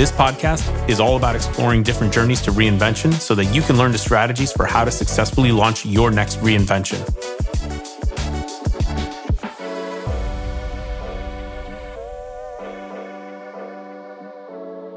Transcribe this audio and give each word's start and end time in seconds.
This 0.00 0.10
podcast 0.10 0.88
is 0.88 0.98
all 0.98 1.18
about 1.18 1.36
exploring 1.36 1.82
different 1.82 2.10
journeys 2.10 2.40
to 2.40 2.52
reinvention 2.52 3.12
so 3.12 3.34
that 3.34 3.44
you 3.54 3.60
can 3.60 3.76
learn 3.76 3.92
the 3.92 3.98
strategies 3.98 4.50
for 4.50 4.64
how 4.64 4.82
to 4.82 4.90
successfully 4.90 5.52
launch 5.52 5.84
your 5.84 6.10
next 6.10 6.38
reinvention. 6.38 6.98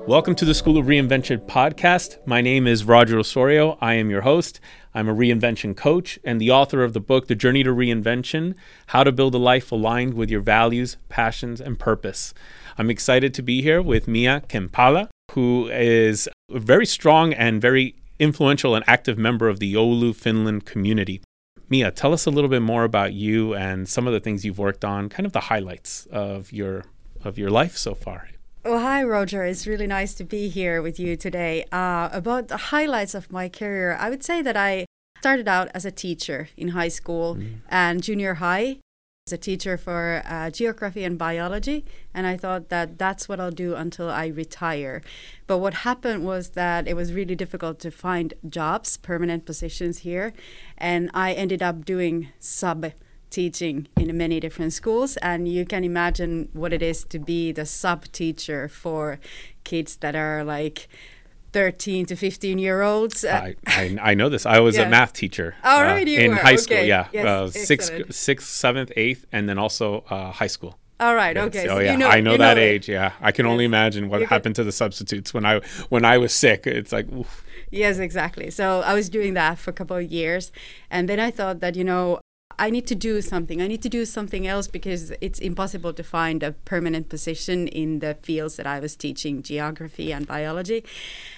Welcome 0.08 0.36
to 0.36 0.46
the 0.46 0.54
School 0.54 0.78
of 0.78 0.86
Reinvention 0.86 1.46
podcast. 1.48 2.26
My 2.26 2.40
name 2.40 2.66
is 2.66 2.86
Roger 2.86 3.20
Osorio. 3.20 3.78
I 3.82 3.96
am 3.96 4.10
your 4.10 4.22
host. 4.22 4.62
I'm 4.94 5.10
a 5.10 5.14
reinvention 5.14 5.76
coach 5.76 6.18
and 6.24 6.40
the 6.40 6.52
author 6.52 6.82
of 6.82 6.94
the 6.94 7.02
book, 7.02 7.28
The 7.28 7.36
Journey 7.36 7.64
to 7.64 7.72
Reinvention 7.72 8.56
How 8.88 9.04
to 9.04 9.12
Build 9.12 9.36
a 9.36 9.38
Life 9.38 9.70
Aligned 9.70 10.14
with 10.14 10.30
Your 10.30 10.40
Values, 10.40 10.96
Passions, 11.10 11.60
and 11.60 11.78
Purpose. 11.78 12.34
I'm 12.78 12.90
excited 12.90 13.34
to 13.36 13.42
be 13.42 13.62
here 13.62 13.82
with 13.82 14.08
Mia 14.08 14.42
Kemppaala, 14.48 15.10
who 15.32 15.70
is 15.70 16.28
a 16.52 16.60
very 16.60 16.86
strong 16.86 17.34
and 17.34 17.62
very 17.62 17.96
influential 18.20 18.74
and 18.76 18.84
active 18.88 19.18
member 19.18 19.48
of 19.48 19.60
the 19.60 19.74
Oulu, 19.74 20.16
Finland 20.16 20.66
community. 20.66 21.22
Mia, 21.70 21.92
tell 21.92 22.14
us 22.14 22.26
a 22.26 22.32
little 22.32 22.50
bit 22.50 22.62
more 22.62 22.84
about 22.84 23.14
you 23.14 23.54
and 23.54 23.88
some 23.88 24.08
of 24.08 24.14
the 24.14 24.20
things 24.20 24.44
you've 24.44 24.60
worked 24.60 24.84
on, 24.84 25.10
kind 25.10 25.26
of 25.26 25.34
the 25.34 25.42
highlights 25.42 26.08
of 26.12 26.52
your 26.52 26.86
of 27.24 27.38
your 27.38 27.50
life 27.50 27.78
so 27.78 27.96
far. 27.96 28.30
Well, 28.66 28.80
hi, 28.80 29.04
Roger. 29.04 29.44
It's 29.44 29.68
really 29.68 29.88
nice 29.88 30.14
to 30.16 30.24
be 30.24 30.50
here 30.50 30.82
with 30.82 31.00
you 31.00 31.16
today. 31.16 31.66
Uh, 31.72 32.10
about 32.12 32.48
the 32.48 32.58
highlights 32.58 33.14
of 33.14 33.32
my 33.32 33.50
career, 33.50 33.96
I 34.00 34.10
would 34.10 34.24
say 34.24 34.42
that 34.42 34.58
I 34.58 34.86
started 35.20 35.48
out 35.48 35.70
as 35.74 35.86
a 35.86 35.92
teacher 35.92 36.50
in 36.58 36.70
high 36.70 36.90
school 36.90 37.36
mm. 37.36 37.56
and 37.70 38.04
junior 38.04 38.36
high 38.36 38.80
as 39.26 39.32
a 39.32 39.38
teacher 39.38 39.78
for 39.78 40.22
uh, 40.26 40.50
geography 40.50 41.06
and 41.06 41.18
biology 41.18 41.86
and 42.14 42.28
i 42.28 42.36
thought 42.36 42.68
that 42.68 42.98
that's 42.98 43.30
what 43.30 43.40
i'll 43.40 43.52
do 43.52 43.74
until 43.74 44.10
i 44.10 44.28
retire. 44.28 45.02
But 45.48 45.60
what 45.60 45.86
happened 45.86 46.26
was 46.26 46.50
that 46.52 46.90
it 46.90 46.96
was 46.96 47.14
really 47.14 47.36
difficult 47.36 47.80
to 47.80 47.92
find 47.92 48.34
jobs 48.50 48.98
permanent 48.98 49.46
positions 49.46 50.00
here 50.00 50.34
and 50.78 51.10
i 51.14 51.32
ended 51.32 51.64
up 51.64 51.86
doing 51.86 52.30
sub 52.40 52.92
teaching 53.30 53.88
in 53.96 54.16
many 54.18 54.42
different 54.42 54.74
schools 54.74 55.16
and 55.18 55.48
you 55.48 55.66
can 55.66 55.86
imagine 55.86 56.50
what 56.52 56.74
it 56.74 56.82
is 56.82 57.06
to 57.06 57.18
be 57.18 57.54
the 57.54 57.66
sub 57.66 58.04
teacher 58.12 58.68
for 58.68 59.20
kids 59.64 59.96
that 59.98 60.18
are 60.18 60.44
like 60.44 60.90
13 61.54 62.06
to 62.08 62.16
15 62.16 62.58
year 62.58 62.82
olds. 62.82 63.24
Uh, 63.24 63.30
I, 63.30 63.56
I, 63.68 63.98
I, 64.02 64.14
know 64.16 64.30
this. 64.30 64.46
I 64.46 64.60
was 64.60 64.76
yeah. 64.76 64.84
a 64.84 64.90
math 64.90 65.14
teacher 65.14 65.56
oh, 65.64 65.80
uh, 65.80 65.84
right, 65.84 66.08
in 66.08 66.32
were. 66.32 66.38
high 66.38 66.56
school. 66.56 66.78
Okay. 66.78 66.88
Yeah. 66.88 67.08
Yes, 67.14 67.26
uh, 67.26 67.50
sixth, 67.52 68.14
sixth, 68.14 68.50
seventh, 68.50 68.92
eighth, 68.96 69.26
and 69.32 69.48
then 69.48 69.58
also 69.58 70.04
uh, 70.10 70.32
high 70.32 70.48
school. 70.48 70.78
All 71.00 71.16
right. 71.16 71.36
Yes. 71.36 71.48
Okay. 71.48 71.68
Oh 71.68 71.76
so 71.76 71.80
yeah, 71.80 71.92
you 71.94 71.98
know, 71.98 72.08
I 72.08 72.22
know 72.22 72.38
that 72.38 72.58
know 72.58 72.64
age. 72.64 72.90
It. 72.90 72.94
Yeah, 72.94 73.14
I 73.22 73.32
can 73.32 73.46
yes. 73.46 73.52
only 73.52 73.66
imagine 73.66 74.10
what 74.10 74.22
you 74.22 74.28
happened 74.28 74.56
to 74.56 74.64
the 74.64 74.72
substitutes 74.72 75.34
when 75.34 75.46
I 75.46 75.62
when 75.90 76.06
I 76.06 76.18
was 76.18 76.34
sick. 76.34 76.68
It's 76.68 76.92
like. 76.92 77.12
Oof. 77.12 77.44
Yes, 77.72 77.98
exactly. 77.98 78.52
So 78.52 78.82
I 78.82 78.94
was 78.94 79.10
doing 79.10 79.34
that 79.34 79.58
for 79.58 79.72
a 79.72 79.74
couple 79.74 79.98
of 79.98 80.12
years, 80.12 80.52
and 80.92 81.10
then 81.10 81.20
I 81.20 81.32
thought 81.32 81.60
that 81.60 81.76
you 81.76 81.84
know 81.84 82.20
I 82.60 82.70
need 82.70 82.88
to 82.88 82.96
do 82.96 83.22
something. 83.22 83.62
I 83.62 83.68
need 83.68 83.82
to 83.82 83.90
do 83.90 84.06
something 84.06 84.48
else 84.48 84.68
because 84.68 85.12
it's 85.22 85.40
impossible 85.40 85.94
to 85.94 86.04
find 86.04 86.44
a 86.44 86.52
permanent 86.52 87.10
position 87.10 87.68
in 87.68 88.00
the 88.00 88.16
fields 88.16 88.56
that 88.58 88.68
I 88.68 88.80
was 88.80 88.96
teaching 88.96 89.42
geography 89.42 90.12
and 90.14 90.28
biology. 90.28 90.84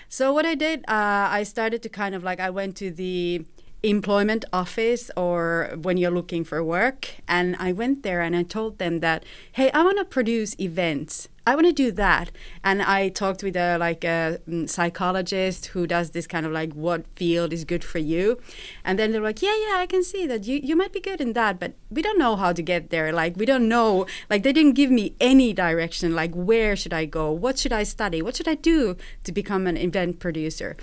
So, 0.09 0.34
what 0.34 0.46
I 0.46 0.56
did, 0.56 0.81
uh, 0.88 1.28
I 1.31 1.44
started 1.44 1.81
to 1.84 1.90
kind 1.90 2.16
of 2.16 2.24
like, 2.24 2.40
I 2.40 2.50
went 2.50 2.75
to 2.78 2.92
the 2.92 3.46
employment 3.85 4.46
office 4.51 5.12
or 5.16 5.72
when 5.81 5.97
you're 5.97 6.12
looking 6.12 6.44
for 6.44 6.63
work. 6.63 7.16
And 7.28 7.56
I 7.59 7.72
went 7.72 8.03
there 8.03 8.22
and 8.22 8.35
I 8.35 8.44
told 8.44 8.79
them 8.79 9.00
that, 9.00 9.23
hey, 9.53 9.72
I 9.72 9.84
want 9.84 9.97
to 10.00 10.06
produce 10.06 10.59
events. 10.59 11.29
I 11.47 11.53
want 11.53 11.68
to 11.68 11.73
do 11.73 11.91
that. 11.91 12.31
And 12.63 12.81
I 12.81 13.09
talked 13.09 13.44
with 13.44 13.56
a 13.56 13.78
like 13.78 14.03
a 14.03 14.40
mm, 14.50 14.68
psychologist 14.68 15.68
who 15.68 15.85
does 15.85 16.09
this 16.09 16.25
kind 16.25 16.44
of 16.44 16.51
like 16.51 16.74
what 16.74 17.06
field 17.16 17.53
is 17.53 17.63
good 17.66 17.84
for 17.84 18.00
you. 18.00 18.40
And 18.84 18.97
then 18.97 19.12
they're 19.12 19.22
like, 19.22 19.44
yeah, 19.44 19.56
yeah, 19.68 19.75
I 19.78 19.85
can 19.85 20.03
see 20.03 20.25
that 20.25 20.45
you, 20.45 20.59
you 20.63 20.75
might 20.75 20.91
be 20.91 21.00
good 21.00 21.22
in 21.22 21.34
that, 21.34 21.59
but 21.59 21.74
we 21.91 22.01
don't 22.01 22.18
know 22.18 22.35
how 22.35 22.51
to 22.51 22.63
get 22.63 22.90
there. 22.90 23.13
Like 23.13 23.35
we 23.38 23.45
don't 23.45 23.69
know, 23.69 24.07
like 24.28 24.41
they 24.41 24.53
didn't 24.53 24.74
give 24.74 24.90
me 24.90 25.13
any 25.22 25.53
direction, 25.53 26.16
like 26.16 26.34
where 26.34 26.75
should 26.75 26.94
I 26.94 27.06
go? 27.06 27.31
What 27.31 27.59
should 27.59 27.74
I 27.74 27.84
study? 27.84 28.24
What 28.24 28.35
should 28.35 28.47
I 28.47 28.56
do 28.56 28.97
to 29.24 29.31
become 29.31 29.68
an 29.68 29.78
event 29.78 30.19
producer? 30.19 30.75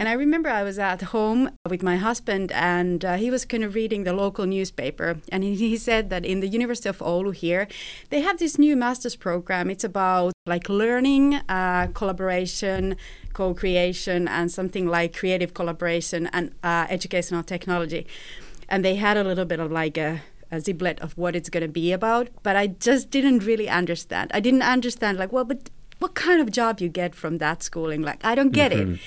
And 0.00 0.08
I 0.08 0.14
remember 0.14 0.48
I 0.48 0.62
was 0.62 0.78
at 0.78 1.02
home 1.02 1.50
with 1.68 1.82
my 1.82 1.98
husband, 1.98 2.52
and 2.52 3.04
uh, 3.04 3.16
he 3.16 3.30
was 3.30 3.44
kind 3.44 3.62
of 3.62 3.74
reading 3.74 4.04
the 4.04 4.14
local 4.14 4.46
newspaper. 4.46 5.18
And 5.30 5.44
he, 5.44 5.54
he 5.54 5.76
said 5.76 6.08
that 6.08 6.24
in 6.24 6.40
the 6.40 6.48
University 6.48 6.88
of 6.88 7.00
Oulu 7.00 7.34
here, 7.34 7.68
they 8.08 8.22
have 8.22 8.38
this 8.38 8.58
new 8.58 8.76
master's 8.76 9.14
program. 9.14 9.68
It's 9.68 9.84
about 9.84 10.32
like 10.46 10.70
learning, 10.70 11.34
uh, 11.50 11.88
collaboration, 11.92 12.96
co 13.34 13.52
creation, 13.52 14.26
and 14.26 14.50
something 14.50 14.86
like 14.88 15.14
creative 15.14 15.52
collaboration 15.52 16.30
and 16.32 16.52
uh, 16.62 16.86
educational 16.88 17.42
technology. 17.42 18.06
And 18.70 18.82
they 18.82 18.94
had 18.94 19.18
a 19.18 19.22
little 19.22 19.44
bit 19.44 19.60
of 19.60 19.70
like 19.70 19.98
a 19.98 20.22
a 20.50 20.56
ziblet 20.56 20.98
of 21.00 21.16
what 21.18 21.36
it's 21.36 21.50
going 21.50 21.62
to 21.62 21.68
be 21.68 21.92
about, 21.92 22.28
but 22.42 22.56
I 22.56 22.68
just 22.68 23.10
didn't 23.10 23.40
really 23.44 23.68
understand. 23.68 24.30
I 24.34 24.40
didn't 24.40 24.62
understand, 24.62 25.16
like, 25.18 25.30
well, 25.30 25.44
but 25.44 25.70
what 26.00 26.14
kind 26.14 26.40
of 26.40 26.50
job 26.50 26.80
you 26.80 26.88
get 26.88 27.14
from 27.14 27.38
that 27.38 27.62
schooling? 27.62 28.02
Like, 28.02 28.24
I 28.24 28.34
don't 28.34 28.50
get 28.50 28.72
mm-hmm. 28.72 28.94
it. 28.94 29.00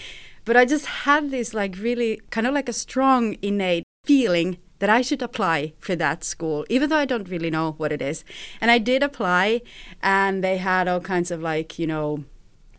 But 0.46 0.58
I 0.58 0.66
just 0.66 0.86
had 0.86 1.32
this 1.32 1.54
like 1.54 1.78
really 1.78 2.22
kind 2.30 2.48
of 2.48 2.54
like 2.54 2.70
a 2.70 2.74
strong 2.74 3.38
innate 3.42 3.84
feeling 4.06 4.58
that 4.80 4.90
I 4.90 5.02
should 5.02 5.22
apply 5.22 5.74
for 5.80 5.96
that 5.96 6.26
school, 6.26 6.66
even 6.70 6.90
though 6.90 6.98
I 6.98 7.06
don't 7.06 7.30
really 7.30 7.50
know 7.50 7.72
what 7.78 7.94
it 7.94 8.02
is. 8.02 8.26
And 8.60 8.70
I 8.70 8.80
did 8.80 9.02
apply, 9.02 9.62
and 10.02 10.44
they 10.44 10.58
had 10.58 10.90
all 10.90 11.00
kinds 11.00 11.32
of 11.32 11.42
like, 11.42 11.80
you 11.80 11.88
know, 11.88 12.26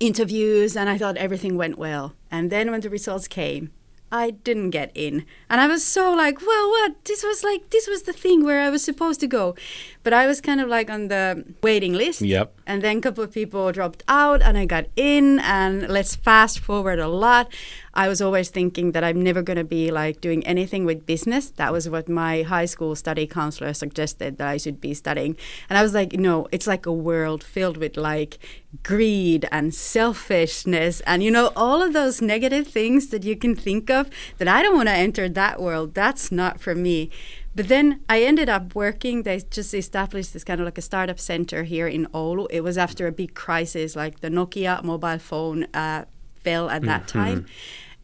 interviews, 0.00 0.76
and 0.76 0.90
I 0.90 0.98
thought 0.98 1.16
everything 1.16 1.56
went 1.56 1.78
well. 1.78 2.14
And 2.30 2.50
then 2.50 2.70
when 2.70 2.82
the 2.82 2.90
results 2.90 3.26
came, 3.26 3.70
I 4.12 4.32
didn't 4.32 4.70
get 4.70 4.92
in. 4.94 5.24
And 5.48 5.60
I 5.60 5.66
was 5.66 5.82
so 5.82 6.12
like, 6.12 6.46
well, 6.46 6.68
what? 6.68 7.04
This 7.04 7.24
was 7.24 7.42
like, 7.42 7.70
this 7.70 7.88
was 7.88 8.02
the 8.02 8.12
thing 8.12 8.44
where 8.44 8.60
I 8.60 8.70
was 8.70 8.84
supposed 8.84 9.20
to 9.20 9.26
go. 9.26 9.56
But 10.04 10.12
I 10.12 10.26
was 10.26 10.40
kind 10.40 10.60
of 10.60 10.68
like 10.68 10.90
on 10.90 11.08
the 11.08 11.44
waiting 11.62 11.94
list. 11.94 12.20
Yep. 12.20 12.54
And 12.66 12.82
then 12.82 12.98
a 12.98 13.00
couple 13.00 13.24
of 13.24 13.32
people 13.32 13.72
dropped 13.72 14.02
out 14.06 14.42
and 14.42 14.56
I 14.56 14.66
got 14.66 14.86
in. 14.96 15.40
And 15.40 15.88
let's 15.88 16.14
fast 16.14 16.60
forward 16.60 16.98
a 16.98 17.08
lot. 17.08 17.52
I 17.94 18.08
was 18.08 18.20
always 18.20 18.50
thinking 18.50 18.92
that 18.92 19.02
I'm 19.02 19.22
never 19.22 19.40
going 19.40 19.56
to 19.56 19.64
be 19.64 19.90
like 19.90 20.20
doing 20.20 20.44
anything 20.46 20.84
with 20.84 21.06
business. 21.06 21.50
That 21.50 21.72
was 21.72 21.88
what 21.88 22.08
my 22.08 22.42
high 22.42 22.66
school 22.66 22.94
study 22.94 23.26
counselor 23.26 23.72
suggested 23.72 24.36
that 24.38 24.48
I 24.48 24.58
should 24.58 24.80
be 24.80 24.94
studying. 24.94 25.36
And 25.70 25.78
I 25.78 25.82
was 25.82 25.94
like, 25.94 26.12
no, 26.12 26.48
it's 26.52 26.66
like 26.66 26.86
a 26.86 26.92
world 26.92 27.42
filled 27.42 27.78
with 27.78 27.96
like 27.96 28.38
greed 28.82 29.48
and 29.52 29.74
selfishness 29.74 31.00
and, 31.02 31.22
you 31.22 31.30
know, 31.30 31.52
all 31.56 31.80
of 31.80 31.92
those 31.92 32.20
negative 32.20 32.66
things 32.66 33.08
that 33.08 33.22
you 33.22 33.36
can 33.36 33.54
think 33.54 33.88
of 33.88 34.10
that 34.38 34.48
I 34.48 34.62
don't 34.62 34.76
want 34.76 34.88
to 34.88 34.94
enter 34.94 35.28
that 35.28 35.62
world. 35.62 35.94
That's 35.94 36.30
not 36.30 36.60
for 36.60 36.74
me. 36.74 37.10
But 37.54 37.68
then 37.68 38.00
I 38.08 38.22
ended 38.22 38.48
up 38.48 38.74
working. 38.74 39.22
They 39.22 39.40
just 39.50 39.74
established 39.74 40.32
this 40.32 40.44
kind 40.44 40.60
of 40.60 40.64
like 40.64 40.78
a 40.78 40.82
startup 40.82 41.20
center 41.20 41.62
here 41.62 41.86
in 41.86 42.06
Oulu. 42.06 42.48
It 42.50 42.62
was 42.62 42.76
after 42.76 43.06
a 43.06 43.12
big 43.12 43.34
crisis, 43.34 43.94
like 43.94 44.20
the 44.20 44.28
Nokia 44.28 44.82
mobile 44.82 45.18
phone 45.18 45.64
uh, 45.72 46.04
fell 46.34 46.68
at 46.68 46.82
that 46.82 47.06
mm-hmm. 47.06 47.18
time. 47.18 47.46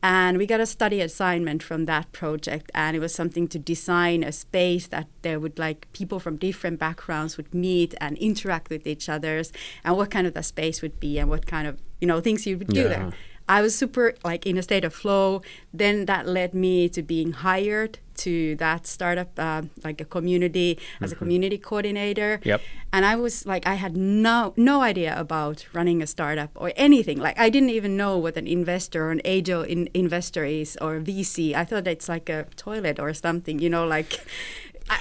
And 0.03 0.39
we 0.39 0.47
got 0.47 0.61
a 0.61 0.67
study 0.67 1.03
assignment 1.03 1.63
from 1.63 1.85
that 1.85 2.11
project, 2.13 2.71
and 2.75 2.97
it 2.97 3.01
was 3.01 3.15
something 3.15 3.47
to 3.49 3.59
design 3.59 4.23
a 4.25 4.33
space 4.33 4.87
that 4.87 5.09
there 5.21 5.39
would 5.39 5.59
like 5.59 5.93
people 5.93 6.19
from 6.19 6.37
different 6.37 6.79
backgrounds 6.79 7.37
would 7.37 7.53
meet 7.53 7.95
and 8.01 8.17
interact 8.17 8.71
with 8.71 8.87
each 8.87 9.11
others, 9.11 9.53
and 9.85 9.99
what 9.99 10.11
kind 10.11 10.27
of 10.27 10.33
the 10.33 10.43
space 10.43 10.81
would 10.81 10.99
be, 11.01 11.19
and 11.19 11.29
what 11.29 11.47
kind 11.47 11.67
of 11.67 11.83
you 12.01 12.07
know 12.07 12.19
things 12.19 12.47
you 12.47 12.57
would 12.57 12.75
yeah. 12.75 12.83
do 12.83 12.89
there. 12.89 13.13
I 13.49 13.63
was 13.63 13.75
super 13.75 14.15
like 14.25 14.47
in 14.47 14.57
a 14.59 14.63
state 14.63 14.85
of 14.85 14.95
flow. 14.95 15.43
Then 15.73 16.07
that 16.07 16.27
led 16.27 16.55
me 16.55 16.89
to 16.91 17.03
being 17.03 17.33
hired 17.33 17.99
to 18.19 18.55
that 18.57 18.87
startup, 18.87 19.31
uh, 19.39 19.63
like 19.83 20.01
a 20.01 20.05
community 20.05 20.77
mm-hmm. 20.77 21.05
as 21.05 21.11
a 21.11 21.15
mm-hmm. 21.15 21.25
community 21.25 21.59
coordinator. 21.59 22.41
Yep. 22.45 22.61
And 22.93 23.05
I 23.05 23.17
was 23.17 23.47
like, 23.47 23.67
I 23.67 23.75
had 23.75 23.97
no 23.97 24.53
no 24.57 24.83
idea 24.83 25.19
about 25.19 25.67
running 25.73 26.03
a 26.03 26.07
startup 26.07 26.51
or 26.55 26.73
anything. 26.77 27.19
Like 27.19 27.39
I 27.39 27.51
didn't 27.51 27.71
even 27.71 27.97
know 27.97 28.19
what 28.19 28.37
an 28.37 28.47
investor 28.47 29.07
or 29.07 29.11
an 29.11 29.23
angel 29.25 29.63
in, 29.63 29.89
investor 29.95 30.45
is 30.45 30.79
or 30.81 31.01
VC. 31.01 31.55
I 31.55 31.65
thought 31.65 31.87
it's 31.87 32.09
like 32.09 32.29
a 32.29 32.47
toilet 32.57 33.01
or 33.01 33.13
something. 33.15 33.59
You 33.59 33.71
know, 33.71 33.87
like. 33.87 34.21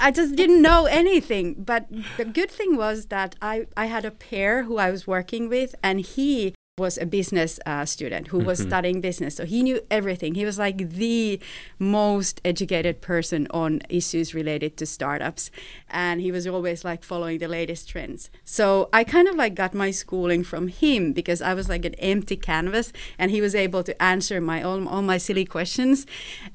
I 0.01 0.11
just 0.11 0.35
didn't 0.35 0.61
know 0.61 0.85
anything. 0.85 1.55
But 1.57 1.87
the 2.17 2.23
good 2.23 2.51
thing 2.51 2.77
was 2.77 3.07
that 3.07 3.35
I, 3.41 3.65
I 3.75 3.87
had 3.87 4.05
a 4.05 4.11
pair 4.11 4.65
who 4.65 4.77
I 4.77 4.91
was 4.91 5.07
working 5.07 5.49
with, 5.49 5.73
and 5.81 5.99
he 5.99 6.53
was 6.79 6.97
a 6.97 7.05
business 7.05 7.59
uh, 7.65 7.85
student 7.85 8.29
who 8.29 8.39
was 8.39 8.59
studying 8.59 9.01
business. 9.01 9.35
So 9.35 9.45
he 9.45 9.61
knew 9.61 9.81
everything. 9.91 10.33
He 10.35 10.45
was 10.45 10.57
like 10.57 10.89
the 10.89 11.39
most 11.77 12.41
educated 12.43 13.01
person 13.01 13.47
on 13.51 13.81
issues 13.89 14.33
related 14.33 14.77
to 14.77 14.85
startups. 14.85 15.51
And 15.89 16.21
he 16.21 16.31
was 16.31 16.47
always 16.47 16.83
like 16.83 17.03
following 17.03 17.37
the 17.39 17.47
latest 17.47 17.89
trends. 17.89 18.29
So 18.43 18.89
I 18.91 19.03
kind 19.03 19.27
of 19.27 19.35
like 19.35 19.53
got 19.53 19.73
my 19.73 19.91
schooling 19.91 20.43
from 20.43 20.69
him 20.69 21.13
because 21.13 21.41
I 21.41 21.53
was 21.53 21.69
like 21.69 21.85
an 21.85 21.95
empty 21.95 22.37
canvas 22.37 22.91
and 23.17 23.29
he 23.29 23.41
was 23.41 23.53
able 23.53 23.83
to 23.83 24.01
answer 24.01 24.41
my 24.41 24.63
all, 24.63 24.87
all 24.87 25.01
my 25.01 25.17
silly 25.17 25.45
questions. 25.45 26.07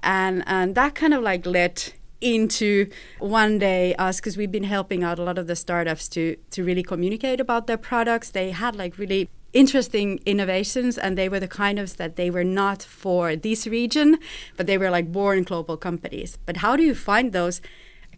And, 0.02 0.42
and 0.46 0.74
that 0.74 0.94
kind 0.94 1.14
of 1.14 1.22
like 1.22 1.46
led 1.46 1.92
into 2.24 2.88
one 3.18 3.58
day 3.58 3.94
us 3.96 4.18
because 4.18 4.36
we've 4.36 4.50
been 4.50 4.64
helping 4.64 5.04
out 5.04 5.18
a 5.18 5.22
lot 5.22 5.36
of 5.36 5.46
the 5.46 5.54
startups 5.54 6.08
to 6.08 6.36
to 6.50 6.64
really 6.64 6.82
communicate 6.82 7.38
about 7.38 7.66
their 7.66 7.76
products 7.76 8.30
they 8.30 8.50
had 8.50 8.74
like 8.74 8.96
really 8.96 9.28
interesting 9.54 10.20
innovations 10.26 10.98
and 10.98 11.16
they 11.16 11.28
were 11.28 11.40
the 11.40 11.48
kind 11.48 11.78
of 11.78 11.96
that 11.96 12.16
they 12.16 12.28
were 12.28 12.44
not 12.44 12.82
for 12.82 13.36
this 13.36 13.66
region 13.66 14.18
but 14.56 14.66
they 14.66 14.76
were 14.76 14.90
like 14.90 15.10
born 15.12 15.44
global 15.44 15.76
companies. 15.76 16.36
But 16.44 16.58
how 16.58 16.76
do 16.76 16.82
you 16.82 16.94
find 16.94 17.32
those 17.32 17.60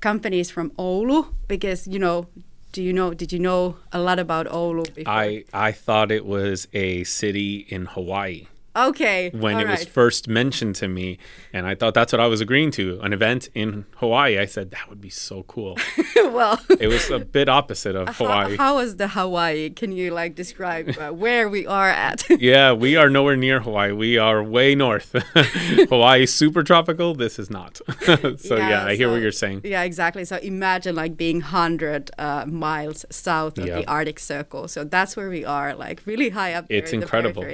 companies 0.01 0.51
from 0.51 0.71
oulu? 0.71 1.35
Because 1.47 1.87
you 1.87 1.99
know 1.99 2.27
do 2.73 2.83
you 2.83 2.93
know 2.93 3.15
did 3.15 3.33
you 3.33 3.39
know 3.39 3.77
a 3.93 3.99
lot 3.99 4.19
about 4.19 4.47
oulu 4.47 4.85
before? 4.95 5.13
i 5.13 5.45
i 5.53 5.73
thought 5.73 6.11
it 6.11 6.27
was 6.27 6.69
a 6.75 7.05
city 7.05 7.65
in 7.69 7.87
hawaii 7.87 8.47
Okay. 8.77 9.31
When 9.31 9.59
it 9.59 9.65
right. 9.65 9.79
was 9.79 9.85
first 9.87 10.29
mentioned 10.29 10.75
to 10.77 10.89
me, 10.89 11.19
and 11.53 11.67
I 11.67 11.75
thought 11.75 11.95
that's 11.95 12.13
what 12.13 12.21
I 12.21 12.27
was 12.27 12.43
agreeing 12.43 12.71
to 12.73 13.01
an 13.03 13.13
event 13.15 13.49
in 13.55 13.87
Hawaii. 13.97 14.39
I 14.39 14.45
said 14.45 14.71
that 14.73 14.89
would 14.91 15.01
be 15.01 15.09
so 15.09 15.45
cool. 15.45 15.79
well, 16.17 16.61
it 16.79 16.89
was 16.89 17.11
a 17.11 17.19
bit 17.19 17.49
opposite 17.49 17.97
of 17.97 18.09
Hawaii. 18.17 18.57
How, 18.57 18.65
how 18.65 18.77
was 18.77 18.97
the 18.97 19.09
Hawaii? 19.09 19.71
Can 19.71 19.93
you 19.93 20.11
like 20.11 20.35
describe 20.35 20.97
uh, 20.99 21.11
where 21.11 21.49
we 21.49 21.67
are 21.67 21.89
at? 21.89 22.25
yeah, 22.41 22.73
we 22.73 22.97
are 22.97 23.09
nowhere 23.09 23.37
near 23.37 23.61
Hawaii. 23.61 23.93
We 23.93 24.19
are 24.19 24.43
way 24.43 24.75
north. 24.75 25.15
Hawaii 25.89 26.25
is 26.25 26.35
super 26.35 26.63
tropical. 26.63 27.15
This 27.15 27.39
is 27.39 27.49
not. 27.49 27.81
so 28.05 28.57
yeah, 28.57 28.69
yeah 28.69 28.85
I 28.85 28.97
hear 28.97 29.11
what 29.11 29.23
you're 29.23 29.33
saying. 29.33 29.63
Yeah, 29.65 29.83
exactly. 29.85 30.27
So 30.27 30.37
imagine 30.37 30.95
like 30.95 31.17
being 31.17 31.41
hundred 31.41 32.11
uh, 32.19 32.45
miles 32.47 33.07
south 33.11 33.57
of 33.57 33.67
yep. 33.67 33.79
the 33.79 33.87
Arctic 33.87 34.19
Circle. 34.19 34.69
So 34.69 34.85
that's 34.85 35.17
where 35.17 35.31
we 35.31 35.45
are, 35.47 35.75
like 35.75 36.03
really 36.05 36.29
high 36.29 36.53
up. 36.53 36.67
It's 36.69 36.93
incredible. 36.93 37.47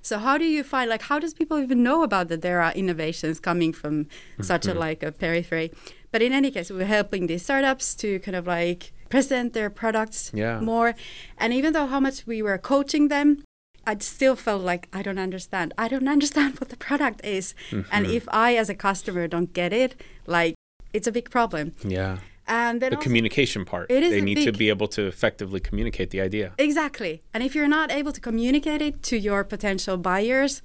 So 0.00 0.18
how 0.18 0.38
do 0.38 0.44
you 0.44 0.64
like 0.72 1.02
how 1.02 1.18
does 1.18 1.34
people 1.34 1.58
even 1.58 1.82
know 1.82 2.02
about 2.02 2.28
that 2.28 2.42
there 2.42 2.60
are 2.60 2.72
innovations 2.72 3.40
coming 3.40 3.72
from 3.72 4.04
mm-hmm. 4.04 4.42
such 4.42 4.66
a 4.66 4.74
like 4.74 5.02
a 5.02 5.12
periphery 5.12 5.72
but 6.10 6.22
in 6.22 6.32
any 6.32 6.50
case 6.50 6.70
we're 6.70 6.84
helping 6.84 7.26
these 7.26 7.42
startups 7.42 7.94
to 7.94 8.18
kind 8.20 8.36
of 8.36 8.46
like 8.46 8.92
present 9.08 9.52
their 9.52 9.70
products 9.70 10.30
yeah. 10.34 10.60
more 10.60 10.94
and 11.38 11.52
even 11.52 11.72
though 11.72 11.86
how 11.86 12.00
much 12.00 12.26
we 12.26 12.42
were 12.42 12.58
coaching 12.58 13.08
them 13.08 13.42
I 13.86 13.96
still 13.98 14.36
felt 14.36 14.62
like 14.62 14.88
I 14.92 15.00
don't 15.00 15.18
understand. 15.18 15.72
I 15.78 15.88
don't 15.88 16.06
understand 16.16 16.60
what 16.60 16.68
the 16.68 16.76
product 16.76 17.24
is. 17.24 17.54
Mm-hmm. 17.70 17.88
And 17.90 18.06
if 18.06 18.28
I, 18.30 18.54
as 18.54 18.68
a 18.68 18.74
customer, 18.74 19.26
don't 19.26 19.54
get 19.54 19.72
it, 19.72 19.98
like 20.26 20.54
it's 20.92 21.08
a 21.08 21.12
big 21.12 21.30
problem. 21.30 21.74
Yeah 21.82 22.18
and 22.50 22.82
then 22.82 22.90
the 22.90 22.96
also, 22.96 23.04
communication 23.04 23.64
part. 23.64 23.90
It 23.90 24.02
is 24.02 24.10
they 24.10 24.20
need 24.20 24.34
big, 24.34 24.52
to 24.52 24.58
be 24.58 24.68
able 24.68 24.88
to 24.88 25.06
effectively 25.06 25.60
communicate 25.60 26.10
the 26.10 26.20
idea. 26.20 26.52
Exactly. 26.58 27.22
And 27.32 27.42
if 27.42 27.54
you're 27.54 27.68
not 27.68 27.90
able 27.90 28.12
to 28.12 28.20
communicate 28.20 28.82
it 28.82 29.02
to 29.04 29.16
your 29.16 29.44
potential 29.44 29.96
buyers 29.96 30.60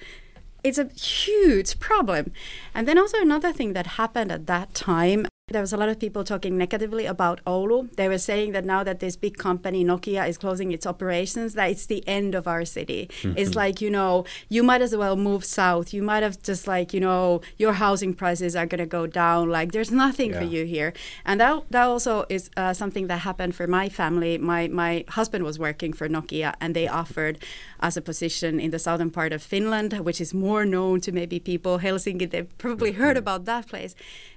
it's 0.66 0.80
a 0.80 0.86
huge 0.86 1.80
problem. 1.80 2.32
And 2.74 2.88
then 2.88 2.98
also 2.98 3.22
another 3.22 3.54
thing 3.54 3.74
that 3.74 3.86
happened 4.02 4.32
at 4.32 4.48
that 4.48 4.74
time 4.74 5.28
there 5.48 5.62
was 5.62 5.72
a 5.72 5.78
lot 5.78 5.90
of 5.90 6.00
people 6.00 6.24
talking 6.24 6.58
negatively 6.58 7.06
about 7.06 7.40
Oulu. 7.46 7.96
They 7.98 8.08
were 8.08 8.18
saying 8.18 8.54
that 8.54 8.66
now 8.66 8.84
that 8.84 9.00
this 9.00 9.16
big 9.16 9.38
company, 9.38 9.86
Nokia, 9.86 10.28
is 10.28 10.40
closing 10.40 10.72
its 10.72 10.88
operations, 10.88 11.54
that 11.54 11.70
it's 11.70 11.86
the 11.86 12.04
end 12.08 12.34
of 12.34 12.48
our 12.48 12.66
city. 12.66 13.12
Mm-hmm. 13.22 13.38
It's 13.46 13.54
like, 13.54 13.80
you 13.80 13.92
know, 13.92 14.26
you 14.50 14.64
might 14.64 14.82
as 14.82 14.96
well 14.96 15.16
move 15.16 15.46
south. 15.46 15.94
You 15.94 16.02
might 16.02 16.24
have 16.24 16.42
just 16.42 16.66
like, 16.68 16.96
you 16.96 17.00
know, 17.00 17.42
your 17.58 17.74
housing 17.74 18.16
prices 18.16 18.56
are 18.56 18.66
going 18.66 18.80
to 18.80 18.88
go 18.88 19.06
down. 19.06 19.52
Like, 19.52 19.72
there's 19.72 19.92
nothing 19.92 20.32
yeah. 20.32 20.40
for 20.40 20.46
you 20.46 20.66
here. 20.66 20.94
And 21.26 21.40
that, 21.40 21.66
that 21.70 21.84
also 21.84 22.26
is 22.28 22.50
uh, 22.58 22.74
something 22.74 23.06
that 23.06 23.20
happened 23.20 23.54
for 23.54 23.68
my 23.68 23.88
family. 23.88 24.40
My, 24.40 24.68
my 24.68 25.06
husband 25.10 25.44
was 25.44 25.60
working 25.60 25.94
for 25.94 26.10
Nokia, 26.10 26.56
and 26.60 26.76
they 26.76 26.88
offered 26.88 27.38
us 27.82 27.96
a 27.96 28.02
position 28.02 28.60
in 28.60 28.72
the 28.72 28.80
southern 28.80 29.12
part 29.12 29.32
of 29.32 29.44
Finland, 29.44 29.94
which 30.00 30.20
is 30.20 30.34
more 30.34 30.66
known 30.66 31.02
to 31.02 31.12
maybe 31.12 31.40
people. 31.40 31.78
Helsinki, 31.78 32.28
they've 32.28 32.58
probably 32.58 32.94
heard 32.94 33.10
mm-hmm. 33.12 33.20
about 33.20 33.46
that 33.46 33.68
place. 33.68 33.94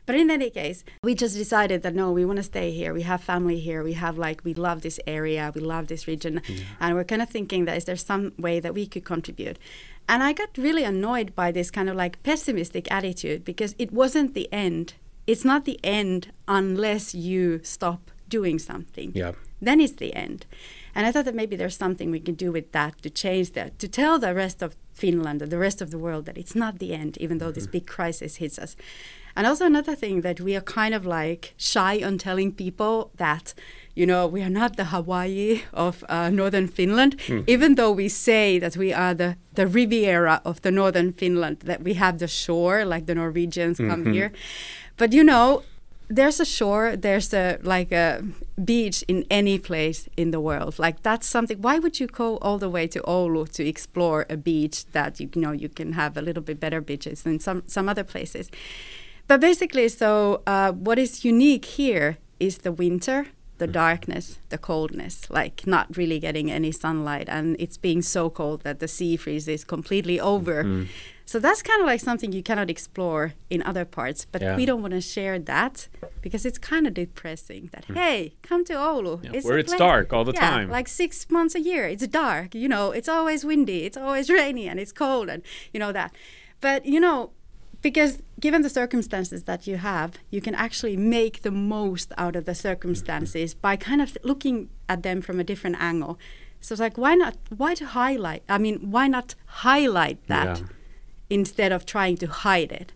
But 0.08 0.16
in 0.16 0.30
any 0.30 0.48
case, 0.48 0.84
we 1.02 1.14
just 1.14 1.36
decided 1.36 1.82
that 1.82 1.94
no, 1.94 2.12
we 2.12 2.24
want 2.24 2.38
to 2.38 2.42
stay 2.42 2.70
here. 2.70 2.94
We 2.94 3.02
have 3.02 3.22
family 3.22 3.60
here. 3.60 3.84
We 3.84 3.92
have 3.92 4.16
like 4.16 4.42
we 4.42 4.54
love 4.54 4.80
this 4.80 4.98
area. 5.06 5.52
We 5.54 5.60
love 5.60 5.88
this 5.88 6.08
region, 6.08 6.40
yeah. 6.48 6.64
and 6.80 6.94
we're 6.94 7.04
kind 7.04 7.20
of 7.20 7.28
thinking 7.28 7.66
that 7.66 7.76
is 7.76 7.84
there 7.84 7.94
some 7.94 8.32
way 8.38 8.58
that 8.58 8.72
we 8.72 8.86
could 8.86 9.04
contribute. 9.04 9.58
And 10.08 10.22
I 10.22 10.32
got 10.32 10.56
really 10.56 10.82
annoyed 10.82 11.34
by 11.34 11.52
this 11.52 11.70
kind 11.70 11.90
of 11.90 11.94
like 11.94 12.22
pessimistic 12.22 12.90
attitude 12.90 13.44
because 13.44 13.74
it 13.78 13.92
wasn't 13.92 14.32
the 14.32 14.48
end. 14.50 14.94
It's 15.26 15.44
not 15.44 15.66
the 15.66 15.78
end 15.84 16.32
unless 16.60 17.14
you 17.14 17.60
stop 17.62 18.10
doing 18.30 18.58
something. 18.58 19.12
Yeah. 19.14 19.32
Then 19.60 19.78
it's 19.78 19.96
the 19.96 20.14
end. 20.14 20.46
And 20.94 21.06
I 21.06 21.12
thought 21.12 21.26
that 21.26 21.34
maybe 21.34 21.54
there's 21.54 21.76
something 21.76 22.10
we 22.10 22.20
can 22.20 22.34
do 22.34 22.50
with 22.50 22.72
that 22.72 23.02
to 23.02 23.10
change 23.10 23.52
that, 23.52 23.78
to 23.78 23.88
tell 23.88 24.18
the 24.18 24.34
rest 24.34 24.62
of 24.62 24.74
Finland, 24.94 25.42
and 25.42 25.52
the 25.52 25.58
rest 25.58 25.82
of 25.82 25.90
the 25.90 25.98
world 25.98 26.24
that 26.24 26.38
it's 26.38 26.54
not 26.54 26.78
the 26.78 26.94
end, 26.94 27.18
even 27.18 27.38
though 27.38 27.46
mm-hmm. 27.46 27.54
this 27.54 27.66
big 27.66 27.86
crisis 27.86 28.36
hits 28.36 28.58
us. 28.58 28.74
And 29.38 29.46
also 29.46 29.66
another 29.66 29.94
thing 29.94 30.22
that 30.22 30.40
we 30.40 30.56
are 30.56 30.60
kind 30.60 30.92
of 30.92 31.06
like 31.06 31.54
shy 31.56 32.02
on 32.02 32.18
telling 32.18 32.50
people 32.50 33.12
that, 33.18 33.54
you 33.94 34.04
know, 34.04 34.26
we 34.26 34.42
are 34.42 34.50
not 34.50 34.76
the 34.76 34.86
Hawaii 34.86 35.62
of 35.72 36.04
uh, 36.08 36.28
northern 36.28 36.66
Finland, 36.66 37.16
mm. 37.18 37.44
even 37.46 37.76
though 37.76 37.92
we 37.92 38.08
say 38.08 38.58
that 38.58 38.76
we 38.76 38.92
are 38.92 39.14
the, 39.14 39.36
the 39.54 39.68
Riviera 39.68 40.42
of 40.44 40.62
the 40.62 40.72
northern 40.72 41.12
Finland, 41.12 41.60
that 41.60 41.84
we 41.84 41.94
have 41.94 42.18
the 42.18 42.26
shore, 42.26 42.84
like 42.84 43.06
the 43.06 43.14
Norwegians 43.14 43.78
mm-hmm. 43.78 43.88
come 43.88 44.12
here. 44.12 44.32
But 44.96 45.12
you 45.12 45.22
know, 45.22 45.62
there's 46.10 46.40
a 46.40 46.44
shore 46.44 46.96
there's 46.96 47.34
a 47.34 47.58
like 47.62 47.92
a 47.92 48.24
beach 48.64 49.04
in 49.08 49.26
any 49.30 49.58
place 49.58 50.08
in 50.16 50.30
the 50.30 50.40
world 50.40 50.78
like 50.78 51.02
that's 51.02 51.26
something 51.26 51.60
why 51.60 51.78
would 51.78 52.00
you 52.00 52.06
go 52.06 52.38
all 52.38 52.56
the 52.56 52.70
way 52.70 52.86
to 52.86 52.98
oulu 53.02 53.46
to 53.46 53.62
explore 53.66 54.24
a 54.30 54.36
beach 54.36 54.86
that 54.92 55.20
you, 55.20 55.28
you 55.34 55.42
know 55.42 55.52
you 55.52 55.68
can 55.68 55.92
have 55.92 56.16
a 56.16 56.22
little 56.22 56.42
bit 56.42 56.58
better 56.58 56.80
beaches 56.80 57.24
than 57.24 57.38
some 57.38 57.62
some 57.66 57.90
other 57.90 58.04
places 58.04 58.50
but 59.28 59.40
basically, 59.40 59.88
so 59.88 60.42
uh, 60.46 60.72
what 60.72 60.98
is 60.98 61.24
unique 61.24 61.64
here 61.64 62.18
is 62.40 62.58
the 62.58 62.72
winter, 62.72 63.26
the 63.58 63.68
mm. 63.68 63.72
darkness, 63.72 64.38
the 64.48 64.58
coldness, 64.58 65.28
like 65.30 65.66
not 65.66 65.96
really 65.96 66.18
getting 66.18 66.50
any 66.50 66.72
sunlight, 66.72 67.28
and 67.28 67.56
it's 67.58 67.76
being 67.76 68.02
so 68.02 68.30
cold 68.30 68.62
that 68.62 68.80
the 68.80 68.88
sea 68.88 69.16
freezes 69.16 69.64
completely 69.64 70.18
over. 70.18 70.64
Mm. 70.64 70.88
So 71.26 71.38
that's 71.38 71.60
kind 71.60 71.82
of 71.82 71.86
like 71.86 72.00
something 72.00 72.32
you 72.32 72.42
cannot 72.42 72.70
explore 72.70 73.34
in 73.50 73.62
other 73.64 73.84
parts, 73.84 74.24
but 74.24 74.40
yeah. 74.40 74.56
we 74.56 74.64
don't 74.64 74.80
want 74.80 74.94
to 74.94 75.02
share 75.02 75.38
that 75.38 75.88
because 76.22 76.46
it's 76.46 76.56
kind 76.56 76.86
of 76.86 76.94
depressing. 76.94 77.68
That 77.72 77.86
mm. 77.86 77.96
hey, 77.96 78.34
come 78.40 78.64
to 78.64 78.72
Oulu, 78.72 79.22
yeah, 79.22 79.32
it's 79.34 79.46
where 79.46 79.58
it's 79.58 79.74
dark 79.74 80.14
all 80.14 80.24
the 80.24 80.32
yeah, 80.32 80.48
time, 80.48 80.70
like 80.70 80.88
six 80.88 81.30
months 81.30 81.54
a 81.54 81.60
year. 81.60 81.86
It's 81.86 82.06
dark, 82.06 82.54
you 82.54 82.66
know. 82.66 82.92
It's 82.92 83.10
always 83.10 83.44
windy, 83.44 83.84
it's 83.84 83.98
always 83.98 84.30
rainy, 84.40 84.66
and 84.68 84.80
it's 84.80 84.92
cold, 84.92 85.28
and 85.28 85.42
you 85.74 85.78
know 85.78 85.92
that. 85.92 86.14
But 86.62 86.86
you 86.86 86.98
know, 86.98 87.32
because 87.80 88.22
given 88.40 88.62
the 88.62 88.70
circumstances 88.70 89.44
that 89.44 89.66
you 89.66 89.76
have, 89.76 90.18
you 90.30 90.40
can 90.40 90.54
actually 90.54 90.96
make 90.96 91.42
the 91.42 91.50
most 91.50 92.12
out 92.18 92.36
of 92.36 92.44
the 92.44 92.54
circumstances 92.54 93.54
by 93.54 93.76
kind 93.76 94.02
of 94.02 94.16
looking 94.24 94.68
at 94.88 95.02
them 95.02 95.20
from 95.20 95.38
a 95.38 95.44
different 95.44 95.76
angle. 95.80 96.18
So 96.60 96.72
it's 96.72 96.80
like, 96.80 96.98
why 96.98 97.14
not? 97.14 97.36
Why 97.56 97.74
to 97.74 97.86
highlight? 97.86 98.42
I 98.48 98.58
mean, 98.58 98.90
why 98.90 99.06
not 99.06 99.34
highlight 99.46 100.26
that 100.26 100.58
yeah. 100.58 100.66
instead 101.30 101.70
of 101.70 101.86
trying 101.86 102.16
to 102.18 102.26
hide 102.26 102.72
it? 102.72 102.92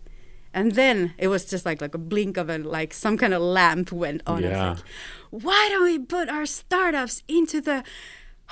And 0.53 0.73
then 0.73 1.13
it 1.17 1.29
was 1.29 1.45
just 1.45 1.65
like 1.65 1.81
like 1.81 1.95
a 1.95 1.97
blink 1.97 2.37
of 2.37 2.49
a 2.49 2.57
like 2.57 2.93
some 2.93 3.17
kind 3.17 3.33
of 3.33 3.41
lamp 3.41 3.91
went 3.91 4.21
on. 4.27 4.43
Yeah. 4.43 4.71
Like, 4.71 4.79
why 5.31 5.67
don't 5.71 5.83
we 5.83 5.97
put 5.97 6.29
our 6.29 6.45
startups 6.45 7.23
into 7.27 7.59
the 7.61 7.83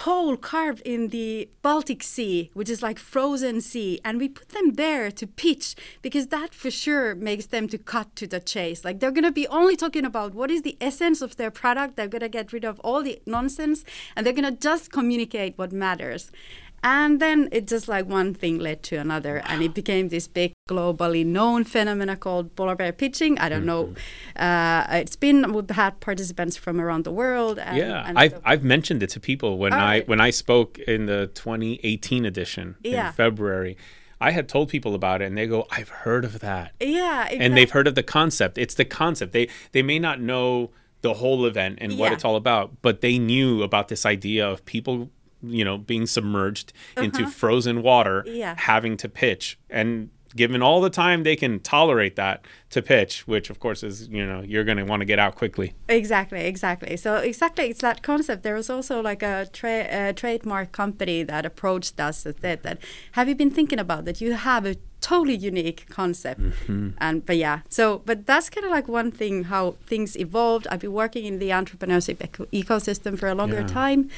hole 0.02 0.36
carved 0.38 0.82
in 0.82 1.10
the 1.10 1.50
Baltic 1.62 2.02
Sea, 2.02 2.50
which 2.54 2.70
is 2.70 2.82
like 2.82 2.98
frozen 2.98 3.62
sea, 3.62 4.00
and 4.04 4.20
we 4.20 4.30
put 4.30 4.50
them 4.50 4.74
there 4.74 5.12
to 5.12 5.28
pitch 5.28 5.76
because 6.02 6.28
that 6.28 6.54
for 6.54 6.72
sure 6.72 7.14
makes 7.16 7.48
them 7.48 7.68
to 7.70 7.78
cut 7.78 8.16
to 8.16 8.28
the 8.28 8.40
chase. 8.40 8.84
Like 8.84 9.00
they're 9.00 9.12
gonna 9.12 9.32
be 9.32 9.48
only 9.48 9.76
talking 9.76 10.06
about 10.06 10.34
what 10.34 10.52
is 10.52 10.64
the 10.64 10.78
essence 10.82 11.22
of 11.22 11.36
their 11.36 11.52
product. 11.52 11.96
They're 11.96 12.08
gonna 12.08 12.30
get 12.30 12.54
rid 12.54 12.66
of 12.66 12.80
all 12.82 13.04
the 13.04 13.22
nonsense, 13.26 13.84
and 14.16 14.26
they're 14.26 14.34
gonna 14.34 14.52
just 14.52 14.92
communicate 14.92 15.58
what 15.58 15.72
matters. 15.72 16.32
And 16.84 17.20
then 17.20 17.48
it 17.52 17.68
just 17.68 17.88
like 17.88 18.08
one 18.08 18.34
thing 18.34 18.58
led 18.58 18.82
to 18.84 18.96
another, 18.96 19.44
and 19.46 19.62
it 19.62 19.76
became 19.76 20.10
this 20.10 20.28
big 20.28 20.54
globally 20.72 21.26
known 21.26 21.64
phenomena 21.64 22.16
called 22.16 22.56
polar 22.56 22.76
bear 22.76 22.94
pitching. 22.94 23.38
I 23.40 23.50
don't 23.50 23.66
mm-hmm. 23.66 23.94
know. 24.38 24.46
Uh, 24.46 25.02
it's 25.02 25.16
been 25.16 25.54
we've 25.54 25.70
had 25.70 26.00
participants 26.00 26.56
from 26.58 26.80
around 26.80 27.04
the 27.04 27.12
world. 27.12 27.60
And, 27.60 27.78
yeah, 27.78 28.08
and 28.08 28.18
I've 28.18 28.32
so. 28.32 28.42
I've 28.52 28.64
mentioned 28.64 29.04
it 29.04 29.10
to 29.12 29.20
people 29.20 29.58
when 29.58 29.74
All 29.74 29.80
I 29.80 29.84
right. 29.84 30.08
when 30.08 30.22
I 30.22 30.30
spoke 30.30 30.80
in 30.80 31.06
the 31.06 31.28
2018 31.34 32.26
edition 32.26 32.76
yeah. 32.84 33.08
in 33.08 33.14
February. 33.14 33.78
I 34.24 34.32
had 34.32 34.48
told 34.48 34.70
people 34.70 34.94
about 34.94 35.24
it, 35.24 35.26
and 35.26 35.38
they 35.38 35.48
go, 35.48 35.66
"I've 35.72 35.90
heard 35.90 36.24
of 36.26 36.40
that." 36.42 36.74
Yeah, 36.80 37.24
exactly. 37.24 37.40
and 37.40 37.58
they've 37.58 37.72
heard 37.72 37.88
of 37.88 37.96
the 37.96 38.04
concept. 38.04 38.60
It's 38.60 38.76
the 38.76 38.86
concept. 38.86 39.34
They 39.34 39.48
they 39.72 39.82
may 39.82 39.98
not 39.98 40.22
know 40.22 40.70
the 41.02 41.16
whole 41.16 41.48
event 41.48 41.80
and 41.82 41.98
what 41.98 42.12
it's 42.12 42.24
all 42.24 42.36
about, 42.36 42.84
but 42.84 43.02
they 43.02 43.18
knew 43.18 43.64
about 43.64 43.88
this 43.88 44.06
idea 44.06 44.48
of 44.48 44.64
people 44.66 45.10
you 45.44 45.66
know, 45.66 45.78
being 45.78 46.06
submerged 46.06 46.72
into 46.98 47.28
frozen 47.28 47.82
water, 47.82 48.22
Uh-huh. 48.22 48.32
Yeah. 48.32 48.56
having 48.58 48.98
to 48.98 49.10
pitch. 49.10 49.58
And 49.70 50.10
given 50.36 50.62
all 50.62 50.82
the 50.82 50.90
time 50.90 51.24
they 51.24 51.36
can 51.36 51.60
tolerate 51.60 52.16
that 52.16 52.46
to 52.70 52.82
pitch, 52.82 53.28
which 53.28 53.50
of 53.50 53.60
course 53.60 53.84
is, 53.84 54.08
you 54.08 54.26
know, 54.26 54.42
you're 54.42 54.64
going 54.64 54.78
to 54.78 54.84
want 54.84 55.02
to 55.02 55.06
get 55.06 55.20
out 55.20 55.36
quickly. 55.36 55.74
Exactly, 55.90 56.42
exactly. 56.42 56.98
So 56.98 57.16
exactly, 57.16 57.66
it's 57.70 57.82
that 57.82 58.02
concept. 58.02 58.44
There 58.44 58.56
was 58.56 58.70
also 58.70 59.02
like 59.02 59.24
a, 59.24 59.48
tra- 59.52 59.88
a 59.90 60.14
trademark 60.14 60.72
company 60.72 61.24
that 61.24 61.46
approached 61.46 62.00
us 62.00 62.24
that 62.24 62.42
said 62.42 62.64
that, 62.64 62.78
have 63.14 63.28
you 63.28 63.36
been 63.36 63.52
thinking 63.52 63.80
about 63.80 64.06
that? 64.06 64.22
You 64.22 64.34
have 64.34 64.66
a 64.66 64.76
totally 65.02 65.36
unique 65.36 65.86
concept, 65.90 66.42
Mm-hmm. 66.42 66.90
and 67.00 67.26
but 67.26 67.38
yeah. 67.38 67.58
So, 67.70 68.02
but 68.06 68.26
that's 68.26 68.50
kind 68.50 68.66
of 68.66 68.72
like 68.72 68.88
one 68.88 69.12
thing 69.12 69.46
how 69.46 69.76
things 69.92 70.16
evolved. 70.16 70.68
I've 70.70 70.80
been 70.82 70.94
working 70.94 71.26
in 71.26 71.40
the 71.40 71.50
entrepreneurship 71.50 72.18
eco- 72.22 72.46
ecosystem 72.54 73.18
for 73.20 73.28
a 73.28 73.36
longer 73.36 73.62
Yeah. 73.62 73.68
time, 73.82 74.10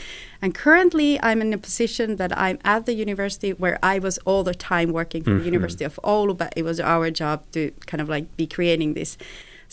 and 0.41 0.53
currently 0.53 1.19
I'm 1.27 1.41
in 1.41 1.53
a 1.53 1.57
position 1.57 2.17
that 2.17 2.31
I'm 2.37 2.59
at 2.65 2.85
the 2.85 2.93
university 2.93 3.51
where 3.53 3.77
I 3.81 3.99
was 3.99 4.17
all 4.25 4.43
the 4.43 4.53
time 4.71 4.91
working 4.91 5.23
for 5.23 5.31
Mm-hmm. 5.31 5.39
the 5.39 5.45
University 5.53 5.85
of 5.85 5.99
Oulu, 6.03 6.37
but 6.37 6.53
it 6.55 6.63
was 6.63 6.79
our 6.93 7.09
job 7.11 7.37
to 7.53 7.71
kind 7.89 8.01
of 8.01 8.07
like 8.09 8.25
be 8.37 8.45
creating 8.45 8.93
this 8.93 9.17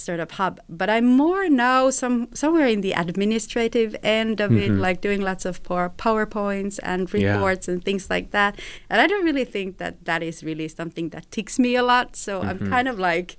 startup 0.00 0.32
hub. 0.32 0.60
But 0.68 0.88
I'm 0.90 1.06
more 1.06 1.48
now 1.48 1.90
some 1.90 2.28
somewhere 2.34 2.66
in 2.66 2.80
the 2.80 2.92
administrative 2.92 3.94
end 4.02 4.40
of 4.40 4.50
it, 4.52 4.70
like 4.72 5.00
doing 5.00 5.20
lots 5.20 5.44
of 5.44 5.62
power, 5.62 5.88
PowerPoints 6.04 6.78
and 6.82 7.00
Mm-hmm. 7.08 7.18
Yeah. 7.18 7.32
reports 7.34 7.68
and 7.68 7.84
things 7.84 8.08
like 8.10 8.30
that. 8.32 8.58
And 8.90 9.00
I 9.00 9.06
don't 9.06 9.24
really 9.24 9.44
think 9.44 9.78
that 9.78 10.04
that 10.04 10.22
is 10.22 10.42
really 10.42 10.68
something 10.68 11.10
that 11.10 11.30
ticks 11.30 11.58
me 11.58 11.76
a 11.76 11.82
lot. 11.82 12.16
So 12.16 12.40
I'm 12.42 12.58
Mm-hmm. 12.58 12.70
kind 12.74 12.88
of 12.88 12.98
like 12.98 13.36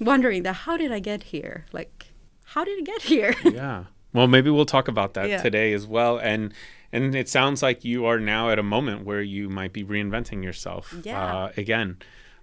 wondering 0.00 0.42
that 0.44 0.54
how 0.66 0.76
did 0.76 0.92
I 0.92 1.00
get 1.00 1.22
here? 1.34 1.64
Like, 1.72 2.06
how 2.54 2.64
did 2.64 2.78
I 2.78 2.82
get 2.82 3.02
here? 3.02 3.34
yeah. 3.44 3.84
Well, 4.12 4.26
maybe 4.28 4.50
we'll 4.50 4.64
talk 4.66 4.88
about 4.88 5.14
that 5.14 5.28
Yeah. 5.28 5.42
today 5.42 5.72
as 5.72 5.86
well. 5.86 6.18
And 6.18 6.52
and 6.90 7.14
it 7.14 7.28
sounds 7.28 7.62
like 7.62 7.84
you 7.84 8.06
are 8.06 8.18
now 8.18 8.48
at 8.50 8.58
a 8.58 8.62
moment 8.62 9.04
where 9.04 9.20
you 9.20 9.50
might 9.50 9.72
be 9.74 9.84
reinventing 9.84 10.42
yourself 10.42 10.94
Yeah. 11.04 11.22
uh, 11.22 11.52
again. 11.56 11.98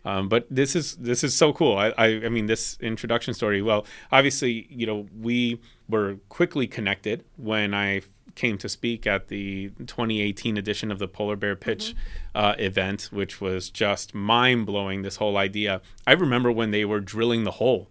Um, 0.06 0.30
but 0.30 0.46
this 0.50 0.76
is 0.76 0.96
this 0.98 1.24
is 1.24 1.36
so 1.36 1.52
cool. 1.52 1.78
I, 1.78 1.90
I 1.98 2.06
I 2.26 2.30
mean 2.30 2.46
this 2.46 2.78
introduction 2.80 3.34
story. 3.34 3.62
Well, 3.62 3.86
obviously, 4.12 4.68
you 4.70 4.86
know, 4.86 5.08
we 5.20 5.60
were 5.90 6.18
quickly 6.30 6.68
connected 6.68 7.26
when 7.38 7.74
I 7.74 8.02
came 8.36 8.58
to 8.58 8.70
speak 8.70 9.08
at 9.08 9.30
the 9.30 9.70
2018 9.80 10.58
edition 10.58 10.92
of 10.92 11.00
the 11.00 11.08
Polar 11.08 11.38
Bear 11.38 11.56
Pitch 11.56 11.96
uh, 12.36 12.54
event, 12.60 13.10
which 13.12 13.40
was 13.42 13.70
just 13.70 14.14
mind 14.14 14.66
blowing. 14.66 15.02
This 15.02 15.16
whole 15.18 15.38
idea. 15.38 15.82
I 16.06 16.14
remember 16.14 16.52
when 16.52 16.72
they 16.72 16.86
were 16.86 17.00
drilling 17.00 17.44
the 17.44 17.52
hole 17.52 17.88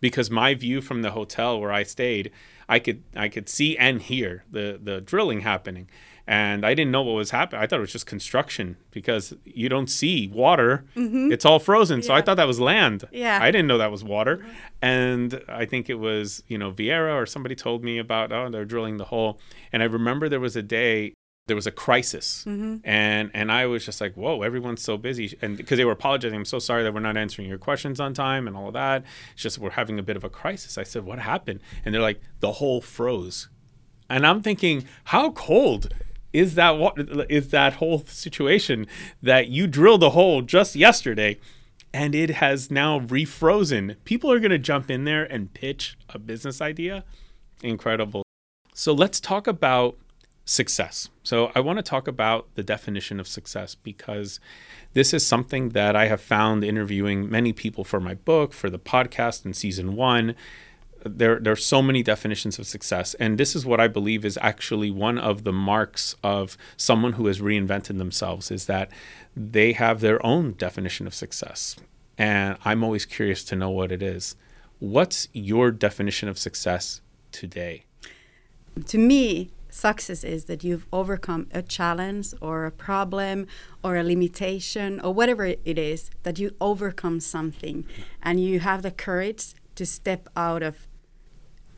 because 0.00 0.30
my 0.30 0.54
view 0.54 0.80
from 0.80 1.02
the 1.02 1.10
hotel 1.10 1.60
where 1.60 1.72
I 1.72 1.82
stayed, 1.82 2.30
I 2.68 2.78
could 2.78 3.02
I 3.14 3.28
could 3.28 3.48
see 3.48 3.76
and 3.76 4.00
hear 4.00 4.44
the 4.50 4.78
the 4.82 5.00
drilling 5.00 5.40
happening, 5.40 5.88
and 6.30 6.64
I 6.64 6.74
didn't 6.74 6.92
know 6.92 7.02
what 7.02 7.14
was 7.14 7.32
happening. 7.32 7.60
I 7.60 7.66
thought 7.66 7.78
it 7.78 7.80
was 7.80 7.90
just 7.90 8.06
construction 8.06 8.76
because 8.92 9.34
you 9.44 9.68
don't 9.68 9.90
see 9.90 10.28
water; 10.28 10.84
mm-hmm. 10.94 11.32
it's 11.32 11.44
all 11.44 11.58
frozen. 11.58 12.04
So 12.04 12.14
I 12.14 12.22
thought 12.22 12.36
that 12.36 12.46
was 12.46 12.60
land. 12.60 13.04
Yeah. 13.10 13.40
I 13.42 13.50
didn't 13.50 13.66
know 13.66 13.78
that 13.78 13.90
was 13.90 14.04
water, 14.04 14.36
mm-hmm. 14.36 14.50
and 14.80 15.42
I 15.48 15.66
think 15.66 15.90
it 15.90 15.96
was 15.96 16.44
you 16.46 16.56
know 16.56 16.70
Vieira 16.70 17.16
or 17.16 17.26
somebody 17.26 17.56
told 17.56 17.82
me 17.82 17.98
about 17.98 18.30
oh 18.30 18.48
they're 18.48 18.64
drilling 18.64 18.96
the 18.96 19.06
hole, 19.06 19.40
and 19.72 19.82
I 19.82 19.86
remember 19.86 20.28
there 20.28 20.38
was 20.38 20.54
a 20.54 20.62
day 20.62 21.14
there 21.48 21.56
was 21.56 21.66
a 21.66 21.72
crisis. 21.72 22.44
Mm-hmm. 22.46 22.76
And 22.84 23.32
and 23.34 23.50
i 23.50 23.66
was 23.66 23.84
just 23.84 24.00
like 24.00 24.14
whoa 24.14 24.42
everyone's 24.42 24.82
so 24.82 24.96
busy. 24.96 25.36
And 25.42 25.56
because 25.56 25.78
they 25.78 25.84
were 25.84 25.90
apologizing 25.90 26.38
i'm 26.38 26.44
so 26.44 26.60
sorry 26.60 26.84
that 26.84 26.94
we're 26.94 27.00
not 27.00 27.16
answering 27.16 27.48
your 27.48 27.58
questions 27.58 27.98
on 27.98 28.14
time 28.14 28.46
and 28.46 28.56
all 28.56 28.68
of 28.68 28.74
that. 28.74 29.02
It's 29.32 29.42
just 29.42 29.58
we're 29.58 29.70
having 29.70 29.98
a 29.98 30.04
bit 30.04 30.16
of 30.16 30.22
a 30.22 30.30
crisis. 30.30 30.78
I 30.78 30.84
said 30.84 31.04
what 31.04 31.18
happened? 31.18 31.58
And 31.84 31.92
they're 31.92 32.00
like 32.00 32.20
the 32.38 32.52
hole 32.52 32.80
froze. 32.80 33.48
And 34.08 34.24
i'm 34.24 34.42
thinking 34.42 34.84
how 35.04 35.32
cold 35.32 35.92
is 36.32 36.54
that 36.54 36.78
wa- 36.78 36.94
is 37.28 37.48
that 37.48 37.74
whole 37.74 38.04
situation 38.06 38.86
that 39.22 39.48
you 39.48 39.66
drilled 39.66 40.02
a 40.02 40.10
hole 40.10 40.42
just 40.42 40.76
yesterday 40.76 41.38
and 41.92 42.14
it 42.14 42.30
has 42.30 42.70
now 42.70 43.00
refrozen 43.00 43.96
people 44.04 44.30
are 44.30 44.38
going 44.38 44.50
to 44.50 44.58
jump 44.58 44.90
in 44.90 45.04
there 45.04 45.24
and 45.24 45.52
pitch 45.54 45.96
a 46.10 46.18
business 46.18 46.60
idea 46.60 47.04
incredible 47.62 48.22
so 48.72 48.92
let's 48.92 49.20
talk 49.20 49.46
about 49.46 49.96
success. 50.50 51.08
So 51.22 51.52
I 51.54 51.60
want 51.60 51.78
to 51.78 51.82
talk 51.82 52.08
about 52.08 52.48
the 52.54 52.62
definition 52.62 53.20
of 53.20 53.28
success 53.28 53.74
because 53.76 54.40
this 54.94 55.14
is 55.14 55.24
something 55.24 55.70
that 55.70 55.94
I 55.94 56.08
have 56.08 56.20
found 56.20 56.64
interviewing 56.64 57.30
many 57.30 57.52
people 57.52 57.84
for 57.84 58.00
my 58.00 58.14
book, 58.14 58.52
for 58.52 58.68
the 58.68 58.78
podcast 58.78 59.44
in 59.44 59.54
season 59.54 59.94
one. 59.94 60.34
There, 61.04 61.38
there 61.38 61.52
are 61.52 61.56
so 61.56 61.82
many 61.82 62.02
definitions 62.02 62.58
of 62.58 62.66
success. 62.66 63.14
And 63.14 63.38
this 63.38 63.56
is 63.56 63.64
what 63.64 63.80
I 63.80 63.88
believe 63.88 64.24
is 64.24 64.38
actually 64.42 64.90
one 64.90 65.18
of 65.18 65.44
the 65.44 65.52
marks 65.52 66.14
of 66.22 66.56
someone 66.76 67.14
who 67.14 67.26
has 67.26 67.40
reinvented 67.40 67.98
themselves 67.98 68.50
is 68.50 68.66
that 68.66 68.90
they 69.36 69.72
have 69.72 70.00
their 70.00 70.24
own 70.24 70.52
definition 70.54 71.06
of 71.06 71.14
success. 71.14 71.76
And 72.18 72.56
I'm 72.64 72.84
always 72.84 73.06
curious 73.06 73.44
to 73.44 73.56
know 73.56 73.70
what 73.70 73.90
it 73.90 74.02
is. 74.02 74.36
What's 74.78 75.28
your 75.32 75.70
definition 75.70 76.28
of 76.28 76.38
success 76.38 77.00
today? 77.32 77.84
to 78.86 78.98
me, 78.98 79.50
success 79.68 80.24
is 80.24 80.44
that 80.44 80.64
you've 80.64 80.86
overcome 80.92 81.46
a 81.52 81.62
challenge 81.62 82.34
or 82.40 82.66
a 82.66 82.70
problem 82.70 83.46
or 83.82 83.96
a 83.96 84.02
limitation 84.02 85.00
or 85.00 85.12
whatever 85.12 85.44
it 85.46 85.78
is, 85.78 86.10
that 86.22 86.38
you 86.38 86.54
overcome 86.60 87.20
something 87.20 87.86
and 88.22 88.40
you 88.40 88.60
have 88.60 88.82
the 88.82 88.90
courage 88.90 89.54
to 89.74 89.86
step 89.86 90.28
out 90.36 90.62
of 90.62 90.86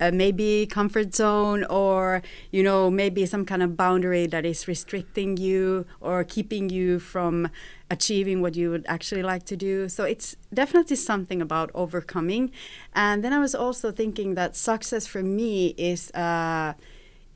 uh, 0.03 0.11
maybe 0.13 0.67
comfort 0.67 1.15
zone 1.15 1.65
or 1.65 2.23
you 2.51 2.63
know 2.63 2.91
maybe 2.91 3.25
some 3.25 3.45
kind 3.47 3.63
of 3.63 3.77
boundary 3.77 4.27
that 4.27 4.45
is 4.45 4.67
restricting 4.67 5.37
you 5.37 5.87
or 6.01 6.25
keeping 6.25 6.69
you 6.69 6.99
from 6.99 7.49
achieving 7.89 8.41
what 8.43 8.57
you 8.57 8.71
would 8.71 8.85
actually 8.89 9.23
like 9.23 9.45
to 9.45 9.57
do. 9.57 9.89
So 9.89 10.05
it's 10.05 10.35
definitely 10.53 10.97
something 10.97 11.41
about 11.43 11.71
overcoming. 11.75 12.51
And 12.95 13.23
then 13.23 13.33
i 13.33 13.39
was 13.39 13.55
also 13.55 13.93
thinking 13.93 14.35
that 14.35 14.57
success 14.57 15.07
for 15.07 15.23
me 15.23 15.75
is 15.77 16.11
uh, 16.13 16.73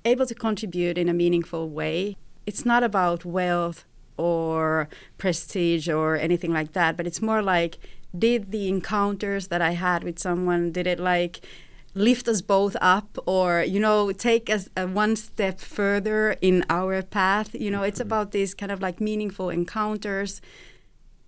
able 0.05 0.27
to 0.27 0.35
contribute 0.35 0.97
in 0.99 1.09
a 1.09 1.15
meaningful 1.15 1.69
way. 1.69 2.17
It's 2.47 2.65
not 2.65 2.83
about 2.83 3.25
wealth 3.25 3.85
or 4.17 4.89
prestige 5.19 5.89
or 5.89 6.17
anything 6.17 6.53
like 6.53 6.73
that 6.73 6.97
but 6.97 7.07
it's 7.07 7.21
more 7.21 7.43
like 7.43 7.79
did 8.19 8.51
the 8.51 8.67
encounters 8.67 9.49
that 9.49 9.61
i 9.61 9.73
had 9.73 10.03
with 10.03 10.19
someone 10.19 10.73
did 10.73 10.87
it 10.87 10.99
like 10.99 11.41
lift 11.97 12.29
us 12.29 12.43
both 12.43 12.77
up 12.83 13.17
or 13.27 13.63
you 13.63 13.81
know 13.81 14.13
take 14.13 14.51
us 14.51 14.69
uh, 14.77 14.87
one 14.87 15.17
step 15.17 15.59
further 15.59 16.37
in 16.43 16.63
our 16.69 17.03
path 17.03 17.55
you 17.55 17.71
know 17.71 17.83
it's 17.83 17.99
about 17.99 18.33
these 18.33 18.53
kind 18.55 18.71
of 18.71 18.83
like 18.83 19.01
meaningful 19.01 19.49
encounters 19.49 20.43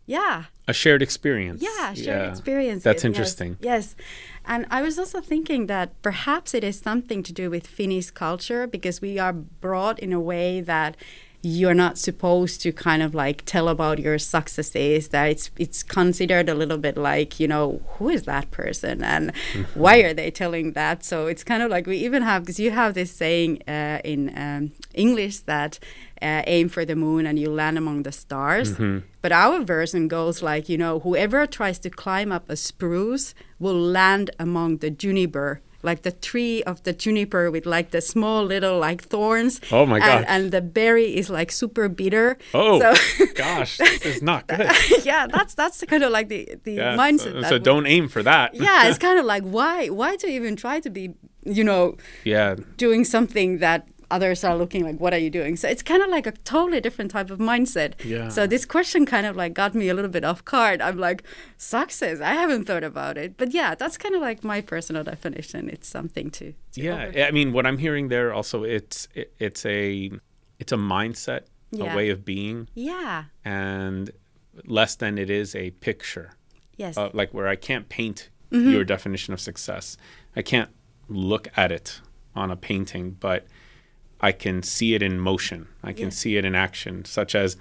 yeah 0.04 0.44
A 0.66 0.75
shared 0.75 1.02
experience. 1.02 1.62
yeah 1.62 1.94
shared 1.94 2.28
experience. 2.30 2.82
That's 2.82 3.02
yes, 3.02 3.04
interesting. 3.10 3.56
yes 3.60 3.96
and 4.44 4.66
i 4.70 4.82
was 4.82 4.98
also 4.98 5.20
thinking 5.22 5.68
that 5.68 5.88
perhaps 6.02 6.52
it 6.52 6.62
is 6.62 6.78
something 6.78 7.22
to 7.22 7.32
do 7.32 7.48
with 7.48 7.66
finnish 7.66 8.10
culture 8.10 8.66
because 8.66 9.00
we 9.00 9.18
are 9.18 9.32
brought 9.32 9.98
in 9.98 10.12
a 10.12 10.20
way 10.20 10.60
that 10.60 10.96
you're 11.40 11.75
not 11.75 11.97
supposed 11.97 12.61
to 12.61 12.73
kind 12.73 13.00
of 13.00 13.14
like 13.14 13.45
tell 13.45 13.68
about 13.68 14.00
your 14.00 14.18
successes 14.18 15.09
that 15.11 15.26
it's 15.30 15.50
it's 15.57 15.83
considered 15.85 16.49
a 16.49 16.54
little 16.54 16.78
bit 16.78 16.97
like 16.97 17.38
you 17.38 17.47
know 17.47 17.80
who 17.95 18.09
is 18.09 18.25
that 18.25 18.50
person 18.50 19.04
and 19.04 19.33
Mm-hmm. 19.52 19.80
why 19.80 19.99
are 19.99 20.12
they 20.12 20.30
telling 20.33 20.73
that 20.73 21.04
so 21.04 21.26
it's 21.26 21.45
kind 21.45 21.62
of 21.62 21.71
like 21.71 21.87
we 21.87 21.97
even 21.99 22.23
have 22.23 22.42
because 22.42 22.59
you 22.59 22.71
have 22.73 22.95
this 22.95 23.12
saying 23.12 23.62
uh, 23.68 24.00
in 24.04 24.33
um, 24.37 24.73
english 24.95 25.38
that 25.40 25.78
uh, 26.21 26.42
aim 26.47 26.68
for 26.68 26.85
the 26.85 26.97
moon 26.97 27.25
and 27.25 27.38
you 27.38 27.49
land 27.50 27.78
among 27.78 28.02
the 28.02 28.12
stars 28.12 28.73
Mm-hmm. 28.73 29.07
but 29.23 29.30
our 29.30 29.61
version 29.62 30.09
goes 30.09 30.42
like 30.42 30.68
you 30.68 30.76
know 30.76 30.99
whoever 31.00 31.47
tries 31.47 31.78
to 31.80 31.90
climb 31.90 32.33
up 32.33 32.50
a 32.50 32.57
spruce 32.57 33.33
will 33.61 33.78
land 33.80 34.30
among 34.40 34.78
the 34.78 34.90
juniper 34.90 35.61
like 35.82 36.02
the 36.02 36.11
tree 36.12 36.62
of 36.64 36.82
the 36.82 36.92
juniper 36.92 37.50
with 37.50 37.64
like 37.66 37.90
the 37.92 38.00
small 38.00 38.44
little 38.44 38.78
like 38.78 39.02
thorns 39.02 39.61
Oh 39.70 39.87
my 39.87 39.99
and, 39.99 40.26
and 40.26 40.50
the 40.52 40.61
berry 40.61 41.16
is 41.16 41.30
like 41.30 41.52
super 41.52 41.88
bitter 41.88 42.37
Oh 42.52 42.80
so 42.80 43.26
gosh, 43.35 43.76
this 43.78 44.04
is 44.06 44.23
not 44.23 44.47
good. 44.49 44.68
yeah 45.04 45.26
that's 45.26 45.54
that's 45.54 45.85
kind 45.85 46.02
of 46.02 46.11
like 46.11 46.28
the 46.28 46.56
the 46.64 46.73
Yeah, 46.73 46.97
mindset 46.97 47.32
So, 47.42 47.42
so 47.42 47.54
we- 47.54 47.61
don't 47.61 47.87
aim 47.87 48.08
for 48.08 48.23
that. 48.25 48.54
yeah 48.66 48.88
it's 48.88 48.99
kind 48.99 49.18
of 49.18 49.25
like 49.25 49.44
why 49.44 49.87
why 49.88 50.16
to 50.16 50.26
even 50.26 50.56
try 50.56 50.80
to 50.80 50.90
be 50.90 51.14
you 51.44 51.62
know 51.64 51.97
yeah. 52.25 52.56
doing 52.76 53.04
something 53.04 53.58
that 53.58 53.87
others 54.10 54.42
are 54.44 54.56
looking 54.56 54.82
like 54.84 54.98
what 54.98 55.12
are 55.12 55.18
you 55.18 55.30
doing 55.30 55.54
so 55.56 55.68
it's 55.68 55.82
kind 55.82 56.02
of 56.02 56.08
like 56.08 56.26
a 56.26 56.32
totally 56.32 56.80
different 56.80 57.10
type 57.10 57.30
of 57.30 57.38
mindset 57.38 57.92
Yeah. 58.04 58.28
so 58.30 58.46
this 58.46 58.64
question 58.64 59.04
kind 59.04 59.26
of 59.26 59.36
like 59.36 59.52
got 59.54 59.74
me 59.74 59.88
a 59.88 59.94
little 59.94 60.10
bit 60.10 60.24
off 60.24 60.42
guard 60.44 60.80
i'm 60.80 60.96
like 60.98 61.22
success 61.56 62.20
i 62.20 62.32
haven't 62.32 62.64
thought 62.64 62.84
about 62.84 63.18
it 63.18 63.36
but 63.36 63.52
yeah 63.52 63.74
that's 63.74 63.98
kind 63.98 64.14
of 64.14 64.20
like 64.20 64.42
my 64.44 64.60
personal 64.60 65.04
definition 65.04 65.68
it's 65.68 65.88
something 65.88 66.30
to, 66.30 66.52
to 66.72 66.80
Yeah. 66.80 67.02
overcome. 67.04 67.22
I 67.28 67.30
mean, 67.32 67.52
what 67.52 67.66
I'm 67.66 67.78
hearing 67.78 68.08
there 68.08 68.32
also, 68.32 68.64
it's 68.64 69.08
it, 69.14 69.32
it's 69.38 69.66
a 69.66 70.10
it's 70.58 70.72
a 70.72 70.76
mindset, 70.76 71.42
Yeah. 71.70 71.92
a 71.92 71.96
way 71.96 72.08
of 72.10 72.24
being, 72.24 72.68
yeah 72.74 73.24
and 73.44 74.10
less 74.64 74.96
than 74.96 75.18
it 75.18 75.30
is 75.30 75.54
a 75.54 75.70
picture. 75.86 76.28
yes 76.76 76.96
Uh, 76.96 77.10
like 77.12 77.30
where 77.34 77.48
I 77.48 77.56
can't 77.56 77.88
paint 77.88 78.30
Mm-hmm. 78.50 78.70
your 78.72 78.82
definition 78.84 79.34
of 79.34 79.40
success. 79.40 79.98
I 80.34 80.40
can't 80.40 80.70
look 81.06 81.48
at 81.54 81.70
it 81.70 82.00
on 82.34 82.50
a 82.50 82.56
painting, 82.56 83.10
but 83.20 83.40
I 84.20 84.32
can 84.32 84.62
see 84.62 84.94
it 84.94 85.02
in 85.02 85.20
motion. 85.20 85.68
I 85.82 85.92
can 85.92 86.06
Yeah. 86.06 86.10
see 86.10 86.37
it 86.37 86.44
in 86.44 86.54
action, 86.54 87.04
such 87.04 87.34
as, 87.34 87.56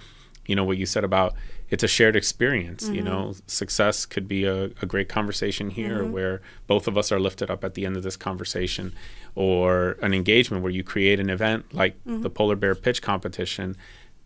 you 0.46 0.56
know, 0.56 0.64
what 0.64 0.78
you 0.78 0.86
said 0.86 1.04
about 1.04 1.34
it's 1.70 1.84
a 1.84 1.88
shared 1.88 2.16
experience. 2.16 2.88
You 2.88 3.02
know, 3.02 3.30
mm-hmm. 3.30 3.40
success 3.48 4.06
could 4.06 4.28
be 4.28 4.46
a, 4.46 4.66
a 4.82 4.86
great 4.86 5.10
conversation 5.10 5.70
here 5.70 6.00
mm-hmm. 6.00 6.12
where 6.12 6.42
both 6.66 6.88
of 6.88 6.98
us 6.98 7.12
are 7.12 7.20
lifted 7.20 7.52
up 7.52 7.64
at 7.64 7.74
the 7.74 7.86
end 7.86 7.98
of 7.98 8.04
this 8.04 8.16
conversation, 8.16 8.94
or 9.36 9.98
an 10.02 10.14
engagement 10.14 10.64
where 10.64 10.72
you 10.72 10.84
create 10.84 11.20
an 11.20 11.30
event 11.30 11.74
like 11.74 11.96
mm-hmm. 12.06 12.22
the 12.22 12.30
Polar 12.30 12.56
Bear 12.56 12.74
Pitch 12.74 13.02
Competition, 13.02 13.76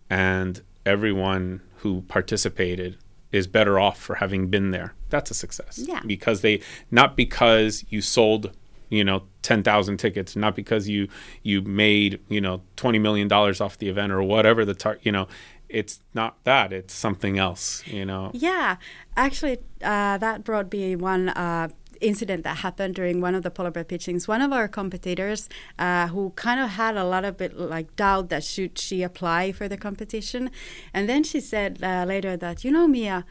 and 0.10 0.62
everyone 0.86 1.62
who 1.78 2.02
participated 2.04 2.98
is 3.32 3.48
better 3.48 3.80
off 3.80 3.98
for 4.00 4.16
having 4.16 4.48
been 4.48 4.72
there. 4.72 4.94
That's 5.10 5.32
a 5.32 5.34
success. 5.34 5.80
Yeah. 5.80 6.02
Because 6.06 6.42
they 6.42 6.62
not 6.92 7.16
because 7.16 7.86
you 7.90 8.02
sold, 8.02 8.52
you 8.92 9.04
know, 9.04 9.24
10,000 9.42 9.98
tickets, 9.98 10.36
not 10.36 10.56
because 10.56 10.88
you 10.88 11.08
you 11.42 11.62
made, 11.64 12.20
you 12.30 12.42
know, 12.42 12.62
20 12.76 13.00
million 13.00 13.28
dollars 13.28 13.60
off 13.60 13.78
the 13.78 13.90
event 13.90 14.12
or 14.12 14.22
whatever 14.22 14.66
the 14.66 14.76
tar, 14.76 15.00
you 15.02 15.12
know, 15.12 15.28
it's 15.70 16.02
not 16.14 16.44
that, 16.44 16.74
it's 16.74 16.94
something 16.94 17.40
else, 17.40 17.82
you 17.88 18.06
know. 18.06 18.30
Yeah, 18.34 18.76
actually, 19.16 19.60
uh, 19.82 20.18
that 20.18 20.44
brought 20.44 20.72
me 20.72 20.98
one 20.98 21.30
uh, 21.30 21.70
incident 22.02 22.44
that 22.44 22.58
happened 22.58 22.96
during 22.96 23.22
one 23.22 23.34
of 23.34 23.44
the 23.44 23.50
polar 23.50 23.72
bear 23.72 23.86
pitchings. 23.86 24.28
One 24.28 24.42
of 24.42 24.52
our 24.52 24.68
competitors, 24.68 25.48
uh, 25.80 26.08
who 26.08 26.32
kind 26.32 26.60
of 26.60 26.72
had 26.72 26.98
a 26.98 27.06
lot 27.06 27.24
of 27.24 27.38
bit 27.38 27.58
like 27.58 27.96
doubt 27.96 28.30
that 28.30 28.44
should 28.44 28.78
she 28.78 29.04
apply 29.04 29.54
for 29.54 29.70
the 29.70 29.78
competition, 29.78 30.52
and 30.94 31.08
then 31.08 31.24
she 31.24 31.40
said 31.40 31.80
uh, 31.82 32.04
later 32.06 32.36
that 32.36 32.64
you 32.66 32.72
know 32.72 32.88
Mia. 32.88 33.26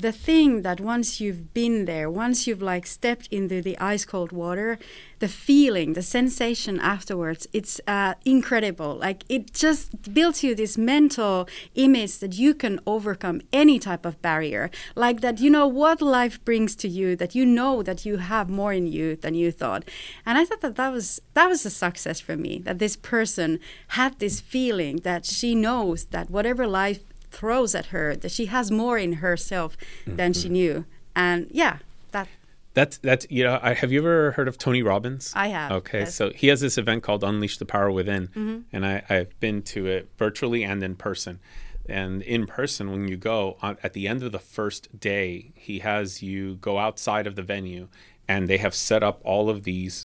The 0.00 0.12
thing 0.12 0.62
that 0.62 0.80
once 0.80 1.20
you've 1.20 1.52
been 1.52 1.84
there, 1.84 2.08
once 2.08 2.46
you've 2.46 2.62
like 2.62 2.86
stepped 2.86 3.26
into 3.32 3.60
the 3.60 3.76
ice 3.78 4.04
cold 4.04 4.30
water, 4.30 4.78
the 5.18 5.26
feeling, 5.26 5.94
the 5.94 6.02
sensation 6.02 6.78
afterwards, 6.78 7.48
it's 7.52 7.80
uh, 7.88 8.14
incredible. 8.24 8.94
Like 8.94 9.24
it 9.28 9.52
just 9.52 10.14
builds 10.14 10.44
you 10.44 10.54
this 10.54 10.78
mental 10.78 11.48
image 11.74 12.18
that 12.18 12.34
you 12.34 12.54
can 12.54 12.78
overcome 12.86 13.40
any 13.52 13.80
type 13.80 14.06
of 14.06 14.22
barrier. 14.22 14.70
Like 14.94 15.20
that, 15.20 15.40
you 15.40 15.50
know 15.50 15.66
what 15.66 16.00
life 16.00 16.44
brings 16.44 16.76
to 16.76 16.88
you, 16.88 17.16
that 17.16 17.34
you 17.34 17.44
know 17.44 17.82
that 17.82 18.06
you 18.06 18.18
have 18.18 18.48
more 18.48 18.72
in 18.72 18.86
you 18.86 19.16
than 19.16 19.34
you 19.34 19.50
thought. 19.50 19.82
And 20.24 20.38
I 20.38 20.44
thought 20.44 20.60
that 20.60 20.76
that 20.76 20.92
was 20.92 21.20
that 21.34 21.48
was 21.48 21.66
a 21.66 21.70
success 21.70 22.20
for 22.20 22.36
me. 22.36 22.60
That 22.60 22.78
this 22.78 22.94
person 22.94 23.58
had 23.88 24.20
this 24.20 24.40
feeling 24.40 24.98
that 24.98 25.24
she 25.24 25.56
knows 25.56 26.04
that 26.06 26.30
whatever 26.30 26.68
life 26.68 27.00
throws 27.30 27.74
at 27.74 27.86
her, 27.86 28.16
that 28.16 28.30
she 28.30 28.46
has 28.46 28.70
more 28.70 28.98
in 28.98 29.14
herself 29.14 29.76
than 30.06 30.32
she 30.32 30.44
mm-hmm. 30.44 30.52
knew. 30.52 30.84
And 31.14 31.48
yeah, 31.50 31.78
that 32.12 32.28
That's 32.74 32.98
that's 32.98 33.26
you 33.28 33.44
know, 33.44 33.58
I, 33.62 33.74
have 33.74 33.90
you 33.90 33.98
ever 33.98 34.32
heard 34.32 34.48
of 34.48 34.56
Tony 34.56 34.82
Robbins? 34.82 35.32
I 35.34 35.48
have, 35.48 35.72
Okay, 35.72 36.00
yes. 36.00 36.14
so 36.14 36.30
he 36.30 36.48
has 36.48 36.60
this 36.60 36.78
event 36.78 37.02
called 37.02 37.24
Unleash 37.24 37.58
the 37.58 37.64
Power 37.64 37.90
Within, 37.90 38.28
mm-hmm. 38.28 38.58
and 38.72 38.86
I, 38.86 39.02
I've 39.08 39.38
been 39.40 39.62
to 39.62 39.86
it 39.86 40.08
virtually 40.16 40.62
and 40.64 40.82
in 40.82 40.94
person. 40.94 41.40
And 41.88 42.20
in 42.22 42.46
person, 42.46 42.90
when 42.90 43.08
you 43.08 43.16
go 43.16 43.56
on, 43.62 43.78
at 43.82 43.94
the 43.94 44.06
end 44.06 44.22
of 44.22 44.30
the 44.30 44.38
first 44.38 45.00
day, 45.00 45.52
he 45.54 45.78
has 45.78 46.22
you 46.22 46.56
go 46.56 46.78
outside 46.78 47.26
of 47.26 47.34
the 47.34 47.42
venue, 47.42 47.88
and 48.28 48.46
they 48.46 48.58
have 48.58 48.74
set 48.74 49.02
up 49.02 49.22
all 49.24 49.48
of 49.48 49.64
these 49.64 50.04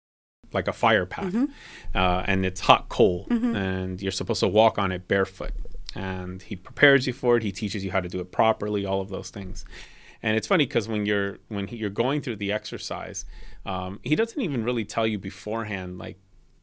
like 0.53 0.69
a 0.69 0.73
fire 0.73 1.05
path, 1.05 1.35
mm-hmm. 1.35 1.45
uh, 1.95 2.23
and 2.27 2.47
it's 2.47 2.61
hot 2.61 2.89
coal, 2.89 3.27
and 3.31 4.01
you're 4.01 4.11
supposed 4.13 4.41
to 4.41 4.49
walk 4.49 4.79
on 4.79 4.91
it 4.91 5.07
barefoot. 5.07 5.53
And 5.97 6.43
he 6.43 6.57
prepares 6.57 7.07
you 7.07 7.13
for 7.13 7.37
it. 7.37 7.43
He 7.43 7.53
teaches 7.53 7.85
you 7.85 7.91
how 7.91 8.01
to 8.01 8.09
do 8.09 8.21
it 8.21 8.31
properly, 8.31 8.85
all 8.85 9.01
of 9.01 9.09
those 9.09 9.31
things. 9.31 9.65
And 10.23 10.37
it's 10.37 10.47
funny 10.47 10.67
because 10.67 10.89
when 10.89 11.07
you're 11.07 11.39
when 11.49 11.69
he, 11.69 11.77
you're 11.77 11.91
going 11.91 12.21
through 12.21 12.37
the 12.37 12.53
exercise, 12.53 13.25
um, 13.65 14.01
he 14.03 14.15
doesn't 14.17 14.41
even 14.41 14.65
really 14.65 14.85
tell 14.85 15.07
you 15.07 15.19
beforehand 15.19 15.99
like 15.99 16.19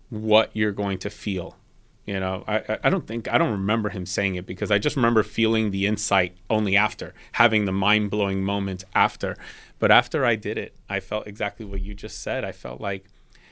what 0.09 0.51
you're 0.53 0.71
going 0.71 0.97
to 0.99 1.09
feel. 1.09 1.57
You 2.05 2.19
know, 2.19 2.43
I, 2.47 2.77
I- 2.83 2.89
don't 2.89 3.07
think 3.07 3.31
I 3.31 3.37
don't 3.37 3.51
remember 3.51 3.89
him 3.89 4.05
saying 4.05 4.35
it 4.35 4.45
because 4.45 4.69
I 4.71 4.77
just 4.77 4.95
remember 4.97 5.23
feeling 5.23 5.71
the 5.71 5.85
insight 5.87 6.35
only 6.49 6.75
after 6.75 7.13
having 7.33 7.65
the 7.65 7.71
mind 7.71 8.11
blowing 8.11 8.43
moment 8.43 8.83
after. 8.93 9.37
But 9.79 9.89
after 9.91 10.25
I 10.25 10.35
did 10.35 10.57
it, 10.57 10.75
I 10.89 10.99
felt 10.99 11.27
exactly 11.27 11.65
what 11.65 11.81
you 11.81 11.93
just 11.93 12.21
said. 12.21 12.43
I 12.43 12.51
felt 12.51 12.81
like 12.81 13.05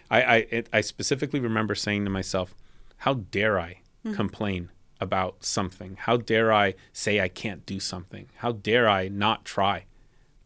I 0.10 0.22
I, 0.22 0.36
it, 0.52 0.70
I 0.74 0.82
specifically 0.82 1.40
remember 1.40 1.76
saying 1.76 2.04
to 2.04 2.10
myself, 2.12 2.54
"How 2.98 3.14
dare 3.14 3.58
I 3.60 3.78
complain 4.16 4.70
about 5.02 5.44
something? 5.44 5.98
How 6.00 6.16
dare 6.16 6.54
I 6.54 6.76
say 6.94 7.20
I 7.20 7.28
can't 7.28 7.66
do 7.66 7.80
something? 7.80 8.28
How 8.38 8.54
dare 8.54 8.88
I 8.88 9.10
not 9.10 9.44
try?" 9.44 9.86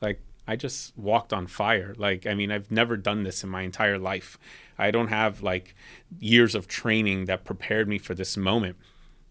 like 0.02 0.22
I 0.48 0.56
just 0.56 0.98
walked 0.98 1.34
on 1.34 1.48
fire. 1.48 1.96
Like 1.98 2.26
I 2.26 2.34
mean, 2.34 2.52
I've 2.52 2.72
never 2.72 2.98
done 2.98 3.24
this 3.24 3.44
in 3.44 3.50
my 3.50 3.64
entire 3.64 3.98
life. 3.98 4.38
I 4.78 4.92
don't 4.92 5.08
have 5.08 5.42
like 5.42 5.76
years 6.20 6.56
of 6.56 6.68
training 6.68 7.26
that 7.26 7.44
prepared 7.46 7.88
me 7.88 7.98
for 7.98 8.14
this 8.14 8.38
moment. 8.38 8.78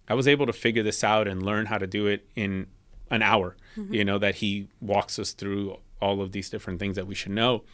I 0.09 0.15
was 0.15 0.29
able 0.29 0.47
to 0.47 0.53
figure 0.53 0.83
this 0.83 1.03
out 1.03 1.27
and 1.29 1.43
learn 1.43 1.67
how 1.67 1.79
to 1.79 1.87
do 1.87 2.07
it 2.07 2.27
in 2.35 2.67
an 3.11 3.23
hour. 3.23 3.57
Mm-hmm. 3.77 3.95
You 3.95 4.05
know 4.05 4.19
that 4.19 4.37
he 4.37 4.69
walks 4.81 5.19
us 5.19 5.33
through 5.33 5.79
all 6.01 6.21
of 6.21 6.33
these 6.33 6.51
different 6.51 6.81
things 6.81 6.97
that 6.97 7.07
we 7.07 7.15
should 7.15 7.33
know. 7.33 7.65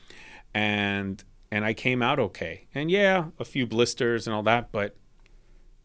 And 0.54 1.22
and 1.50 1.64
I 1.64 1.74
came 1.74 2.02
out 2.02 2.18
okay. 2.18 2.66
And 2.74 2.90
yeah, 2.90 3.26
a 3.38 3.44
few 3.44 3.66
blisters 3.66 4.26
and 4.26 4.34
all 4.34 4.42
that, 4.44 4.70
but 4.70 4.96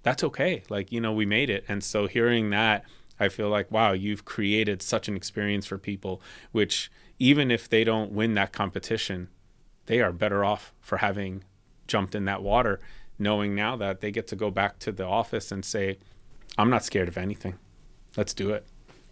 that's 0.06 0.24
okay. 0.24 0.62
Like, 0.70 0.92
you 0.92 1.02
know, 1.02 1.12
we 1.12 1.26
made 1.26 1.50
it. 1.50 1.66
And 1.68 1.84
so 1.84 2.06
hearing 2.06 2.52
that, 2.52 2.86
I 3.20 3.28
feel 3.28 3.50
like, 3.50 3.72
wow, 3.72 3.94
you've 3.94 4.24
created 4.24 4.84
such 4.84 5.08
an 5.08 5.16
experience 5.16 5.66
for 5.66 5.80
people, 5.80 6.22
which 6.52 6.92
even 7.18 7.50
if 7.50 7.68
they 7.68 7.84
don't 7.84 8.12
win 8.12 8.36
that 8.36 8.54
competition, 8.54 9.30
they 9.88 10.02
are 10.02 10.12
better 10.12 10.46
off 10.46 10.72
for 10.80 10.98
having 10.98 11.44
jumped 11.88 12.14
in 12.14 12.26
that 12.26 12.44
water, 12.44 12.80
knowing 13.18 13.56
now 13.56 13.76
that 13.78 14.02
they 14.02 14.12
get 14.12 14.28
to 14.28 14.36
go 14.36 14.52
back 14.52 14.78
to 14.80 14.92
the 14.92 15.06
office 15.06 15.52
and 15.52 15.66
say, 15.66 15.98
I'm 16.56 16.70
not 16.70 16.86
scared 16.86 17.08
of 17.08 17.18
anything. 17.18 17.58
Let's 18.16 18.36
do 18.36 18.52
it. 18.52 18.64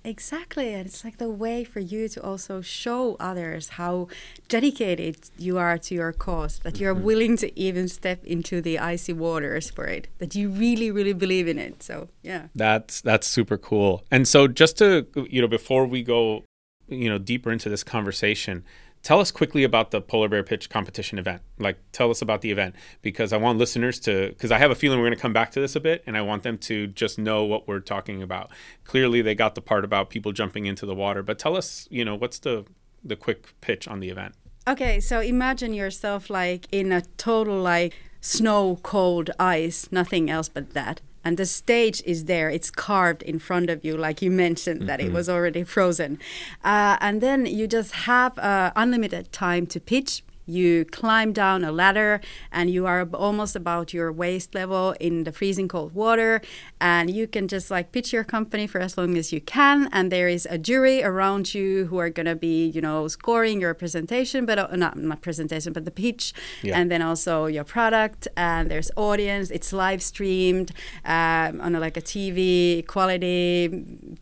Exactly. 0.06 0.74
And 0.74 0.86
it's 0.86 1.04
like 1.04 1.18
the 1.18 1.30
way 1.30 1.64
for 1.64 1.80
you 1.80 2.10
to 2.10 2.22
also 2.22 2.62
show 2.62 3.16
others 3.20 3.70
how 3.70 4.08
dedicated 4.50 5.18
you 5.38 5.58
are 5.58 5.78
to 5.78 5.96
your 5.96 6.12
cause, 6.12 6.60
that 6.60 6.80
you're 6.80 6.94
mm-hmm. 6.94 7.04
willing 7.04 7.38
to 7.38 7.60
even 7.60 7.88
step 7.88 8.24
into 8.26 8.62
the 8.62 8.78
icy 8.80 9.14
waters 9.14 9.70
for 9.70 9.86
it, 9.86 10.08
that 10.20 10.36
you 10.36 10.50
really, 10.50 10.92
really 10.92 11.14
believe 11.14 11.48
in 11.48 11.58
it. 11.58 11.82
So, 11.84 12.10
yeah. 12.22 12.48
That's 12.54 13.02
that's 13.02 13.28
super 13.28 13.58
cool. 13.58 14.04
And 14.12 14.28
so 14.28 14.48
just 14.48 14.78
to 14.80 15.08
you 15.30 15.42
know 15.42 15.48
before 15.48 15.86
we 15.86 16.04
go 16.04 16.44
you 16.88 17.10
know 17.10 17.18
deeper 17.18 17.52
into 17.52 17.70
this 17.70 17.84
conversation, 17.84 18.64
tell 19.04 19.20
us 19.20 19.32
quickly 19.32 19.64
about 19.64 19.92
the 19.92 20.02
polar 20.02 20.30
bear 20.30 20.44
pitch 20.44 20.70
competition 20.70 21.20
event. 21.20 21.42
Like 21.60 21.78
tell 21.92 22.10
us 22.10 22.22
about 22.22 22.42
the 22.42 22.52
event 22.52 22.76
because 23.02 23.32
I 23.32 23.38
want 23.38 23.60
listeners 23.60 24.00
to 24.02 24.30
because 24.30 24.52
I 24.52 24.58
have 24.58 24.72
a 24.72 24.76
feeling 24.76 25.00
we're 25.00 25.08
going 25.08 25.18
to 25.18 25.22
come 25.22 25.34
back 25.34 25.52
to 25.52 25.60
this 25.60 25.76
a 25.76 25.80
bit 25.80 26.04
and 26.08 26.18
I 26.18 26.22
want 26.22 26.44
them 26.44 26.58
to 26.60 26.88
just 26.88 27.20
know 27.20 27.44
what 27.44 27.68
we're 27.68 27.82
talking 27.82 28.24
about. 28.24 28.50
Clearly 28.86 29.22
they 29.22 29.36
got 29.36 29.56
the 29.56 29.62
part 29.62 29.86
about 29.86 30.10
people 30.10 30.32
jumping 30.32 30.66
into 30.66 30.86
the 30.86 30.96
water, 30.96 31.22
but 31.22 31.38
tell 31.38 31.56
us, 31.56 31.88
you 31.92 32.04
know, 32.04 32.16
what's 32.16 32.40
the 32.40 32.66
the 33.04 33.16
quick 33.18 33.54
pitch 33.60 33.88
on 33.88 34.00
the 34.00 34.10
event? 34.10 34.34
Okay, 34.66 35.02
so 35.02 35.20
imagine 35.20 35.74
yourself 35.74 36.30
like 36.30 36.68
in 36.72 36.94
a 36.94 37.02
total 37.18 37.62
like 37.62 37.94
snow 38.22 38.80
cold 38.82 39.30
ice, 39.38 39.90
nothing 39.92 40.30
else 40.30 40.48
but 40.48 40.74
that. 40.74 41.02
And 41.24 41.38
the 41.38 41.46
stage 41.46 42.02
is 42.06 42.26
there, 42.26 42.50
it's 42.50 42.70
carved 42.70 43.24
in 43.24 43.40
front 43.40 43.70
of 43.70 43.86
you, 43.86 43.96
like 43.96 44.22
you 44.22 44.30
mentioned 44.30 44.88
that 44.90 45.00
it 45.00 45.14
was 45.14 45.30
already 45.30 45.64
frozen. 45.64 46.20
Uh, 46.64 46.98
and 47.00 47.22
then 47.22 47.46
you 47.46 47.68
just 47.68 47.94
have 47.94 48.38
uh, 48.40 48.72
unlimited 48.76 49.32
time 49.32 49.66
to 49.68 49.80
pitch. 49.80 50.24
You 50.46 50.86
climb 50.86 51.34
down 51.34 51.64
a 51.64 51.72
ladder 51.72 52.22
and 52.52 52.70
you 52.70 52.86
are 52.86 53.08
almost 53.14 53.56
about 53.56 53.94
your 53.94 54.12
waist 54.12 54.54
level 54.54 54.96
in 55.00 55.24
the 55.24 55.32
freezing 55.32 55.68
cold 55.68 55.94
water. 55.94 56.42
And 56.82 57.10
you 57.10 57.28
can 57.28 57.48
just 57.48 57.72
like 57.72 57.92
pitch 57.92 58.12
your 58.12 58.24
company 58.24 58.68
for 58.68 58.80
as 58.80 58.98
long 58.98 59.18
as 59.18 59.32
you 59.32 59.42
can. 59.42 59.90
And 59.92 60.12
there 60.12 60.28
is 60.28 60.48
a 60.50 60.58
jury 60.58 61.04
around 61.04 61.54
you 61.54 61.86
who 61.86 61.98
are 61.98 62.10
going 62.10 62.26
to 62.26 62.36
be, 62.36 62.68
you 62.68 62.82
know, 62.82 63.08
scoring 63.08 63.62
your 63.62 63.74
presentation, 63.74 64.46
but 64.46 64.60
uh, 64.60 64.76
not, 64.76 64.98
not 64.98 65.22
presentation, 65.22 65.74
but 65.74 65.86
the 65.86 65.92
pitch. 65.92 66.34
Yeah. 66.62 66.78
And 66.78 66.92
then 66.92 67.02
also 67.02 67.46
your 67.46 67.64
product. 67.64 68.28
And 68.36 68.70
there's 68.70 68.92
audience. 68.96 69.50
It's 69.52 69.72
live 69.72 70.02
streamed 70.02 70.72
um, 71.06 71.62
on 71.62 71.76
a, 71.76 71.80
like 71.80 71.98
a 71.98 72.02
TV 72.02 72.86
quality, 72.88 73.68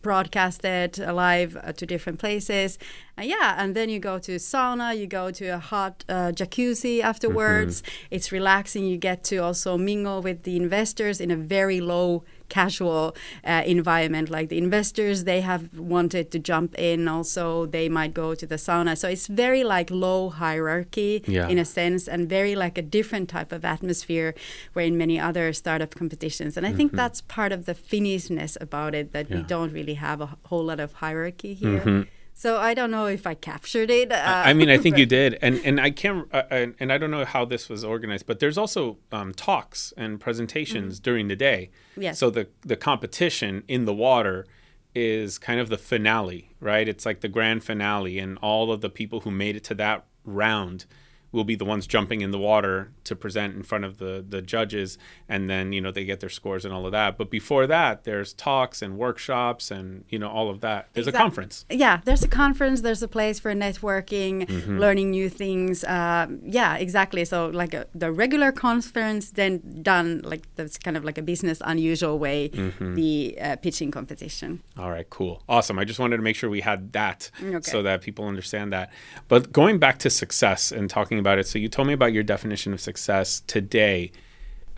broadcasted 0.02 0.98
live 0.98 1.56
uh, 1.56 1.72
to 1.72 1.86
different 1.86 2.18
places. 2.18 2.78
And 3.16 3.28
yeah, 3.28 3.56
and 3.58 3.74
then 3.76 3.88
you 3.90 3.98
go 3.98 4.18
to 4.20 4.36
sauna, 4.36 4.96
you 4.98 5.06
go 5.06 5.30
to 5.30 5.46
a 5.48 5.58
hot 5.58 6.04
uh, 6.08 6.32
jacuzzi 6.34 7.02
afterwards. 7.02 7.82
It's 8.10 8.32
relaxing. 8.32 8.86
You 8.86 8.96
get 8.96 9.22
to 9.24 9.36
also 9.36 9.76
mingle 9.76 10.22
with 10.22 10.44
the 10.44 10.56
investors 10.56 11.20
in 11.20 11.30
a 11.30 11.36
very 11.36 11.80
low 11.80 12.24
casual 12.48 13.14
uh, 13.44 13.62
environment. 13.66 14.30
Like 14.30 14.48
the 14.48 14.58
investors 14.58 15.24
they 15.24 15.40
have 15.42 15.78
wanted 15.78 16.30
to 16.32 16.38
jump 16.38 16.74
in. 16.78 17.06
Also 17.06 17.66
they 17.66 17.88
might 17.88 18.14
go 18.14 18.34
to 18.34 18.46
the 18.46 18.56
sauna. 18.56 18.96
So 18.96 19.08
it's 19.08 19.26
very 19.26 19.62
like 19.62 19.90
low 19.90 20.30
hierarchy 20.30 21.22
Yeah. 21.26 21.48
in 21.48 21.58
a 21.58 21.64
sense 21.64 22.08
and 22.08 22.28
very 22.28 22.54
like 22.54 22.76
a 22.78 22.82
different 22.82 23.28
type 23.28 23.52
of 23.52 23.64
atmosphere 23.64 24.34
where 24.72 24.86
in 24.86 24.96
many 24.96 25.18
other 25.20 25.52
startup 25.52 25.94
competitions. 25.94 26.56
And 26.56 26.66
i 26.66 26.72
think 26.72 26.92
that's 26.92 27.20
part 27.38 27.52
of 27.52 27.60
the 27.66 27.74
finnishness 27.74 28.56
about 28.60 28.94
it 28.94 29.12
that 29.12 29.26
we 29.30 29.42
don't 29.42 29.72
really 29.72 29.94
have 29.94 30.20
a 30.20 30.28
whole 30.48 30.64
lot 30.64 30.80
of 30.80 30.90
hierarchy 31.04 31.54
here 31.54 32.06
So 32.42 32.58
I 32.58 32.74
don't 32.74 32.90
know 32.90 33.06
if 33.06 33.24
I 33.24 33.34
captured 33.34 33.88
it. 33.88 34.10
Uh, 34.10 34.16
I 34.20 34.52
mean, 34.52 34.68
I 34.68 34.76
think 34.76 34.98
you 35.02 35.06
did, 35.06 35.38
and 35.40 35.60
and 35.64 35.80
I 35.80 35.92
can't, 35.92 36.26
uh, 36.34 36.42
and, 36.50 36.74
and 36.80 36.92
I 36.92 36.98
don't 36.98 37.12
know 37.12 37.24
how 37.24 37.44
this 37.44 37.68
was 37.68 37.84
organized, 37.84 38.26
but 38.26 38.40
there's 38.40 38.58
also 38.58 38.98
um, 39.12 39.32
talks 39.32 39.94
and 39.96 40.18
presentations 40.18 40.96
mm-hmm. 40.96 41.02
during 41.04 41.28
the 41.28 41.36
day. 41.36 41.70
Yes. 41.96 42.18
So 42.18 42.30
the 42.30 42.48
the 42.62 42.74
competition 42.74 43.62
in 43.68 43.84
the 43.84 43.94
water 43.94 44.44
is 44.92 45.38
kind 45.38 45.60
of 45.60 45.68
the 45.68 45.78
finale, 45.78 46.50
right? 46.58 46.88
It's 46.88 47.06
like 47.06 47.20
the 47.20 47.28
grand 47.28 47.62
finale, 47.62 48.18
and 48.18 48.38
all 48.38 48.72
of 48.72 48.80
the 48.80 48.90
people 48.90 49.20
who 49.20 49.30
made 49.30 49.54
it 49.54 49.62
to 49.64 49.74
that 49.76 50.04
round 50.24 50.86
will 51.32 51.44
be 51.44 51.54
the 51.54 51.64
ones 51.64 51.86
jumping 51.86 52.20
in 52.20 52.30
the 52.30 52.38
water 52.38 52.92
to 53.04 53.16
present 53.16 53.56
in 53.56 53.62
front 53.62 53.84
of 53.84 53.98
the 53.98 54.24
the 54.26 54.42
judges 54.42 54.98
and 55.28 55.48
then 55.48 55.72
you 55.72 55.80
know 55.80 55.90
they 55.90 56.04
get 56.04 56.20
their 56.20 56.28
scores 56.28 56.64
and 56.64 56.72
all 56.72 56.84
of 56.86 56.92
that 56.92 57.16
but 57.16 57.30
before 57.30 57.66
that 57.66 58.04
there's 58.04 58.34
talks 58.34 58.82
and 58.82 58.98
workshops 58.98 59.70
and 59.70 60.04
you 60.08 60.18
know 60.18 60.28
all 60.28 60.50
of 60.50 60.60
that 60.60 60.88
there's 60.92 61.08
exactly. 61.08 61.18
a 61.18 61.22
conference 61.22 61.64
yeah 61.70 62.00
there's 62.04 62.22
a 62.22 62.28
conference 62.28 62.82
there's 62.82 63.02
a 63.02 63.08
place 63.08 63.40
for 63.40 63.52
networking 63.54 64.46
mm-hmm. 64.46 64.78
learning 64.78 65.10
new 65.10 65.28
things 65.28 65.82
uh, 65.84 66.26
yeah 66.42 66.76
exactly 66.76 67.24
so 67.24 67.48
like 67.48 67.72
a, 67.72 67.86
the 67.94 68.12
regular 68.12 68.52
conference 68.52 69.30
then 69.30 69.80
done 69.82 70.20
like 70.24 70.46
that's 70.56 70.78
kind 70.78 70.96
of 70.96 71.04
like 71.04 71.16
a 71.16 71.22
business 71.22 71.62
unusual 71.64 72.18
way 72.18 72.50
mm-hmm. 72.50 72.94
the 72.94 73.36
uh, 73.40 73.56
pitching 73.56 73.90
competition 73.90 74.62
all 74.78 74.90
right 74.90 75.08
cool 75.08 75.42
awesome 75.48 75.78
i 75.78 75.84
just 75.84 75.98
wanted 75.98 76.18
to 76.18 76.22
make 76.22 76.36
sure 76.36 76.50
we 76.50 76.60
had 76.60 76.92
that 76.92 77.30
okay. 77.42 77.60
so 77.62 77.82
that 77.82 78.02
people 78.02 78.26
understand 78.26 78.72
that 78.72 78.90
but 79.28 79.50
going 79.50 79.78
back 79.78 79.98
to 79.98 80.10
success 80.10 80.70
and 80.70 80.90
talking 80.90 81.21
about 81.22 81.38
it. 81.38 81.46
So 81.46 81.58
you 81.58 81.68
told 81.68 81.88
me 81.88 81.94
about 81.94 82.12
your 82.12 82.22
definition 82.22 82.72
of 82.74 82.80
success 82.80 83.40
today. 83.46 84.12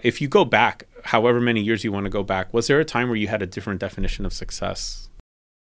If 0.02 0.20
you 0.20 0.28
go 0.28 0.44
back, 0.44 0.86
however 1.04 1.40
many 1.40 1.60
years 1.60 1.82
you 1.82 1.90
want 1.90 2.04
to 2.04 2.10
go 2.10 2.22
back, 2.22 2.52
was 2.54 2.66
there 2.68 2.78
a 2.78 2.84
time 2.84 3.08
where 3.08 3.16
you 3.16 3.28
had 3.28 3.42
a 3.42 3.46
different 3.46 3.80
definition 3.80 4.24
of 4.24 4.32
success? 4.32 5.08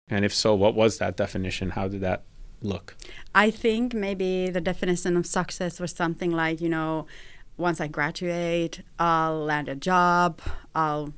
And 0.07 0.23
if 0.23 0.33
so, 0.33 0.53
what 0.53 0.75
was 0.75 0.97
that 0.99 1.17
definition? 1.17 1.71
How 1.71 1.87
did 1.87 2.01
that 2.01 2.23
look? 2.61 2.95
I 3.33 3.49
think 3.49 3.93
maybe 3.93 4.49
the 4.49 4.61
definition 4.61 5.17
of 5.17 5.25
success 5.25 5.79
was 5.79 5.91
something 5.91 6.31
like, 6.31 6.61
you 6.61 6.69
know, 6.69 7.07
once 7.57 7.79
I 7.79 7.87
graduate, 7.87 8.81
I'll 8.99 9.39
land 9.39 9.69
a 9.69 9.75
job, 9.75 10.41
I'll 10.75 11.13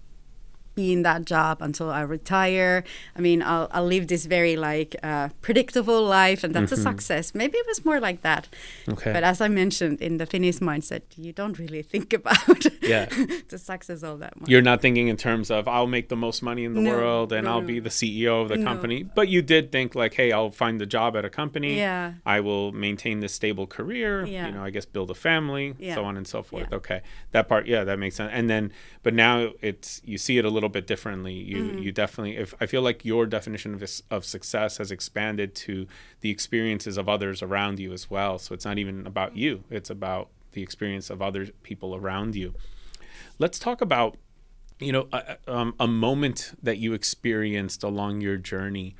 be 0.77 0.93
in 0.93 1.01
that 1.01 1.25
job 1.25 1.57
until 1.59 1.89
I 1.89 2.01
retire. 2.01 2.83
I 3.17 3.19
mean, 3.19 3.41
I'll, 3.41 3.67
I'll 3.71 3.85
live 3.85 4.07
this 4.07 4.25
very 4.25 4.55
like 4.55 4.95
uh, 5.01 5.29
predictable 5.41 6.03
life, 6.03 6.43
and 6.45 6.53
that's 6.53 6.71
mm-hmm. 6.71 6.87
a 6.87 6.91
success. 6.91 7.33
Maybe 7.33 7.57
it 7.57 7.65
was 7.67 7.83
more 7.83 7.99
like 7.99 8.21
that. 8.21 8.47
Okay. 8.87 9.11
But 9.11 9.23
as 9.23 9.41
I 9.41 9.47
mentioned 9.47 9.99
in 9.99 10.17
the 10.19 10.27
Finnish 10.27 10.59
mindset, 10.59 11.01
you 11.17 11.33
don't 11.33 11.57
really 11.57 11.81
think 11.93 12.13
about 12.13 12.63
yeah. 12.83 13.05
the 13.49 13.57
success 13.57 14.03
all 14.03 14.17
that 14.17 14.39
much. 14.39 14.49
You're 14.49 14.61
not 14.61 14.79
thinking 14.79 15.07
in 15.07 15.17
terms 15.17 15.49
of 15.49 15.67
I'll 15.67 15.87
make 15.87 16.09
the 16.09 16.15
most 16.15 16.43
money 16.43 16.63
in 16.63 16.73
the 16.75 16.81
no, 16.81 16.91
world 16.91 17.33
and 17.33 17.45
no, 17.45 17.53
I'll 17.53 17.67
be 17.75 17.79
the 17.79 17.89
CEO 17.89 18.43
of 18.43 18.49
the 18.49 18.57
no. 18.57 18.63
company. 18.63 19.01
But 19.01 19.29
you 19.29 19.41
did 19.41 19.71
think 19.71 19.95
like, 19.95 20.13
hey, 20.13 20.31
I'll 20.31 20.51
find 20.51 20.79
a 20.81 20.85
job 20.85 21.17
at 21.17 21.25
a 21.25 21.29
company. 21.29 21.77
Yeah. 21.77 22.13
I 22.23 22.39
will 22.39 22.71
maintain 22.71 23.19
this 23.19 23.33
stable 23.33 23.65
career. 23.65 24.25
Yeah. 24.25 24.45
You 24.45 24.53
know, 24.53 24.63
I 24.63 24.69
guess 24.69 24.85
build 24.85 25.09
a 25.09 25.15
family, 25.15 25.73
yeah. 25.79 25.95
so 25.95 26.05
on 26.05 26.17
and 26.17 26.27
so 26.27 26.43
forth. 26.43 26.67
Yeah. 26.69 26.77
Okay. 26.77 27.01
That 27.31 27.47
part, 27.47 27.65
yeah, 27.65 27.83
that 27.83 27.97
makes 27.97 28.15
sense. 28.15 28.31
And 28.31 28.47
then, 28.47 28.71
but 29.01 29.15
now 29.15 29.53
it's 29.61 30.01
you 30.05 30.19
see 30.19 30.37
it 30.37 30.45
a 30.45 30.49
little 30.49 30.66
little 30.67 30.81
bit 30.81 30.87
differently. 30.87 31.33
You 31.33 31.63
mm-hmm. 31.63 31.77
you 31.79 31.91
definitely 31.91 32.37
if 32.37 32.53
I 32.59 32.65
feel 32.65 32.81
like 32.81 33.05
your 33.05 33.25
definition 33.25 33.73
of 33.73 33.83
of 34.11 34.25
success 34.25 34.77
has 34.77 34.91
expanded 34.91 35.55
to 35.67 35.87
the 36.21 36.29
experiences 36.29 36.97
of 36.97 37.07
others 37.07 37.41
around 37.41 37.79
you 37.79 37.93
as 37.93 38.09
well. 38.09 38.37
So 38.37 38.53
it's 38.53 38.65
not 38.65 38.77
even 38.77 39.07
about 39.07 39.35
you; 39.35 39.63
it's 39.69 39.89
about 39.89 40.29
the 40.51 40.61
experience 40.61 41.09
of 41.09 41.21
other 41.21 41.47
people 41.63 41.95
around 41.95 42.35
you. 42.35 42.53
Let's 43.39 43.59
talk 43.59 43.81
about 43.81 44.17
you 44.79 44.91
know 44.91 45.07
a, 45.13 45.37
um, 45.47 45.73
a 45.79 45.87
moment 45.87 46.53
that 46.61 46.77
you 46.77 46.93
experienced 46.93 47.83
along 47.83 48.21
your 48.21 48.37
journey. 48.37 48.95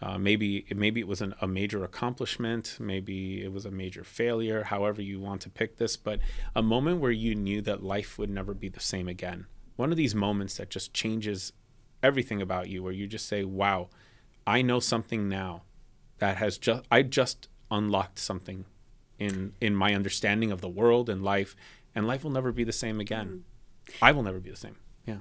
Uh, 0.00 0.18
maybe 0.18 0.66
maybe 0.74 0.98
it 0.98 1.06
was 1.06 1.22
an, 1.22 1.32
a 1.40 1.46
major 1.46 1.84
accomplishment, 1.84 2.76
maybe 2.80 3.44
it 3.44 3.52
was 3.52 3.64
a 3.64 3.70
major 3.70 4.02
failure. 4.02 4.64
However 4.64 5.00
you 5.00 5.20
want 5.20 5.42
to 5.42 5.50
pick 5.50 5.76
this, 5.76 5.96
but 5.96 6.18
a 6.56 6.62
moment 6.62 7.00
where 7.00 7.12
you 7.12 7.36
knew 7.36 7.62
that 7.62 7.84
life 7.84 8.18
would 8.18 8.30
never 8.30 8.52
be 8.52 8.68
the 8.68 8.80
same 8.80 9.06
again 9.06 9.46
one 9.76 9.90
of 9.90 9.96
these 9.96 10.14
moments 10.14 10.56
that 10.56 10.70
just 10.70 10.92
changes 10.92 11.52
everything 12.02 12.42
about 12.42 12.68
you 12.68 12.82
where 12.82 12.92
you 12.92 13.06
just 13.06 13.26
say 13.26 13.44
wow 13.44 13.88
i 14.46 14.60
know 14.60 14.80
something 14.80 15.28
now 15.28 15.62
that 16.18 16.36
has 16.36 16.58
just 16.58 16.84
i 16.90 17.02
just 17.02 17.48
unlocked 17.70 18.18
something 18.18 18.64
in 19.18 19.52
in 19.60 19.74
my 19.74 19.94
understanding 19.94 20.50
of 20.50 20.60
the 20.60 20.68
world 20.68 21.08
and 21.08 21.22
life 21.22 21.54
and 21.94 22.06
life 22.06 22.24
will 22.24 22.30
never 22.30 22.52
be 22.52 22.64
the 22.64 22.72
same 22.72 23.00
again. 23.00 23.44
Mm. 23.88 23.94
i 24.00 24.12
will 24.12 24.22
never 24.22 24.40
be 24.40 24.50
the 24.50 24.56
same. 24.56 24.76
Yeah. 25.06 25.18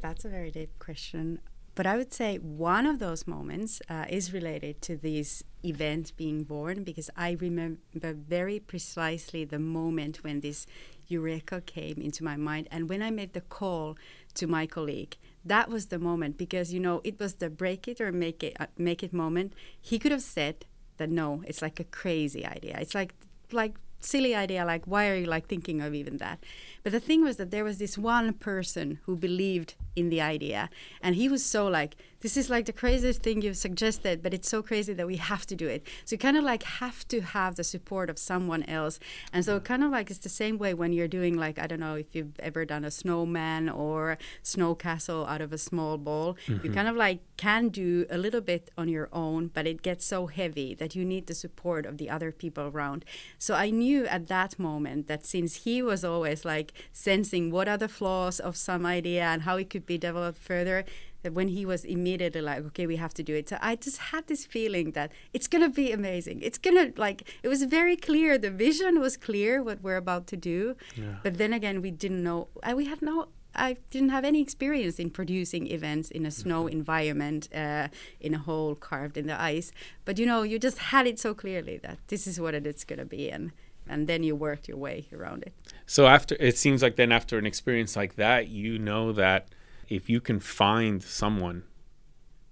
That's 0.00 0.24
a 0.24 0.28
very 0.28 0.50
deep 0.50 0.78
question 0.78 1.40
but 1.76 1.86
I 1.86 1.98
would 1.98 2.12
say 2.12 2.38
one 2.38 2.86
of 2.86 2.98
those 3.00 3.26
moments 3.26 3.82
uh, 3.90 4.06
is 4.08 4.32
related 4.32 4.80
to 4.82 4.96
this 4.96 5.42
event 5.62 6.16
being 6.16 6.42
born 6.42 6.84
because 6.84 7.10
I 7.14 7.36
remember 7.38 8.14
very 8.14 8.58
precisely 8.58 9.44
the 9.44 9.58
moment 9.58 10.24
when 10.24 10.40
this 10.40 10.66
eureka 11.08 11.60
came 11.60 12.00
into 12.00 12.24
my 12.24 12.36
mind. 12.36 12.68
And 12.70 12.88
when 12.88 13.02
I 13.02 13.10
made 13.10 13.32
the 13.32 13.40
call 13.40 13.96
to 14.34 14.46
my 14.46 14.66
colleague, 14.66 15.16
that 15.44 15.68
was 15.68 15.86
the 15.86 15.98
moment 15.98 16.36
because 16.36 16.72
you 16.72 16.80
know 16.80 17.00
it 17.04 17.20
was 17.20 17.34
the 17.34 17.48
break 17.48 17.86
it 17.86 18.00
or 18.00 18.12
make 18.12 18.42
it 18.42 18.56
uh, 18.58 18.66
make 18.76 19.02
it 19.02 19.12
moment. 19.12 19.52
He 19.80 19.98
could 19.98 20.12
have 20.12 20.22
said 20.22 20.66
that 20.98 21.10
no, 21.10 21.42
it's 21.46 21.62
like 21.62 21.78
a 21.78 21.84
crazy 21.84 22.44
idea. 22.44 22.76
It's 22.80 22.94
like 22.94 23.14
like 23.52 23.76
silly 24.00 24.34
idea 24.34 24.64
like 24.64 24.84
why 24.84 25.08
are 25.08 25.16
you 25.16 25.26
like 25.26 25.46
thinking 25.48 25.80
of 25.80 25.94
even 25.94 26.18
that 26.18 26.38
but 26.82 26.92
the 26.92 27.00
thing 27.00 27.24
was 27.24 27.36
that 27.38 27.50
there 27.50 27.64
was 27.64 27.78
this 27.78 27.96
one 27.96 28.32
person 28.32 28.98
who 29.04 29.16
believed 29.16 29.74
in 29.96 30.10
the 30.10 30.20
idea 30.20 30.70
and 31.02 31.16
he 31.16 31.28
was 31.28 31.44
so 31.44 31.66
like 31.66 31.96
this 32.26 32.36
is 32.36 32.50
like 32.50 32.66
the 32.66 32.72
craziest 32.72 33.22
thing 33.22 33.42
you've 33.42 33.56
suggested, 33.56 34.20
but 34.20 34.34
it's 34.34 34.48
so 34.48 34.60
crazy 34.60 34.92
that 34.92 35.06
we 35.06 35.16
have 35.16 35.46
to 35.46 35.54
do 35.54 35.68
it. 35.68 35.86
So 36.04 36.14
you 36.14 36.18
kind 36.18 36.36
of 36.36 36.42
like 36.42 36.64
have 36.64 37.06
to 37.06 37.20
have 37.20 37.54
the 37.54 37.62
support 37.62 38.10
of 38.10 38.18
someone 38.18 38.64
else. 38.64 38.98
And 39.32 39.44
so 39.44 39.60
kind 39.60 39.84
of 39.84 39.92
like 39.92 40.10
it's 40.10 40.18
the 40.18 40.28
same 40.28 40.58
way 40.58 40.74
when 40.74 40.92
you're 40.92 41.06
doing 41.06 41.36
like 41.36 41.56
I 41.56 41.68
don't 41.68 41.78
know 41.78 41.94
if 41.94 42.16
you've 42.16 42.38
ever 42.40 42.64
done 42.64 42.84
a 42.84 42.90
snowman 42.90 43.68
or 43.68 44.18
snow 44.42 44.74
castle 44.74 45.24
out 45.26 45.40
of 45.40 45.52
a 45.52 45.58
small 45.58 45.98
ball. 45.98 46.36
Mm-hmm. 46.48 46.66
You 46.66 46.72
kind 46.72 46.88
of 46.88 46.96
like 46.96 47.20
can 47.36 47.68
do 47.68 48.06
a 48.10 48.18
little 48.18 48.40
bit 48.40 48.72
on 48.76 48.88
your 48.88 49.08
own, 49.12 49.48
but 49.54 49.68
it 49.68 49.82
gets 49.82 50.04
so 50.04 50.26
heavy 50.26 50.74
that 50.74 50.96
you 50.96 51.04
need 51.04 51.28
the 51.28 51.34
support 51.34 51.86
of 51.86 51.96
the 51.96 52.10
other 52.10 52.32
people 52.32 52.64
around. 52.64 53.04
So 53.38 53.54
I 53.54 53.70
knew 53.70 54.04
at 54.06 54.26
that 54.26 54.58
moment 54.58 55.06
that 55.06 55.24
since 55.24 55.64
he 55.64 55.80
was 55.80 56.04
always 56.04 56.44
like 56.44 56.72
sensing 56.92 57.52
what 57.52 57.68
are 57.68 57.78
the 57.78 57.88
flaws 57.88 58.40
of 58.40 58.56
some 58.56 58.84
idea 58.84 59.22
and 59.22 59.42
how 59.42 59.56
it 59.58 59.70
could 59.70 59.85
be 59.86 59.98
developed 59.98 60.38
further, 60.38 60.84
that 61.26 61.32
when 61.32 61.48
he 61.48 61.66
was 61.66 61.84
immediately 61.84 62.40
like, 62.40 62.64
okay, 62.66 62.86
we 62.86 62.96
have 62.96 63.12
to 63.14 63.22
do 63.22 63.34
it. 63.34 63.48
So 63.48 63.58
I 63.60 63.74
just 63.74 63.98
had 64.12 64.28
this 64.28 64.46
feeling 64.46 64.92
that 64.92 65.10
it's 65.32 65.48
gonna 65.48 65.68
be 65.68 65.90
amazing. 65.90 66.40
It's 66.40 66.58
gonna 66.58 66.92
like 66.96 67.18
it 67.42 67.48
was 67.48 67.64
very 67.64 67.96
clear. 67.96 68.38
The 68.38 68.50
vision 68.50 69.00
was 69.00 69.16
clear 69.16 69.62
what 69.62 69.82
we're 69.82 69.96
about 69.96 70.28
to 70.28 70.36
do, 70.36 70.76
yeah. 70.94 71.16
but 71.24 71.38
then 71.38 71.52
again, 71.52 71.82
we 71.82 71.90
didn't 71.90 72.22
know. 72.22 72.48
we 72.74 72.84
had 72.86 73.02
no. 73.02 73.28
I 73.58 73.78
didn't 73.90 74.10
have 74.10 74.24
any 74.24 74.42
experience 74.42 74.98
in 74.98 75.08
producing 75.08 75.66
events 75.78 76.10
in 76.10 76.26
a 76.26 76.30
snow 76.30 76.64
mm-hmm. 76.64 76.78
environment, 76.78 77.48
uh, 77.54 77.88
in 78.20 78.34
a 78.34 78.38
hole 78.38 78.74
carved 78.74 79.16
in 79.16 79.26
the 79.26 79.40
ice. 79.40 79.72
But 80.04 80.18
you 80.18 80.26
know, 80.26 80.42
you 80.42 80.58
just 80.58 80.78
had 80.92 81.06
it 81.06 81.18
so 81.18 81.32
clearly 81.32 81.78
that 81.78 81.98
this 82.08 82.26
is 82.26 82.38
what 82.38 82.54
it's 82.54 82.84
gonna 82.84 83.10
be, 83.18 83.30
and 83.30 83.52
and 83.88 84.06
then 84.06 84.22
you 84.22 84.36
worked 84.36 84.68
your 84.68 84.76
way 84.76 85.08
around 85.12 85.42
it. 85.42 85.52
So 85.86 86.06
after 86.06 86.36
it 86.38 86.56
seems 86.56 86.82
like 86.82 86.96
then 86.96 87.10
after 87.10 87.38
an 87.38 87.46
experience 87.46 87.96
like 87.96 88.16
that, 88.16 88.48
you 88.48 88.78
know 88.78 89.12
that 89.12 89.48
if 89.88 90.08
you 90.08 90.20
can 90.20 90.40
find 90.40 91.02
someone 91.02 91.64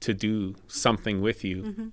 to 0.01 0.14
do 0.14 0.55
something 0.66 1.20
with 1.20 1.44
you, 1.44 1.62
mm-hmm. 1.62 1.88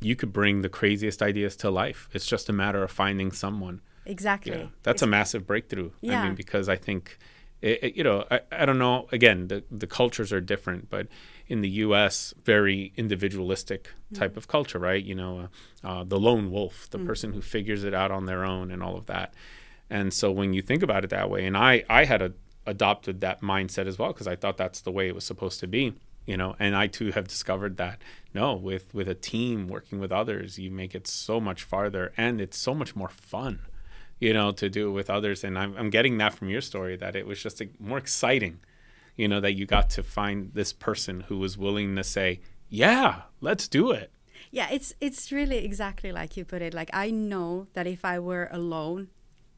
you 0.00 0.16
could 0.16 0.32
bring 0.32 0.62
the 0.62 0.68
craziest 0.68 1.22
ideas 1.22 1.56
to 1.56 1.70
life. 1.70 2.08
It's 2.12 2.26
just 2.26 2.48
a 2.48 2.52
matter 2.52 2.82
of 2.82 2.90
finding 2.90 3.32
someone. 3.32 3.80
Exactly. 4.04 4.52
Yeah, 4.52 4.66
that's 4.82 4.96
it's, 4.96 5.02
a 5.02 5.06
massive 5.06 5.46
breakthrough. 5.46 5.90
Yeah. 6.00 6.20
I 6.20 6.26
mean, 6.26 6.34
because 6.34 6.68
I 6.68 6.76
think, 6.76 7.18
it, 7.62 7.82
it, 7.82 7.96
you 7.96 8.04
know, 8.04 8.24
I, 8.30 8.40
I 8.52 8.66
don't 8.66 8.78
know, 8.78 9.08
again, 9.12 9.48
the, 9.48 9.64
the 9.70 9.86
cultures 9.86 10.32
are 10.32 10.40
different, 10.40 10.90
but 10.90 11.08
in 11.48 11.60
the 11.60 11.68
US, 11.68 12.34
very 12.44 12.92
individualistic 12.96 13.90
type 14.14 14.34
mm. 14.34 14.36
of 14.36 14.48
culture, 14.48 14.78
right? 14.78 15.02
You 15.02 15.14
know, 15.14 15.48
uh, 15.84 15.86
uh, 15.86 16.04
the 16.04 16.18
lone 16.18 16.50
wolf, 16.50 16.88
the 16.90 16.98
mm. 16.98 17.06
person 17.06 17.32
who 17.32 17.40
figures 17.40 17.84
it 17.84 17.94
out 17.94 18.10
on 18.10 18.26
their 18.26 18.44
own 18.44 18.70
and 18.70 18.82
all 18.82 18.96
of 18.96 19.06
that. 19.06 19.34
And 19.88 20.12
so 20.12 20.32
when 20.32 20.52
you 20.52 20.62
think 20.62 20.82
about 20.82 21.04
it 21.04 21.10
that 21.10 21.30
way, 21.30 21.46
and 21.46 21.56
I, 21.56 21.84
I 21.88 22.04
had 22.04 22.22
a 22.22 22.32
adopted 22.66 23.20
that 23.20 23.40
mindset 23.40 23.86
as 23.86 23.98
well 23.98 24.12
because 24.12 24.26
I 24.26 24.36
thought 24.36 24.56
that's 24.56 24.80
the 24.80 24.92
way 24.92 25.08
it 25.08 25.14
was 25.14 25.24
supposed 25.24 25.60
to 25.60 25.66
be 25.66 25.94
you 26.26 26.36
know? 26.36 26.56
And 26.58 26.76
i 26.76 26.86
too 26.86 27.12
have 27.12 27.28
discovered 27.28 27.76
that 27.78 28.02
no 28.34 28.54
with 28.54 28.92
with 28.92 29.08
a 29.08 29.14
team 29.14 29.68
working 29.68 29.98
with 30.00 30.12
others 30.12 30.58
you 30.58 30.70
make 30.70 30.94
it 30.94 31.06
so 31.06 31.40
much 31.40 31.62
farther 31.62 32.12
and 32.16 32.40
it's 32.40 32.58
so 32.58 32.74
much 32.74 32.94
more 32.94 33.08
fun 33.08 33.60
you 34.18 34.34
know 34.34 34.50
to 34.52 34.68
do 34.68 34.88
it 34.88 34.92
with 34.92 35.08
others. 35.08 35.44
And 35.44 35.58
i'm, 35.58 35.74
I'm 35.76 35.90
getting 35.90 36.18
that 36.18 36.34
from 36.34 36.48
your 36.48 36.60
story 36.60 36.96
that 36.96 37.16
it 37.16 37.26
was 37.26 37.42
just 37.42 37.60
a, 37.60 37.68
more 37.78 37.98
exciting 37.98 38.58
you 39.14 39.28
know 39.28 39.40
that 39.40 39.52
you 39.52 39.64
got 39.64 39.88
to 39.90 40.02
find 40.02 40.52
this 40.52 40.72
person 40.72 41.20
who 41.28 41.38
was 41.38 41.56
willing 41.56 41.96
to 41.96 42.04
say 42.04 42.40
yeah 42.68 43.22
let's 43.40 43.68
do 43.68 43.92
it. 43.92 44.10
Yeah 44.50 44.68
it's 44.70 44.92
it's 45.00 45.30
really 45.30 45.64
exactly 45.64 46.12
like 46.12 46.36
you 46.36 46.44
put 46.44 46.60
it. 46.60 46.74
Like 46.74 46.90
i 46.92 47.10
know 47.10 47.68
that 47.74 47.86
if 47.86 48.04
i 48.04 48.18
were 48.18 48.48
alone 48.50 49.08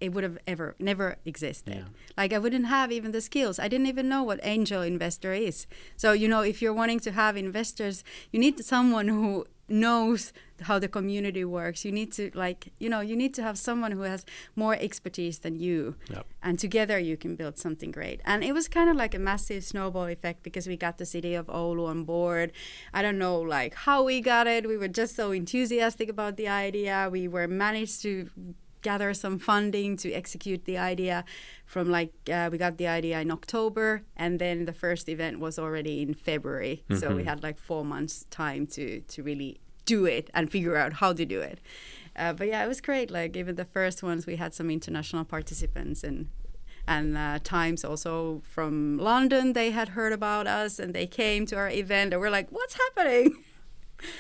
it 0.00 0.12
would 0.12 0.24
have 0.24 0.38
ever 0.46 0.74
never 0.78 1.16
existed. 1.24 1.74
Yeah. 1.74 1.82
Like 2.16 2.32
I 2.32 2.38
wouldn't 2.38 2.66
have 2.66 2.92
even 2.92 3.12
the 3.12 3.20
skills. 3.20 3.58
I 3.58 3.68
didn't 3.68 3.86
even 3.88 4.08
know 4.08 4.22
what 4.22 4.40
angel 4.42 4.82
investor 4.82 5.32
is. 5.32 5.66
So 5.96 6.12
you 6.12 6.28
know, 6.28 6.40
if 6.42 6.60
you're 6.62 6.74
wanting 6.74 7.00
to 7.00 7.12
have 7.12 7.36
investors, 7.36 8.04
you 8.32 8.38
need 8.40 8.64
someone 8.64 9.08
who 9.08 9.46
knows 9.70 10.32
how 10.62 10.78
the 10.78 10.88
community 10.88 11.44
works. 11.44 11.84
You 11.84 11.92
need 11.92 12.10
to 12.12 12.30
like 12.34 12.72
you 12.78 12.88
know 12.88 13.00
you 13.00 13.14
need 13.16 13.34
to 13.34 13.42
have 13.42 13.58
someone 13.58 13.92
who 13.92 14.02
has 14.02 14.24
more 14.56 14.74
expertise 14.74 15.40
than 15.40 15.54
you, 15.56 15.94
Yep. 16.10 16.26
and 16.42 16.58
together 16.58 16.98
you 16.98 17.16
can 17.18 17.36
build 17.36 17.58
something 17.58 17.90
great. 17.90 18.20
And 18.24 18.42
it 18.42 18.52
was 18.54 18.66
kind 18.66 18.88
of 18.88 18.96
like 18.96 19.14
a 19.14 19.18
massive 19.18 19.62
snowball 19.64 20.06
effect 20.06 20.42
because 20.42 20.66
we 20.66 20.76
got 20.76 20.96
the 20.98 21.04
city 21.06 21.34
of 21.34 21.46
Oulu 21.48 21.86
on 21.86 22.04
board. 22.04 22.52
I 22.94 23.02
don't 23.02 23.18
know 23.18 23.38
like 23.40 23.74
how 23.74 24.02
we 24.04 24.20
got 24.22 24.46
it. 24.46 24.66
We 24.66 24.76
were 24.78 24.88
just 24.88 25.14
so 25.14 25.32
enthusiastic 25.32 26.08
about 26.08 26.36
the 26.36 26.48
idea. 26.48 27.08
We 27.12 27.28
were 27.28 27.46
managed 27.46 28.00
to 28.02 28.30
gather 28.82 29.12
some 29.14 29.38
funding 29.38 29.96
to 29.96 30.12
execute 30.12 30.64
the 30.64 30.78
idea 30.78 31.24
from 31.66 31.90
like 31.90 32.12
uh, 32.32 32.48
we 32.50 32.58
got 32.58 32.78
the 32.78 32.86
idea 32.86 33.20
in 33.20 33.30
october 33.30 34.02
and 34.16 34.38
then 34.38 34.64
the 34.64 34.72
first 34.72 35.08
event 35.08 35.38
was 35.38 35.58
already 35.58 36.02
in 36.02 36.14
february. 36.14 36.84
So 36.98 37.14
we 37.14 37.24
had 37.24 37.42
like 37.42 37.58
four 37.58 37.84
months 37.84 38.26
time 38.30 38.66
to 38.68 39.00
to 39.00 39.22
really 39.22 39.60
do 39.84 40.04
it 40.06 40.30
and 40.34 40.50
figure 40.50 40.76
out 40.76 40.94
how 40.94 41.12
to 41.12 41.24
do 41.24 41.40
it. 41.40 41.60
Uh, 42.16 42.32
but 42.32 42.46
yeah 42.48 42.64
it 42.64 42.68
was 42.68 42.80
great. 42.80 43.10
Like 43.10 43.36
even 43.36 43.56
the 43.56 43.64
first 43.64 44.02
ones 44.02 44.26
we 44.26 44.36
had 44.36 44.54
some 44.54 44.70
international 44.70 45.24
participants 45.24 46.04
and 46.04 46.28
and 46.86 47.18
uh, 47.18 47.38
times 47.44 47.84
also 47.84 48.40
from 48.44 48.96
london 48.96 49.52
they 49.52 49.70
had 49.72 49.90
heard 49.90 50.10
about 50.10 50.46
us 50.46 50.78
and 50.78 50.94
they 50.94 51.06
came 51.06 51.44
to 51.44 51.54
our 51.54 51.68
event 51.68 52.14
and 52.14 52.20
we're 52.20 52.30
like 52.30 52.48
what's 52.50 52.74
happening 52.74 53.36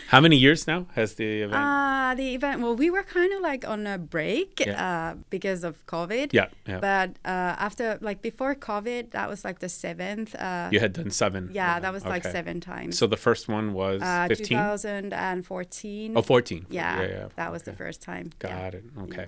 How 0.08 0.20
many 0.20 0.36
years 0.36 0.66
now 0.66 0.86
has 0.94 1.14
the 1.14 1.42
event? 1.42 1.54
uh, 1.62 2.14
the 2.16 2.34
event, 2.34 2.60
well, 2.62 2.74
we 2.74 2.90
were 2.90 3.02
kind 3.04 3.32
of 3.32 3.40
like 3.40 3.66
on 3.68 3.86
a 3.86 3.96
break 3.98 4.60
Yeah. 4.66 4.84
uh, 4.86 5.14
because 5.30 5.62
of 5.64 5.84
COVID. 5.86 6.32
yeah, 6.32 6.48
yeah. 6.66 6.80
But 6.80 7.10
uh, 7.24 7.54
after, 7.66 7.98
like 8.00 8.20
before 8.22 8.54
COVID, 8.54 9.10
that 9.12 9.28
was 9.28 9.44
like 9.44 9.58
the 9.60 9.68
seventh. 9.68 10.34
Uh, 10.34 10.68
you 10.72 10.80
had 10.80 10.92
done 10.94 11.10
seven. 11.10 11.50
yeah, 11.52 11.78
that 11.80 11.92
was 11.92 12.04
like 12.04 12.24
seven 12.24 12.60
times. 12.60 12.98
So 12.98 13.06
the 13.06 13.16
first 13.16 13.48
one 13.48 13.72
was 13.72 14.02
uh, 14.02 14.26
15? 14.28 14.46
2014. 14.58 16.12
Oh, 16.16 16.22
14. 16.22 16.66
yeah, 16.70 17.00
yeah, 17.02 17.28
that 17.36 17.52
was 17.52 17.62
Okay. 17.62 17.70
the 17.70 17.76
first 17.76 18.02
time. 18.02 18.30
Got 18.38 18.74
it. 18.74 18.84
Okay. 19.04 19.26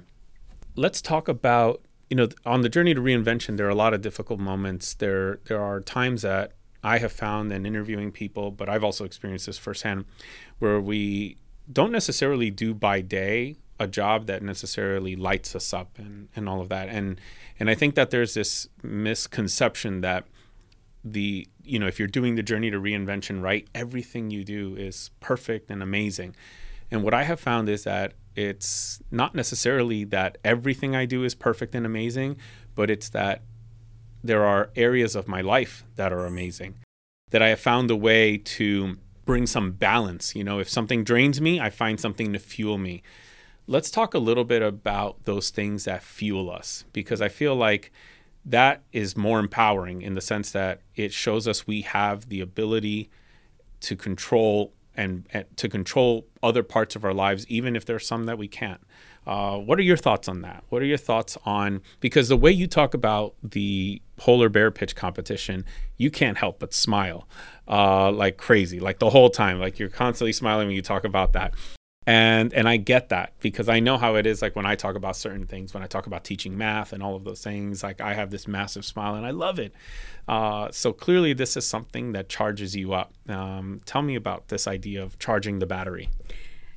Let's 0.76 1.00
talk 1.02 1.28
about 1.28 1.82
you 2.08 2.16
know 2.16 2.28
on 2.44 2.62
the 2.62 2.68
journey 2.68 2.94
to 2.94 3.00
reinvention. 3.00 3.56
There 3.56 3.66
are 3.66 3.70
a 3.70 3.74
lot 3.74 3.94
of 3.94 4.00
difficult 4.02 4.40
moments. 4.40 4.94
There 4.94 5.38
there 5.46 5.60
are 5.60 5.80
times 5.80 6.22
that 6.22 6.52
I 6.82 6.98
have 6.98 7.12
found 7.12 7.52
in 7.52 7.66
interviewing 7.66 8.12
people, 8.12 8.50
but 8.50 8.68
I've 8.68 8.84
also 8.84 9.04
experienced 9.04 9.46
this 9.46 9.58
firsthand, 9.58 10.06
where 10.58 10.80
we 10.80 11.36
don't 11.70 11.92
necessarily 11.92 12.50
do 12.50 12.74
by 12.74 13.00
day 13.00 13.56
a 13.78 13.86
job 13.86 14.26
that 14.26 14.42
necessarily 14.42 15.16
lights 15.16 15.54
us 15.56 15.72
up 15.72 15.98
and, 15.98 16.28
and 16.36 16.48
all 16.48 16.60
of 16.60 16.68
that. 16.68 16.88
And 16.88 17.20
and 17.58 17.68
I 17.68 17.74
think 17.74 17.94
that 17.94 18.10
there's 18.10 18.34
this 18.34 18.68
misconception 18.82 20.00
that 20.00 20.24
the 21.04 21.48
you 21.62 21.78
know 21.78 21.86
if 21.86 21.98
you're 21.98 22.08
doing 22.08 22.34
the 22.34 22.42
journey 22.42 22.70
to 22.70 22.78
reinvention 22.78 23.42
right 23.42 23.66
everything 23.74 24.30
you 24.30 24.44
do 24.44 24.74
is 24.76 25.10
perfect 25.20 25.70
and 25.70 25.82
amazing 25.82 26.34
and 26.90 27.02
what 27.02 27.14
i 27.14 27.22
have 27.22 27.40
found 27.40 27.68
is 27.68 27.84
that 27.84 28.12
it's 28.36 29.00
not 29.10 29.34
necessarily 29.34 30.04
that 30.04 30.36
everything 30.44 30.94
i 30.94 31.06
do 31.06 31.24
is 31.24 31.34
perfect 31.34 31.74
and 31.74 31.86
amazing 31.86 32.36
but 32.74 32.90
it's 32.90 33.08
that 33.08 33.42
there 34.22 34.44
are 34.44 34.70
areas 34.76 35.16
of 35.16 35.28
my 35.28 35.40
life 35.40 35.84
that 35.96 36.12
are 36.12 36.26
amazing 36.26 36.74
that 37.30 37.42
i 37.42 37.48
have 37.48 37.60
found 37.60 37.90
a 37.90 37.96
way 37.96 38.36
to 38.36 38.96
bring 39.24 39.46
some 39.46 39.72
balance 39.72 40.34
you 40.34 40.44
know 40.44 40.58
if 40.58 40.68
something 40.68 41.04
drains 41.04 41.40
me 41.40 41.60
i 41.60 41.70
find 41.70 42.00
something 42.00 42.32
to 42.32 42.38
fuel 42.38 42.78
me 42.78 43.02
let's 43.66 43.90
talk 43.90 44.14
a 44.14 44.18
little 44.18 44.44
bit 44.44 44.62
about 44.62 45.24
those 45.24 45.50
things 45.50 45.84
that 45.84 46.02
fuel 46.02 46.50
us 46.50 46.84
because 46.92 47.20
i 47.20 47.28
feel 47.28 47.54
like 47.54 47.92
that 48.44 48.82
is 48.92 49.16
more 49.16 49.38
empowering 49.38 50.02
in 50.02 50.14
the 50.14 50.20
sense 50.20 50.50
that 50.52 50.80
it 50.96 51.12
shows 51.12 51.46
us 51.46 51.66
we 51.66 51.82
have 51.82 52.28
the 52.28 52.40
ability 52.40 53.10
to 53.80 53.96
control 53.96 54.72
and, 54.96 55.26
and 55.32 55.44
to 55.56 55.68
control 55.68 56.26
other 56.42 56.62
parts 56.62 56.96
of 56.96 57.04
our 57.04 57.14
lives, 57.14 57.46
even 57.48 57.76
if 57.76 57.84
there's 57.84 58.06
some 58.06 58.24
that 58.24 58.38
we 58.38 58.48
can't. 58.48 58.80
Uh, 59.26 59.58
what 59.58 59.78
are 59.78 59.82
your 59.82 59.96
thoughts 59.96 60.28
on 60.28 60.42
that? 60.42 60.64
What 60.68 60.82
are 60.82 60.86
your 60.86 60.98
thoughts 60.98 61.36
on 61.44 61.82
because 62.00 62.28
the 62.28 62.36
way 62.36 62.50
you 62.50 62.66
talk 62.66 62.94
about 62.94 63.34
the 63.42 64.00
polar 64.20 64.50
bear 64.50 64.70
pitch 64.70 64.94
competition, 64.94 65.64
you 65.96 66.10
can't 66.10 66.36
help 66.36 66.58
but 66.58 66.74
smile 66.74 67.26
uh, 67.66 68.12
like 68.12 68.36
crazy, 68.36 68.78
like 68.78 68.98
the 68.98 69.08
whole 69.08 69.30
time, 69.30 69.58
like 69.58 69.78
you're 69.78 69.88
constantly 69.88 70.32
smiling 70.32 70.66
when 70.66 70.76
you 70.76 70.82
talk 70.82 71.04
about 71.04 71.32
that. 71.32 71.54
And 72.06 72.52
and 72.52 72.68
I 72.68 72.76
get 72.76 73.08
that 73.08 73.32
because 73.40 73.68
I 73.68 73.80
know 73.80 73.96
how 73.96 74.16
it 74.16 74.26
is 74.26 74.42
like 74.42 74.56
when 74.56 74.66
I 74.66 74.74
talk 74.74 74.94
about 74.94 75.16
certain 75.16 75.46
things 75.46 75.74
when 75.74 75.82
I 75.82 75.86
talk 75.86 76.06
about 76.06 76.24
teaching 76.24 76.56
math 76.56 76.92
and 76.92 77.02
all 77.02 77.14
of 77.14 77.24
those 77.24 77.42
things 77.42 77.82
like 77.82 78.00
I 78.00 78.14
have 78.14 78.30
this 78.30 78.48
massive 78.48 78.84
smile 78.84 79.14
and 79.14 79.26
I 79.26 79.30
love 79.30 79.58
it. 79.58 79.72
Uh, 80.26 80.68
so 80.70 80.92
clearly 80.92 81.32
this 81.32 81.56
is 81.56 81.66
something 81.66 82.12
that 82.12 82.28
charges 82.28 82.74
you 82.74 82.92
up. 82.92 83.12
Um, 83.28 83.80
tell 83.84 84.02
me 84.02 84.16
about 84.16 84.48
this 84.48 84.66
idea 84.66 85.02
of 85.02 85.18
charging 85.18 85.60
the 85.60 85.66
battery 85.66 86.08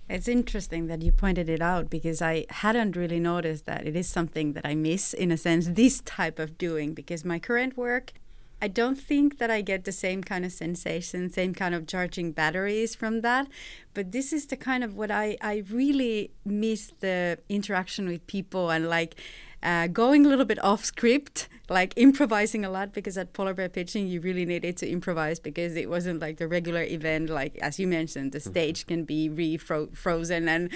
It's 0.10 0.28
interesting 0.28 0.88
that 0.88 1.02
you 1.02 1.12
pointed 1.12 1.48
it 1.48 1.62
out 1.62 1.90
because 1.90 2.22
I 2.22 2.46
hadn't 2.50 2.96
really 2.96 3.20
noticed 3.20 3.66
that 3.66 3.88
it 3.88 3.96
is 3.96 4.08
something 4.08 4.54
that 4.54 4.66
I 4.66 4.76
miss 4.76 5.14
in 5.14 5.32
a 5.32 5.38
sense, 5.38 5.68
this 5.72 6.02
type 6.02 6.40
of 6.40 6.58
doing, 6.58 6.94
because 6.94 7.24
my 7.24 7.40
current 7.40 7.78
work, 7.78 8.14
I 8.62 8.68
don't 8.68 8.96
think 8.96 9.40
that 9.40 9.52
I 9.52 9.62
get 9.62 9.84
the 9.84 9.92
same 9.92 10.24
kind 10.24 10.46
of 10.46 10.52
sensation, 10.54 11.30
same 11.30 11.54
kind 11.54 11.76
of 11.76 11.86
charging 11.86 12.32
batteries 12.32 12.96
from 12.96 13.22
that. 13.22 13.48
But 13.94 14.14
this 14.14 14.32
is 14.32 14.46
the 14.46 14.56
kind 14.56 14.86
of 14.86 14.96
what 14.96 15.12
I, 15.12 15.38
I 15.42 15.64
really 15.70 16.32
miss 16.46 16.94
the 17.02 17.40
interaction 17.50 18.08
with 18.08 18.26
people 18.28 18.72
and 18.72 18.88
like 18.88 19.16
uh, 19.64 19.88
going 19.88 20.26
a 20.26 20.30
little 20.30 20.46
bit 20.46 20.64
off 20.64 20.86
script, 20.86 21.48
like 21.70 21.94
improvising 21.96 22.66
a 22.66 22.70
lot 22.70 22.94
because 22.94 23.18
at 23.18 23.34
Polar 23.34 23.54
Bear 23.54 23.70
Pitching, 23.70 24.08
you 24.08 24.20
really 24.22 24.46
needed 24.46 24.78
to 24.78 24.90
improvise 24.90 25.40
because 25.40 25.76
it 25.76 25.90
wasn't 25.90 26.20
like 26.22 26.38
the 26.38 26.48
regular 26.48 26.84
event. 26.84 27.30
Like, 27.30 27.58
as 27.60 27.80
you 27.80 27.88
mentioned, 27.88 28.34
the 28.34 28.40
stage 28.40 28.86
can 28.86 29.06
be 29.06 29.30
refrozen 29.30 30.48
and 30.48 30.70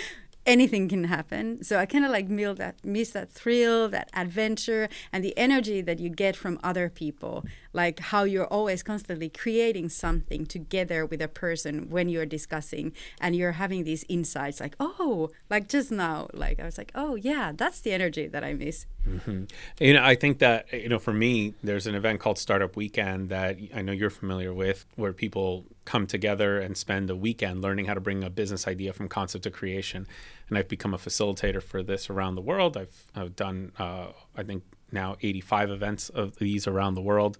anything 0.48 0.88
can 0.88 1.04
happen. 1.04 1.64
So 1.64 1.78
I 1.78 1.86
kind 1.86 2.06
of 2.06 2.12
like 2.12 2.30
miss 2.30 2.58
that, 2.58 2.76
miss 2.84 3.12
that 3.12 3.30
thrill, 3.30 3.90
that 3.90 4.10
adventure, 4.14 4.88
and 5.12 5.24
the 5.24 5.38
energy 5.38 5.82
that 5.82 6.00
you 6.00 6.10
get 6.10 6.36
from 6.36 6.60
other 6.64 6.90
people. 6.90 7.46
Like 7.74 8.00
how 8.00 8.24
you're 8.24 8.48
always 8.48 8.82
constantly 8.82 9.30
creating 9.30 9.90
something 9.90 10.46
together 10.46 11.06
with 11.06 11.22
a 11.22 11.28
person 11.28 11.90
when 11.90 12.10
you're 12.10 12.26
discussing, 12.26 12.94
and 13.22 13.36
you're 13.36 13.52
having 13.54 13.84
these 13.84 14.04
insights. 14.10 14.60
Like, 14.60 14.76
oh, 14.80 15.30
like 15.50 15.68
just 15.68 15.92
now, 15.92 16.28
like 16.34 16.60
I 16.60 16.66
was 16.66 16.78
like, 16.78 16.92
oh 16.96 17.16
yeah, 17.16 17.52
that's 17.54 17.82
the 17.82 17.92
energy 17.92 18.28
that 18.28 18.44
I 18.44 18.54
miss. 18.54 18.88
Mm-hmm. 19.08 19.44
You 19.80 19.94
know, 19.94 20.04
I 20.04 20.16
think 20.16 20.40
that 20.40 20.72
you 20.74 20.90
know, 20.90 21.00
for 21.00 21.14
me, 21.14 21.54
there's 21.62 21.86
an 21.86 21.94
event 21.94 22.20
called 22.20 22.40
Startup 22.40 22.76
Weekend 22.76 23.30
that 23.30 23.58
I 23.76 23.82
know 23.82 23.92
you're 23.92 24.10
familiar 24.10 24.54
with, 24.54 24.86
where 24.96 25.14
people 25.14 25.66
come 25.88 26.06
together 26.06 26.60
and 26.60 26.76
spend 26.76 27.10
a 27.10 27.16
weekend 27.16 27.62
learning 27.62 27.86
how 27.86 27.94
to 27.94 28.02
bring 28.02 28.22
a 28.22 28.30
business 28.30 28.68
idea 28.68 28.92
from 28.92 29.08
concept 29.08 29.46
to 29.46 29.50
creation. 29.50 30.06
And 30.50 30.58
I've 30.58 30.68
become 30.68 30.94
a 30.94 30.98
facilitator 30.98 31.64
for 31.64 31.82
this 31.82 32.10
around 32.10 32.36
the 32.36 32.42
world. 32.42 32.76
I've, 32.76 33.10
I've 33.16 33.38
done, 33.38 33.72
uh, 33.80 34.08
I 34.36 34.44
think, 34.44 34.64
now 34.92 35.16
85 35.22 35.72
events 35.72 36.10
of 36.10 36.36
these 36.40 36.68
around 36.68 36.96
the 36.96 37.02
world. 37.02 37.38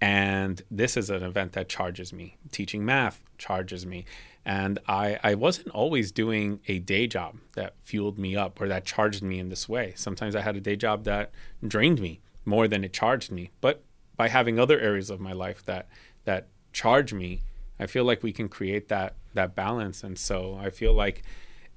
And 0.00 0.62
this 0.70 0.96
is 0.96 1.10
an 1.10 1.24
event 1.24 1.52
that 1.52 1.68
charges 1.68 2.12
me. 2.12 2.36
Teaching 2.52 2.84
math 2.84 3.20
charges 3.38 3.84
me. 3.84 4.04
And 4.44 4.78
I, 4.86 5.18
I 5.24 5.34
wasn't 5.34 5.70
always 5.70 6.12
doing 6.12 6.60
a 6.68 6.78
day 6.78 7.08
job 7.08 7.38
that 7.56 7.74
fueled 7.82 8.20
me 8.20 8.36
up 8.36 8.60
or 8.60 8.68
that 8.68 8.84
charged 8.84 9.22
me 9.22 9.40
in 9.40 9.48
this 9.48 9.68
way. 9.68 9.94
Sometimes 9.96 10.36
I 10.36 10.42
had 10.42 10.54
a 10.54 10.60
day 10.60 10.76
job 10.76 11.02
that 11.04 11.32
drained 11.66 12.00
me 12.00 12.20
more 12.44 12.68
than 12.68 12.84
it 12.84 12.92
charged 12.92 13.32
me. 13.32 13.50
But 13.60 13.82
by 14.16 14.28
having 14.28 14.60
other 14.60 14.78
areas 14.78 15.10
of 15.10 15.18
my 15.18 15.32
life 15.32 15.64
that 15.64 15.88
that 16.24 16.46
charge 16.72 17.12
me, 17.12 17.42
I 17.80 17.86
feel 17.86 18.04
like 18.04 18.22
we 18.22 18.32
can 18.32 18.48
create 18.48 18.88
that 18.88 19.14
that 19.34 19.54
balance. 19.56 20.04
And 20.04 20.18
so 20.18 20.58
I 20.60 20.70
feel 20.70 20.92
like 20.92 21.22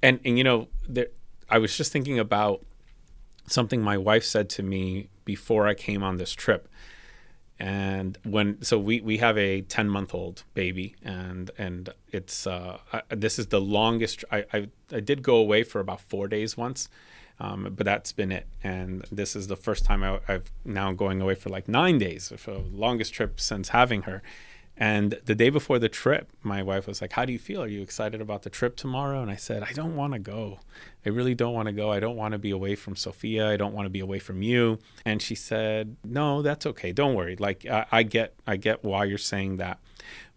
and, 0.02 0.20
and 0.26 0.38
you 0.38 0.44
know, 0.44 0.68
there 0.88 1.08
I 1.50 1.58
was 1.58 1.76
just 1.76 1.92
thinking 1.92 2.20
about 2.20 2.66
something 3.48 3.82
my 3.82 3.98
wife 3.98 4.24
said 4.24 4.50
to 4.50 4.64
me 4.64 5.10
before 5.26 5.66
I 5.68 5.74
came 5.74 6.04
on 6.04 6.18
this 6.18 6.34
trip. 6.34 6.68
And 7.60 8.18
when 8.24 8.62
so 8.62 8.78
we 8.78 9.00
we 9.00 9.18
have 9.18 9.38
a 9.38 9.62
10 9.62 9.88
month 9.88 10.14
old 10.14 10.44
baby 10.54 10.96
and 11.04 11.50
and 11.58 11.90
it's 12.12 12.46
uh 12.46 12.80
I, 12.92 13.02
this 13.10 13.40
is 13.40 13.48
the 13.48 13.62
longest 13.62 14.26
I, 14.32 14.46
I 14.52 14.68
i 14.92 15.00
did 15.00 15.22
go 15.22 15.36
away 15.36 15.64
for 15.64 15.80
about 15.80 16.02
four 16.02 16.28
days 16.28 16.58
once 16.58 16.90
um, 17.40 17.74
but 17.76 17.86
that's 17.86 18.12
been 18.12 18.32
it. 18.32 18.48
And 18.64 19.06
this 19.12 19.36
is 19.36 19.48
the 19.48 19.56
first 19.56 19.86
time 19.86 20.04
I, 20.04 20.20
i've 20.28 20.52
now 20.66 20.92
going 20.92 21.22
away 21.22 21.36
for 21.36 21.50
like 21.50 21.68
nine 21.68 21.98
days 21.98 22.34
for 22.38 22.54
longest 22.54 23.14
trip 23.14 23.40
since 23.40 23.70
having 23.70 24.04
her 24.04 24.22
and 24.76 25.20
the 25.26 25.36
day 25.36 25.50
before 25.52 25.78
the 25.78 25.90
trip, 25.90 26.30
my 26.42 26.64
wife 26.64 26.88
was 26.88 27.00
like, 27.02 27.14
How 27.14 27.26
do 27.26 27.32
you 27.32 27.40
feel? 27.40 27.62
Are 27.62 27.68
you 27.68 27.82
excited 27.82 28.22
about 28.22 28.42
the 28.42 28.50
trip 28.50 28.76
tomorrow? 28.76 29.22
And 29.22 29.30
I 29.30 29.36
said, 29.36 29.64
I 29.64 29.72
don't 29.72 29.96
want 29.96 30.14
to 30.14 30.20
go. 30.20 30.60
I 31.06 31.10
really 31.10 31.36
don't 31.36 31.54
want 31.54 31.68
to 31.68 31.74
go. 31.74 31.92
I 31.92 32.00
don't 32.00 32.16
want 32.16 32.32
to 32.32 32.40
be 32.40 32.50
away 32.52 32.76
from 32.76 32.96
Sophia. 32.96 33.50
I 33.50 33.58
don't 33.58 33.74
want 33.74 33.86
to 33.86 33.92
be 33.92 34.00
away 34.00 34.20
from 34.20 34.42
you. 34.42 34.80
And 35.06 35.22
she 35.22 35.36
said, 35.36 35.96
No, 36.04 36.42
that's 36.42 36.66
okay. 36.66 36.92
Don't 36.92 37.14
worry. 37.14 37.36
Like 37.36 37.66
I, 37.68 37.86
I 37.92 38.04
get 38.04 38.34
I 38.48 38.56
get 38.58 38.84
why 38.84 39.06
you're 39.06 39.18
saying 39.20 39.58
that. 39.58 39.80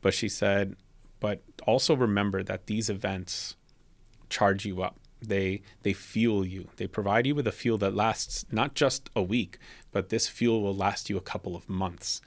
But 0.03 0.13
she 0.13 0.29
said, 0.29 0.77
but 1.19 1.43
also 1.67 1.97
remember 1.97 2.43
that 2.43 2.67
these 2.67 2.91
events 2.91 3.57
charge 4.29 4.67
you 4.67 4.83
up. 4.83 4.99
they 5.23 5.63
they 5.83 5.95
fuel 5.95 6.45
you 6.45 6.69
they 6.77 6.87
provide 6.87 7.27
you 7.27 7.35
with 7.35 7.47
a 7.47 7.53
fuel 7.53 7.79
that 7.79 7.95
lasts 7.95 8.45
not 8.53 8.75
just 8.75 9.09
a 9.17 9.23
week 9.23 9.59
but 9.93 10.11
this 10.11 10.29
fuel 10.29 10.61
will 10.63 10.77
last 10.77 11.09
you 11.09 11.17
a 11.17 11.21
couple 11.23 11.57
of 11.57 11.69
months 11.71 12.21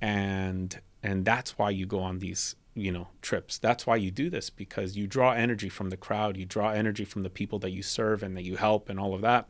and 0.00 0.80
and 1.02 1.24
that's 1.24 1.58
why 1.58 1.70
you 1.70 1.86
go 1.86 2.00
on 2.00 2.18
these 2.18 2.56
you 2.74 2.92
know 2.92 3.08
trips. 3.22 3.58
That's 3.58 3.86
why 3.86 3.96
you 3.96 4.10
do 4.10 4.30
this 4.30 4.50
because 4.50 4.96
you 4.96 5.06
draw 5.06 5.32
energy 5.32 5.68
from 5.68 5.90
the 5.90 5.96
crowd 5.96 6.36
you 6.36 6.44
draw 6.44 6.70
energy 6.70 7.04
from 7.04 7.22
the 7.22 7.30
people 7.30 7.58
that 7.60 7.70
you 7.70 7.82
serve 7.82 8.22
and 8.22 8.36
that 8.36 8.44
you 8.44 8.56
help 8.56 8.88
and 8.88 8.98
all 8.98 9.14
of 9.14 9.20
that. 9.22 9.48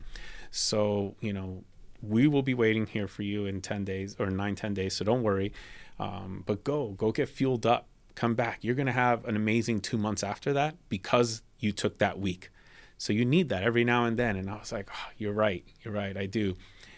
So 0.49 1.15
you 1.19 1.33
know 1.33 1.63
we 2.01 2.27
will 2.27 2.41
be 2.41 2.53
waiting 2.53 2.87
here 2.87 3.07
for 3.07 3.21
you 3.21 3.45
in 3.45 3.61
10 3.61 3.85
days 3.85 4.15
or 4.19 4.29
9 4.29 4.55
10 4.55 4.73
days 4.73 4.95
so 4.95 5.05
don't 5.05 5.23
worry. 5.23 5.53
Um, 5.99 6.43
but 6.45 6.63
go 6.63 6.89
go 6.89 7.11
get 7.11 7.29
fueled 7.29 7.65
up. 7.65 7.87
Come 8.15 8.35
back. 8.35 8.59
You're 8.61 8.75
going 8.75 8.87
to 8.87 8.91
have 8.91 9.23
an 9.25 9.35
amazing 9.37 9.79
two 9.79 9.97
months 9.97 10.21
after 10.21 10.51
that 10.53 10.75
because 10.89 11.43
you 11.59 11.71
took 11.71 11.99
that 11.99 12.19
week. 12.19 12.49
So 12.97 13.13
you 13.13 13.23
need 13.23 13.49
that 13.49 13.63
every 13.63 13.83
now 13.83 14.05
and 14.05 14.17
then 14.17 14.35
and 14.35 14.49
i 14.49 14.57
was 14.57 14.71
like 14.71 14.89
oh, 14.93 15.09
you're 15.17 15.33
right 15.33 15.63
you're 15.83 15.93
right 15.93 16.17
i 16.17 16.25
do. 16.25 16.55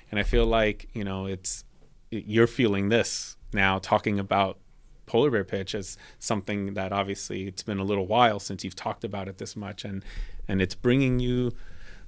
And 0.09 0.19
i 0.19 0.23
feel 0.23 0.45
like 0.45 0.89
you 0.93 1.03
know 1.03 1.25
it's 1.25 1.65
you're 2.11 2.47
feeling 2.47 2.89
this 2.89 3.37
now 3.53 3.79
talking 3.79 4.19
about 4.19 4.57
polar 5.05 5.29
bear 5.29 5.43
pitch 5.43 5.75
as 5.75 5.97
something 6.19 6.73
that 6.75 6.91
obviously 6.93 7.47
it's 7.47 7.63
been 7.63 7.79
a 7.79 7.83
little 7.83 8.07
while 8.07 8.39
since 8.39 8.63
you've 8.63 8.75
talked 8.75 9.03
about 9.03 9.27
it 9.27 9.37
this 9.37 9.55
much 9.55 9.83
and 9.83 10.03
and 10.47 10.61
it's 10.61 10.75
bringing 10.75 11.19
you 11.19 11.51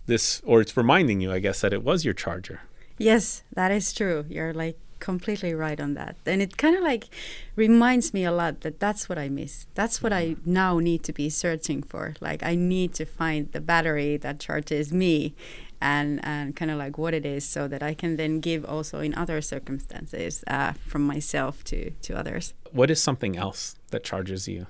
this 0.05 0.41
or 0.45 0.61
it's 0.61 0.75
reminding 0.77 1.19
you 1.19 1.31
i 1.31 1.39
guess 1.39 1.61
that 1.61 1.73
it 1.73 1.83
was 1.83 2.05
your 2.05 2.13
charger. 2.13 2.61
Yes 2.97 3.43
that 3.53 3.71
is 3.71 3.91
true. 3.91 4.25
You're 4.29 4.53
like 4.53 4.77
completely 4.99 5.53
right 5.53 5.79
on 5.79 5.93
that. 5.93 6.15
And 6.25 6.41
it 6.41 6.57
kind 6.57 6.75
of 6.75 6.81
like 6.81 7.09
reminds 7.55 8.13
me 8.13 8.23
a 8.23 8.31
lot 8.31 8.61
that 8.61 8.79
that's 8.79 9.09
what 9.09 9.17
i 9.17 9.27
miss. 9.27 9.67
That's 9.75 10.01
what 10.01 10.13
i 10.13 10.37
now 10.45 10.79
need 10.79 11.03
to 11.03 11.13
be 11.13 11.29
searching 11.29 11.83
for. 11.83 12.15
Like 12.21 12.43
i 12.43 12.55
need 12.55 12.93
to 12.95 13.05
find 13.05 13.51
the 13.51 13.61
battery 13.61 14.15
that 14.17 14.39
charges 14.39 14.93
me 14.93 15.35
and 15.85 16.19
and 16.25 16.55
kind 16.55 16.71
of 16.71 16.77
like 16.77 16.97
what 16.97 17.13
it 17.13 17.25
is 17.25 17.43
so 17.55 17.67
that 17.67 17.83
I 17.83 17.93
can 17.93 18.17
then 18.17 18.39
give 18.39 18.65
also 18.65 18.99
in 18.99 19.13
other 19.13 19.39
circumstances 19.41 20.43
uh, 20.47 20.73
from 20.91 21.03
myself 21.03 21.63
to 21.65 21.91
to 22.05 22.17
others. 22.17 22.53
What 22.71 22.89
is 22.89 23.01
something 23.01 23.37
else 23.37 23.75
that 23.91 24.03
charges 24.03 24.47
you? 24.47 24.65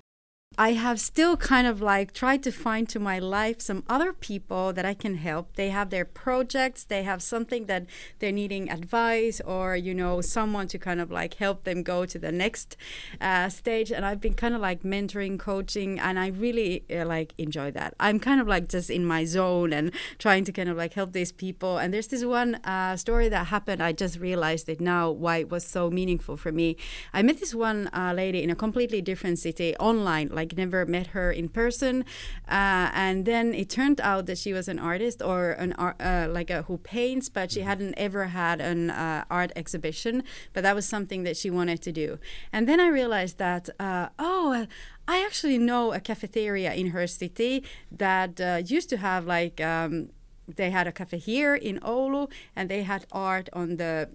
I 0.58 0.72
have 0.72 1.02
still 1.02 1.36
kind 1.36 1.68
of 1.68 1.82
like 1.82 2.13
tried 2.13 2.41
to 2.44 2.52
find 2.52 2.88
to 2.89 2.98
my 2.98 3.20
life 3.20 3.60
some 3.60 3.84
other 3.89 4.13
people 4.13 4.72
that 4.72 4.86
I 4.86 4.94
can 4.94 5.15
help. 5.15 5.56
They 5.58 5.70
have 5.70 5.89
their 5.89 6.06
projects, 6.06 6.86
they 6.86 7.04
have 7.04 7.22
something 7.22 7.65
that 7.65 7.88
they're 8.20 8.32
needing 8.32 8.70
advice 8.70 9.41
or, 9.41 9.76
you 9.76 9.94
know, 9.94 10.22
someone 10.22 10.70
to 10.70 10.78
kind 10.78 11.02
of 11.02 11.12
like 11.12 11.34
help 11.34 11.65
them 11.65 11.84
go 11.84 12.06
to 12.06 12.18
the 12.18 12.32
next 12.32 12.78
uh, 13.20 13.50
stage. 13.50 13.91
And 13.91 14.06
I've 14.06 14.22
been 14.22 14.34
kind 14.34 14.56
of 14.56 14.62
like 14.62 14.84
mentoring, 14.84 15.38
coaching, 15.38 16.00
and 16.00 16.18
I 16.18 16.28
really 16.28 16.86
uh, 16.89 17.06
like 17.06 17.34
enjoy 17.38 17.72
that. 17.72 17.94
I'm 18.00 18.18
kind 18.18 18.39
of 18.39 18.48
like 18.48 18.70
just 18.70 18.89
in 18.89 19.06
my 19.06 19.26
zone 19.26 19.74
and 19.74 19.91
trying 20.20 20.46
to 20.46 20.54
kind 20.54 20.70
of 20.70 20.78
like 20.78 20.94
help 20.94 21.12
these 21.12 21.34
people. 21.34 21.78
And 21.80 21.94
there's 21.94 22.08
this 22.08 22.24
one 22.24 22.56
uh, 22.63 22.96
story 22.96 23.28
that 23.28 23.48
happened. 23.48 23.84
I 23.84 23.91
just 23.91 24.20
realized 24.20 24.70
it 24.70 24.80
now 24.80 25.12
why 25.12 25.38
it 25.38 25.50
was 25.50 25.65
so 25.65 25.89
meaningful 25.89 26.38
for 26.38 26.54
me. 26.54 26.78
I 27.13 27.24
met 27.24 27.41
this 27.41 27.54
one 27.54 27.89
uh, 27.94 28.13
lady 28.15 28.41
in 28.41 28.50
a 28.50 28.56
completely 28.56 29.02
different 29.02 29.38
city 29.39 29.76
online, 29.78 30.30
like 30.30 30.44
like 30.45 30.58
never 30.58 30.86
met 30.86 31.08
her 31.08 31.31
in 31.31 31.49
person. 31.49 32.05
Uh, 32.47 32.89
and 32.93 33.25
then 33.25 33.53
it 33.53 33.69
turned 33.69 33.99
out 34.01 34.25
that 34.27 34.38
she 34.38 34.53
was 34.53 34.67
an 34.67 34.79
artist 34.79 35.21
or 35.21 35.51
an 35.51 35.73
art, 35.73 35.95
uh, 35.99 36.27
like 36.29 36.49
a, 36.49 36.63
who 36.63 36.77
paints, 36.77 37.29
but 37.29 37.51
she 37.51 37.60
mm-hmm. 37.60 37.69
hadn't 37.69 37.93
ever 37.97 38.25
had 38.25 38.62
an 38.62 38.89
uh, 38.89 39.25
art 39.29 39.51
exhibition. 39.55 40.23
But 40.53 40.63
that 40.63 40.75
was 40.75 40.86
something 40.86 41.23
that 41.23 41.38
she 41.38 41.49
wanted 41.49 41.81
to 41.81 41.91
do. 41.91 42.19
And 42.51 42.67
then 42.67 42.79
I 42.79 42.88
realized 42.88 43.38
that 43.38 43.69
uh, 43.79 44.10
oh. 44.19 44.67
I 45.08 45.23
actually 45.23 45.60
know 45.60 45.93
a 45.93 45.99
cafeteria 45.99 46.73
in 46.73 46.88
her 46.88 47.05
city 47.05 47.63
that 47.91 48.41
uh, 48.41 48.63
used 48.65 48.89
to 48.89 48.97
have 48.97 49.27
like 49.27 49.62
um, 49.62 50.10
they 50.47 50.71
had 50.71 50.88
a 50.88 50.91
cafe 50.91 51.19
here 51.19 51.53
in 51.53 51.79
Oulu 51.81 52.27
and 52.55 52.69
they 52.69 52.81
had 52.81 53.05
art 53.12 53.47
on 53.53 53.77
the 53.77 54.10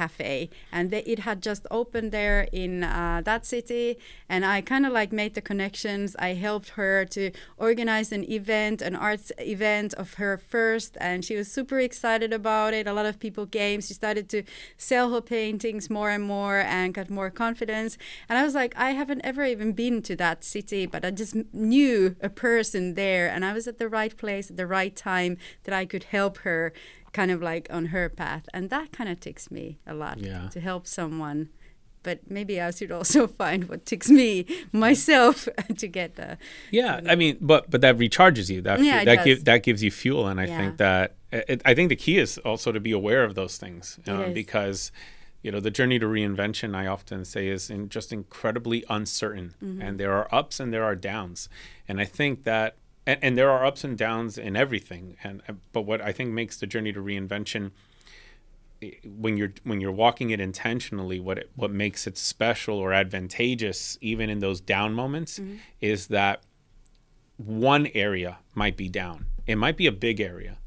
cafe 0.00 0.50
and 0.72 0.90
they, 0.90 1.02
it 1.14 1.20
had 1.28 1.38
just 1.50 1.64
opened 1.70 2.10
there 2.10 2.40
in 2.64 2.72
uh, 2.82 3.20
that 3.24 3.42
city 3.52 3.86
and 4.28 4.44
i 4.44 4.60
kind 4.60 4.84
of 4.86 4.92
like 4.92 5.12
made 5.12 5.34
the 5.34 5.40
connections. 5.40 6.16
I 6.18 6.30
helped 6.34 6.70
her 6.70 7.04
to 7.16 7.30
organize 7.56 8.10
an 8.12 8.24
event 8.38 8.82
an 8.82 8.96
arts 8.96 9.30
event 9.38 9.94
of 9.94 10.14
her 10.14 10.36
first 10.36 10.96
and 11.00 11.24
she 11.24 11.36
was 11.36 11.48
super 11.50 11.78
excited 11.78 12.32
about 12.32 12.74
it. 12.74 12.86
A 12.86 12.92
lot 12.92 13.06
of 13.06 13.18
people 13.18 13.46
came. 13.46 13.80
She 13.80 13.94
started 13.94 14.28
to 14.34 14.42
sell 14.76 15.12
her 15.12 15.20
paintings 15.20 15.88
more 15.90 16.10
and 16.10 16.24
more 16.24 16.58
and 16.58 16.94
got 16.94 17.08
more 17.10 17.30
confidence. 17.30 17.92
And 18.28 18.38
i 18.38 18.42
was 18.44 18.54
like 18.54 18.74
i 18.76 18.90
haven't 19.00 19.22
ever 19.30 19.44
even 19.44 19.72
been 19.72 20.02
to 20.02 20.14
that 20.16 20.44
city 20.44 20.86
but 20.86 21.04
i 21.04 21.10
just 21.10 21.34
knew 21.52 22.16
a 22.20 22.28
person 22.28 22.94
there 22.94 23.26
and 23.28 23.44
i 23.44 23.52
was 23.52 23.66
at 23.68 23.78
the 23.78 23.88
right 23.88 24.14
place 24.16 24.50
at 24.50 24.56
the 24.56 24.66
right 24.66 24.94
time 24.96 25.36
that 25.64 25.74
i 25.74 25.84
could 25.84 26.04
help 26.04 26.38
her 26.38 26.72
kind 27.14 27.30
of 27.30 27.40
like 27.40 27.66
on 27.70 27.86
her 27.86 28.10
path 28.10 28.46
and 28.52 28.68
that 28.68 28.92
kind 28.92 29.08
of 29.08 29.18
ticks 29.18 29.50
me 29.50 29.78
a 29.86 29.94
lot 29.94 30.18
yeah. 30.18 30.48
to 30.48 30.60
help 30.60 30.86
someone 30.86 31.48
but 32.04 32.30
maybe 32.30 32.60
I 32.60 32.70
should 32.70 32.92
also 32.92 33.26
find 33.42 33.68
what 33.68 33.84
ticks 33.84 34.08
me 34.08 34.46
myself 34.70 35.48
to 35.78 35.88
get 35.88 36.14
the. 36.14 36.38
Yeah, 36.70 37.00
I 37.08 37.16
mean, 37.16 37.38
but 37.40 37.68
but 37.68 37.80
that 37.80 37.96
recharges 37.96 38.48
you. 38.48 38.60
That 38.60 38.80
yeah, 38.80 39.04
that 39.04 39.24
gives 39.24 39.42
that 39.42 39.64
gives 39.64 39.82
you 39.82 39.90
fuel, 39.90 40.28
and 40.28 40.38
I 40.38 40.44
yeah. 40.44 40.58
think 40.58 40.76
that 40.76 41.16
it, 41.32 41.62
I 41.64 41.74
think 41.74 41.88
the 41.88 41.96
key 41.96 42.18
is 42.18 42.38
also 42.38 42.70
to 42.70 42.78
be 42.78 42.92
aware 42.92 43.24
of 43.24 43.34
those 43.34 43.56
things 43.56 43.98
um, 44.06 44.32
because. 44.32 44.92
You 45.42 45.52
know, 45.52 45.60
the 45.60 45.70
journey 45.70 45.98
to 45.98 46.06
reinvention, 46.06 46.74
I 46.74 46.86
often 46.86 47.26
say, 47.26 47.48
is 47.48 47.68
in 47.68 47.90
just 47.90 48.14
incredibly 48.14 48.82
uncertain, 48.88 49.54
mm-hmm. 49.62 49.82
and 49.82 50.00
there 50.00 50.14
are 50.14 50.26
ups 50.34 50.58
and 50.58 50.72
there 50.72 50.84
are 50.84 50.96
downs, 50.96 51.50
and 51.86 52.00
I 52.00 52.06
think 52.06 52.44
that 52.44 52.78
and, 53.06 53.18
and 53.22 53.38
there 53.38 53.50
are 53.50 53.64
ups 53.64 53.84
and 53.84 53.96
downs 53.96 54.38
in 54.38 54.56
everything. 54.56 55.16
And 55.22 55.42
uh, 55.48 55.54
but 55.72 55.82
what 55.82 56.00
I 56.00 56.12
think 56.12 56.30
makes 56.30 56.58
the 56.58 56.66
journey 56.66 56.92
to 56.92 57.00
reinvention 57.00 57.72
eh, 58.82 58.92
when 59.04 59.36
you're 59.36 59.52
when 59.64 59.80
you're 59.80 59.92
walking 59.92 60.30
it 60.30 60.40
intentionally, 60.40 61.20
what 61.20 61.38
it, 61.38 61.50
what 61.54 61.70
makes 61.70 62.06
it 62.06 62.16
special 62.18 62.78
or 62.78 62.92
advantageous, 62.92 63.98
even 64.00 64.30
in 64.30 64.38
those 64.38 64.60
down 64.60 64.94
moments, 64.94 65.38
mm-hmm. 65.38 65.56
is 65.80 66.08
that 66.08 66.42
one 67.36 67.88
area 67.94 68.38
might 68.54 68.76
be 68.76 68.88
down. 68.88 69.26
It 69.46 69.56
might 69.56 69.76
be 69.76 69.86
a 69.86 69.92
big 69.92 70.20
area, 70.20 70.58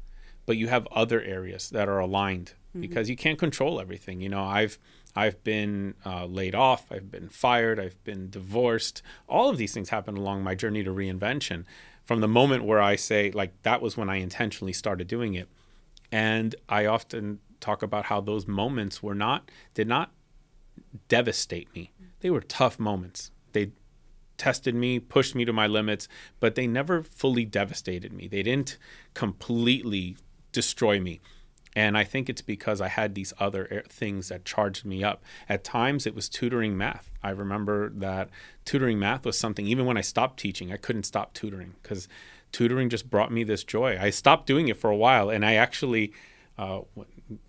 but 0.46 0.56
you 0.56 0.68
have 0.68 0.86
other 0.92 1.20
areas 1.20 1.70
that 1.70 1.88
are 1.88 1.98
aligned 1.98 2.52
mm-hmm. 2.70 2.80
because 2.80 3.10
you 3.10 3.16
can't 3.16 3.38
control 3.38 3.80
everything. 3.80 4.20
You 4.20 4.28
know, 4.28 4.44
I've 4.44 4.78
I've 5.16 5.42
been 5.42 5.94
uh, 6.06 6.26
laid 6.26 6.54
off, 6.54 6.92
I've 6.92 7.10
been 7.10 7.28
fired, 7.28 7.80
I've 7.80 8.02
been 8.04 8.30
divorced. 8.30 9.02
All 9.28 9.48
of 9.48 9.56
these 9.56 9.74
things 9.74 9.88
happen 9.88 10.16
along 10.16 10.44
my 10.44 10.54
journey 10.54 10.84
to 10.84 10.90
reinvention 10.90 11.64
from 12.08 12.22
the 12.22 12.26
moment 12.26 12.64
where 12.64 12.80
I 12.80 12.96
say, 12.96 13.30
like, 13.30 13.52
that 13.64 13.82
was 13.82 13.98
when 13.98 14.08
I 14.08 14.16
intentionally 14.16 14.72
started 14.72 15.06
doing 15.08 15.34
it. 15.34 15.46
And 16.10 16.56
I 16.66 16.86
often 16.86 17.40
talk 17.60 17.82
about 17.82 18.06
how 18.06 18.22
those 18.22 18.48
moments 18.48 19.02
were 19.02 19.14
not, 19.14 19.50
did 19.74 19.86
not 19.86 20.10
devastate 21.08 21.68
me. 21.74 21.92
They 22.20 22.30
were 22.30 22.40
tough 22.40 22.78
moments. 22.78 23.30
They 23.52 23.72
tested 24.38 24.74
me, 24.74 24.98
pushed 24.98 25.34
me 25.34 25.44
to 25.44 25.52
my 25.52 25.66
limits, 25.66 26.08
but 26.40 26.54
they 26.54 26.66
never 26.66 27.02
fully 27.02 27.44
devastated 27.44 28.10
me. 28.10 28.26
They 28.26 28.42
didn't 28.42 28.78
completely 29.12 30.16
destroy 30.50 30.98
me. 31.00 31.20
And 31.78 31.96
I 31.96 32.02
think 32.02 32.28
it's 32.28 32.42
because 32.42 32.80
I 32.80 32.88
had 32.88 33.14
these 33.14 33.32
other 33.38 33.84
things 33.88 34.30
that 34.30 34.44
charged 34.44 34.84
me 34.84 35.04
up. 35.04 35.22
At 35.48 35.62
times, 35.62 36.08
it 36.08 36.14
was 36.14 36.28
tutoring 36.28 36.76
math. 36.76 37.12
I 37.22 37.30
remember 37.30 37.90
that 37.90 38.30
tutoring 38.64 38.98
math 38.98 39.24
was 39.24 39.38
something, 39.38 39.64
even 39.64 39.86
when 39.86 39.96
I 39.96 40.00
stopped 40.00 40.40
teaching, 40.40 40.72
I 40.72 40.76
couldn't 40.76 41.04
stop 41.04 41.34
tutoring 41.34 41.76
because 41.80 42.08
tutoring 42.50 42.88
just 42.90 43.08
brought 43.08 43.30
me 43.30 43.44
this 43.44 43.62
joy. 43.62 43.96
I 43.96 44.10
stopped 44.10 44.46
doing 44.46 44.66
it 44.66 44.76
for 44.76 44.90
a 44.90 44.96
while. 44.96 45.30
And 45.30 45.46
I 45.46 45.54
actually, 45.54 46.12
uh, 46.58 46.80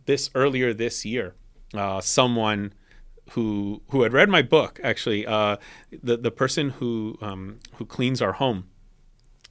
this 0.05 0.29
earlier 0.35 0.75
this 0.75 1.03
year, 1.05 1.33
uh, 1.73 1.99
someone 1.99 2.75
who 3.31 3.81
who 3.89 4.03
had 4.03 4.13
read 4.13 4.29
my 4.29 4.43
book 4.43 4.79
actually 4.83 5.25
uh, 5.25 5.57
the 6.03 6.17
the 6.17 6.31
person 6.31 6.69
who 6.69 7.17
um, 7.19 7.57
who 7.77 7.85
cleans 7.85 8.21
our 8.21 8.33
home 8.33 8.69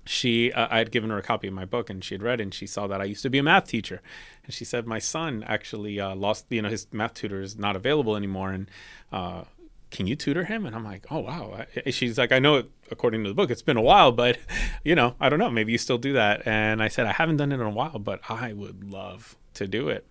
she 0.09 0.51
uh, 0.53 0.69
I 0.71 0.79
had 0.79 0.91
given 0.91 1.11
her 1.11 1.19
a 1.19 1.23
copy 1.23 1.49
of 1.49 1.55
my 1.55 1.65
book 1.65 1.91
and 1.91 2.03
she 2.03 2.15
had 2.15 2.23
read 2.23 2.41
and 2.41 2.53
she 2.53 2.67
saw 2.67 2.87
that 2.87 3.01
I 3.01 3.05
used 3.05 3.23
to 3.23 3.31
be 3.31 3.39
a 3.39 3.43
math 3.43 3.67
teacher. 3.67 4.01
And 4.45 4.55
she 4.55 4.65
said 4.65 4.87
my 4.87 4.99
son 4.99 5.45
actually 5.47 6.01
uh, 6.01 6.15
lost 6.15 6.47
you 6.49 6.63
know 6.63 6.71
his 6.71 6.87
math 6.93 7.15
tutor 7.15 7.43
is 7.43 7.59
not 7.59 7.77
available 7.77 8.17
anymore 8.17 8.51
and 8.51 8.71
uh, 9.13 9.45
can 9.91 10.07
you 10.07 10.17
tutor 10.17 10.45
him? 10.45 10.65
And 10.65 10.75
I'm 10.75 10.85
like 10.85 11.07
oh 11.11 11.21
wow. 11.21 11.67
She's 11.91 12.17
like 12.17 12.33
I 12.33 12.39
know 12.39 12.65
according 12.91 13.23
to 13.25 13.29
the 13.29 13.35
book 13.35 13.51
it's 13.51 13.63
been 13.63 13.77
a 13.77 13.83
while 13.83 14.11
but 14.11 14.39
you 14.85 14.95
know 14.95 15.15
I 15.21 15.29
don't 15.29 15.39
know 15.39 15.51
maybe 15.51 15.73
you 15.73 15.79
still 15.79 15.99
do 15.99 16.15
that. 16.15 16.47
And 16.47 16.83
I 16.83 16.89
said 16.89 17.07
I 17.07 17.13
haven't 17.13 17.37
done 17.37 17.53
it 17.53 17.57
in 17.57 17.61
a 17.61 17.71
while 17.71 17.99
but 17.99 18.21
I 18.31 18.55
would 18.55 18.91
love 18.91 19.37
to 19.55 19.69
do 19.69 19.89
it 19.89 20.07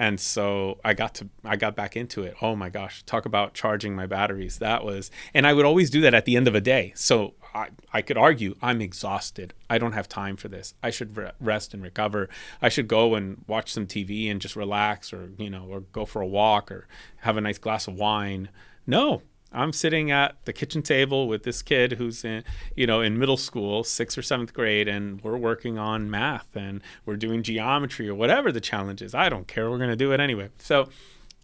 and 0.00 0.18
so 0.18 0.80
I 0.82 0.94
got 0.94 1.14
to 1.16 1.28
I 1.44 1.56
got 1.56 1.76
back 1.76 1.94
into 1.94 2.22
it. 2.22 2.34
Oh 2.40 2.56
my 2.56 2.70
gosh, 2.70 3.02
talk 3.02 3.26
about 3.26 3.52
charging 3.52 3.94
my 3.94 4.06
batteries. 4.06 4.58
That 4.58 4.82
was 4.82 5.10
and 5.34 5.46
I 5.46 5.52
would 5.52 5.66
always 5.66 5.90
do 5.90 6.00
that 6.00 6.14
at 6.14 6.24
the 6.24 6.38
end 6.38 6.48
of 6.48 6.54
a 6.54 6.60
day. 6.60 6.94
So 6.96 7.34
I, 7.54 7.68
I 7.92 8.00
could 8.00 8.16
argue 8.16 8.56
I'm 8.62 8.80
exhausted. 8.80 9.52
I 9.68 9.76
don't 9.76 9.92
have 9.92 10.08
time 10.08 10.36
for 10.36 10.48
this. 10.48 10.72
I 10.82 10.88
should 10.88 11.18
re- 11.18 11.32
rest 11.38 11.74
and 11.74 11.82
recover. 11.82 12.30
I 12.62 12.70
should 12.70 12.88
go 12.88 13.14
and 13.14 13.44
watch 13.46 13.72
some 13.72 13.86
TV 13.86 14.30
and 14.30 14.40
just 14.40 14.56
relax 14.56 15.12
or, 15.12 15.32
you 15.36 15.50
know, 15.50 15.66
or 15.68 15.80
go 15.80 16.06
for 16.06 16.22
a 16.22 16.26
walk 16.26 16.72
or 16.72 16.88
have 17.18 17.36
a 17.36 17.42
nice 17.42 17.58
glass 17.58 17.86
of 17.86 17.94
wine. 17.94 18.48
No, 18.86 19.20
I'm 19.52 19.72
sitting 19.72 20.10
at 20.10 20.36
the 20.44 20.52
kitchen 20.52 20.82
table 20.82 21.26
with 21.26 21.42
this 21.42 21.62
kid 21.62 21.92
who's 21.92 22.24
in, 22.24 22.44
you 22.76 22.86
know, 22.86 23.00
in 23.00 23.18
middle 23.18 23.36
school, 23.36 23.82
sixth 23.82 24.16
or 24.16 24.22
seventh 24.22 24.54
grade, 24.54 24.86
and 24.86 25.20
we're 25.22 25.36
working 25.36 25.78
on 25.78 26.10
math 26.10 26.54
and 26.54 26.80
we're 27.04 27.16
doing 27.16 27.42
geometry 27.42 28.08
or 28.08 28.14
whatever 28.14 28.52
the 28.52 28.60
challenge 28.60 29.02
is. 29.02 29.14
I 29.14 29.28
don't 29.28 29.48
care. 29.48 29.70
We're 29.70 29.78
going 29.78 29.90
to 29.90 29.96
do 29.96 30.12
it 30.12 30.20
anyway. 30.20 30.50
So 30.58 30.88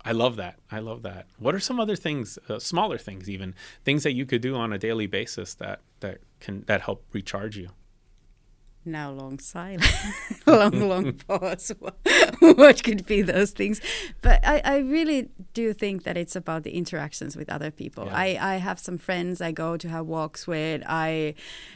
I 0.05 0.13
love 0.13 0.37
that. 0.37 0.61
I 0.71 0.79
love 0.79 1.03
that. 1.03 1.27
What 1.39 1.55
are 1.55 1.61
some 1.61 1.81
other 1.81 1.97
things, 1.97 2.39
uh, 2.49 2.61
smaller 2.61 2.97
things, 2.97 3.29
even 3.29 3.57
things 3.85 4.05
that 4.05 4.13
you 4.13 4.25
could 4.25 4.41
do 4.41 4.55
on 4.55 4.73
a 4.73 4.79
daily 4.79 5.09
basis 5.09 5.55
that 5.55 5.81
that 6.01 6.19
can 6.39 6.63
that 6.69 6.83
help 6.83 7.05
recharge 7.13 7.57
you? 7.57 7.71
Now 8.87 9.11
long 9.11 9.39
silence, 9.39 9.87
long, 10.47 10.89
long 10.89 11.13
pause. 11.29 11.73
what 12.39 12.83
could 12.85 13.07
be 13.07 13.23
those 13.23 13.51
things? 13.51 13.81
But 14.23 14.47
I, 14.47 14.61
I 14.65 14.79
really 14.79 15.31
do 15.55 15.73
think 15.73 16.05
that 16.05 16.17
it's 16.17 16.37
about 16.37 16.63
the 16.63 16.73
interactions 16.73 17.37
with 17.37 17.51
other 17.51 17.71
people. 17.71 18.07
Yeah. 18.07 18.17
I, 18.17 18.39
I 18.41 18.57
have 18.57 18.79
some 18.79 18.99
friends 18.99 19.41
I 19.41 19.53
go 19.53 19.77
to 19.77 19.89
have 19.89 20.07
walks 20.07 20.47
with. 20.47 20.83
I 20.87 21.35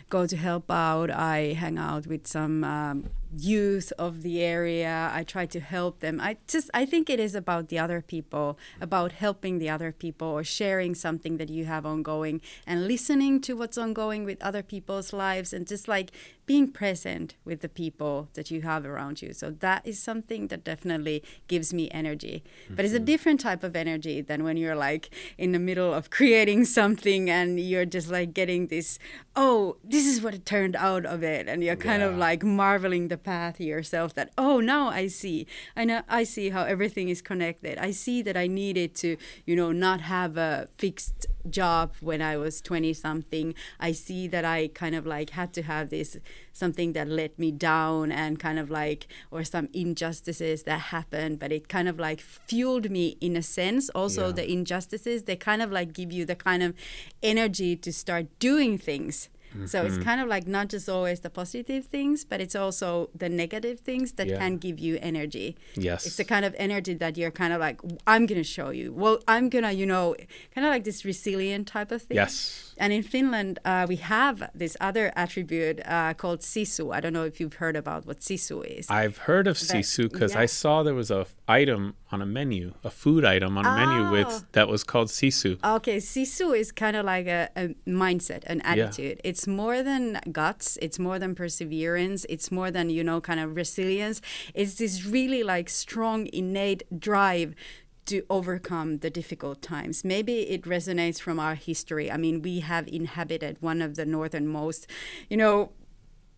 go 0.09 0.27
to 0.27 0.37
help 0.37 0.71
out. 0.71 1.11
I 1.11 1.55
hang 1.55 1.79
out 1.79 2.07
with 2.07 2.27
some 2.27 2.65
um, 2.65 3.11
youth 3.37 3.93
of 3.99 4.23
the 4.23 4.41
area 4.43 5.11
i 5.15 5.23
try 5.23 5.47
to 5.47 5.61
help 5.61 6.01
them 6.01 6.21
i 6.21 6.37
just 6.49 6.69
i 6.75 6.85
think 6.85 7.09
it 7.09 7.21
is 7.21 7.35
about 7.35 7.69
the 7.69 7.79
other 7.79 8.03
people 8.03 8.59
about 8.81 9.13
helping 9.13 9.59
the 9.59 9.69
other 9.69 9.93
people 9.93 10.27
or 10.27 10.43
sharing 10.43 10.95
something 10.95 11.37
that 11.37 11.49
you 11.49 11.65
have 11.65 11.87
ongoing 11.87 12.41
and 12.67 12.89
listening 12.89 13.41
to 13.41 13.55
what's 13.55 13.79
ongoing 13.79 14.25
with 14.25 14.41
other 14.43 14.63
people's 14.63 15.13
lives 15.13 15.53
and 15.53 15.67
just 15.67 15.87
like 15.87 16.11
being 16.45 16.69
present 16.73 17.37
with 17.45 17.61
the 17.61 17.69
people 17.69 18.29
that 18.35 18.51
you 18.51 18.63
have 18.63 18.85
around 18.85 19.23
you 19.23 19.33
so 19.33 19.51
that 19.51 19.87
is 19.87 20.03
something 20.03 20.49
that 20.49 20.65
definitely 20.65 21.23
gives 21.47 21.73
me 21.73 21.89
energy 21.93 22.43
mm-hmm. 22.65 22.75
but 22.75 22.85
it's 22.85 22.93
a 22.93 22.97
mm-hmm. 22.97 23.05
different 23.05 23.39
type 23.39 23.63
of 23.63 23.77
energy 23.77 24.21
than 24.21 24.43
when 24.43 24.57
you're 24.57 24.75
like 24.75 25.11
in 25.39 25.53
the 25.53 25.59
middle 25.61 25.95
of 25.95 26.11
creating 26.11 26.65
something 26.65 27.31
and 27.31 27.61
you're 27.61 27.85
just 27.85 28.11
like 28.11 28.35
getting 28.35 28.67
this 28.67 28.99
oh 29.37 29.77
this 29.85 30.05
is 30.05 30.21
what 30.21 30.35
it 30.35 30.45
turned 30.45 30.75
out 30.75 31.07
of 31.07 31.23
it 31.23 31.47
and 31.47 31.63
you're 31.63 31.77
kind 31.77 32.03
yeah. 32.03 32.09
of 32.09 32.17
like 32.17 32.43
marveling 32.43 33.07
the 33.07 33.20
path 33.23 33.61
yourself 33.61 34.15
that 34.15 34.31
oh 34.39 34.61
now 34.61 34.89
i 34.89 35.07
see. 35.07 35.47
I 35.77 35.85
know 35.85 36.03
i 36.09 36.25
see 36.25 36.51
how 36.51 36.65
everything 36.65 37.09
is 37.09 37.23
connected. 37.23 37.79
I 37.79 37.91
see 37.91 38.23
that 38.23 38.37
i 38.37 38.47
needed 38.47 38.95
to 38.97 39.17
you 39.47 39.57
know 39.57 39.73
not 39.73 40.01
have 40.01 40.37
a 40.37 40.69
fixed 40.79 41.27
job 41.49 41.95
when 42.01 42.21
i 42.21 42.37
was 42.37 42.61
20 42.61 42.93
something 42.93 43.55
i 43.79 43.93
see 43.93 44.29
that 44.29 44.45
i 44.45 44.69
kind 44.69 44.95
of 44.95 45.07
like 45.07 45.31
had 45.31 45.55
to 45.55 45.63
have 45.63 45.89
this 45.89 46.19
something 46.53 46.93
that 46.93 47.09
let 47.09 47.39
me 47.39 47.51
down 47.51 48.13
and 48.13 48.39
kind 48.39 48.59
of 48.59 48.71
like 48.71 49.07
or 49.31 49.43
some 49.43 49.67
injustices 49.73 50.65
that 50.65 50.81
happened 50.95 51.39
but 51.39 51.51
it 51.51 51.69
kind 51.69 51.89
of 51.89 51.99
like 51.99 52.21
fueled 52.21 52.91
me 52.91 53.17
in 53.21 53.37
a 53.37 53.43
sense. 53.43 53.89
Also 53.91 54.27
yeah. 54.27 54.33
the 54.33 54.53
injustices 54.53 55.25
they 55.25 55.37
kind 55.37 55.63
of 55.63 55.71
like 55.73 55.93
give 55.93 56.13
you 56.13 56.25
the 56.25 56.37
kind 56.37 56.63
of 56.63 56.75
energy 57.23 57.77
to 57.77 57.93
start 57.93 58.27
doing 58.39 58.79
things 58.79 59.29
Mm-hmm. 59.51 59.67
So 59.67 59.85
it's 59.85 59.95
mm-hmm. 59.95 60.05
kind 60.05 60.21
of 60.21 60.29
like 60.29 60.47
not 60.47 60.69
just 60.69 60.89
always 60.89 61.21
the 61.21 61.31
positive 61.31 61.87
things, 61.87 62.25
but 62.25 62.41
it's 62.41 62.55
also 62.55 63.11
the 63.15 63.29
negative 63.29 63.81
things 63.81 64.13
that 64.13 64.29
yeah. 64.29 64.39
can 64.39 64.59
give 64.59 64.79
you 64.79 64.99
energy. 65.03 65.57
Yes. 65.75 66.07
It's 66.07 66.17
the 66.17 66.25
kind 66.25 66.45
of 66.45 66.55
energy 66.59 66.95
that 66.95 67.17
you're 67.17 67.31
kind 67.31 67.53
of 67.53 67.61
like, 67.61 67.81
I'm 68.07 68.27
going 68.27 68.41
to 68.41 68.45
show 68.45 68.71
you. 68.71 68.93
Well, 68.93 69.21
I'm 69.27 69.49
going 69.49 69.65
to, 69.65 69.73
you 69.73 69.87
know, 69.87 70.15
kind 70.55 70.67
of 70.67 70.71
like 70.71 70.85
this 70.85 71.05
resilient 71.05 71.67
type 71.67 71.91
of 71.91 72.03
thing. 72.03 72.17
Yes. 72.17 72.70
And 72.81 72.95
in 72.95 73.03
Finland, 73.03 73.59
uh, 73.67 73.85
we 73.87 73.97
have 73.97 74.51
this 74.55 74.75
other 74.81 75.13
attribute 75.15 75.81
uh, 75.87 76.15
called 76.15 76.41
sisu. 76.41 76.95
I 76.95 77.01
don't 77.01 77.13
know 77.13 77.25
if 77.25 77.39
you've 77.39 77.59
heard 77.63 77.77
about 77.77 78.07
what 78.07 78.21
sisu 78.21 78.65
is. 78.65 78.91
I've 78.91 79.19
heard 79.19 79.47
of 79.47 79.57
sisu 79.59 80.11
because 80.11 80.33
yeah. 80.33 80.41
I 80.41 80.47
saw 80.47 80.83
there 80.83 80.95
was 80.95 81.11
a 81.11 81.21
f- 81.21 81.37
item 81.47 81.95
on 82.11 82.23
a 82.23 82.27
menu, 82.27 82.73
a 82.83 82.91
food 82.91 83.23
item 83.25 83.59
on 83.59 83.67
a 83.67 83.71
oh. 83.71 83.77
menu 83.81 84.11
with 84.11 84.29
oh. 84.31 84.41
that 84.53 84.67
was 84.69 84.83
called 84.83 85.09
sisu. 85.09 85.63
Okay, 85.63 85.99
sisu 85.99 86.59
is 86.59 86.73
kind 86.73 86.97
of 86.97 87.05
like 87.05 87.27
a, 87.27 87.51
a 87.55 87.75
mindset, 87.87 88.45
an 88.47 88.63
attitude. 88.63 89.21
Yeah. 89.23 89.31
It's 89.31 89.47
more 89.47 89.83
than 89.83 90.19
guts. 90.33 90.79
It's 90.81 90.99
more 90.99 91.19
than 91.19 91.35
perseverance. 91.35 92.25
It's 92.31 92.51
more 92.51 92.71
than 92.71 92.89
you 92.89 93.05
know, 93.05 93.21
kind 93.21 93.41
of 93.41 93.57
resilience. 93.57 94.23
It's 94.55 94.75
this 94.75 95.05
really 95.05 95.43
like 95.43 95.69
strong 95.69 96.29
innate 96.33 96.83
drive 96.99 97.55
to 98.11 98.25
overcome 98.29 98.99
the 98.99 99.11
difficult 99.11 99.63
times. 99.63 100.05
Maybe 100.05 100.41
it 100.51 100.63
resonates 100.63 101.21
from 101.21 101.39
our 101.39 101.55
history. 101.55 102.11
I 102.11 102.17
mean, 102.17 102.43
we 102.43 102.61
have 102.61 102.89
inhabited 102.89 103.57
one 103.61 103.81
of 103.81 103.97
the 103.97 104.05
northernmost, 104.05 104.87
you 105.29 105.37
know, 105.37 105.71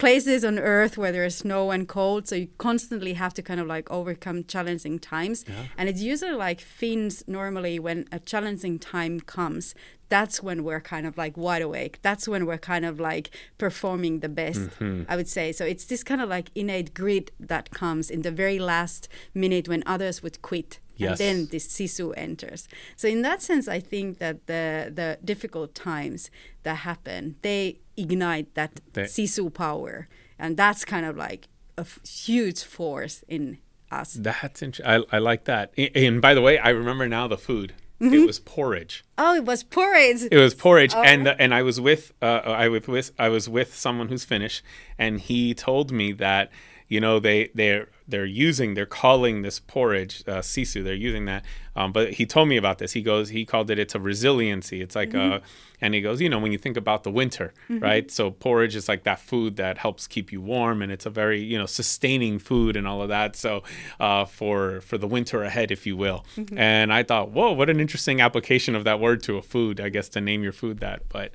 places 0.03 0.45
on 0.45 0.59
earth 0.59 0.99
where 0.99 1.13
there's 1.13 1.37
snow 1.37 1.71
and 1.71 1.87
cold 1.87 2.27
so 2.27 2.35
you 2.35 2.49
constantly 2.59 3.13
have 3.13 3.33
to 3.33 3.41
kind 3.41 3.61
of 3.61 3.69
like 3.69 3.89
overcome 3.89 4.43
challenging 4.43 4.99
times 4.99 5.45
yeah. 5.47 5.55
and 5.79 5.89
it's 5.89 6.01
usually 6.01 6.33
like 6.33 6.61
finns 6.61 7.23
normally 7.29 7.79
when 7.79 8.05
a 8.11 8.19
challenging 8.19 8.81
time 8.81 9.21
comes 9.21 9.77
that's 10.09 10.43
when 10.43 10.65
we're 10.65 10.81
kind 10.81 11.07
of 11.07 11.17
like 11.17 11.37
wide 11.37 11.63
awake 11.63 12.01
that's 12.03 12.27
when 12.27 12.47
we're 12.47 12.59
kind 12.59 12.85
of 12.85 12.99
like 12.99 13.31
performing 13.59 14.19
the 14.19 14.29
best 14.29 14.71
mm-hmm. 14.71 15.05
i 15.09 15.15
would 15.15 15.29
say 15.29 15.53
so 15.53 15.65
it's 15.65 15.85
this 15.85 16.03
kind 16.03 16.21
of 16.21 16.29
like 16.29 16.51
innate 16.57 16.93
grit 16.95 17.31
that 17.39 17.71
comes 17.71 18.11
in 18.11 18.23
the 18.23 18.33
very 18.33 18.59
last 18.59 19.09
minute 19.35 19.69
when 19.69 19.85
others 19.87 20.21
would 20.21 20.43
quit 20.43 20.81
Yes. 21.03 21.21
And 21.21 21.39
then 21.39 21.49
this 21.51 21.67
sisu 21.69 22.13
enters. 22.17 22.69
So 22.97 23.09
in 23.09 23.23
that 23.23 23.43
sense, 23.43 23.69
I 23.69 23.81
think 23.81 24.19
that 24.19 24.47
the 24.47 24.91
the 24.95 25.19
difficult 25.25 25.75
times 25.75 26.31
that 26.63 26.79
happen, 26.79 27.37
they 27.43 27.79
ignite 27.97 28.55
that 28.55 28.81
they, 28.93 29.05
sisu 29.05 29.53
power, 29.53 30.09
and 30.39 30.57
that's 30.57 30.85
kind 30.85 31.07
of 31.07 31.17
like 31.17 31.49
a 31.77 31.83
f- 31.83 32.01
huge 32.07 32.63
force 32.63 33.25
in 33.29 33.59
us. 33.91 34.15
That's 34.15 34.63
interesting. 34.63 35.05
I, 35.11 35.17
I 35.17 35.19
like 35.19 35.45
that. 35.45 35.73
And 35.77 36.21
by 36.21 36.35
the 36.35 36.41
way, 36.41 36.59
I 36.59 36.71
remember 36.71 37.07
now 37.09 37.29
the 37.29 37.39
food. 37.39 37.75
Mm-hmm. 38.01 38.15
It 38.15 38.27
was 38.27 38.41
porridge. 38.41 39.05
Oh, 39.17 39.37
it 39.37 39.45
was 39.45 39.63
porridge. 39.63 40.23
It 40.29 40.37
was 40.37 40.55
porridge, 40.55 40.93
oh. 40.93 41.03
and 41.03 41.29
uh, 41.29 41.37
and 41.39 41.55
I 41.55 41.63
was 41.63 41.81
with 41.81 42.13
uh, 42.21 42.41
I 42.45 42.67
was 42.69 42.89
with 42.89 43.13
I 43.17 43.29
was 43.29 43.49
with 43.49 43.77
someone 43.77 44.09
who's 44.09 44.25
Finnish, 44.25 44.61
and 44.99 45.21
he 45.21 45.55
told 45.55 45.93
me 45.93 46.11
that 46.13 46.51
you 46.89 47.01
know 47.01 47.19
they 47.19 47.51
they're 47.55 47.89
they're 48.09 48.27
using 48.27 48.75
they're 48.75 48.85
calling 48.85 49.43
this 49.43 49.59
porridge 49.59 50.23
uh, 50.27 50.39
sisu 50.41 50.85
they're 50.85 50.95
using 50.95 51.25
that. 51.27 51.45
Um, 51.75 51.91
but 51.91 52.13
he 52.13 52.27
told 52.27 52.49
me 52.49 52.59
about 52.59 52.77
this. 52.77 52.93
He 52.93 53.01
goes 53.01 53.31
he 53.31 53.47
called 53.47 53.71
it 53.71 53.79
it's 53.79 53.95
a 53.95 54.01
resiliency. 54.01 54.83
It's 54.83 54.95
like 54.95 55.11
mm-hmm. 55.11 55.35
a 55.35 55.41
and 55.81 55.95
he 55.95 56.01
goes 56.01 56.21
you 56.21 56.29
know 56.29 56.39
when 56.39 56.53
you 56.53 56.59
think 56.59 56.77
about 56.77 57.03
the 57.03 57.11
winter 57.11 57.55
mm-hmm. 57.69 57.83
right? 57.83 58.11
So 58.11 58.31
porridge 58.31 58.77
is 58.77 58.89
like 58.89 59.05
that 59.05 59.21
food 59.21 59.57
that 59.57 59.79
helps 59.79 60.07
keep 60.07 60.31
you 60.33 60.43
warm 60.43 60.83
and 60.83 60.93
it's 60.93 61.07
a 61.07 61.11
very 61.11 61.43
you 61.43 61.57
know 61.57 61.67
sustaining 61.67 62.39
food 62.39 62.77
and 62.77 62.87
all 62.87 63.01
of 63.01 63.09
that. 63.09 63.37
So 63.37 63.63
uh, 63.99 64.27
for 64.27 64.83
for 64.83 64.99
the 64.99 65.07
winter 65.07 65.43
ahead 65.43 65.71
if 65.71 65.87
you 65.87 65.97
will. 65.97 66.25
Mm-hmm. 66.37 66.59
and 66.59 66.93
i 66.93 67.03
thought 67.03 67.31
whoa 67.31 67.53
what 67.53 67.69
an 67.71 67.81
interesting 67.81 68.21
application 68.21 68.75
of 68.75 68.85
that 68.85 69.01
word 69.01 69.23
to 69.25 69.37
a 69.37 69.43
food 69.43 69.81
i 69.81 69.89
guess 69.89 70.09
to 70.11 70.21
name 70.21 70.43
your 70.43 70.53
food 70.53 70.81
that. 70.81 71.09
But 71.09 71.33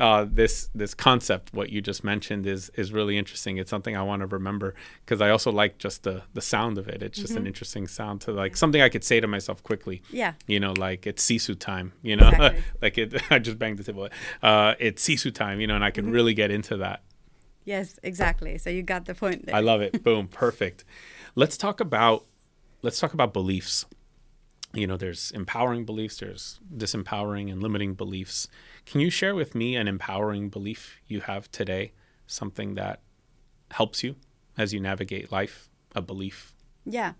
uh, 0.00 0.26
this 0.28 0.70
this 0.74 0.94
concept, 0.94 1.52
what 1.52 1.68
you 1.68 1.82
just 1.82 2.02
mentioned, 2.02 2.46
is 2.46 2.70
is 2.70 2.90
really 2.90 3.18
interesting. 3.18 3.58
It's 3.58 3.68
something 3.68 3.94
I 3.94 4.02
want 4.02 4.20
to 4.20 4.26
remember 4.26 4.74
because 5.04 5.20
I 5.20 5.28
also 5.28 5.52
like 5.52 5.76
just 5.76 6.04
the 6.04 6.22
the 6.32 6.40
sound 6.40 6.78
of 6.78 6.88
it. 6.88 7.02
It's 7.02 7.18
just 7.18 7.34
mm-hmm. 7.34 7.42
an 7.42 7.46
interesting 7.46 7.86
sound 7.86 8.22
to 8.22 8.32
like 8.32 8.56
something 8.56 8.80
I 8.80 8.88
could 8.88 9.04
say 9.04 9.20
to 9.20 9.26
myself 9.26 9.62
quickly. 9.62 10.02
Yeah. 10.10 10.32
You 10.46 10.58
know, 10.58 10.72
like 10.72 11.06
it's 11.06 11.24
sisu 11.24 11.58
time. 11.58 11.92
You 12.02 12.16
know, 12.16 12.28
exactly. 12.28 12.62
like 12.82 12.98
it. 12.98 13.22
I 13.30 13.38
just 13.38 13.58
banged 13.58 13.78
the 13.78 13.84
table. 13.84 14.08
Uh, 14.42 14.74
it's 14.78 15.06
sisu 15.06 15.34
time. 15.34 15.60
You 15.60 15.66
know, 15.66 15.74
and 15.74 15.84
I 15.84 15.90
can 15.90 16.06
mm-hmm. 16.06 16.14
really 16.14 16.34
get 16.34 16.50
into 16.50 16.78
that. 16.78 17.02
Yes, 17.64 18.00
exactly. 18.02 18.56
So 18.56 18.70
you 18.70 18.82
got 18.82 19.04
the 19.04 19.14
point 19.14 19.46
there. 19.46 19.54
I 19.54 19.60
love 19.60 19.82
it. 19.82 20.02
Boom, 20.02 20.28
perfect. 20.28 20.84
Let's 21.34 21.58
talk 21.58 21.78
about 21.78 22.24
let's 22.80 22.98
talk 22.98 23.12
about 23.12 23.34
beliefs. 23.34 23.84
You 24.72 24.86
know, 24.86 24.96
there's 24.96 25.32
empowering 25.32 25.84
beliefs, 25.84 26.18
there's 26.18 26.60
disempowering 26.76 27.50
and 27.50 27.62
limiting 27.62 27.94
beliefs. 27.94 28.46
Can 28.86 29.00
you 29.00 29.10
share 29.10 29.34
with 29.34 29.54
me 29.54 29.74
an 29.74 29.88
empowering 29.88 30.48
belief 30.48 31.00
you 31.08 31.22
have 31.22 31.50
today, 31.50 31.92
something 32.26 32.74
that 32.74 33.00
helps 33.72 34.04
you 34.04 34.16
as 34.56 34.72
you 34.72 34.80
navigate 34.80 35.32
life, 35.32 35.68
a 35.94 36.00
belief? 36.00 36.54
Yeah. 36.84 37.14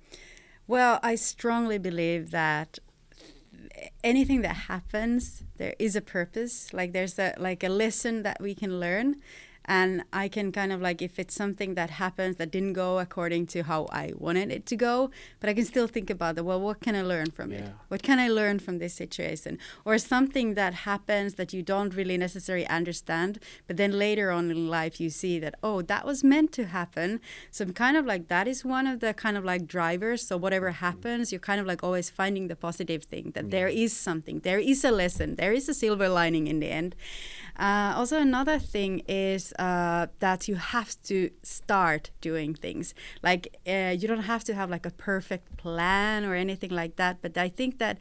Well, 0.67 1.01
I 1.03 1.17
strongly 1.17 1.79
believe 1.79 2.31
that 2.31 2.79
anything 4.03 4.43
that 4.43 4.57
happens 4.69 5.43
there 5.57 5.75
is 5.79 5.95
a 5.97 6.01
purpose 6.01 6.73
like 6.73 6.93
there's 6.93 7.19
a 7.19 7.35
like 7.39 7.63
a 7.63 7.69
lesson 7.69 8.23
that 8.23 8.41
we 8.41 8.55
can 8.55 8.81
learn 8.81 9.17
and 9.71 10.03
I 10.13 10.27
can 10.27 10.51
kind 10.51 10.73
of 10.73 10.81
like 10.83 11.01
if 11.01 11.17
it's 11.17 11.33
something 11.33 11.75
that 11.75 11.91
happens 11.91 12.37
that 12.39 12.51
didn't 12.51 12.73
go 12.73 12.99
according 12.99 13.47
to 13.55 13.63
how 13.63 13.87
I 13.93 14.13
wanted 14.19 14.51
it 14.51 14.67
to 14.67 14.75
go, 14.75 15.13
but 15.39 15.49
I 15.49 15.55
can 15.55 15.65
still 15.65 15.87
think 15.87 16.11
about 16.11 16.37
it. 16.37 16.45
Well, 16.45 16.61
what 16.61 16.81
can 16.81 16.97
I 16.97 17.03
learn 17.03 17.31
from 17.31 17.53
yeah. 17.53 17.59
it? 17.59 17.73
What 17.87 18.03
can 18.03 18.19
I 18.19 18.29
learn 18.29 18.59
from 18.59 18.79
this 18.79 18.95
situation? 18.95 19.59
Or 19.85 19.97
something 19.97 20.55
that 20.55 20.75
happens 20.91 21.35
that 21.35 21.53
you 21.53 21.63
don't 21.63 21.95
really 21.95 22.19
necessarily 22.19 22.67
understand, 22.67 23.39
but 23.69 23.77
then 23.77 23.93
later 23.93 24.33
on 24.33 24.51
in 24.51 24.69
life 24.69 25.01
you 25.01 25.09
see 25.09 25.39
that 25.39 25.55
oh 25.63 25.83
that 25.83 26.05
was 26.05 26.25
meant 26.25 26.51
to 26.59 26.65
happen. 26.67 27.21
So 27.53 27.65
I'm 27.65 27.73
kind 27.73 27.97
of 27.97 28.05
like 28.05 28.27
that 28.27 28.49
is 28.49 28.65
one 28.65 28.89
of 28.89 28.99
the 28.99 29.15
kind 29.15 29.37
of 29.37 29.45
like 29.45 29.69
drivers. 29.69 30.27
So 30.27 30.37
whatever 30.37 30.71
mm-hmm. 30.71 30.85
happens, 30.87 31.31
you're 31.31 31.39
kind 31.39 31.61
of 31.61 31.67
like 31.69 31.85
always 31.85 32.11
finding 32.11 32.49
the 32.49 32.57
positive 32.57 33.05
thing 33.05 33.31
that 33.37 33.45
yeah. 33.45 33.51
there 33.51 33.69
mm-hmm. 33.69 33.85
is 33.85 33.97
something, 33.97 34.41
there 34.41 34.59
is 34.59 34.85
a 34.85 34.91
lesson, 34.91 35.37
there 35.37 35.53
is 35.53 35.69
a 35.69 35.75
silver 35.75 36.09
lining 36.09 36.49
in 36.49 36.59
the 36.59 36.71
end. 36.71 36.97
Uh, 37.61 37.93
also, 37.95 38.19
another 38.19 38.59
thing 38.59 39.03
is 39.07 39.53
uh, 39.59 40.07
that 40.21 40.49
you 40.49 40.55
have 40.57 40.97
to 41.03 41.31
start 41.43 42.11
doing 42.23 42.55
things. 42.55 42.95
Like 43.23 43.55
uh, 43.69 43.95
you 43.99 44.09
don't 44.09 44.23
have 44.23 44.45
to 44.45 44.55
have 44.55 44.71
like 44.71 44.87
a 44.87 44.91
perfect 44.91 45.59
plan 45.59 46.25
or 46.25 46.35
anything 46.35 46.71
like 46.71 46.97
that. 46.97 47.19
But 47.21 47.37
I 47.37 47.51
think 47.51 47.79
that 47.79 47.99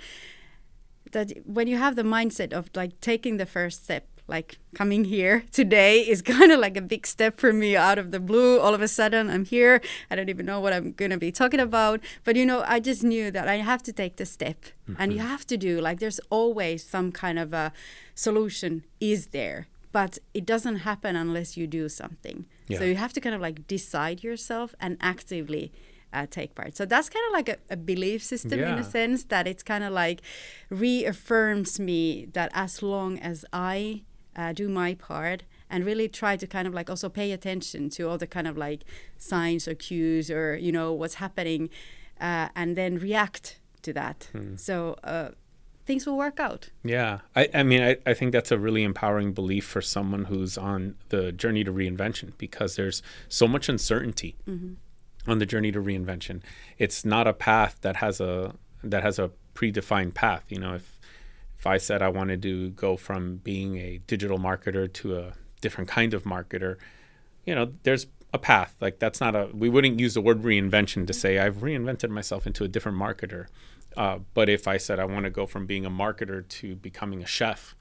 that 1.11 1.33
when 1.45 1.67
you 1.67 1.77
have 1.77 1.95
the 1.95 2.03
mindset 2.03 2.53
of 2.53 2.69
like 2.73 3.01
taking 3.01 3.37
the 3.37 3.45
first 3.45 3.83
step 3.83 4.07
like 4.29 4.57
coming 4.75 5.05
here 5.05 5.43
today 5.51 6.01
is 6.01 6.21
kind 6.33 6.51
of 6.51 6.59
like 6.59 6.77
a 6.77 6.81
big 6.81 7.05
step 7.05 7.39
for 7.39 7.51
me 7.51 7.75
out 7.75 7.97
of 7.97 8.11
the 8.11 8.19
blue 8.19 8.59
all 8.59 8.73
of 8.73 8.81
a 8.81 8.87
sudden 8.87 9.29
i'm 9.29 9.45
here 9.45 9.81
i 10.09 10.15
don't 10.15 10.29
even 10.29 10.45
know 10.45 10.59
what 10.59 10.71
i'm 10.71 10.91
going 10.93 11.11
to 11.11 11.17
be 11.17 11.31
talking 11.31 11.59
about 11.59 11.99
but 12.23 12.35
you 12.35 12.45
know 12.45 12.63
i 12.67 12.79
just 12.79 13.03
knew 13.03 13.31
that 13.31 13.47
i 13.47 13.55
have 13.55 13.81
to 13.81 13.91
take 13.91 14.15
the 14.17 14.25
step 14.25 14.65
mm-hmm. 14.89 14.95
and 15.01 15.11
you 15.11 15.19
have 15.19 15.45
to 15.45 15.57
do 15.57 15.81
like 15.81 15.99
there's 15.99 16.19
always 16.29 16.85
some 16.85 17.11
kind 17.11 17.39
of 17.39 17.53
a 17.53 17.71
solution 18.15 18.83
is 18.99 19.27
there 19.27 19.67
but 19.91 20.19
it 20.33 20.45
doesn't 20.45 20.77
happen 20.77 21.15
unless 21.15 21.57
you 21.57 21.65
do 21.65 21.89
something 21.89 22.45
yeah. 22.67 22.77
so 22.77 22.83
you 22.83 22.95
have 22.95 23.13
to 23.13 23.19
kind 23.19 23.35
of 23.35 23.41
like 23.41 23.67
decide 23.67 24.23
yourself 24.23 24.75
and 24.79 24.97
actively 25.01 25.71
uh, 26.13 26.25
take 26.29 26.55
part. 26.55 26.75
So 26.75 26.85
that's 26.85 27.09
kind 27.09 27.25
of 27.27 27.33
like 27.33 27.49
a, 27.49 27.73
a 27.73 27.77
belief 27.77 28.23
system 28.23 28.59
yeah. 28.59 28.73
in 28.73 28.79
a 28.79 28.83
sense 28.83 29.25
that 29.25 29.47
it's 29.47 29.63
kind 29.63 29.83
of 29.83 29.93
like 29.93 30.21
reaffirms 30.69 31.79
me 31.79 32.25
that 32.33 32.51
as 32.53 32.81
long 32.81 33.19
as 33.19 33.45
I 33.53 34.03
uh, 34.39 34.53
do 34.53 34.69
my 34.69 34.93
part 34.93 35.43
and 35.69 35.85
really 35.85 36.07
try 36.07 36.37
to 36.37 36.47
kind 36.47 36.67
of 36.67 36.73
like 36.73 36.89
also 36.89 37.09
pay 37.09 37.31
attention 37.31 37.89
to 37.89 38.07
all 38.07 38.17
the 38.17 38.27
kind 38.27 38.47
of 38.47 38.57
like 38.57 38.81
signs 39.17 39.67
or 39.67 39.75
cues 39.75 40.31
or 40.31 40.55
you 40.55 40.71
know 40.71 40.93
what's 40.93 41.15
happening 41.15 41.69
uh, 42.21 42.47
and 42.55 42.75
then 42.75 42.97
react 42.97 43.59
to 43.81 43.91
that. 43.93 44.29
Hmm. 44.31 44.55
So 44.55 44.95
uh, 45.03 45.29
things 45.85 46.05
will 46.05 46.17
work 46.17 46.39
out. 46.39 46.69
Yeah. 46.83 47.19
I, 47.35 47.49
I 47.53 47.63
mean, 47.63 47.81
I, 47.81 47.97
I 48.05 48.13
think 48.13 48.31
that's 48.31 48.51
a 48.51 48.57
really 48.57 48.83
empowering 48.83 49.33
belief 49.33 49.65
for 49.65 49.81
someone 49.81 50.25
who's 50.25 50.57
on 50.57 50.95
the 51.09 51.31
journey 51.31 51.63
to 51.65 51.71
reinvention 51.73 52.33
because 52.37 52.75
there's 52.77 53.01
so 53.27 53.47
much 53.47 53.67
uncertainty. 53.69 54.37
Mm-hmm 54.47 54.73
on 55.27 55.37
the 55.37 55.45
journey 55.45 55.71
to 55.71 55.81
reinvention. 55.81 56.41
It's 56.77 57.03
not 57.03 57.27
a 57.27 57.33
path 57.33 57.77
that 57.81 57.97
has 57.97 58.19
a 58.21 58.55
that 58.83 59.03
has 59.03 59.19
a 59.19 59.31
predefined 59.53 60.13
path. 60.13 60.45
You 60.47 60.59
know, 60.59 60.75
if 60.75 60.98
if 61.59 61.67
I 61.67 61.77
said 61.77 62.01
I 62.01 62.07
wanted 62.07 62.41
to 62.43 62.69
go 62.69 62.95
from 62.95 63.37
being 63.37 63.77
a 63.77 63.99
digital 64.07 64.39
marketer 64.39 64.91
to 64.93 65.17
a 65.17 65.33
different 65.59 65.89
kind 65.89 66.13
of 66.13 66.23
marketer, 66.23 66.77
you 67.45 67.53
know, 67.53 67.73
there's 67.83 68.07
a 68.33 68.39
path. 68.39 68.75
Like 68.79 68.99
that's 68.99 69.19
not 69.19 69.35
a 69.35 69.49
we 69.53 69.67
wouldn't 69.67 69.99
use 69.99 70.13
the 70.13 70.21
word 70.21 70.43
reinvention 70.43 71.05
to 71.05 71.13
say 71.13 71.37
I've 71.37 71.57
reinvented 71.57 72.09
myself 72.09 72.47
into 72.47 72.63
a 72.63 72.69
different 72.69 72.97
marketer. 72.97 73.47
Uh, 73.97 74.19
but 74.33 74.47
if 74.47 74.67
I 74.67 74.77
said 74.77 74.99
I 74.99 75.05
want 75.05 75.25
to 75.25 75.29
go 75.29 75.45
from 75.45 75.65
being 75.65 75.85
a 75.85 75.91
marketer 75.91 76.47
to 76.47 76.75
becoming 76.75 77.21
a 77.21 77.27
chef, 77.27 77.75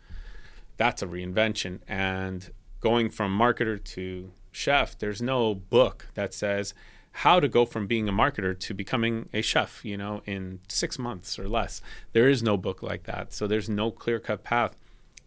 that's 0.77 1.01
a 1.01 1.07
reinvention. 1.07 1.79
And 1.87 2.51
going 2.81 3.11
from 3.11 3.39
marketer 3.39 3.83
to 3.83 4.33
chef, 4.51 4.99
there's 4.99 5.23
no 5.23 5.55
book 5.55 6.09
that 6.15 6.35
says 6.35 6.75
how 7.19 7.41
to 7.41 7.49
go 7.49 7.65
from 7.65 7.89
being 7.89 8.09
a 8.09 8.13
marketer 8.13 8.57
to 8.57 8.73
becoming 8.73 9.29
a 9.35 9.43
chef, 9.43 9.85
you 9.85 9.97
know, 9.97 10.23
in 10.25 10.61
six 10.69 11.01
months 11.01 11.37
or 11.37 11.49
less. 11.49 11.81
There 12.13 12.29
is 12.29 12.45
no 12.45 12.57
book 12.57 12.81
like 12.81 13.03
that. 13.05 13.33
So 13.33 13.49
there's 13.49 13.69
no 13.69 13.91
clear 13.91 14.21
cut 14.21 14.45
path. 14.45 14.77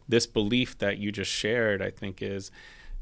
This 0.08 0.26
belief 0.26 0.78
that 0.78 1.00
you 1.00 1.12
just 1.12 1.30
shared, 1.30 1.82
I 1.82 1.90
think, 1.92 2.22
is, 2.22 2.50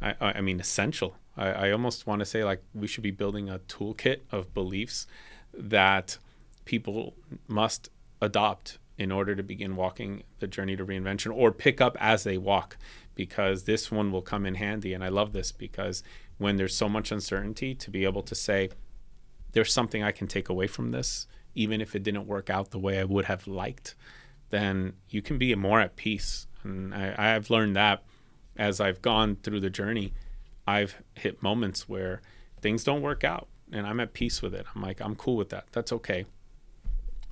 I, 0.01 0.15
I 0.19 0.41
mean, 0.41 0.59
essential. 0.59 1.17
I, 1.37 1.67
I 1.67 1.71
almost 1.71 2.07
want 2.07 2.21
to 2.21 2.25
say 2.25 2.43
like 2.43 2.63
we 2.73 2.87
should 2.87 3.03
be 3.03 3.11
building 3.11 3.47
a 3.47 3.59
toolkit 3.59 4.21
of 4.31 4.55
beliefs 4.55 5.05
that 5.53 6.17
people 6.65 7.13
must 7.47 7.89
adopt 8.23 8.79
in 8.97 9.11
order 9.11 9.35
to 9.35 9.43
begin 9.43 9.75
walking 9.75 10.23
the 10.39 10.47
journey 10.47 10.75
to 10.75 10.83
reinvention 10.83 11.31
or 11.31 11.51
pick 11.51 11.79
up 11.79 11.95
as 11.99 12.23
they 12.23 12.39
walk 12.39 12.75
because 13.13 13.65
this 13.65 13.91
one 13.91 14.11
will 14.11 14.23
come 14.23 14.47
in 14.47 14.55
handy. 14.55 14.93
And 14.95 15.03
I 15.03 15.09
love 15.09 15.31
this 15.31 15.51
because 15.51 16.01
when 16.39 16.55
there's 16.55 16.75
so 16.75 16.89
much 16.89 17.11
uncertainty 17.11 17.75
to 17.75 17.91
be 17.91 18.03
able 18.03 18.23
to 18.23 18.33
say, 18.33 18.69
there's 19.51 19.71
something 19.71 20.01
I 20.01 20.11
can 20.11 20.27
take 20.27 20.49
away 20.49 20.65
from 20.65 20.89
this, 20.91 21.27
even 21.53 21.81
if 21.81 21.95
it 21.95 22.03
didn't 22.03 22.25
work 22.25 22.49
out 22.49 22.71
the 22.71 22.79
way 22.79 22.99
I 22.99 23.03
would 23.03 23.25
have 23.25 23.45
liked, 23.45 23.95
then 24.49 24.93
you 25.09 25.21
can 25.21 25.37
be 25.37 25.53
more 25.55 25.79
at 25.79 25.95
peace. 25.95 26.47
And 26.63 26.95
I, 26.95 27.35
I've 27.35 27.49
learned 27.49 27.75
that 27.75 28.03
as 28.57 28.79
I've 28.81 29.01
gone 29.01 29.37
through 29.43 29.59
the 29.59 29.69
journey, 29.69 30.13
I've 30.65 30.95
hit 31.15 31.43
moments 31.43 31.87
where 31.87 32.21
things 32.61 32.83
don't 32.83 33.01
work 33.01 33.23
out 33.23 33.47
and 33.71 33.85
I'm 33.85 33.99
at 33.99 34.13
peace 34.13 34.41
with 34.41 34.53
it. 34.53 34.65
I'm 34.75 34.81
like, 34.81 35.01
I'm 35.01 35.15
cool 35.15 35.35
with 35.35 35.49
that. 35.49 35.65
That's 35.71 35.91
okay. 35.93 36.25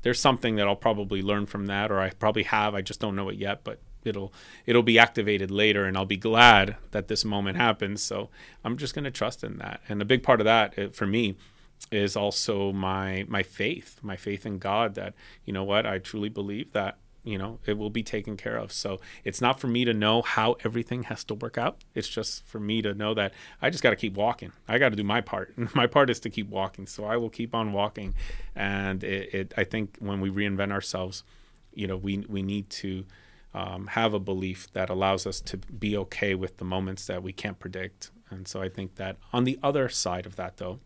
There's 0.04 0.20
something 0.20 0.56
that 0.56 0.68
I'll 0.68 0.76
probably 0.76 1.22
learn 1.22 1.48
from 1.48 1.66
that, 1.68 1.92
or 1.92 2.00
I 2.00 2.12
probably 2.12 2.44
have. 2.44 2.76
I 2.76 2.82
just 2.82 3.00
don't 3.00 3.16
know 3.16 3.30
it 3.30 3.38
yet, 3.38 3.64
but 3.64 3.82
it'll 4.08 4.34
it'll 4.66 4.84
be 4.84 4.98
activated 4.98 5.52
later 5.52 5.86
and 5.86 5.98
I'll 5.98 6.06
be 6.06 6.18
glad 6.18 6.78
that 6.92 7.08
this 7.08 7.24
moment 7.24 7.58
happens 7.58 8.02
so 8.02 8.30
I'm 8.64 8.78
just 8.78 8.96
going 8.96 9.06
to 9.06 9.12
trust 9.12 9.44
in 9.44 9.58
that. 9.58 9.82
And 9.88 10.02
a 10.02 10.06
big 10.06 10.24
part 10.24 10.42
of 10.42 10.46
that 10.46 10.78
uh, 10.78 10.90
for 10.90 11.06
me 11.06 11.36
is 11.92 12.16
also 12.16 12.72
my 12.72 13.26
my 13.28 13.44
faith 13.44 14.00
my 14.02 14.16
faith 14.16 14.46
in 14.46 14.58
God 14.58 14.96
that 14.96 15.14
you 15.46 15.54
know 15.54 15.64
what 15.64 15.86
I 15.86 16.00
truly 16.00 16.30
believe 16.30 16.74
that 16.74 16.98
you 17.24 17.38
know 17.38 17.60
it 17.66 17.78
will 17.78 17.90
be 17.90 18.04
taken 18.04 18.36
care 18.36 18.58
of. 18.58 18.72
So 18.72 19.00
it's 19.24 19.42
not 19.42 19.60
for 19.60 19.68
me 19.68 19.86
to 19.86 19.94
know 19.94 20.22
how 20.22 20.56
everything 20.64 21.04
has 21.04 21.24
to 21.26 21.36
work 21.36 21.58
out. 21.58 21.84
It's 21.94 22.08
just 22.08 22.46
for 22.46 22.60
me 22.60 22.82
to 22.82 22.94
know 22.94 23.14
that 23.14 23.34
i 23.62 23.70
just 23.70 23.84
got 23.84 23.92
to 23.92 23.96
keep 23.96 24.16
walking. 24.16 24.52
I 24.68 24.78
got 24.80 24.90
to 24.90 24.96
do 24.96 25.04
my 25.04 25.22
part. 25.22 25.54
My 25.76 25.88
part 25.88 26.10
is 26.10 26.20
to 26.22 26.30
keep 26.30 26.50
walking. 26.50 26.88
So 26.88 27.06
i 27.06 27.16
will 27.18 27.30
keep 27.30 27.54
on 27.54 27.74
walking. 27.74 28.16
And 28.56 29.04
it, 29.04 29.34
it, 29.34 29.54
i 29.56 29.64
think 29.64 29.98
when 30.00 30.20
we 30.20 30.30
reinvent 30.30 30.72
ourselves 30.72 31.24
you 31.74 31.86
know 31.88 31.96
we 31.96 32.26
we 32.28 32.42
need 32.42 32.70
to 32.72 33.06
um, 33.58 33.88
have 33.88 34.14
a 34.14 34.20
belief 34.20 34.72
that 34.74 34.88
allows 34.88 35.26
us 35.26 35.42
to 35.42 35.58
be 35.58 35.98
okay 35.98 36.36
with 36.36 36.58
the 36.58 36.66
moments 36.66 37.08
that 37.08 37.24
we 37.24 37.34
can't 37.34 37.58
predict. 37.58 38.12
And 38.30 38.48
so 38.48 38.62
I 38.62 38.70
think 38.70 38.96
that 38.96 39.18
on 39.34 39.46
the 39.46 39.58
other 39.64 39.90
side 39.90 40.28
of 40.28 40.36
that, 40.36 40.58
though, 40.58 40.80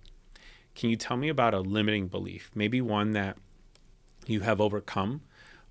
can 0.74 0.90
you 0.90 0.96
tell 0.96 1.18
me 1.18 1.28
about 1.28 1.54
a 1.54 1.60
limiting 1.60 2.08
belief? 2.08 2.50
Maybe 2.56 2.80
one 2.80 3.12
that 3.12 3.38
you 4.26 4.40
have 4.40 4.62
overcome, 4.62 5.22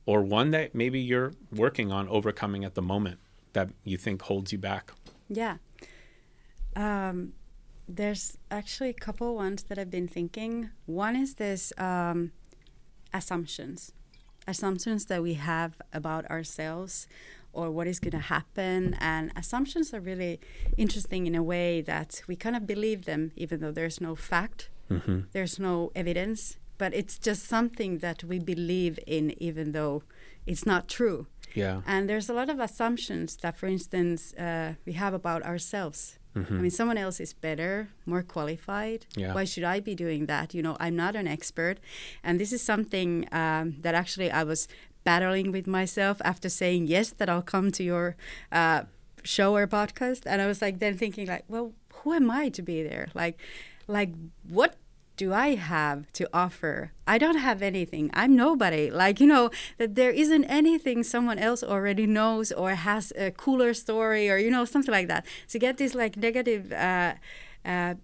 or 0.04 0.20
one 0.20 0.50
that 0.50 0.74
maybe 0.74 1.00
you're 1.00 1.32
working 1.50 1.90
on 1.90 2.06
overcoming 2.08 2.64
at 2.64 2.74
the 2.74 2.82
moment 2.82 3.18
that 3.54 3.70
you 3.82 3.96
think 3.96 4.20
holds 4.20 4.52
you 4.52 4.58
back? 4.58 4.92
Yeah. 5.30 5.56
Um, 6.76 7.32
there's 7.88 8.36
actually 8.50 8.90
a 8.90 8.94
couple 9.06 9.34
ones 9.34 9.62
that 9.64 9.78
I've 9.78 9.90
been 9.90 10.08
thinking. 10.08 10.68
One 10.84 11.16
is 11.16 11.36
this 11.36 11.72
um, 11.78 12.32
assumptions 13.14 13.92
assumptions 14.50 15.06
that 15.06 15.22
we 15.22 15.34
have 15.34 15.72
about 15.92 16.30
ourselves 16.30 17.06
or 17.52 17.70
what 17.70 17.86
is 17.86 17.98
going 17.98 18.12
to 18.12 18.18
happen. 18.36 18.96
And 19.00 19.32
assumptions 19.36 19.92
are 19.94 20.00
really 20.00 20.40
interesting 20.76 21.26
in 21.26 21.34
a 21.34 21.42
way 21.42 21.80
that 21.82 22.22
we 22.28 22.36
kind 22.36 22.56
of 22.56 22.66
believe 22.66 23.04
them, 23.04 23.32
even 23.36 23.60
though 23.60 23.72
there's 23.72 24.00
no 24.00 24.14
fact, 24.14 24.68
mm-hmm. 24.90 25.20
there's 25.32 25.58
no 25.58 25.90
evidence, 25.94 26.58
but 26.78 26.94
it's 26.94 27.18
just 27.18 27.42
something 27.46 27.98
that 27.98 28.24
we 28.24 28.38
believe 28.38 28.98
in, 29.06 29.34
even 29.42 29.72
though 29.72 30.02
it's 30.46 30.64
not 30.64 30.88
true. 30.88 31.26
Yeah. 31.54 31.82
And 31.86 32.08
there's 32.08 32.28
a 32.28 32.32
lot 32.32 32.48
of 32.48 32.60
assumptions 32.60 33.36
that, 33.42 33.58
for 33.58 33.66
instance, 33.66 34.32
uh, 34.34 34.74
we 34.86 34.92
have 34.92 35.14
about 35.14 35.42
ourselves. 35.42 36.19
Mm-hmm. 36.36 36.54
I 36.54 36.60
mean, 36.60 36.70
someone 36.70 36.98
else 36.98 37.20
is 37.20 37.32
better, 37.32 37.88
more 38.06 38.22
qualified. 38.22 39.06
Yeah. 39.16 39.34
Why 39.34 39.44
should 39.44 39.64
I 39.64 39.80
be 39.80 39.94
doing 39.94 40.26
that? 40.26 40.54
You 40.54 40.62
know, 40.62 40.76
I'm 40.78 40.96
not 40.96 41.16
an 41.16 41.26
expert. 41.26 41.78
And 42.22 42.38
this 42.38 42.52
is 42.52 42.62
something 42.62 43.26
um, 43.32 43.76
that 43.80 43.94
actually 43.94 44.30
I 44.30 44.44
was 44.44 44.68
battling 45.02 45.50
with 45.50 45.66
myself 45.66 46.20
after 46.24 46.48
saying 46.48 46.86
yes, 46.86 47.10
that 47.10 47.28
I'll 47.28 47.42
come 47.42 47.70
to 47.72 47.82
your 47.82 48.16
uh, 48.52 48.82
show 49.22 49.56
or 49.56 49.66
podcast. 49.66 50.22
And 50.26 50.40
I 50.40 50.46
was 50.46 50.62
like, 50.62 50.78
then 50.78 50.96
thinking, 50.96 51.26
like, 51.26 51.44
well, 51.48 51.72
who 51.94 52.12
am 52.12 52.30
I 52.30 52.48
to 52.50 52.62
be 52.62 52.82
there? 52.82 53.08
Like, 53.14 53.38
like 53.86 54.10
what 54.48 54.76
do 55.20 55.34
I 55.34 55.48
have 55.54 56.10
to 56.14 56.26
offer? 56.32 56.92
I 57.06 57.18
don't 57.18 57.36
have 57.36 57.60
anything. 57.60 58.08
I'm 58.14 58.34
nobody. 58.34 58.90
Like, 58.90 59.20
you 59.20 59.26
know, 59.26 59.50
that 59.76 59.94
there 59.94 60.10
isn't 60.10 60.44
anything 60.44 61.02
someone 61.02 61.38
else 61.38 61.62
already 61.62 62.06
knows 62.06 62.50
or 62.52 62.70
has 62.70 63.12
a 63.24 63.30
cooler 63.30 63.74
story 63.74 64.30
or, 64.30 64.38
you 64.38 64.50
know, 64.50 64.64
something 64.64 64.94
like 64.98 65.08
that. 65.08 65.26
So 65.46 65.58
get 65.58 65.76
this 65.76 65.94
like 65.94 66.16
negative, 66.16 66.72
uh, 66.72 67.12
uh, 67.66 67.94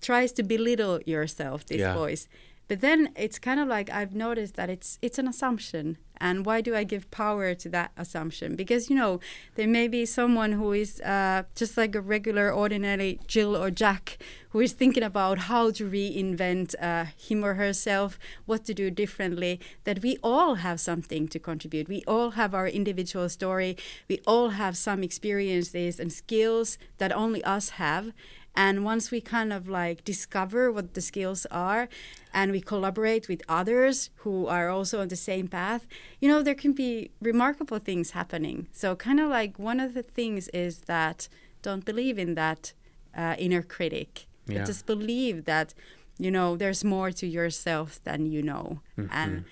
tries 0.00 0.32
to 0.32 0.42
belittle 0.42 0.98
yourself, 1.06 1.64
this 1.64 1.78
yeah. 1.78 1.94
voice. 1.94 2.26
But 2.68 2.80
then 2.80 3.10
it's 3.16 3.38
kind 3.38 3.60
of 3.60 3.68
like 3.68 3.90
I've 3.90 4.14
noticed 4.14 4.54
that 4.56 4.70
it's 4.70 4.98
it's 5.02 5.18
an 5.18 5.28
assumption. 5.28 5.98
And 6.18 6.46
why 6.46 6.60
do 6.60 6.76
I 6.76 6.84
give 6.84 7.10
power 7.10 7.54
to 7.54 7.68
that 7.70 7.90
assumption? 7.96 8.54
Because 8.54 8.88
you 8.88 8.96
know 8.96 9.20
there 9.56 9.66
may 9.68 9.88
be 9.88 10.06
someone 10.06 10.52
who 10.52 10.72
is 10.72 11.00
uh, 11.00 11.42
just 11.54 11.76
like 11.76 11.94
a 11.94 12.00
regular, 12.00 12.52
ordinary 12.52 13.18
Jill 13.26 13.56
or 13.56 13.70
Jack 13.70 14.18
who 14.50 14.60
is 14.60 14.72
thinking 14.72 15.02
about 15.02 15.38
how 15.50 15.72
to 15.72 15.90
reinvent 15.90 16.76
uh, 16.80 17.06
him 17.18 17.44
or 17.44 17.54
herself, 17.54 18.18
what 18.46 18.64
to 18.64 18.72
do 18.72 18.88
differently. 18.88 19.60
That 19.82 20.02
we 20.02 20.16
all 20.22 20.54
have 20.56 20.80
something 20.80 21.26
to 21.28 21.38
contribute. 21.40 21.88
We 21.88 22.04
all 22.06 22.30
have 22.30 22.54
our 22.54 22.68
individual 22.68 23.28
story. 23.28 23.76
We 24.08 24.20
all 24.26 24.50
have 24.50 24.76
some 24.76 25.02
experiences 25.02 25.98
and 25.98 26.12
skills 26.12 26.78
that 26.98 27.12
only 27.12 27.42
us 27.42 27.70
have. 27.70 28.12
And 28.54 28.84
once 28.84 29.10
we 29.10 29.20
kind 29.20 29.52
of 29.52 29.68
like 29.68 30.04
discover 30.04 30.70
what 30.70 30.94
the 30.94 31.00
skills 31.00 31.46
are 31.50 31.88
and 32.32 32.52
we 32.52 32.60
collaborate 32.60 33.28
with 33.28 33.42
others 33.48 34.10
who 34.16 34.46
are 34.46 34.68
also 34.68 35.00
on 35.00 35.08
the 35.08 35.16
same 35.16 35.48
path, 35.48 35.86
you 36.20 36.28
know, 36.28 36.42
there 36.42 36.54
can 36.54 36.72
be 36.72 37.10
remarkable 37.20 37.78
things 37.78 38.12
happening. 38.12 38.68
So, 38.72 38.94
kind 38.94 39.18
of 39.18 39.28
like 39.28 39.58
one 39.58 39.80
of 39.80 39.94
the 39.94 40.02
things 40.02 40.48
is 40.48 40.82
that 40.82 41.28
don't 41.62 41.84
believe 41.84 42.18
in 42.18 42.34
that 42.34 42.72
uh, 43.16 43.34
inner 43.38 43.62
critic, 43.62 44.26
yeah. 44.46 44.64
just 44.64 44.86
believe 44.86 45.46
that, 45.46 45.74
you 46.18 46.30
know, 46.30 46.56
there's 46.56 46.84
more 46.84 47.10
to 47.10 47.26
yourself 47.26 48.00
than 48.04 48.26
you 48.26 48.42
know. 48.42 48.80
Mm-hmm. 48.96 49.12
And 49.12 49.44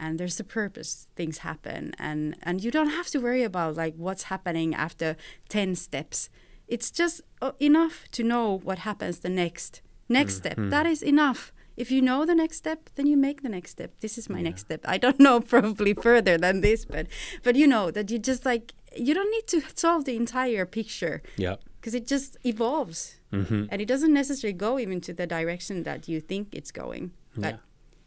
and 0.00 0.18
there's 0.18 0.38
a 0.38 0.44
purpose 0.44 1.08
things 1.16 1.38
happen 1.38 1.92
and 1.98 2.36
and 2.44 2.62
you 2.62 2.70
don't 2.70 2.90
have 2.90 3.08
to 3.08 3.18
worry 3.18 3.42
about 3.42 3.74
like 3.74 3.94
what's 3.96 4.24
happening 4.24 4.72
after 4.72 5.16
10 5.48 5.74
steps 5.74 6.30
it's 6.68 6.90
just 6.90 7.20
uh, 7.42 7.52
enough 7.60 8.04
to 8.12 8.22
know 8.22 8.58
what 8.58 8.78
happens 8.80 9.18
the 9.20 9.28
next 9.28 9.80
next 10.08 10.36
step 10.36 10.56
that 10.58 10.86
is 10.86 11.02
enough 11.02 11.52
if 11.76 11.90
you 11.90 12.00
know 12.02 12.24
the 12.26 12.34
next 12.34 12.56
step 12.56 12.90
then 12.96 13.06
you 13.06 13.16
make 13.16 13.42
the 13.42 13.48
next 13.48 13.70
step 13.70 13.90
this 14.00 14.16
is 14.18 14.28
my 14.28 14.40
next 14.42 14.62
step 14.62 14.80
i 14.84 14.96
don't 14.98 15.20
know 15.26 15.40
probably 15.40 15.94
further 15.94 16.36
than 16.38 16.60
this 16.60 16.84
but 16.84 17.06
but 17.42 17.54
you 17.56 17.66
know 17.66 17.90
that 17.90 18.10
you 18.10 18.18
just 18.18 18.44
like 18.44 18.72
you 18.96 19.12
don't 19.14 19.30
need 19.30 19.46
to 19.46 19.60
solve 19.74 20.04
the 20.04 20.16
entire 20.16 20.64
picture 20.66 21.22
Yeah. 21.36 21.56
because 21.80 21.94
it 21.94 22.06
just 22.06 22.36
evolves 22.44 23.16
and 23.30 23.80
it 23.84 23.86
doesn't 23.86 24.14
necessarily 24.14 24.56
go 24.56 24.78
even 24.78 25.00
to 25.02 25.12
the 25.12 25.26
direction 25.26 25.82
that 25.82 26.08
you 26.08 26.18
think 26.20 26.48
it's 26.52 26.70
going 26.72 27.10
but 27.36 27.54
Yeah. 27.54 27.58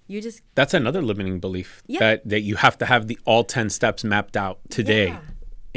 you 0.08 0.22
just 0.22 0.42
That's 0.56 0.74
another 0.74 1.02
limiting 1.12 1.40
belief 1.40 1.70
Yeah. 1.88 2.00
that 2.00 2.18
that 2.32 2.42
you 2.42 2.56
have 2.66 2.76
to 2.80 2.86
have 2.86 3.06
the 3.08 3.18
all 3.26 3.44
10 3.44 3.70
steps 3.70 4.04
mapped 4.04 4.36
out 4.36 4.58
today 4.70 5.08
Yeah. 5.10 5.20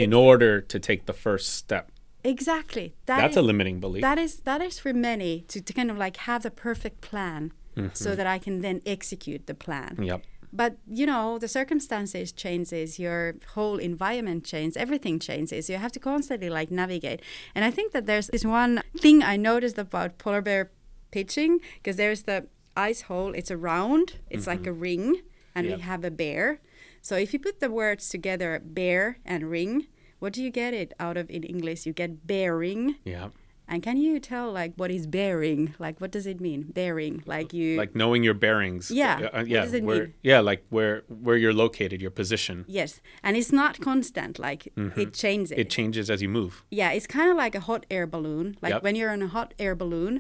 in 0.05 0.13
order 0.15 0.61
to 0.73 0.77
take 0.89 1.05
the 1.07 1.13
first 1.13 1.47
step. 1.63 1.85
Exactly. 2.25 2.95
That 3.07 3.19
That's 3.21 3.33
is- 3.33 3.37
a 3.39 3.43
limiting 3.43 3.81
belief. 3.81 4.03
that 4.03 4.19
is 4.19 4.33
that 4.51 4.61
is 4.63 4.79
for 4.79 4.93
many 4.93 5.33
to, 5.49 5.61
to 5.61 5.73
kind 5.73 5.91
of 5.91 5.97
like 5.99 6.17
have 6.29 6.43
the 6.43 6.51
perfect 6.51 7.01
plan 7.01 7.53
so 7.77 7.81
mm-hmm. 7.83 8.17
that 8.19 8.27
i 8.27 8.39
can 8.39 8.61
then 8.61 8.81
execute 8.87 9.43
the 9.47 9.55
plan. 9.67 9.91
Yep. 10.11 10.23
but 10.53 10.73
you 10.87 11.07
know 11.07 11.39
the 11.45 11.49
circumstances 11.49 12.31
changes 12.45 12.99
your 13.05 13.35
whole 13.55 13.79
environment 13.79 14.45
changes 14.45 14.77
everything 14.77 15.19
changes. 15.19 15.69
You 15.69 15.77
have 15.79 15.93
to 15.93 16.01
constantly 16.01 16.51
like 16.59 16.71
navigate. 16.71 17.21
And 17.55 17.63
i 17.65 17.71
think 17.77 17.89
that 17.93 18.05
there's 18.07 18.29
this 18.29 18.45
one 18.45 18.75
thing 19.05 19.17
i 19.23 19.37
noticed 19.37 19.79
about 19.79 20.19
polar 20.23 20.43
bear 20.49 20.71
pitching 21.11 21.53
because 21.79 21.97
there's 21.97 22.23
the 22.31 22.39
ice 22.77 23.03
hole 23.09 23.31
it's 23.35 23.51
a 23.51 23.57
round 23.57 24.07
it's 24.31 24.47
like 24.47 24.63
mm-hmm. 24.63 24.83
a 24.83 24.87
ring 24.89 25.07
and 25.55 25.67
Yep. 25.67 25.77
we 25.77 25.83
have 25.83 26.03
a 26.05 26.11
bear. 26.11 26.61
So 27.01 27.15
if 27.17 27.33
you 27.33 27.39
put 27.39 27.61
the 27.61 27.71
words 27.71 28.09
together 28.09 28.61
bear 28.65 29.19
and 29.25 29.41
ring 29.59 29.87
what 30.25 30.33
do 30.37 30.43
you 30.47 30.51
get 30.63 30.73
it 30.83 30.91
out 31.07 31.17
of 31.23 31.27
in 31.37 31.43
english 31.55 31.81
you 31.87 31.93
get 32.03 32.13
bearing 32.33 32.83
Yeah. 33.15 33.29
and 33.73 33.79
can 33.87 33.97
you 34.05 34.13
tell 34.33 34.47
like 34.61 34.73
what 34.81 34.91
is 34.99 35.05
bearing 35.19 35.61
like 35.85 35.97
what 36.03 36.11
does 36.17 36.27
it 36.33 36.39
mean 36.47 36.61
bearing 36.79 37.15
like 37.35 37.49
you 37.59 37.69
Like 37.83 37.93
knowing 38.03 38.23
your 38.29 38.39
bearings. 38.45 38.85
Yeah. 39.03 39.15
Uh, 39.15 39.39
What 39.39 39.49
yeah. 39.53 39.63
does 39.65 39.75
it 39.79 39.83
where, 39.91 40.03
mean? 40.05 40.15
Yeah, 40.31 40.41
like 40.51 40.63
where 40.77 40.95
where 41.27 41.39
you're 41.43 41.59
located, 41.65 41.99
your 42.07 42.15
position. 42.23 42.57
Yes, 42.81 42.91
and 43.27 43.33
it's 43.41 43.53
not 43.63 43.75
constant. 43.91 44.33
Like 44.49 44.63
it 45.03 45.09
changes. 45.25 45.51
Mm-hmm. 45.53 45.61
It 45.63 45.69
changes 45.79 46.07
as 46.15 46.19
you 46.25 46.31
move. 46.41 46.53
yeah, 46.81 46.91
it's 46.97 47.09
kind 47.19 47.29
of 47.33 47.37
like 47.45 47.55
a 47.61 47.65
hot 47.71 47.83
air 47.97 48.07
balloon. 48.15 48.47
Like 48.65 48.73
Yep. 48.75 48.83
when 48.87 48.95
you're 48.99 49.13
on 49.17 49.23
a 49.29 49.31
hot 49.37 49.51
air 49.65 49.75
balloon, 49.83 50.13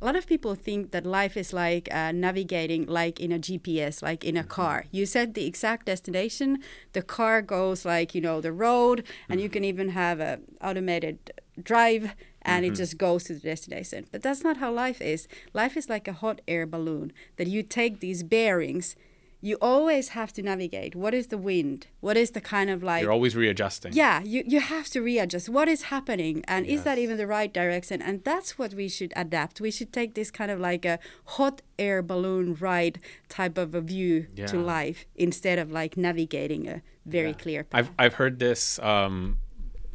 a 0.00 0.04
lot 0.04 0.16
of 0.16 0.26
people 0.26 0.54
think 0.54 0.92
that 0.92 1.04
life 1.04 1.36
is 1.36 1.52
like 1.52 1.88
uh, 1.92 2.12
navigating, 2.12 2.86
like 2.86 3.18
in 3.20 3.32
a 3.32 3.38
GPS, 3.38 4.02
like 4.02 4.24
in 4.24 4.36
a 4.36 4.44
Mm-hmm. 4.44 4.48
car. 4.48 4.84
You 4.92 5.06
set 5.06 5.34
the 5.34 5.46
exact 5.46 5.86
destination. 5.86 6.62
The 6.92 7.02
car 7.02 7.42
goes 7.42 7.84
like 7.84 8.14
you 8.14 8.20
know 8.20 8.40
the 8.40 8.52
road, 8.52 9.04
and 9.28 9.40
you 9.40 9.48
can 9.48 9.62
Mm-hmm. 9.62 9.68
even 9.72 9.88
have 9.90 10.20
a 10.20 10.40
automated 10.62 11.32
drive. 11.62 12.14
And 12.42 12.64
Mm-hmm. 12.64 12.72
it 12.72 12.76
just 12.76 12.96
goes 12.98 13.24
to 13.24 13.34
the 13.34 13.40
destination. 13.40 14.06
But 14.12 14.22
that's 14.22 14.42
not 14.44 14.58
how 14.58 14.72
life 14.72 15.00
is. 15.02 15.26
Life 15.52 15.76
is 15.76 15.88
like 15.90 16.06
a 16.08 16.12
hot 16.14 16.40
air 16.48 16.64
balloon 16.66 17.12
that 17.36 17.48
you 17.48 17.62
take 17.62 18.00
these 18.00 18.22
bearings. 18.22 18.96
You 19.40 19.56
always 19.60 20.08
have 20.10 20.32
to 20.32 20.42
navigate. 20.42 20.96
What 20.96 21.14
is 21.14 21.28
the 21.28 21.38
wind? 21.38 21.86
What 22.00 22.16
is 22.16 22.32
the 22.32 22.40
kind 22.40 22.68
of 22.70 22.82
like 22.82 23.02
You're 23.02 23.12
always 23.12 23.36
readjusting. 23.36 23.92
yeah 23.92 24.20
you, 24.22 24.42
you 24.46 24.60
have 24.60 24.88
to 24.94 25.00
readjust 25.00 25.48
what 25.48 25.68
is 25.68 25.82
happening 25.94 26.44
and 26.48 26.66
is 26.66 26.82
that 26.82 26.98
even 26.98 27.16
the 27.16 27.26
right 27.26 27.52
direction 27.52 28.02
and 28.02 28.24
that's 28.24 28.58
what 28.58 28.74
we 28.74 28.88
should 28.88 29.12
adapt 29.14 29.60
we 29.60 29.70
should 29.70 29.92
take 29.92 30.14
this 30.14 30.30
kind 30.30 30.50
of 30.50 30.58
like 30.58 30.84
a 30.84 30.98
hot 31.36 31.62
air 31.78 32.02
balloon 32.02 32.54
ride 32.56 32.98
type 33.28 33.56
of 33.58 33.74
a 33.74 33.80
view 33.80 34.26
to 34.46 34.56
life 34.58 35.04
instead 35.14 35.58
of 35.58 35.70
like 35.70 35.96
navigating 35.96 36.66
a 36.68 36.82
very 37.06 37.28
Yeah. 37.28 37.42
clear 37.44 37.64
path 37.64 37.78
I've 37.78 37.90
I've 37.98 38.14
heard 38.14 38.38
this 38.40 38.78
um, 38.80 39.38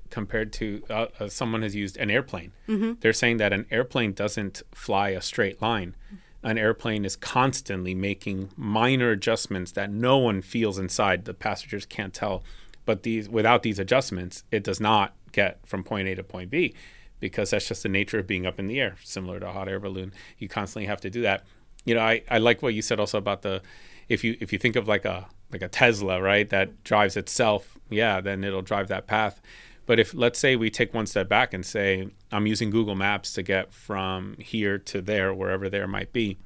compared 0.10 0.54
to 0.54 0.66
uh, 0.90 1.08
uh, 1.20 1.28
someone 1.28 1.62
has 1.64 1.76
used 1.76 1.98
an 1.98 2.10
airplane. 2.12 2.52
Mm-hmm. 2.70 2.94
They're 3.02 3.14
saying 3.24 3.38
that 3.38 3.52
an 3.52 3.66
airplane 3.72 4.14
doesn't 4.14 4.62
fly 4.72 5.10
a 5.10 5.22
straight 5.22 5.60
line. 5.62 5.96
An 6.44 6.58
airplane 6.58 7.06
is 7.06 7.16
constantly 7.16 7.96
making 7.96 8.50
minor 8.58 9.12
adjustments 9.12 9.72
that 9.74 9.90
no 9.90 10.18
one 10.18 10.42
feels 10.42 10.78
inside. 10.78 11.26
The 11.26 11.34
passengers 11.34 11.86
can't 11.86 12.14
tell. 12.14 12.44
But 12.86 13.04
these 13.04 13.30
without 13.30 13.64
these 13.64 13.80
adjustments, 13.80 14.44
it 14.52 14.64
does 14.64 14.80
not 14.80 15.14
get 15.32 15.66
from 15.66 15.84
point 15.84 16.08
A 16.08 16.16
to 16.16 16.24
point 16.24 16.50
B 16.50 16.74
because 17.20 17.52
that's 17.52 17.68
just 17.68 17.84
the 17.84 17.90
nature 17.90 18.20
of 18.20 18.28
being 18.28 18.46
up 18.46 18.60
in 18.60 18.68
the 18.68 18.82
air, 18.82 18.98
similar 19.04 19.40
to 19.40 19.48
a 19.48 19.52
hot 19.54 19.70
air 19.70 19.80
balloon. 19.80 20.12
You 20.38 20.50
constantly 20.50 20.88
have 20.88 21.00
to 21.02 21.10
do 21.10 21.22
that. 21.22 21.46
You 21.86 21.96
know, 21.96 22.02
I, 22.02 22.22
I 22.30 22.38
like 22.40 22.62
what 22.62 22.74
you 22.74 22.82
said 22.82 23.00
also 23.00 23.18
about 23.18 23.42
the 23.42 23.62
if 24.10 24.24
you 24.24 24.36
if 24.42 24.52
you 24.52 24.60
think 24.60 24.76
of 24.76 24.88
like 24.88 25.06
a 25.06 25.28
like 25.52 25.62
a 25.62 25.70
Tesla, 25.70 26.22
right, 26.22 26.50
that 26.50 26.84
drives 26.84 27.16
itself, 27.16 27.78
yeah, 27.90 28.20
then 28.20 28.44
it'll 28.44 28.62
drive 28.62 28.90
that 28.90 29.08
path. 29.08 29.40
But 29.86 30.00
if 30.00 30.14
let's 30.14 30.40
say 30.40 30.56
we 30.56 30.70
take 30.70 30.94
one 30.94 31.06
step 31.06 31.28
back 31.28 31.54
and 31.54 31.66
say 31.66 32.10
I'm 32.32 32.48
using 32.48 32.70
Google 32.70 32.96
Maps 32.96 33.34
to 33.34 33.44
get 33.44 33.74
from 33.74 34.36
here 34.40 34.78
to 34.78 35.02
there, 35.02 35.34
wherever 35.34 35.70
there 35.70 35.88
might 35.88 36.14
be, 36.14 36.38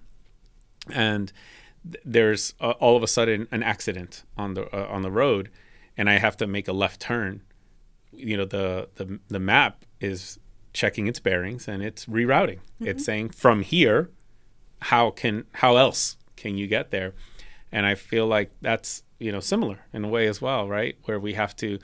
and 0.92 1.32
th- 1.84 2.04
there's 2.04 2.54
uh, 2.60 2.72
all 2.80 2.98
of 2.98 3.04
a 3.04 3.08
sudden 3.08 3.48
an 3.52 3.62
accident 3.62 4.24
on 4.38 4.56
the 4.56 4.64
uh, 4.76 4.88
on 4.88 5.04
the 5.04 5.12
road, 5.12 5.50
and 5.96 6.10
I 6.10 6.18
have 6.18 6.36
to 6.38 6.48
make 6.48 6.68
a 6.68 6.74
left 6.74 7.00
turn, 7.00 7.42
you 8.12 8.36
know 8.38 8.46
the 8.46 8.90
the 8.96 9.20
the 9.28 9.40
map 9.40 9.86
is 10.00 10.40
checking 10.74 11.08
its 11.08 11.20
bearings 11.20 11.68
and 11.68 11.82
it's 11.82 12.06
rerouting. 12.06 12.60
It's 12.80 13.04
saying 13.04 13.30
from 13.30 13.62
here, 13.62 14.12
how 14.82 15.12
can 15.12 15.46
how 15.54 15.78
else 15.78 16.18
can 16.36 16.58
you 16.58 16.68
get 16.68 16.92
there? 16.92 17.14
And 17.72 17.86
I 17.86 17.96
feel 17.96 18.28
like 18.28 18.52
that's 18.62 19.04
you 19.20 19.32
know 19.32 19.40
similar 19.40 19.80
in 19.94 20.06
a 20.06 20.08
way 20.08 20.28
as 20.28 20.42
well, 20.42 20.68
right? 20.68 20.98
Where 21.06 21.20
we 21.20 21.34
have 21.34 21.56
to 21.58 21.80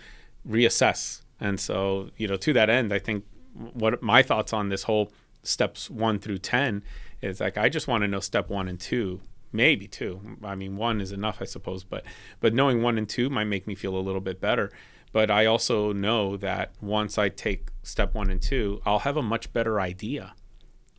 reassess. 0.47 1.21
And 1.43 1.59
so 1.59 2.09
you 2.15 2.27
know 2.27 2.37
to 2.37 2.53
that 2.53 2.69
end, 2.69 2.93
I 2.93 2.99
think 2.99 3.25
what 3.73 4.01
my 4.01 4.23
thoughts 4.23 4.53
on 4.53 4.69
this 4.69 4.83
whole 4.83 5.11
steps 5.43 5.89
one 5.89 6.17
through 6.17 6.37
ten 6.37 6.83
is 7.21 7.41
like 7.41 7.57
I 7.57 7.67
just 7.67 7.85
want 7.87 8.03
to 8.03 8.07
know 8.07 8.21
step 8.21 8.49
one 8.49 8.69
and 8.69 8.79
two 8.79 9.19
maybe 9.51 9.85
two. 9.85 10.37
I 10.43 10.55
mean 10.55 10.77
one 10.77 11.01
is 11.01 11.11
enough 11.11 11.41
i 11.41 11.45
suppose 11.45 11.83
but 11.83 12.03
but 12.39 12.53
knowing 12.53 12.81
one 12.81 12.97
and 12.97 13.07
two 13.07 13.29
might 13.29 13.43
make 13.43 13.67
me 13.67 13.75
feel 13.75 13.95
a 13.95 13.99
little 13.99 14.21
bit 14.21 14.39
better. 14.39 14.71
But 15.11 15.29
i 15.29 15.45
also 15.45 15.91
know 15.91 16.37
that 16.37 16.71
once 16.81 17.17
i 17.17 17.27
take 17.27 17.69
step 17.83 18.13
one 18.15 18.31
and 18.31 18.41
two 18.41 18.81
i'll 18.85 18.99
have 18.99 19.17
a 19.17 19.21
much 19.21 19.51
better 19.51 19.79
idea 19.81 20.33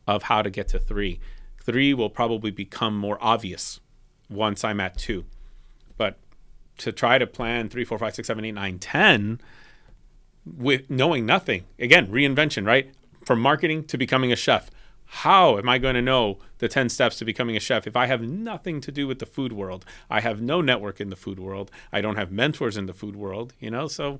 of 0.07 0.23
how 0.23 0.43
to 0.43 0.51
get 0.51 0.67
to 0.69 0.79
three. 0.79 1.19
Three 1.63 1.95
will 1.95 2.11
probably 2.11 2.51
become 2.51 2.95
more 2.95 3.17
obvious 3.19 3.79
once 4.29 4.63
i'm 4.63 4.79
at 4.79 4.95
two. 4.95 5.25
But 5.97 6.19
to 6.77 6.91
try 6.91 7.17
to 7.17 7.25
plan 7.25 7.67
three 7.67 7.83
four 7.83 7.97
five 7.97 8.13
six 8.13 8.27
seven 8.27 8.45
eight 8.45 8.51
nine 8.53 8.77
ten 8.77 9.41
with 10.45 10.89
knowing 10.89 11.25
nothing 11.25 11.65
again 11.79 12.07
reinvention 12.07 12.65
right 12.65 12.93
from 13.23 13.39
marketing 13.41 13.83
to 13.83 13.97
becoming 13.97 14.31
a 14.31 14.35
chef 14.35 14.69
how 15.07 15.57
am 15.57 15.69
I 15.69 15.77
going 15.77 15.95
to 15.95 16.01
know 16.01 16.39
the 16.57 16.67
10 16.67 16.89
steps 16.89 17.17
to 17.17 17.25
becoming 17.25 17.55
a 17.55 17.59
chef 17.59 17.85
if 17.87 17.95
I 17.95 18.07
have 18.07 18.21
nothing 18.21 18.81
to 18.81 18.91
do 18.91 19.07
with 19.07 19.19
the 19.19 19.25
food 19.25 19.53
world? 19.53 19.85
I 20.09 20.19
have 20.19 20.41
no 20.41 20.61
network 20.61 20.99
in 20.99 21.09
the 21.09 21.15
food 21.15 21.39
world. 21.39 21.69
I 21.93 22.01
don't 22.01 22.15
have 22.15 22.31
mentors 22.31 22.75
in 22.75 22.87
the 22.87 22.93
food 22.93 23.15
world, 23.15 23.53
you 23.59 23.69
know? 23.69 23.87
So 23.87 24.19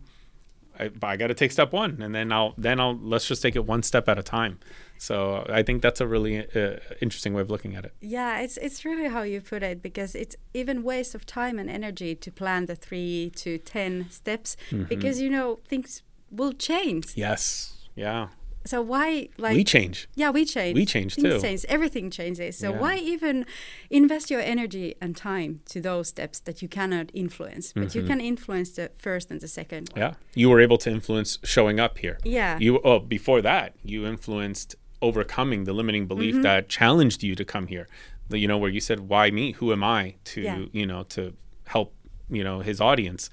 I, 0.80 0.92
I 1.02 1.18
got 1.18 1.28
to 1.28 1.34
take 1.34 1.52
step 1.52 1.74
one 1.74 2.02
and 2.02 2.14
then 2.14 2.32
I'll, 2.32 2.54
then 2.58 2.80
I'll, 2.80 2.96
let's 2.98 3.28
just 3.28 3.42
take 3.42 3.56
it 3.56 3.66
one 3.66 3.82
step 3.82 4.08
at 4.08 4.20
a 4.20 4.24
time. 4.24 4.60
So 4.98 5.46
I 5.50 5.64
think 5.64 5.82
that's 5.82 6.02
a 6.02 6.08
really 6.08 6.40
uh, 6.40 6.78
interesting 7.02 7.34
way 7.34 7.42
of 7.42 7.50
looking 7.50 7.76
at 7.76 7.84
it. 7.84 7.94
Yeah, 8.00 8.40
it's 8.40 8.56
it's 8.58 8.86
really 8.86 9.10
how 9.10 9.24
you 9.24 9.42
put 9.42 9.62
it 9.62 9.82
because 9.82 10.16
it's 10.16 10.38
even 10.54 10.84
waste 10.84 11.16
of 11.16 11.26
time 11.26 11.60
and 11.60 11.70
energy 11.70 12.16
to 12.16 12.32
plan 12.32 12.68
the 12.68 12.76
three 12.76 13.32
to 13.38 13.58
ten 13.58 14.10
steps 14.10 14.56
Mm-hmm. 14.70 14.84
because 14.84 15.20
you 15.20 15.30
know 15.30 15.60
things 15.68 16.02
will 16.38 16.54
change. 16.54 17.06
Yes. 17.16 17.74
Yeah. 17.96 18.28
So 18.68 18.82
why 18.82 19.30
like 19.38 19.56
we 19.56 19.64
change. 19.64 20.08
Yeah, 20.16 20.32
we 20.32 20.44
change. 20.44 20.76
We 20.76 20.86
change 20.88 21.14
Things 21.16 21.36
too. 21.36 21.40
change. 21.42 21.66
Everything 21.70 22.10
changes. 22.10 22.58
So 22.58 22.72
Yeah. 22.72 22.80
why 22.82 22.98
even 22.98 23.46
invest 23.92 24.32
your 24.32 24.42
energy 24.42 24.96
and 25.00 25.16
time 25.16 25.62
to 25.70 25.80
those 25.80 26.08
steps 26.10 26.40
that 26.48 26.62
you 26.64 26.68
cannot 26.68 27.12
influence, 27.14 27.74
but 27.74 27.84
Mm-hmm. 27.90 27.98
you 28.00 28.04
can 28.08 28.20
influence 28.20 28.72
the 28.72 28.90
first 28.98 29.30
and 29.32 29.40
the 29.40 29.48
second. 29.48 29.90
one. 29.94 30.02
Yeah. 30.02 30.14
You 30.34 30.50
were 30.50 30.60
able 30.68 30.80
to 30.80 30.90
influence 30.90 31.38
showing 31.44 31.80
up 31.80 32.00
here. 32.00 32.18
Yeah. 32.24 32.58
You 32.60 32.80
oh 32.84 33.00
before 33.00 33.42
that, 33.44 33.76
you 33.84 34.00
influenced 34.08 34.76
overcoming 35.02 35.66
the 35.66 35.74
limiting 35.74 36.08
belief 36.08 36.34
Mm-hmm. 36.34 36.42
that 36.50 36.68
challenged 36.68 37.22
you 37.28 37.36
to 37.36 37.46
come 37.46 37.68
here. 37.68 37.88
The, 38.30 38.40
you 38.40 38.48
know 38.48 38.58
where 38.58 38.72
you 38.72 38.82
said, 38.82 39.00
"Why 39.12 39.30
me? 39.30 39.52
Who 39.60 39.72
am 39.72 39.84
I 39.84 40.16
to 40.34 40.42
Yeah. 40.42 40.66
you 40.80 40.88
know 40.88 41.04
to 41.16 41.22
help 41.68 41.94
you 42.38 42.44
know 42.44 42.62
his 42.62 42.82
audience?" 42.82 43.30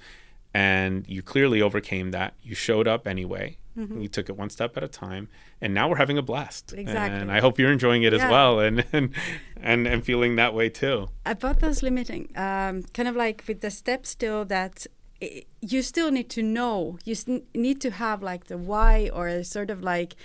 And 0.53 1.05
you 1.07 1.21
clearly 1.23 1.61
overcame 1.61 2.11
that. 2.11 2.35
You 2.43 2.53
showed 2.55 2.87
up 2.87 3.07
anyway. 3.07 3.57
You 3.75 4.07
took 4.07 4.29
it 4.29 4.37
one 4.37 4.51
step 4.51 4.77
at 4.77 4.83
a 4.83 4.87
time, 4.87 5.29
and 5.59 5.73
now 5.73 5.89
we're 5.89 5.97
having 5.97 6.19
a 6.19 6.21
blast. 6.21 6.67
Mm-hmm. 6.67 6.79
Exactly. 6.79 7.19
And 7.21 7.31
I 7.31 7.39
hope 7.39 7.57
you're 7.57 7.71
enjoying 7.71 8.03
it 8.03 8.13
as 8.13 8.21
well, 8.21 8.59
and 8.59 8.85
and 8.93 9.09
and, 9.59 9.87
and 9.87 10.05
feeling 10.05 10.35
that 10.35 10.53
way 10.53 10.69
too. 10.69 11.09
about 11.25 11.59
those 11.59 11.81
limiting 11.81 12.29
um, 12.35 12.83
kind 12.93 13.07
of 13.09 13.15
like 13.15 13.43
with 13.47 13.61
the 13.61 13.71
steps 13.71 14.09
still 14.09 14.45
that 14.45 14.85
you 15.61 15.81
still 15.81 16.11
need 16.11 16.29
to 16.29 16.43
know 16.43 16.97
you 17.05 17.15
need 17.55 17.79
to 17.81 17.91
have 17.91 18.21
like 18.21 18.45
the 18.45 18.57
why 18.57 19.09
or 19.13 19.27
a 19.27 19.43
sort 19.43 19.69
of 19.69 19.81
like 19.81 20.15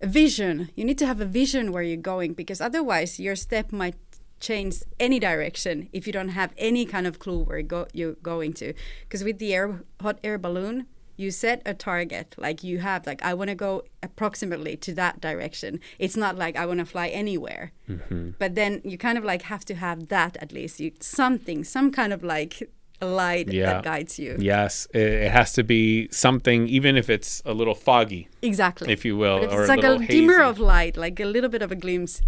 a 0.00 0.06
vision 0.06 0.70
you 0.76 0.84
need 0.84 0.98
to 0.98 1.06
have 1.06 1.20
a 1.20 1.24
vision 1.24 1.72
where 1.72 1.82
you're 1.82 1.96
going 1.96 2.32
because 2.32 2.60
otherwise 2.60 3.18
your 3.18 3.34
step 3.34 3.72
might 3.72 3.96
change 4.40 4.82
any 5.00 5.18
direction 5.18 5.88
if 5.92 6.06
you 6.06 6.12
don't 6.12 6.30
have 6.30 6.52
any 6.58 6.84
kind 6.84 7.06
of 7.06 7.18
clue 7.18 7.42
where 7.44 7.62
go, 7.62 7.86
you're 7.92 8.14
going 8.14 8.52
to. 8.54 8.74
Because 9.02 9.24
with 9.24 9.38
the 9.38 9.54
air, 9.54 9.82
hot 10.00 10.18
air 10.22 10.38
balloon, 10.38 10.86
you 11.16 11.30
set 11.30 11.62
a 11.64 11.74
target 11.74 12.34
like 12.36 12.62
you 12.62 12.78
have 12.78 13.06
like 13.06 13.22
i 13.22 13.32
want 13.32 13.48
to 13.48 13.54
go 13.54 13.82
approximately 14.02 14.76
to 14.76 14.94
that 14.94 15.20
direction 15.20 15.80
it's 15.98 16.16
not 16.16 16.36
like 16.36 16.56
i 16.56 16.66
want 16.66 16.78
to 16.78 16.84
fly 16.84 17.08
anywhere 17.08 17.72
mm-hmm. 17.88 18.30
but 18.38 18.54
then 18.54 18.80
you 18.84 18.98
kind 18.98 19.18
of 19.18 19.24
like 19.24 19.42
have 19.42 19.64
to 19.64 19.74
have 19.74 20.08
that 20.08 20.36
at 20.40 20.52
least 20.52 20.78
you 20.78 20.92
something 21.00 21.64
some 21.64 21.90
kind 21.90 22.12
of 22.12 22.22
like 22.22 22.70
light 23.02 23.52
yeah. 23.52 23.66
that 23.66 23.84
guides 23.84 24.18
you 24.18 24.36
yes 24.38 24.86
it, 24.94 25.30
has 25.30 25.52
to 25.52 25.62
be 25.62 26.08
something 26.10 26.66
even 26.66 26.96
if 26.96 27.10
it's 27.10 27.42
a 27.44 27.52
little 27.52 27.74
foggy 27.74 28.28
exactly 28.40 28.90
if 28.90 29.04
you 29.04 29.16
will 29.16 29.44
or 29.50 29.60
it's 29.62 29.68
like 29.68 29.84
a, 29.84 29.94
a 29.94 30.06
dimmer 30.06 30.40
of 30.40 30.58
light 30.58 30.96
like 30.96 31.20
a 31.20 31.26
little 31.26 31.50
bit 31.50 31.60
of 31.62 31.70
a 31.70 31.76
glimpse 31.76 32.22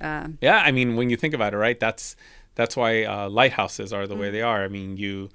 uh, 0.00 0.28
yeah 0.40 0.62
i 0.64 0.70
mean 0.70 0.96
when 0.96 1.10
you 1.10 1.16
think 1.16 1.34
about 1.34 1.54
it 1.54 1.56
right 1.56 1.80
that's 1.80 2.16
that's 2.54 2.76
why 2.76 3.04
uh, 3.04 3.28
lighthouses 3.28 3.92
are 3.92 4.06
the 4.06 4.14
mm. 4.14 4.20
way 4.20 4.30
they 4.30 4.42
are 4.42 4.64
i 4.64 4.68
mean 4.68 4.96
you 4.96 5.28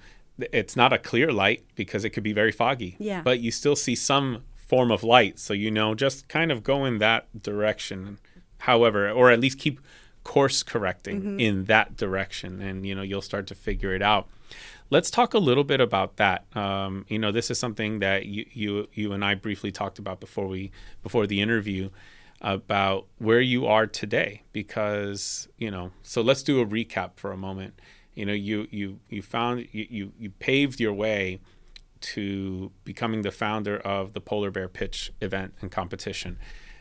it's 0.51 0.75
not 0.75 0.93
a 0.93 0.97
clear 0.97 1.31
light 1.31 1.63
because 1.75 2.05
it 2.05 2.11
could 2.11 2.23
be 2.23 2.33
very 2.33 2.51
foggy. 2.51 2.95
Yeah. 2.99 3.21
But 3.21 3.39
you 3.39 3.51
still 3.51 3.75
see 3.75 3.95
some 3.95 4.43
form 4.55 4.91
of 4.91 5.03
light, 5.03 5.39
so 5.39 5.53
you 5.53 5.71
know 5.71 5.95
just 5.95 6.27
kind 6.27 6.51
of 6.51 6.63
go 6.63 6.85
in 6.85 6.99
that 6.99 7.41
direction. 7.41 8.17
However, 8.59 9.09
or 9.09 9.31
at 9.31 9.39
least 9.39 9.59
keep 9.59 9.79
course 10.23 10.61
correcting 10.61 11.21
mm-hmm. 11.21 11.39
in 11.39 11.65
that 11.65 11.97
direction, 11.97 12.61
and 12.61 12.85
you 12.85 12.95
know 12.95 13.01
you'll 13.01 13.21
start 13.21 13.47
to 13.47 13.55
figure 13.55 13.93
it 13.93 14.01
out. 14.01 14.27
Let's 14.89 15.09
talk 15.09 15.33
a 15.33 15.39
little 15.39 15.63
bit 15.63 15.79
about 15.79 16.17
that. 16.17 16.45
Um, 16.55 17.05
you 17.07 17.17
know, 17.17 17.31
this 17.31 17.49
is 17.49 17.57
something 17.57 17.99
that 17.99 18.25
you, 18.25 18.45
you 18.51 18.87
you 18.93 19.13
and 19.13 19.23
I 19.23 19.35
briefly 19.35 19.71
talked 19.71 19.99
about 19.99 20.19
before 20.19 20.47
we 20.47 20.71
before 21.03 21.27
the 21.27 21.41
interview 21.41 21.89
about 22.41 23.05
where 23.19 23.39
you 23.39 23.67
are 23.67 23.85
today 23.85 24.41
because 24.51 25.47
you 25.57 25.69
know 25.69 25.91
so 26.01 26.21
let's 26.21 26.43
do 26.43 26.59
a 26.59 26.65
recap 26.65 27.11
for 27.15 27.31
a 27.31 27.37
moment. 27.37 27.79
You 28.15 28.25
know 28.25 28.33
you 28.33 28.67
you 28.71 28.99
you 29.09 29.21
found 29.21 29.67
you 29.71 29.87
you, 29.89 30.13
you 30.19 30.29
paved 30.31 30.79
your 30.79 30.93
way 30.93 31.39
to 32.01 32.71
becoming 32.83 33.21
the 33.21 33.31
founder 33.31 33.77
of 33.77 34.13
the 34.13 34.21
polar 34.21 34.49
bear 34.49 34.67
pitch 34.67 35.13
event 35.21 35.53
and 35.61 35.71
competition. 35.71 36.37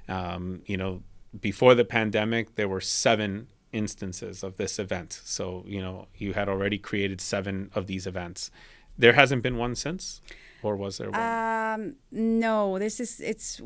Um, 0.09 0.63
you 0.67 0.77
know 0.77 1.03
before 1.39 1.75
the 1.75 1.85
pandemic 1.85 2.57
there 2.57 2.69
were 2.69 2.81
seven 2.81 3.49
instances 3.73 4.43
of 4.43 4.57
this 4.57 4.79
event. 4.79 5.21
So 5.25 5.65
you 5.67 5.83
know 5.83 6.09
you 6.17 6.33
had 6.33 6.49
already 6.49 6.79
created 6.79 7.21
seven 7.21 7.71
of 7.75 7.87
these 7.87 8.07
events. 8.07 8.51
There 8.97 9.13
hasn't 9.13 9.43
been 9.43 9.57
one 9.57 9.75
since 9.75 10.21
or 10.63 10.77
was 10.77 10.99
there 10.99 11.11
one? 11.11 11.21
Um, 11.21 11.97
no 12.11 12.79
this 12.79 12.99
is 12.99 13.21
it's 13.21 13.61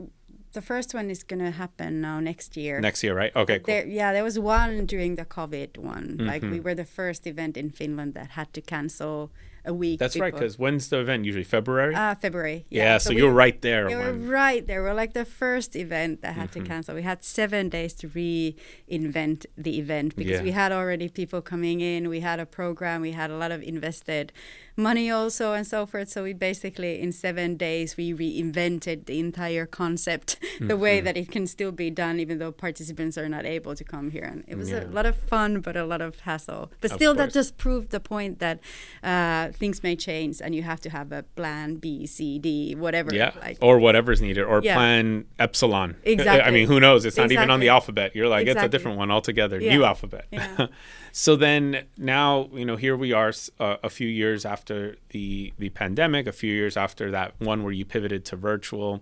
the 0.55 0.63
first 0.63 0.95
one 0.95 1.11
is 1.11 1.23
going 1.23 1.41
to 1.41 1.51
happen 1.51 2.01
now 2.01 2.21
next 2.21 2.57
year. 2.57 2.81
Next 2.81 3.03
year, 3.03 3.15
right? 3.15 3.35
Okay, 3.37 3.59
cool. 3.59 3.67
There, 3.67 3.87
yeah, 3.87 4.13
there 4.13 4.25
was 4.25 4.39
one 4.39 4.87
during 4.87 5.17
the 5.17 5.25
COVID 5.25 5.79
one. 5.79 6.17
Mm-hmm. 6.17 6.27
Like 6.27 6.43
we 6.43 6.61
were 6.61 6.75
the 6.75 6.85
first 6.85 7.27
event 7.27 7.57
in 7.57 7.71
Finland 7.71 8.15
that 8.15 8.31
had 8.31 8.53
to 8.55 8.61
cancel 8.61 9.31
a 9.65 9.73
week. 9.73 9.99
That's 9.99 10.15
before. 10.15 10.27
right, 10.27 10.35
because 10.35 10.59
when's 10.59 10.89
the 10.89 11.01
event? 11.01 11.25
Usually 11.25 11.45
February. 11.45 11.95
Uh, 11.95 12.15
February. 12.15 12.67
Yeah, 12.71 12.85
yeah 12.85 12.99
so, 12.99 13.11
so 13.11 13.15
we, 13.15 13.23
you're 13.23 13.33
right 13.33 13.61
there. 13.63 13.89
You 13.89 13.97
were 13.97 14.13
right 14.13 14.67
there. 14.67 14.83
We're 14.83 14.95
like 14.95 15.15
the 15.15 15.25
first 15.25 15.75
event 15.77 16.23
that 16.23 16.35
had 16.35 16.51
mm-hmm. 16.51 16.65
to 16.65 16.69
cancel. 16.69 16.95
We 16.95 17.03
had 17.03 17.25
seven 17.25 17.69
days 17.69 17.95
to 17.95 18.09
reinvent 18.09 19.47
the 19.57 19.79
event 19.79 20.17
because 20.17 20.41
yeah. 20.41 20.43
we 20.43 20.53
had 20.53 20.73
already 20.73 21.09
people 21.09 21.41
coming 21.41 21.81
in. 21.81 22.09
We 22.09 22.21
had 22.21 22.41
a 22.41 22.47
program. 22.47 23.01
We 23.01 23.13
had 23.13 23.31
a 23.31 23.37
lot 23.37 23.53
of 23.53 23.63
invested 23.63 24.33
money 24.77 25.11
also 25.11 25.53
and 25.53 25.67
so 25.67 25.87
forth. 25.87 26.09
So 26.09 26.25
we 26.25 26.33
basically 26.33 27.01
in 27.01 27.13
seven 27.13 27.57
days 27.57 27.97
we 27.97 28.13
reinvented 28.13 29.07
the 29.07 29.19
entire 29.21 29.67
concept, 29.67 30.39
mm-hmm. 30.41 30.69
the 30.69 30.77
way 30.77 30.99
mm-hmm. 30.99 31.07
that 31.07 31.17
it 31.17 31.31
can 31.31 31.47
still 31.47 31.73
be 31.73 31.91
done, 31.91 32.21
even 32.21 32.39
though 32.39 32.53
participants 32.53 33.17
are 33.17 33.29
not 33.29 33.45
able 33.45 33.75
to 33.75 33.85
come 33.85 34.11
here. 34.11 34.25
And 34.25 34.45
it 34.47 34.57
was 34.57 34.71
yeah. 34.71 34.85
a 34.85 34.87
lot 34.87 35.07
of 35.07 35.17
fun, 35.17 35.61
but 35.61 35.77
a 35.77 35.85
lot 35.85 36.01
of 36.01 36.21
hassle. 36.21 36.71
But 36.81 36.93
still, 36.93 37.15
that 37.15 37.33
just 37.33 37.57
proved 37.57 37.91
the 37.91 38.01
point 38.01 38.39
that 38.39 38.61
uh, 39.03 39.51
things 39.53 39.83
may 39.83 39.97
change, 39.97 40.41
and 40.41 40.55
you 40.55 40.63
have 40.63 40.81
to 40.81 40.91
have 40.91 41.13
a 41.13 41.23
plan 41.23 41.77
B, 41.77 42.07
C, 42.07 42.39
D, 42.39 42.75
whatever. 42.75 43.15
Yeah, 43.15 43.33
like, 43.41 43.59
or 43.61 43.79
whatever's 43.79 44.21
needed, 44.21 44.45
or 44.45 44.61
yeah. 44.63 44.75
plan 44.75 45.27
epsilon. 45.39 45.97
Exactly. 46.05 46.43
I 46.49 46.51
mean, 46.51 46.67
who 46.67 46.81
knows? 46.81 47.05
It's 47.05 47.17
not 47.17 47.25
exactly. 47.25 47.43
even 47.43 47.51
on 47.51 47.61
the 47.61 47.69
alphabet. 47.69 48.15
You're 48.15 48.29
like, 48.29 48.43
exactly. 48.43 48.65
it's 48.65 48.67
a 48.67 48.71
different 48.71 48.99
one 48.99 49.11
altogether. 49.11 49.61
Yeah. 49.61 49.77
New 49.77 49.85
alphabet. 49.85 50.27
So 51.17 51.37
then 51.37 51.85
now, 51.97 52.51
you 52.53 52.65
know, 52.65 52.75
here 52.75 52.97
we 52.97 53.13
are, 53.13 53.33
uh, 53.61 53.77
a 53.85 53.89
few 53.89 54.09
years 54.09 54.45
after 54.45 54.97
the 55.11 55.53
the 55.59 55.69
pandemic, 55.69 56.27
a 56.27 56.33
few 56.33 56.53
years 56.53 56.77
after 56.77 57.13
that 57.13 57.35
one 57.39 57.63
where 57.63 57.73
you 57.73 57.85
pivoted 57.85 58.25
to 58.25 58.37
virtual. 58.37 59.01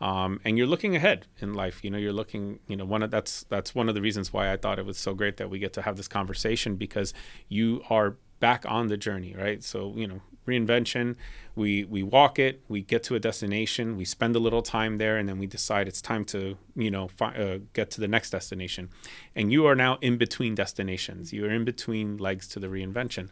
Um, 0.00 0.40
and 0.44 0.58
you're 0.58 0.66
looking 0.66 0.96
ahead 0.96 1.28
in 1.38 1.54
life. 1.54 1.84
You 1.84 1.90
know, 1.90 1.98
you're 1.98 2.12
looking. 2.12 2.58
You 2.66 2.76
know, 2.76 2.84
one 2.84 3.04
of 3.04 3.12
that's 3.12 3.44
that's 3.48 3.76
one 3.76 3.88
of 3.88 3.94
the 3.94 4.02
reasons 4.02 4.32
why 4.32 4.52
I 4.52 4.56
thought 4.56 4.80
it 4.80 4.84
was 4.84 4.98
so 4.98 5.14
great 5.14 5.36
that 5.36 5.50
we 5.50 5.60
get 5.60 5.72
to 5.74 5.82
have 5.82 5.96
this 5.96 6.08
conversation 6.08 6.74
because 6.74 7.14
you 7.48 7.84
are 7.88 8.16
back 8.40 8.64
on 8.66 8.88
the 8.88 8.96
journey, 8.96 9.32
right? 9.38 9.62
So, 9.62 9.94
you 9.94 10.08
know, 10.08 10.20
reinvention, 10.46 11.16
we 11.54 11.84
we 11.84 12.02
walk 12.02 12.38
it, 12.38 12.62
we 12.68 12.82
get 12.82 13.02
to 13.04 13.14
a 13.14 13.20
destination, 13.20 13.96
we 13.96 14.04
spend 14.04 14.34
a 14.36 14.38
little 14.38 14.62
time 14.62 14.98
there, 14.98 15.16
and 15.16 15.28
then 15.28 15.38
we 15.38 15.46
decide 15.46 15.88
it's 15.88 16.02
time 16.02 16.24
to, 16.26 16.56
you 16.74 16.90
know, 16.90 17.08
fi- 17.08 17.34
uh, 17.34 17.58
get 17.72 17.90
to 17.92 18.00
the 18.00 18.08
next 18.08 18.30
destination. 18.30 18.90
And 19.34 19.52
you 19.52 19.66
are 19.66 19.74
now 19.74 19.98
in 20.00 20.16
between 20.16 20.54
destinations. 20.54 21.32
You 21.32 21.46
are 21.46 21.50
in 21.50 21.64
between 21.64 22.16
legs 22.16 22.48
to 22.48 22.60
the 22.60 22.68
reinvention. 22.68 23.28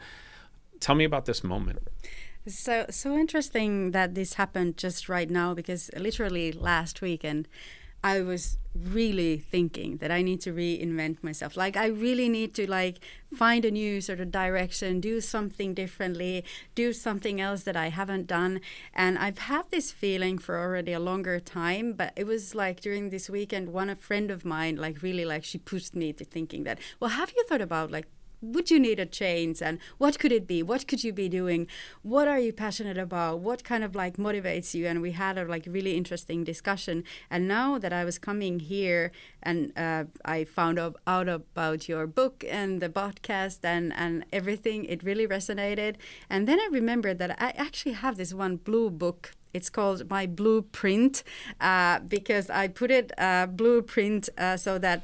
Tell 0.80 0.94
me 0.94 1.04
about 1.04 1.26
this 1.26 1.42
moment. 1.42 1.88
So 2.46 2.86
so 2.90 3.16
interesting 3.16 3.90
that 3.90 4.14
this 4.14 4.34
happened 4.34 4.76
just 4.76 5.08
right 5.08 5.28
now 5.28 5.54
because 5.54 5.90
literally 5.96 6.52
last 6.52 7.02
weekend 7.02 7.48
I 8.02 8.22
was 8.22 8.56
really 8.74 9.36
thinking 9.36 9.96
that 9.96 10.10
I 10.10 10.22
need 10.22 10.40
to 10.42 10.52
reinvent 10.52 11.22
myself. 11.22 11.56
Like 11.56 11.76
I 11.76 11.86
really 11.86 12.28
need 12.28 12.54
to 12.54 12.70
like 12.70 13.00
find 13.34 13.64
a 13.64 13.70
new 13.70 14.00
sort 14.00 14.20
of 14.20 14.30
direction, 14.30 15.00
do 15.00 15.20
something 15.20 15.74
differently, 15.74 16.44
do 16.74 16.92
something 16.92 17.40
else 17.40 17.64
that 17.64 17.76
I 17.76 17.88
haven't 17.88 18.26
done. 18.26 18.60
And 18.94 19.18
I've 19.18 19.38
had 19.38 19.70
this 19.70 19.90
feeling 19.90 20.38
for 20.38 20.58
already 20.58 20.92
a 20.92 21.00
longer 21.00 21.40
time, 21.40 21.92
but 21.92 22.12
it 22.16 22.24
was 22.24 22.54
like 22.54 22.80
during 22.80 23.10
this 23.10 23.28
weekend 23.28 23.72
one 23.72 23.90
a 23.90 23.96
friend 23.96 24.30
of 24.30 24.44
mine 24.44 24.76
like 24.76 25.02
really 25.02 25.24
like 25.24 25.44
she 25.44 25.58
pushed 25.58 25.94
me 25.94 26.12
to 26.14 26.24
thinking 26.24 26.64
that, 26.64 26.78
well, 27.00 27.10
have 27.10 27.32
you 27.36 27.44
thought 27.44 27.60
about 27.60 27.90
like 27.90 28.06
would 28.40 28.70
you 28.70 28.80
need 28.80 28.98
a 28.98 29.06
change? 29.06 29.60
And 29.62 29.78
what 29.98 30.18
could 30.18 30.32
it 30.32 30.46
be? 30.46 30.62
What 30.62 30.86
could 30.86 31.04
you 31.04 31.12
be 31.12 31.28
doing? 31.28 31.66
What 32.02 32.28
are 32.28 32.38
you 32.38 32.52
passionate 32.52 32.98
about? 32.98 33.40
What 33.40 33.64
kind 33.64 33.84
of 33.84 33.94
like 33.94 34.16
motivates 34.16 34.74
you? 34.74 34.86
And 34.86 35.02
we 35.02 35.12
had 35.12 35.38
a 35.38 35.44
like 35.44 35.66
really 35.68 35.96
interesting 35.96 36.44
discussion. 36.44 37.04
And 37.30 37.46
now 37.46 37.78
that 37.78 37.92
i 37.92 38.04
was 38.04 38.18
coming 38.18 38.60
here 38.60 39.12
and 39.42 39.72
uh, 39.76 40.04
i 40.24 40.44
found 40.44 40.78
out 40.78 41.28
about 41.28 41.88
your 41.88 42.06
book 42.06 42.44
and 42.48 42.80
the 42.80 42.88
podcast 42.88 43.58
and 43.62 43.92
and 43.94 44.24
everything 44.32 44.84
it 44.84 45.02
really 45.02 45.26
resonated. 45.26 45.96
And 46.28 46.46
then 46.48 46.58
i 46.60 46.68
remembered 46.70 47.18
that 47.18 47.40
i 47.42 47.50
actually 47.56 47.92
have 47.92 48.16
this 48.16 48.32
one 48.32 48.56
blue 48.56 48.90
book. 48.90 49.32
It's 49.52 49.68
called 49.68 50.08
my 50.08 50.26
blueprint 50.26 51.24
uh, 51.60 51.98
because 52.00 52.50
I 52.50 52.68
put 52.68 52.92
it 52.92 53.10
uh, 53.18 53.46
blueprint 53.46 54.28
uh, 54.38 54.56
so 54.56 54.78
that 54.78 55.02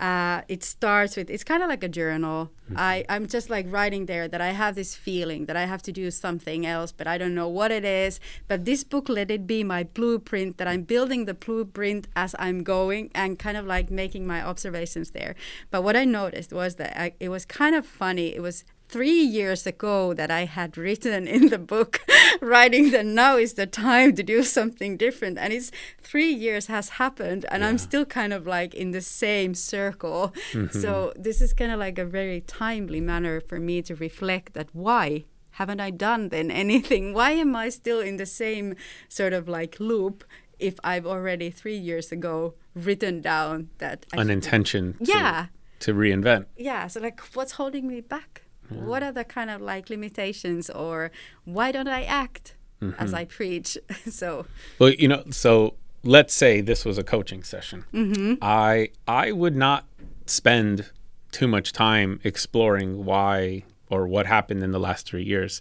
uh, 0.00 0.40
it 0.48 0.64
starts 0.64 1.14
with 1.14 1.28
it's 1.28 1.44
kind 1.44 1.62
of 1.62 1.68
like 1.68 1.84
a 1.84 1.88
journal. 1.88 2.50
Mm-hmm. 2.64 2.78
I 2.78 3.04
I'm 3.10 3.26
just 3.26 3.50
like 3.50 3.66
writing 3.68 4.06
there 4.06 4.28
that 4.28 4.40
I 4.40 4.52
have 4.52 4.74
this 4.74 4.96
feeling 4.96 5.44
that 5.44 5.56
I 5.56 5.66
have 5.66 5.82
to 5.82 5.92
do 5.92 6.10
something 6.10 6.64
else, 6.64 6.90
but 6.90 7.06
I 7.06 7.18
don't 7.18 7.34
know 7.34 7.48
what 7.48 7.70
it 7.70 7.84
is. 7.84 8.18
But 8.48 8.64
this 8.64 8.82
book 8.82 9.10
let 9.10 9.30
it 9.30 9.46
be 9.46 9.62
my 9.62 9.84
blueprint 9.84 10.56
that 10.56 10.66
I'm 10.66 10.82
building 10.82 11.26
the 11.26 11.34
blueprint 11.34 12.08
as 12.16 12.34
I'm 12.38 12.62
going 12.62 13.10
and 13.14 13.38
kind 13.38 13.58
of 13.58 13.66
like 13.66 13.90
making 13.90 14.26
my 14.26 14.42
observations 14.42 15.10
there. 15.10 15.34
But 15.70 15.82
what 15.82 15.96
I 15.96 16.06
noticed 16.06 16.50
was 16.50 16.76
that 16.76 16.98
I, 16.98 17.12
it 17.20 17.28
was 17.28 17.44
kind 17.44 17.74
of 17.74 17.84
funny. 17.84 18.34
It 18.34 18.40
was 18.40 18.64
three 18.90 19.22
years 19.22 19.66
ago 19.66 20.12
that 20.14 20.30
I 20.32 20.46
had 20.46 20.76
written 20.76 21.28
in 21.28 21.48
the 21.48 21.58
book, 21.58 22.00
writing 22.40 22.90
that 22.90 23.06
now 23.06 23.36
is 23.36 23.54
the 23.54 23.66
time 23.66 24.16
to 24.16 24.22
do 24.22 24.42
something 24.42 24.96
different. 24.96 25.38
And 25.38 25.52
it's 25.52 25.70
three 26.02 26.32
years 26.32 26.66
has 26.66 26.90
happened, 26.90 27.46
and 27.50 27.62
yeah. 27.62 27.68
I'm 27.68 27.78
still 27.78 28.04
kind 28.04 28.32
of 28.32 28.46
like 28.46 28.74
in 28.74 28.90
the 28.90 29.00
same 29.00 29.54
circle. 29.54 30.34
Mm-hmm. 30.52 30.80
So 30.80 31.12
this 31.14 31.40
is 31.40 31.52
kind 31.52 31.70
of 31.70 31.78
like 31.78 31.98
a 31.98 32.04
very 32.04 32.40
timely 32.40 33.00
manner 33.00 33.40
for 33.40 33.60
me 33.60 33.80
to 33.82 33.94
reflect 33.94 34.54
that 34.54 34.68
why 34.72 35.24
haven't 35.52 35.80
I 35.80 35.90
done 35.90 36.30
then 36.30 36.50
anything? 36.50 37.12
Why 37.18 37.32
am 37.32 37.54
I 37.54 37.68
still 37.70 38.00
in 38.00 38.16
the 38.16 38.24
same 38.24 38.76
sort 39.08 39.32
of 39.32 39.48
like 39.48 39.78
loop 39.78 40.24
if 40.58 40.76
I've 40.82 41.04
already 41.04 41.50
three 41.50 41.76
years 41.76 42.12
ago 42.12 42.54
written 42.74 43.20
down 43.20 43.68
that 43.78 44.06
I 44.14 44.22
an 44.22 44.30
intention? 44.30 44.96
Yeah. 45.00 45.46
To, 45.80 45.92
to 45.92 45.98
reinvent. 45.98 46.46
Yeah. 46.56 46.86
So 46.86 47.00
like, 47.00 47.20
what's 47.34 47.52
holding 47.52 47.88
me 47.88 48.00
back? 48.00 48.42
Mm. 48.72 48.82
What 48.82 49.02
are 49.02 49.12
the 49.12 49.24
kind 49.24 49.50
of 49.50 49.60
like 49.60 49.90
limitations, 49.90 50.70
or 50.70 51.10
why 51.44 51.72
don't 51.72 51.88
I 51.88 52.04
act 52.04 52.56
mm-hmm. 52.80 53.00
as 53.02 53.14
I 53.14 53.24
preach? 53.24 53.76
so, 54.08 54.46
well, 54.78 54.90
you 54.90 55.08
know, 55.08 55.24
so 55.30 55.74
let's 56.02 56.34
say 56.34 56.60
this 56.60 56.84
was 56.84 56.98
a 56.98 57.04
coaching 57.04 57.42
session. 57.42 57.84
Mm-hmm. 57.92 58.34
I 58.42 58.90
I 59.06 59.32
would 59.32 59.56
not 59.56 59.86
spend 60.26 60.90
too 61.32 61.48
much 61.48 61.72
time 61.72 62.20
exploring 62.24 63.04
why 63.04 63.64
or 63.88 64.06
what 64.06 64.26
happened 64.26 64.62
in 64.62 64.72
the 64.72 64.80
last 64.80 65.06
three 65.06 65.22
years. 65.22 65.60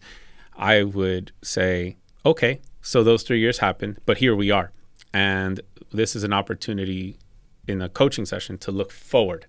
I 0.56 0.84
would 0.84 1.32
say, 1.42 1.96
okay, 2.26 2.60
so 2.82 3.04
those 3.04 3.24
three 3.24 3.40
years 3.40 3.60
happened, 3.60 4.00
but 4.06 4.18
here 4.18 4.36
we 4.36 4.52
are, 4.52 4.72
and 5.14 5.62
this 5.92 6.16
is 6.16 6.24
an 6.24 6.34
opportunity 6.34 7.18
in 7.68 7.82
a 7.82 7.90
coaching 7.90 8.26
session 8.26 8.58
to 8.58 8.72
look 8.72 8.92
forward 8.92 9.46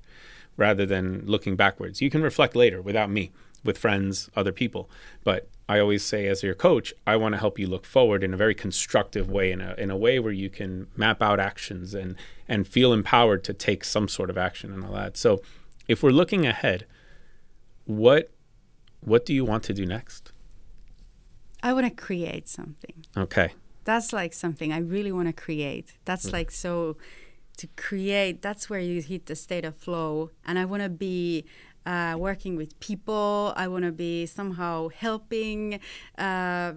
rather 0.56 0.84
than 0.84 1.22
looking 1.26 1.56
backwards. 1.56 2.00
You 2.00 2.10
can 2.10 2.22
reflect 2.22 2.54
later 2.54 2.82
without 2.82 3.10
me, 3.10 3.32
with 3.64 3.78
friends, 3.78 4.30
other 4.34 4.52
people. 4.52 4.88
But 5.24 5.48
I 5.68 5.78
always 5.78 6.04
say, 6.04 6.26
as 6.26 6.42
your 6.42 6.54
coach, 6.54 6.92
I 7.06 7.16
want 7.16 7.34
to 7.34 7.38
help 7.38 7.58
you 7.58 7.66
look 7.66 7.86
forward 7.86 8.24
in 8.24 8.34
a 8.34 8.36
very 8.36 8.54
constructive 8.54 9.30
way, 9.30 9.52
in 9.52 9.60
a, 9.60 9.74
in 9.78 9.90
a 9.90 9.96
way 9.96 10.18
where 10.18 10.32
you 10.32 10.50
can 10.50 10.88
map 10.96 11.22
out 11.22 11.38
actions 11.38 11.94
and, 11.94 12.16
and 12.48 12.66
feel 12.66 12.92
empowered 12.92 13.44
to 13.44 13.52
take 13.52 13.84
some 13.84 14.08
sort 14.08 14.30
of 14.30 14.38
action 14.38 14.72
and 14.72 14.84
all 14.84 14.94
that. 14.94 15.16
So, 15.16 15.42
if 15.86 16.02
we're 16.02 16.10
looking 16.10 16.46
ahead, 16.46 16.86
what 17.84 18.30
what 19.00 19.24
do 19.24 19.34
you 19.34 19.44
want 19.44 19.64
to 19.64 19.74
do 19.74 19.86
next? 19.86 20.32
I 21.62 21.72
want 21.72 21.86
to 21.86 21.90
create 21.90 22.48
something. 22.48 23.04
Okay. 23.16 23.52
That's 23.84 24.12
like 24.12 24.34
something 24.34 24.72
I 24.72 24.78
really 24.78 25.12
want 25.12 25.28
to 25.28 25.32
create. 25.32 25.94
That's 26.04 26.26
mm. 26.26 26.32
like 26.32 26.50
so 26.50 26.96
to 27.56 27.66
create, 27.76 28.40
that's 28.40 28.70
where 28.70 28.80
you 28.80 29.02
hit 29.02 29.26
the 29.26 29.36
state 29.36 29.64
of 29.64 29.76
flow. 29.76 30.30
And 30.44 30.58
I 30.58 30.64
want 30.64 30.82
to 30.82 30.88
be 30.88 31.44
uh, 31.86 32.16
working 32.18 32.56
with 32.56 32.78
people. 32.80 33.52
I 33.56 33.68
want 33.68 33.84
to 33.84 33.92
be 33.92 34.26
somehow 34.26 34.88
helping, 34.88 35.74
uh, 36.18 36.72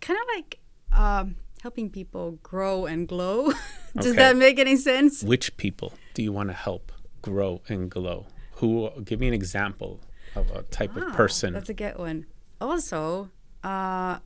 kind 0.00 0.18
of 0.20 0.26
like 0.34 0.58
um, 0.92 1.36
helping 1.62 1.90
people 1.90 2.38
grow 2.42 2.86
and 2.86 3.06
glow. 3.08 3.52
Does 3.96 4.08
okay. 4.08 4.16
that 4.16 4.36
make 4.36 4.58
any 4.58 4.76
sense? 4.76 5.22
Which 5.22 5.56
people 5.56 5.92
do 6.14 6.22
you 6.22 6.32
want 6.32 6.50
to 6.50 6.54
help 6.54 6.92
grow 7.22 7.62
and 7.68 7.90
glow? 7.90 8.26
Who? 8.56 8.90
Give 9.04 9.20
me 9.20 9.28
an 9.28 9.34
example 9.34 10.00
of 10.34 10.50
a 10.50 10.62
type 10.62 10.96
of 10.96 11.12
person. 11.12 11.52
That's 11.52 11.68
a 11.68 11.74
good 11.74 11.98
one. 11.98 12.26
Also, 12.60 13.30
uh, 13.62 14.18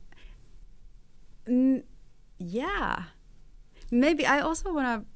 n- 1.47 1.83
yeah, 2.39 3.03
maybe 3.91 4.25
I 4.25 4.39
also 4.39 4.73
want 4.73 4.87
to 5.03 5.07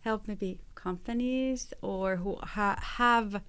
help 0.00 0.28
maybe 0.28 0.60
companies 0.74 1.72
or 1.80 2.16
who 2.16 2.36
ha- 2.36 2.78
have 2.80 3.40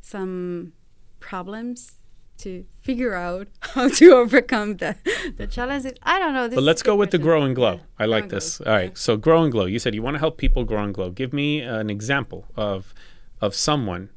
some 0.00 0.72
problems 1.20 1.92
to 2.38 2.64
figure 2.80 3.14
out 3.14 3.48
how 3.60 3.88
to 3.88 4.12
overcome 4.12 4.78
the, 4.78 4.96
the 5.36 5.46
challenges. 5.46 5.92
I 6.02 6.18
don't 6.18 6.34
know. 6.34 6.48
but 6.48 6.62
let's 6.62 6.82
go 6.82 6.96
with 6.96 7.10
question. 7.10 7.20
the 7.20 7.24
grow 7.24 7.42
and 7.42 7.54
glow. 7.54 7.74
Yeah. 7.74 7.80
I 7.98 8.04
like 8.06 8.28
this. 8.28 8.58
Glow. 8.58 8.70
All 8.70 8.78
right. 8.78 8.90
Yeah. 8.90 8.94
So 8.94 9.16
grow 9.16 9.42
and 9.42 9.52
glow. 9.52 9.66
You 9.66 9.78
said 9.78 9.94
you 9.94 10.02
want 10.02 10.14
to 10.14 10.18
help 10.18 10.38
people 10.38 10.64
grow 10.64 10.82
and 10.82 10.94
glow. 10.94 11.10
Give 11.10 11.32
me 11.32 11.60
an 11.60 11.90
example 11.90 12.46
of 12.56 12.94
of 13.40 13.54
someone 13.54 14.10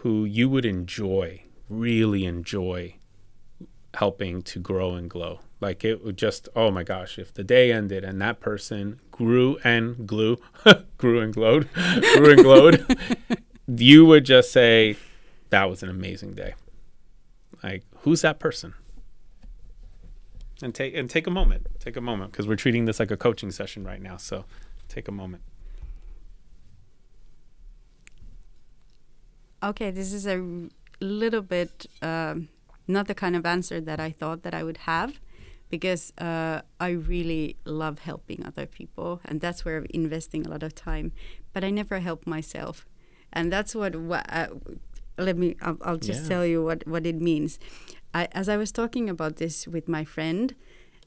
who 0.00 0.24
you 0.24 0.48
would 0.48 0.64
enjoy, 0.64 1.42
really 1.68 2.24
enjoy 2.24 2.96
helping 3.94 4.42
to 4.42 4.58
grow 4.58 4.94
and 4.94 5.10
glow. 5.10 5.40
Like 5.60 5.84
it 5.84 6.02
would 6.04 6.16
just, 6.16 6.48
oh 6.56 6.70
my 6.70 6.82
gosh, 6.82 7.18
if 7.18 7.34
the 7.34 7.44
day 7.44 7.72
ended 7.72 8.04
and 8.04 8.20
that 8.20 8.40
person 8.40 9.00
grew 9.10 9.58
and 9.62 10.06
glue, 10.06 10.38
grew 10.96 11.20
and 11.20 11.34
glowed, 11.34 11.68
grew 12.14 12.32
and 12.32 12.42
glowed, 12.42 12.96
you 13.76 14.06
would 14.06 14.24
just 14.24 14.52
say, 14.52 14.96
that 15.50 15.68
was 15.68 15.82
an 15.82 15.88
amazing 15.88 16.34
day. 16.34 16.54
Like, 17.62 17.84
who's 18.02 18.22
that 18.22 18.38
person? 18.38 18.74
And 20.62 20.74
take 20.74 20.94
and 20.94 21.08
take 21.08 21.26
a 21.26 21.30
moment. 21.30 21.66
Take 21.78 21.96
a 21.96 22.00
moment 22.00 22.32
because 22.32 22.46
we're 22.46 22.56
treating 22.56 22.84
this 22.84 23.00
like 23.00 23.10
a 23.10 23.16
coaching 23.16 23.50
session 23.50 23.84
right 23.84 24.00
now. 24.00 24.18
So, 24.18 24.44
take 24.88 25.08
a 25.08 25.12
moment. 25.12 25.42
Okay, 29.62 29.90
this 29.90 30.12
is 30.12 30.26
a 30.26 30.68
little 31.00 31.42
bit 31.42 31.86
um, 32.02 32.48
not 32.86 33.06
the 33.06 33.14
kind 33.14 33.36
of 33.36 33.46
answer 33.46 33.80
that 33.80 34.00
I 34.00 34.10
thought 34.10 34.42
that 34.42 34.54
I 34.54 34.62
would 34.62 34.78
have 34.78 35.20
because 35.70 36.12
uh, 36.18 36.62
I 36.80 36.90
really 36.90 37.56
love 37.64 38.00
helping 38.00 38.44
other 38.44 38.66
people, 38.66 39.20
and 39.24 39.40
that's 39.40 39.64
where 39.64 39.78
I'm 39.78 39.86
investing 39.90 40.44
a 40.44 40.50
lot 40.50 40.62
of 40.62 40.74
time. 40.74 41.12
But 41.52 41.62
I 41.62 41.70
never 41.70 42.00
help 42.00 42.26
myself, 42.26 42.86
and 43.32 43.52
that's 43.52 43.74
what. 43.74 43.96
what 43.96 44.26
uh, 44.32 44.48
let 45.18 45.36
me. 45.36 45.56
I'll, 45.60 45.78
I'll 45.82 45.96
just 45.96 46.22
yeah. 46.22 46.28
tell 46.28 46.46
you 46.46 46.64
what 46.64 46.86
what 46.86 47.06
it 47.06 47.20
means. 47.20 47.58
I, 48.14 48.28
as 48.32 48.48
I 48.48 48.56
was 48.56 48.72
talking 48.72 49.08
about 49.08 49.36
this 49.36 49.68
with 49.68 49.86
my 49.88 50.04
friend, 50.04 50.54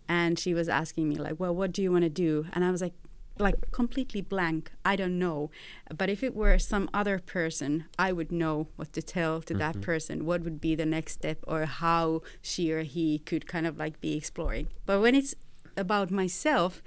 and 0.08 0.38
she 0.38 0.54
was 0.54 0.70
asking 0.70 1.10
me 1.10 1.16
like, 1.16 1.40
"Well, 1.40 1.56
what 1.56 1.72
do 1.72 1.82
you 1.82 1.92
want 1.92 2.04
to 2.04 2.10
do?" 2.10 2.46
And 2.54 2.64
I 2.64 2.72
was 2.72 2.82
like, 2.82 2.94
like 3.40 3.72
completely 3.72 4.22
blank. 4.22 4.72
I 4.86 4.96
don't 4.96 5.18
know. 5.18 5.50
But 5.96 6.10
if 6.10 6.24
it 6.24 6.36
were 6.36 6.60
some 6.60 6.90
other 6.94 7.20
person, 7.20 7.86
I 7.98 8.12
would 8.12 8.32
know 8.32 8.68
what 8.76 8.94
to 8.94 9.02
tell 9.02 9.42
to 9.42 9.54
mm-hmm. 9.54 9.60
that 9.60 9.82
person. 9.82 10.26
What 10.26 10.42
would 10.42 10.62
be 10.62 10.76
the 10.76 10.86
next 10.86 11.14
step 11.14 11.40
or 11.48 11.66
how 11.66 12.22
she 12.42 12.72
or 12.72 12.84
he 12.84 13.20
could 13.20 13.48
kind 13.48 13.66
of 13.66 13.78
like 13.78 14.00
be 14.00 14.16
exploring. 14.16 14.68
But 14.86 15.02
when 15.02 15.16
it's 15.16 15.36
about 15.76 16.12
myself, 16.12 16.82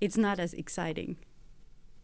it's 0.00 0.16
not 0.16 0.38
as 0.38 0.52
exciting 0.54 1.16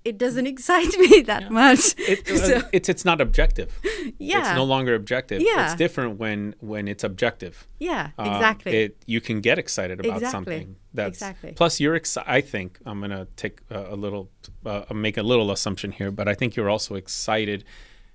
it 0.05 0.18
doesn't 0.18 0.46
excite 0.55 0.96
me 0.98 1.22
that 1.22 1.42
yeah. 1.42 1.48
much. 1.48 1.94
It, 1.98 2.30
uh, 2.30 2.36
so, 2.61 2.62
it's 2.72 2.88
it's 2.88 3.05
not 3.05 3.20
objective. 3.20 3.80
Yeah, 4.18 4.40
it's 4.40 4.57
no 4.57 4.64
longer 4.64 4.94
objective. 4.94 5.42
Yeah, 5.42 5.64
it's 5.64 5.74
different 5.74 6.18
when 6.18 6.55
when 6.61 6.88
it's 6.88 7.05
objective. 7.05 7.66
Yeah, 7.78 8.11
uh, 8.18 8.22
exactly. 8.22 8.72
It 8.72 9.02
you 9.07 9.20
can 9.20 9.40
get 9.40 9.59
excited 9.59 10.00
about 10.00 10.16
exactly. 10.16 10.30
something. 10.30 10.76
That's, 10.92 11.18
exactly. 11.18 11.52
Plus, 11.52 11.80
you're 11.80 11.96
excited. 11.96 12.30
I 12.30 12.40
think 12.40 12.78
I'm 12.86 13.00
gonna 13.00 13.26
take 13.36 13.61
a, 13.70 13.94
a 13.94 13.96
little, 13.96 14.30
uh, 14.64 14.84
make 14.94 15.16
a 15.16 15.24
little 15.24 15.50
assumption 15.50 15.90
here, 15.90 16.12
but 16.12 16.28
I 16.28 16.34
think 16.34 16.55
you're 16.55 16.70
also 16.70 16.94
excited 16.94 17.64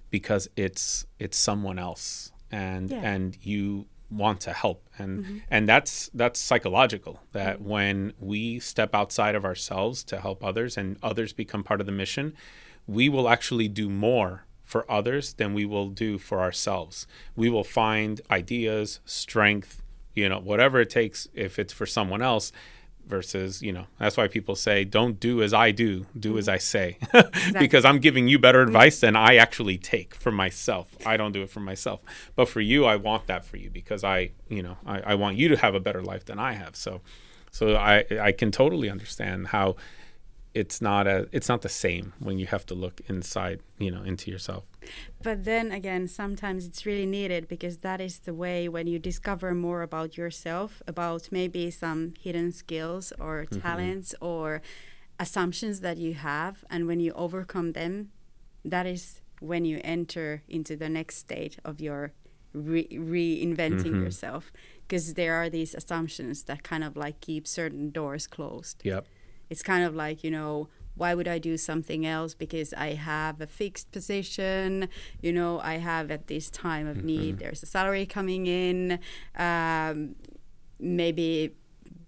because 0.09 0.47
it's 0.55 1.05
it's 1.19 1.37
someone 1.37 1.77
else, 1.77 2.31
and 2.51 2.89
yeah. 2.89 3.01
and 3.01 3.37
you 3.41 3.87
want 4.09 4.39
to 4.41 4.53
help 4.53 4.87
and 4.97 5.23
mm-hmm. 5.23 5.37
and 5.51 5.69
that's 5.69 6.09
that's 6.13 6.39
psychological 6.39 7.21
that 7.31 7.57
mm-hmm. 7.57 7.69
when 7.69 8.13
we 8.19 8.59
step 8.59 8.95
outside 8.95 9.35
of 9.35 9.45
ourselves 9.45 10.03
to 10.03 10.19
help 10.19 10.43
others 10.43 10.77
and 10.77 10.97
others 11.03 11.31
become 11.31 11.63
part 11.63 11.79
of 11.79 11.85
the 11.85 11.91
mission 11.91 12.33
we 12.87 13.07
will 13.07 13.29
actually 13.29 13.67
do 13.67 13.87
more 13.89 14.45
for 14.63 14.89
others 14.89 15.33
than 15.33 15.53
we 15.53 15.65
will 15.65 15.89
do 15.89 16.17
for 16.17 16.39
ourselves 16.39 17.05
we 17.35 17.49
will 17.49 17.63
find 17.63 18.21
ideas 18.31 18.99
strength 19.05 19.83
you 20.15 20.27
know 20.27 20.39
whatever 20.39 20.79
it 20.79 20.89
takes 20.89 21.27
if 21.33 21.59
it's 21.59 21.73
for 21.73 21.85
someone 21.85 22.21
else 22.21 22.51
versus 23.09 23.61
you 23.61 23.73
know 23.73 23.87
that's 23.97 24.15
why 24.15 24.27
people 24.27 24.55
say 24.55 24.85
don't 24.85 25.19
do 25.19 25.41
as 25.41 25.53
i 25.53 25.71
do 25.71 26.05
do 26.17 26.37
as 26.37 26.45
mm-hmm. 26.45 26.53
i 26.53 26.57
say 26.57 26.97
exactly. 27.13 27.59
because 27.59 27.83
i'm 27.83 27.99
giving 27.99 28.27
you 28.27 28.37
better 28.37 28.59
mm-hmm. 28.59 28.69
advice 28.69 28.99
than 28.99 29.15
i 29.15 29.35
actually 29.35 29.77
take 29.77 30.13
for 30.13 30.31
myself 30.31 30.95
i 31.05 31.17
don't 31.17 31.31
do 31.31 31.41
it 31.41 31.49
for 31.49 31.59
myself 31.59 32.01
but 32.35 32.47
for 32.47 32.61
you 32.61 32.85
i 32.85 32.95
want 32.95 33.25
that 33.25 33.43
for 33.43 33.57
you 33.57 33.69
because 33.69 34.03
i 34.03 34.29
you 34.47 34.61
know 34.61 34.77
i, 34.85 34.99
I 34.99 35.15
want 35.15 35.37
you 35.37 35.47
to 35.49 35.57
have 35.57 35.73
a 35.73 35.79
better 35.79 36.03
life 36.03 36.25
than 36.25 36.37
i 36.37 36.53
have 36.53 36.75
so 36.75 37.01
so 37.51 37.75
i 37.75 38.05
i 38.21 38.31
can 38.31 38.51
totally 38.51 38.89
understand 38.89 39.47
how 39.47 39.75
it's 40.59 40.81
not 40.81 41.07
a 41.07 41.17
it's 41.31 41.49
not 41.53 41.61
the 41.61 41.75
same 41.85 42.05
when 42.19 42.37
you 42.41 42.47
have 42.55 42.65
to 42.65 42.75
look 42.83 43.01
inside 43.07 43.59
you 43.77 43.89
know 43.89 44.03
into 44.03 44.29
yourself. 44.29 44.63
But 45.27 45.45
then 45.45 45.71
again 45.71 46.07
sometimes 46.07 46.65
it's 46.67 46.85
really 46.85 47.05
needed 47.05 47.47
because 47.47 47.75
that 47.79 47.99
is 48.01 48.19
the 48.19 48.33
way 48.33 48.67
when 48.67 48.85
you 48.91 48.99
discover 48.99 49.55
more 49.67 49.81
about 49.89 50.17
yourself 50.17 50.81
about 50.93 51.21
maybe 51.31 51.71
some 51.71 52.01
hidden 52.25 52.51
skills 52.51 53.13
or 53.19 53.35
mm-hmm. 53.45 53.61
talents 53.61 54.13
or 54.19 54.61
assumptions 55.25 55.79
that 55.79 55.97
you 55.97 56.13
have. 56.13 56.65
And 56.69 56.87
when 56.87 56.99
you 56.99 57.11
overcome 57.13 57.71
them 57.71 58.09
that 58.65 58.85
is 58.85 59.21
when 59.39 59.63
you 59.63 59.79
enter 59.83 60.43
into 60.49 60.75
the 60.75 60.89
next 60.89 61.15
state 61.17 61.57
of 61.63 61.79
your 61.79 62.11
re- 62.53 62.89
reinventing 62.91 63.93
mm-hmm. 63.93 64.03
yourself. 64.03 64.51
Because 64.81 65.13
there 65.13 65.35
are 65.35 65.49
these 65.49 65.75
assumptions 65.75 66.43
that 66.49 66.63
kind 66.63 66.83
of 66.83 66.97
like 66.97 67.21
keep 67.21 67.47
certain 67.47 67.91
doors 67.91 68.27
closed. 68.27 68.81
Yep 68.83 69.05
it's 69.49 69.63
kind 69.63 69.83
of 69.83 69.95
like 69.95 70.23
you 70.23 70.31
know 70.31 70.69
why 70.95 71.15
would 71.15 71.29
I 71.29 71.39
do 71.39 71.55
something 71.55 72.05
else 72.05 72.33
because 72.33 72.73
I 72.73 72.93
have 72.93 73.39
a 73.39 73.47
fixed 73.47 73.91
position 73.91 74.89
you 75.21 75.31
know 75.31 75.59
I 75.59 75.77
have 75.77 76.11
at 76.11 76.27
this 76.27 76.49
time 76.49 76.87
of 76.87 76.97
mm-hmm. 76.97 77.05
need 77.05 77.39
there's 77.39 77.63
a 77.63 77.65
salary 77.65 78.05
coming 78.05 78.47
in 78.47 78.99
um, 79.37 80.15
maybe 80.79 81.55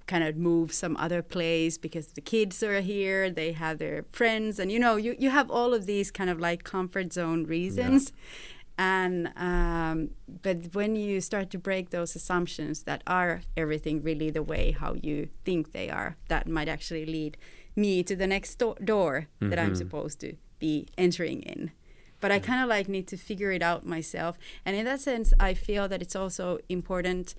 kind 0.08 0.24
of 0.26 0.36
move 0.36 0.74
some 0.74 0.98
other 0.98 1.22
place 1.22 1.78
because 1.78 2.08
the 2.08 2.22
kids 2.22 2.62
are 2.64 2.82
here 2.82 3.30
they 3.30 3.54
have 3.54 3.78
their 3.78 4.04
friends 4.12 4.60
and 4.60 4.70
you 4.72 4.80
know 4.80 4.98
you, 4.98 5.16
you 5.18 5.30
have 5.30 5.50
all 5.50 5.74
of 5.74 5.86
these 5.86 6.12
kind 6.12 6.30
of 6.30 6.40
like 6.40 6.64
comfort 6.64 7.14
zone 7.14 7.46
reasons 7.46 8.12
yeah. 8.12 8.18
And 8.82 9.32
um, 9.36 10.10
but 10.42 10.74
when 10.74 10.96
you 10.96 11.22
start 11.22 11.52
to 11.52 11.60
break 11.60 11.92
those 11.92 12.16
assumptions 12.16 12.84
that 12.84 13.04
are 13.06 13.42
everything 13.56 14.02
really 14.02 14.30
the 14.32 14.42
way 14.42 14.72
how 14.72 14.96
you 15.08 15.30
think 15.46 15.72
they 15.72 15.88
are 15.90 16.18
that 16.30 16.48
might 16.48 16.68
actually 16.68 17.06
lead 17.06 17.38
me 17.76 18.04
to 18.04 18.16
the 18.16 18.28
next 18.28 18.56
do- 18.56 18.76
door 18.84 19.14
mm-hmm. 19.22 19.50
that 19.50 19.60
I'm 19.60 19.68
mm-hmm. 19.68 19.76
supposed 19.76 20.20
to 20.22 20.34
be 20.60 20.88
entering 20.98 21.42
in. 21.44 21.72
But 22.20 22.32
I 22.32 22.38
kind 22.40 22.62
of 22.62 22.70
like 22.70 22.88
need 22.88 23.08
to 23.08 23.18
figure 23.18 23.52
it 23.52 23.64
out 23.64 23.84
myself. 23.84 24.38
And 24.64 24.76
in 24.76 24.86
that 24.86 25.02
sense, 25.02 25.34
I 25.40 25.56
feel 25.56 25.88
that 25.88 26.04
it's 26.04 26.16
also 26.16 26.60
important 26.70 27.34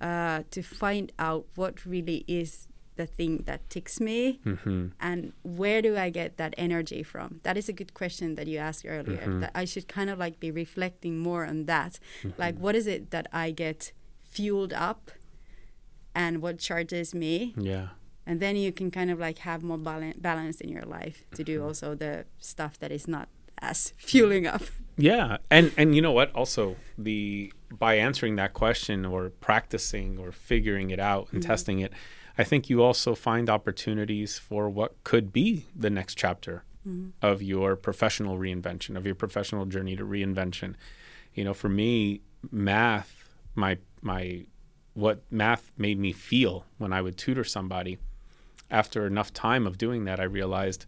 uh, 0.00 0.44
to 0.52 0.62
find 0.62 1.10
out 1.18 1.46
what 1.56 1.84
really 1.84 2.24
is 2.28 2.67
the 2.98 3.06
thing 3.06 3.44
that 3.46 3.60
ticks 3.70 3.98
me 3.98 4.40
mm-hmm. 4.44 4.88
and 5.00 5.32
where 5.42 5.80
do 5.80 5.96
I 5.96 6.10
get 6.10 6.36
that 6.36 6.52
energy 6.58 7.02
from? 7.02 7.40
That 7.44 7.56
is 7.56 7.68
a 7.68 7.72
good 7.72 7.94
question 7.94 8.34
that 8.34 8.46
you 8.46 8.58
asked 8.58 8.84
earlier. 8.86 9.22
Mm-hmm. 9.22 9.40
That 9.40 9.52
I 9.54 9.64
should 9.64 9.88
kind 9.88 10.10
of 10.10 10.18
like 10.18 10.38
be 10.38 10.50
reflecting 10.50 11.18
more 11.18 11.46
on 11.46 11.64
that. 11.64 11.98
Mm-hmm. 12.22 12.40
Like, 12.40 12.58
what 12.58 12.74
is 12.74 12.86
it 12.86 13.10
that 13.10 13.26
I 13.32 13.50
get 13.50 13.92
fueled 14.22 14.74
up 14.74 15.10
and 16.14 16.42
what 16.42 16.58
charges 16.58 17.14
me? 17.14 17.54
Yeah 17.56 17.88
and 18.28 18.40
then 18.40 18.56
you 18.56 18.70
can 18.70 18.90
kind 18.90 19.10
of 19.10 19.18
like 19.18 19.38
have 19.38 19.62
more 19.62 19.78
balance 19.78 20.60
in 20.60 20.68
your 20.68 20.82
life 20.82 21.24
to 21.34 21.42
do 21.42 21.60
mm-hmm. 21.60 21.68
also 21.68 21.94
the 21.94 22.26
stuff 22.38 22.78
that 22.78 22.92
is 22.92 23.08
not 23.08 23.26
as 23.60 23.92
fueling 23.96 24.46
up. 24.46 24.62
Yeah, 24.96 25.38
and 25.50 25.72
and 25.76 25.94
you 25.94 26.02
know 26.02 26.12
what? 26.12 26.34
Also, 26.34 26.76
the 26.98 27.52
by 27.70 27.94
answering 27.94 28.36
that 28.36 28.52
question 28.52 29.06
or 29.06 29.30
practicing 29.30 30.18
or 30.18 30.32
figuring 30.32 30.90
it 30.90 30.98
out 30.98 31.28
and 31.32 31.40
mm-hmm. 31.40 31.48
testing 31.48 31.78
it, 31.78 31.92
I 32.38 32.44
think 32.44 32.70
you 32.70 32.82
also 32.82 33.16
find 33.16 33.50
opportunities 33.50 34.38
for 34.38 34.70
what 34.70 35.02
could 35.02 35.32
be 35.32 35.66
the 35.74 35.90
next 35.90 36.16
chapter 36.16 36.62
mm-hmm. 36.86 37.08
of 37.20 37.42
your 37.42 37.74
professional 37.74 38.38
reinvention, 38.38 38.96
of 38.96 39.04
your 39.04 39.16
professional 39.16 39.66
journey 39.66 39.96
to 39.96 40.04
reinvention. 40.04 40.74
You 41.34 41.44
know, 41.44 41.54
for 41.54 41.68
me, 41.68 42.20
math, 42.50 43.28
my 43.54 43.78
my 44.00 44.46
what 44.94 45.22
math 45.30 45.70
made 45.76 45.98
me 45.98 46.12
feel 46.12 46.64
when 46.78 46.92
I 46.92 47.02
would 47.02 47.16
tutor 47.16 47.44
somebody. 47.44 47.98
After 48.70 49.06
enough 49.06 49.32
time 49.32 49.66
of 49.66 49.78
doing 49.78 50.04
that, 50.04 50.20
I 50.20 50.24
realized 50.24 50.86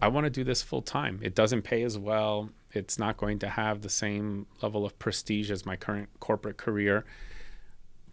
I 0.00 0.08
want 0.08 0.24
to 0.24 0.30
do 0.30 0.44
this 0.44 0.62
full 0.62 0.82
time. 0.82 1.20
It 1.22 1.34
doesn't 1.34 1.62
pay 1.62 1.82
as 1.84 1.96
well. 1.96 2.50
It's 2.72 2.98
not 2.98 3.16
going 3.16 3.38
to 3.40 3.48
have 3.48 3.82
the 3.82 3.88
same 3.88 4.46
level 4.60 4.84
of 4.84 4.98
prestige 4.98 5.50
as 5.50 5.64
my 5.64 5.76
current 5.76 6.08
corporate 6.18 6.56
career. 6.56 7.04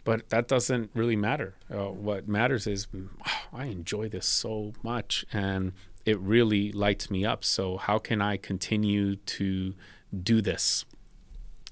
But 0.03 0.29
that 0.29 0.47
doesn't 0.47 0.91
really 0.93 1.15
matter. 1.15 1.55
Uh, 1.71 1.89
what 1.89 2.27
matters 2.27 2.65
is 2.67 2.87
oh, 2.95 3.41
I 3.53 3.65
enjoy 3.65 4.09
this 4.09 4.25
so 4.25 4.73
much 4.81 5.25
and 5.31 5.73
it 6.05 6.19
really 6.19 6.71
lights 6.71 7.11
me 7.11 7.25
up. 7.25 7.43
So, 7.43 7.77
how 7.77 7.99
can 7.99 8.21
I 8.21 8.37
continue 8.37 9.15
to 9.15 9.73
do 10.23 10.41
this? 10.41 10.85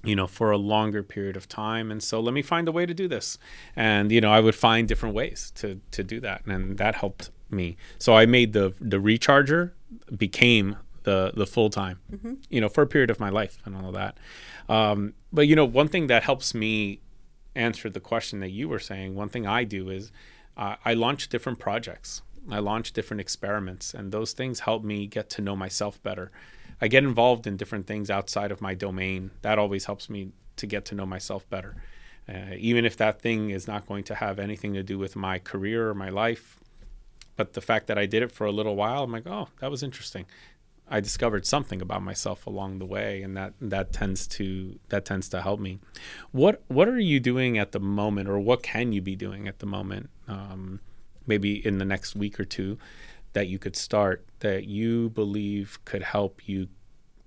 you 0.04 0.14
know 0.14 0.28
for 0.28 0.52
a 0.52 0.56
longer 0.56 1.02
period 1.02 1.36
of 1.36 1.48
time 1.48 1.90
and 1.90 2.04
so 2.04 2.20
let 2.20 2.32
me 2.32 2.40
find 2.40 2.68
a 2.68 2.72
way 2.72 2.86
to 2.86 2.94
do 2.94 3.08
this 3.08 3.36
and 3.74 4.12
you 4.12 4.20
know 4.20 4.30
i 4.30 4.38
would 4.38 4.54
find 4.54 4.86
different 4.86 5.12
ways 5.12 5.50
to 5.56 5.80
to 5.90 6.04
do 6.04 6.20
that 6.20 6.46
and 6.46 6.78
that 6.78 6.94
helped 6.94 7.30
me 7.50 7.76
so 7.98 8.14
i 8.14 8.24
made 8.24 8.52
the 8.52 8.72
the 8.80 8.98
recharger 8.98 9.72
became 10.16 10.76
the 11.08 11.32
the 11.34 11.46
full 11.46 11.70
time, 11.70 12.00
mm-hmm. 12.12 12.34
you 12.50 12.60
know, 12.60 12.68
for 12.68 12.82
a 12.82 12.86
period 12.86 13.10
of 13.10 13.18
my 13.18 13.30
life 13.30 13.58
and 13.64 13.74
all 13.74 13.88
of 13.88 13.94
that. 13.94 14.18
Um, 14.68 15.14
but 15.32 15.48
you 15.48 15.56
know, 15.56 15.64
one 15.64 15.88
thing 15.88 16.06
that 16.08 16.22
helps 16.22 16.54
me 16.54 17.00
answer 17.58 17.90
the 17.90 18.00
question 18.00 18.40
that 18.40 18.50
you 18.50 18.68
were 18.68 18.78
saying, 18.78 19.14
one 19.14 19.28
thing 19.28 19.46
I 19.46 19.64
do 19.64 19.90
is 19.90 20.10
uh, 20.56 20.76
I 20.84 20.94
launch 20.94 21.28
different 21.28 21.58
projects. 21.58 22.22
I 22.50 22.60
launch 22.60 22.92
different 22.92 23.20
experiments, 23.20 23.92
and 23.92 24.10
those 24.10 24.32
things 24.32 24.60
help 24.60 24.82
me 24.82 25.06
get 25.06 25.28
to 25.30 25.42
know 25.42 25.54
myself 25.54 26.02
better. 26.02 26.30
I 26.80 26.88
get 26.88 27.04
involved 27.04 27.46
in 27.46 27.56
different 27.56 27.86
things 27.86 28.10
outside 28.10 28.50
of 28.50 28.60
my 28.60 28.74
domain. 28.74 29.32
That 29.42 29.58
always 29.58 29.84
helps 29.84 30.08
me 30.08 30.32
to 30.56 30.66
get 30.66 30.84
to 30.86 30.94
know 30.94 31.06
myself 31.06 31.48
better. 31.50 31.76
Uh, 32.28 32.54
even 32.56 32.84
if 32.84 32.96
that 32.96 33.20
thing 33.20 33.50
is 33.50 33.66
not 33.66 33.86
going 33.86 34.04
to 34.04 34.14
have 34.14 34.38
anything 34.38 34.74
to 34.74 34.82
do 34.82 34.98
with 34.98 35.16
my 35.16 35.38
career 35.38 35.90
or 35.90 35.94
my 35.94 36.08
life, 36.08 36.58
but 37.36 37.52
the 37.52 37.60
fact 37.60 37.86
that 37.86 37.98
I 37.98 38.06
did 38.06 38.22
it 38.22 38.32
for 38.32 38.46
a 38.46 38.52
little 38.52 38.76
while, 38.76 39.04
I'm 39.04 39.12
like, 39.12 39.26
oh, 39.26 39.48
that 39.60 39.70
was 39.70 39.82
interesting. 39.82 40.26
I 40.90 41.00
discovered 41.00 41.46
something 41.46 41.82
about 41.82 42.02
myself 42.02 42.46
along 42.46 42.78
the 42.78 42.86
way, 42.86 43.22
and 43.22 43.36
that 43.36 43.54
that 43.60 43.92
tends 43.92 44.26
to 44.28 44.78
that 44.88 45.04
tends 45.04 45.28
to 45.30 45.42
help 45.42 45.60
me. 45.60 45.78
What 46.32 46.62
what 46.68 46.88
are 46.88 46.98
you 46.98 47.20
doing 47.20 47.58
at 47.58 47.72
the 47.72 47.80
moment, 47.80 48.28
or 48.28 48.38
what 48.38 48.62
can 48.62 48.92
you 48.92 49.02
be 49.02 49.16
doing 49.16 49.48
at 49.48 49.58
the 49.58 49.66
moment? 49.66 50.10
Um, 50.26 50.80
maybe 51.26 51.64
in 51.64 51.78
the 51.78 51.84
next 51.84 52.16
week 52.16 52.40
or 52.40 52.44
two, 52.44 52.78
that 53.32 53.48
you 53.48 53.58
could 53.58 53.76
start 53.76 54.26
that 54.40 54.64
you 54.64 55.10
believe 55.10 55.78
could 55.84 56.02
help 56.02 56.48
you 56.48 56.68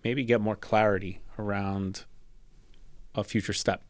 maybe 0.03 0.23
get 0.23 0.41
more 0.41 0.55
clarity 0.55 1.21
around 1.37 2.05
a 3.13 3.23
future 3.23 3.53
step. 3.53 3.83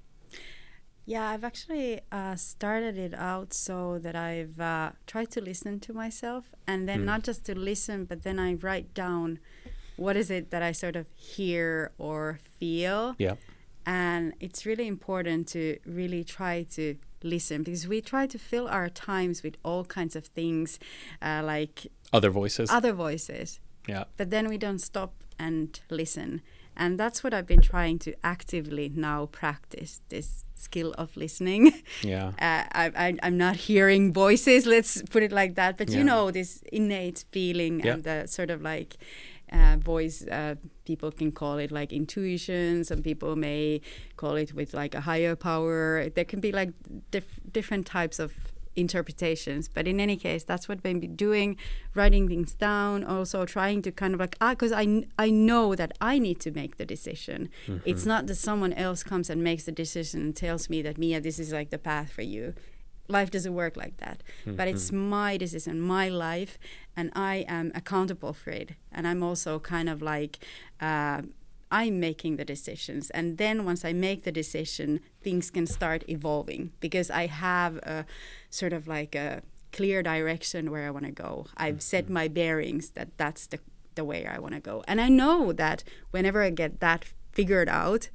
Yeah, 1.05 1.29
I've 1.29 1.43
actually 1.43 2.01
uh, 2.11 2.35
started 2.35 2.97
it 2.97 3.13
out 3.13 3.53
so 3.53 3.97
that 3.99 4.15
I've 4.15 4.59
uh, 4.59 4.91
tried 5.07 5.31
to 5.31 5.41
listen 5.41 5.79
to 5.81 5.93
myself, 5.93 6.53
and 6.67 6.87
then 6.87 7.01
mm. 7.01 7.05
not 7.05 7.23
just 7.23 7.43
to 7.45 7.57
listen, 7.57 8.05
but 8.05 8.23
then 8.23 8.39
I 8.39 8.53
write 8.53 8.93
down 8.93 9.39
what 10.01 10.17
is 10.17 10.31
it 10.31 10.49
that 10.49 10.63
I 10.63 10.71
sort 10.71 10.95
of 10.95 11.05
hear 11.15 11.91
or 11.97 12.39
feel. 12.59 13.15
Yeah. 13.19 13.35
And 13.85 14.33
it's 14.39 14.65
really 14.65 14.87
important 14.87 15.47
to 15.49 15.77
really 15.85 16.23
try 16.23 16.63
to 16.71 16.95
listen 17.23 17.61
because 17.63 17.87
we 17.87 18.01
try 18.01 18.25
to 18.27 18.39
fill 18.39 18.67
our 18.67 18.89
times 18.89 19.43
with 19.43 19.57
all 19.63 19.83
kinds 19.85 20.15
of 20.15 20.25
things 20.25 20.79
uh, 21.21 21.41
like 21.43 21.87
other 22.11 22.31
voices. 22.31 22.69
Other 22.71 22.93
voices. 22.93 23.59
Yeah. 23.87 24.05
But 24.17 24.29
then 24.29 24.47
we 24.49 24.57
don't 24.57 24.79
stop 24.79 25.13
and 25.39 25.79
listen. 25.89 26.41
And 26.75 26.99
that's 26.99 27.23
what 27.23 27.33
I've 27.33 27.47
been 27.47 27.61
trying 27.61 27.99
to 27.99 28.13
actively 28.23 28.91
now 28.95 29.27
practice 29.27 30.01
this 30.09 30.45
skill 30.55 30.93
of 30.97 31.15
listening. 31.17 31.73
Yeah. 32.01 32.29
Uh, 32.39 32.63
I, 32.83 32.91
I, 32.95 33.27
am 33.27 33.37
not 33.37 33.55
hearing 33.55 34.13
voices, 34.13 34.65
let's 34.65 35.01
put 35.03 35.21
it 35.23 35.31
like 35.31 35.55
that. 35.55 35.77
But 35.77 35.89
yeah. 35.89 35.97
you 35.99 36.03
know, 36.03 36.31
this 36.31 36.63
innate 36.71 37.25
feeling 37.31 37.81
yeah. 37.81 37.93
and 37.93 38.03
the 38.03 38.27
sort 38.27 38.49
of 38.49 38.61
like 38.61 38.97
uh, 39.51 39.77
voice, 39.77 40.25
uh, 40.27 40.55
people 40.85 41.11
can 41.11 41.31
call 41.31 41.57
it 41.57 41.71
like 41.71 41.91
intuition. 41.91 42.83
Some 42.83 43.01
people 43.01 43.35
may 43.35 43.81
call 44.17 44.35
it 44.35 44.53
with 44.53 44.73
like 44.73 44.95
a 44.95 45.01
higher 45.01 45.35
power. 45.35 46.09
There 46.09 46.25
can 46.25 46.39
be 46.39 46.51
like 46.51 46.71
diff- 47.11 47.39
different 47.51 47.85
types 47.85 48.19
of 48.19 48.33
interpretations. 48.75 49.67
But 49.67 49.87
in 49.87 49.99
any 49.99 50.17
case, 50.17 50.43
that's 50.43 50.67
what 50.69 50.77
I've 50.77 50.83
been 50.83 51.15
doing, 51.15 51.57
writing 51.93 52.27
things 52.27 52.53
down, 52.53 53.03
also 53.03 53.45
trying 53.45 53.81
to 53.83 53.91
kind 53.91 54.13
of 54.13 54.19
like, 54.19 54.37
ah, 54.39 54.51
because 54.51 54.71
I, 54.71 55.03
I 55.17 55.29
know 55.29 55.75
that 55.75 55.91
I 55.99 56.19
need 56.19 56.39
to 56.41 56.51
make 56.51 56.77
the 56.77 56.85
decision. 56.85 57.49
Mm-hmm. 57.67 57.89
It's 57.89 58.05
not 58.05 58.27
that 58.27 58.35
someone 58.35 58.73
else 58.73 59.03
comes 59.03 59.29
and 59.29 59.43
makes 59.43 59.65
the 59.65 59.71
decision 59.71 60.21
and 60.21 60.35
tells 60.35 60.69
me 60.69 60.81
that, 60.83 60.97
Mia, 60.97 61.19
this 61.19 61.39
is 61.39 61.51
like 61.51 61.69
the 61.69 61.77
path 61.77 62.11
for 62.11 62.21
you. 62.21 62.53
Life 63.11 63.31
doesn't 63.31 63.53
work 63.53 63.75
like 63.77 63.97
that. 63.97 64.23
Mm-hmm. 64.41 64.55
But 64.55 64.67
it's 64.67 64.87
mm-hmm. 64.87 65.09
my 65.09 65.37
decision, 65.37 65.81
my 65.81 66.09
life, 66.09 66.57
and 66.95 67.11
I 67.15 67.45
am 67.47 67.71
accountable 67.75 68.33
for 68.33 68.51
it. 68.51 68.71
And 68.91 69.07
I'm 69.07 69.21
also 69.21 69.59
kind 69.59 69.89
of 69.89 70.01
like, 70.01 70.39
uh, 70.79 71.21
I'm 71.71 71.99
making 71.99 72.35
the 72.35 72.45
decisions. 72.45 73.09
And 73.11 73.37
then 73.37 73.65
once 73.65 73.85
I 73.85 73.93
make 73.93 74.23
the 74.23 74.31
decision, 74.31 74.99
things 75.23 75.49
can 75.49 75.65
start 75.65 76.03
evolving 76.07 76.71
because 76.79 77.09
I 77.09 77.27
have 77.27 77.77
a 77.77 78.05
sort 78.49 78.73
of 78.73 78.87
like 78.87 79.15
a 79.15 79.41
clear 79.71 80.03
direction 80.03 80.69
where 80.69 80.85
I 80.85 80.91
want 80.91 81.05
to 81.05 81.11
go. 81.11 81.47
I've 81.55 81.81
set 81.81 82.05
mm-hmm. 82.05 82.13
my 82.13 82.27
bearings 82.27 82.89
that 82.91 83.17
that's 83.17 83.47
the, 83.47 83.59
the 83.95 84.03
way 84.03 84.25
I 84.25 84.37
want 84.39 84.53
to 84.55 84.59
go. 84.59 84.83
And 84.87 84.99
I 84.99 85.07
know 85.07 85.53
that 85.53 85.83
whenever 86.11 86.43
I 86.43 86.49
get 86.49 86.81
that 86.81 87.05
figured 87.31 87.69
out, 87.69 88.09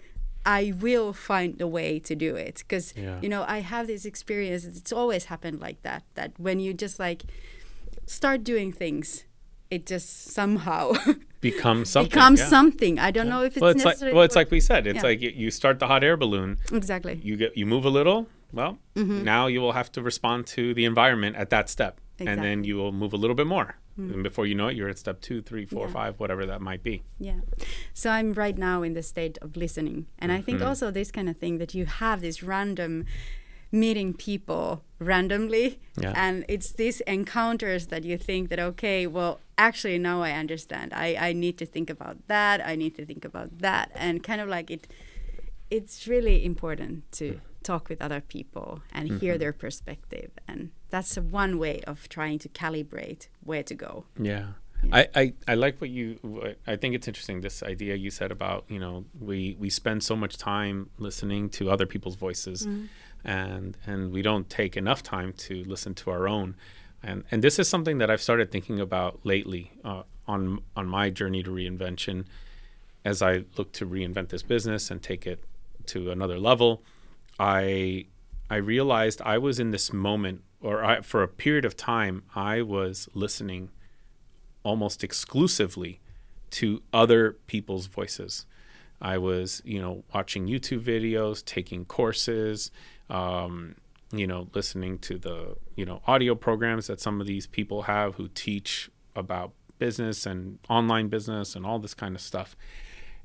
I 0.47 0.73
will 0.81 1.13
find 1.13 1.61
a 1.61 1.67
way 1.67 1.99
to 1.99 2.15
do 2.15 2.37
it 2.37 2.59
because 2.59 2.95
yeah. 2.97 3.19
you 3.21 3.29
know 3.29 3.45
I 3.47 3.59
have 3.59 3.89
this 3.89 4.05
experience. 4.07 4.65
It's 4.65 4.93
always 4.93 5.25
happened 5.27 5.61
like 5.61 5.83
that. 5.83 6.05
That 6.15 6.39
when 6.39 6.61
you 6.61 6.73
just 6.73 7.01
like 7.01 7.25
start 8.07 8.45
doing 8.45 8.73
things, 8.73 9.25
it 9.71 9.87
just 9.87 10.31
somehow 10.31 10.93
becomes 11.41 11.91
something. 11.91 12.11
becomes 12.11 12.41
yeah. 12.41 12.47
something. 12.47 12.99
I 13.01 13.11
don't 13.11 13.27
yeah. 13.27 13.33
know 13.33 13.43
if 13.43 13.57
it's 13.57 13.61
well, 13.61 13.71
it's 13.73 13.85
like 13.85 14.01
well, 14.01 14.23
it's 14.23 14.37
like 14.37 14.53
we 14.53 14.61
said. 14.61 14.87
It's 14.87 15.03
like 15.03 15.21
you 15.21 15.51
start 15.51 15.81
the 15.81 15.89
hot 15.89 16.05
air 16.05 16.17
balloon. 16.17 16.59
Exactly. 16.73 17.21
You 17.23 17.37
get 17.37 17.57
you 17.57 17.67
move 17.67 17.85
a 17.85 17.91
little. 17.91 18.29
Well, 18.53 18.79
mm-hmm. 18.95 19.25
now 19.25 19.49
you 19.49 19.61
will 19.61 19.73
have 19.73 19.91
to 19.93 20.03
respond 20.03 20.47
to 20.49 20.73
the 20.73 20.85
environment 20.85 21.35
at 21.35 21.51
that 21.51 21.69
step, 21.69 22.01
exactly. 22.19 22.33
and 22.33 22.43
then 22.45 22.65
you 22.65 22.77
will 22.77 22.93
move 22.93 23.13
a 23.13 23.17
little 23.17 23.35
bit 23.35 23.49
more. 23.49 23.77
Mm. 23.99 24.15
And 24.15 24.23
before 24.23 24.47
you 24.47 24.55
know 24.55 24.69
it, 24.69 24.77
you're 24.77 24.89
at 24.89 24.99
step 24.99 25.21
two, 25.21 25.41
three, 25.41 25.65
four, 25.65 25.89
five, 25.89 26.21
whatever 26.21 26.45
that 26.47 26.61
might 26.61 26.83
be. 26.83 27.03
Yeah. 27.19 27.41
So 27.95 28.11
I'm 28.11 28.35
right 28.35 28.57
now 28.57 28.83
in 28.83 28.93
the 28.93 29.03
state 29.03 29.39
of 29.41 29.57
listening, 29.57 30.07
and 30.19 30.31
mm-hmm. 30.31 30.39
I 30.39 30.43
think 30.43 30.59
mm-hmm. 30.59 30.69
also 30.69 30.91
this 30.91 31.11
kind 31.11 31.29
of 31.29 31.37
thing 31.37 31.59
that 31.59 31.75
you 31.75 31.87
have 31.87 32.21
this 32.21 32.43
random 32.43 33.07
meeting 33.73 34.15
people 34.15 34.85
randomly 34.99 35.79
yeah. 36.01 36.13
and 36.17 36.45
it's 36.49 36.73
these 36.73 37.01
encounters 37.03 37.89
that 37.89 38.05
you 38.05 38.17
think 38.17 38.49
that 38.49 38.59
okay 38.59 39.07
well 39.07 39.41
actually 39.59 39.99
now 39.99 40.23
i 40.23 40.31
understand 40.31 40.93
i 40.95 41.17
i 41.19 41.33
need 41.33 41.59
to 41.59 41.67
think 41.67 41.91
about 41.91 42.17
that 42.29 42.65
i 42.65 42.77
need 42.77 42.95
to 42.95 43.05
think 43.05 43.25
about 43.25 43.59
that 43.59 43.91
and 43.95 44.23
kind 44.23 44.41
of 44.41 44.49
like 44.49 44.71
it 44.71 44.87
it's 45.69 46.07
really 46.07 46.45
important 46.45 47.11
to 47.11 47.41
talk 47.63 47.89
with 47.89 48.01
other 48.01 48.21
people 48.21 48.81
and 48.93 49.09
mm-hmm. 49.09 49.19
hear 49.19 49.37
their 49.37 49.53
perspective 49.53 50.31
and 50.47 50.71
that's 50.97 51.17
one 51.17 51.59
way 51.59 51.81
of 51.87 52.09
trying 52.09 52.39
to 52.39 52.49
calibrate 52.49 53.29
where 53.45 53.63
to 53.63 53.75
go 53.75 54.05
yeah 54.19 54.47
I, 54.93 55.09
I, 55.17 55.33
I 55.49 55.55
like 55.55 55.81
what 55.81 55.91
you 55.91 56.55
I 56.67 56.77
think 56.77 56.95
it's 56.95 57.09
interesting 57.09 57.41
this 57.41 57.63
idea 57.63 57.97
you 57.97 58.11
said 58.11 58.31
about 58.31 58.65
you 58.69 58.79
know 58.79 59.05
we 59.19 59.57
we 59.59 59.69
spend 59.71 60.05
so 60.05 60.15
much 60.15 60.37
time 60.37 60.91
listening 60.99 61.49
to 61.59 61.71
other 61.71 61.87
people's 61.87 62.15
voices 62.15 62.67
mm-hmm 62.67 62.87
and 63.27 63.77
and 63.85 64.13
we 64.13 64.23
don't 64.23 64.49
take 64.49 64.77
enough 64.77 65.03
time 65.03 65.33
to 65.33 65.65
listen 65.65 65.95
to 65.95 66.11
our 66.11 66.29
own. 66.29 66.55
And 67.03 67.25
and 67.31 67.43
this 67.43 67.59
is 67.59 67.69
something 67.69 67.99
that 67.99 68.11
I've 68.11 68.23
started 68.23 68.51
thinking 68.51 68.81
about 68.81 69.21
lately 69.25 69.73
uh, 69.85 70.05
on 70.27 70.61
on 70.77 70.87
my 70.87 71.11
journey 71.11 71.43
to 71.43 71.51
reinvention, 71.51 72.25
as 73.05 73.21
I 73.21 73.45
look 73.57 73.73
to 73.73 73.87
reinvent 73.87 74.29
this 74.29 74.43
business 74.43 74.91
and 74.91 75.03
take 75.03 75.27
it 75.27 75.43
to 75.87 76.11
another 76.11 76.39
level. 76.39 76.83
I 77.39 78.07
I 78.49 78.57
realized 78.57 79.21
I 79.23 79.39
was 79.39 79.59
in 79.59 79.73
this 79.73 79.93
moment, 79.93 80.43
or 80.61 80.85
I, 80.85 81.01
for 81.01 81.23
a 81.23 81.29
period 81.29 81.65
of 81.65 81.77
time, 81.77 82.23
I 82.35 82.63
was 82.63 83.09
listening 83.15 83.71
almost 84.63 85.05
exclusively 85.05 86.01
to 86.51 86.83
other 86.93 87.33
people's 87.47 87.87
voices. 87.87 88.47
I 89.01 89.19
was, 89.19 89.61
you 89.65 89.81
know, 89.81 90.05
watching 90.15 90.47
YouTube 90.47 90.81
videos, 90.83 91.45
taking 91.45 91.85
courses, 91.85 92.71
um, 93.11 93.75
you 94.13 94.27
know, 94.27 94.49
listening 94.55 94.99
to 95.01 95.19
the, 95.19 95.57
you 95.75 95.85
know, 95.85 96.01
audio 96.07 96.35
programs 96.35 96.87
that 96.87 97.01
some 97.01 97.21
of 97.21 97.27
these 97.27 97.47
people 97.47 97.83
have 97.83 98.15
who 98.15 98.29
teach 98.29 98.91
about 99.15 99.53
business 99.79 100.25
and 100.27 100.59
online 100.71 101.09
business 101.09 101.55
and 101.55 101.67
all 101.67 101.79
this 101.79 101.95
kind 101.95 102.15
of 102.15 102.21
stuff. 102.23 102.57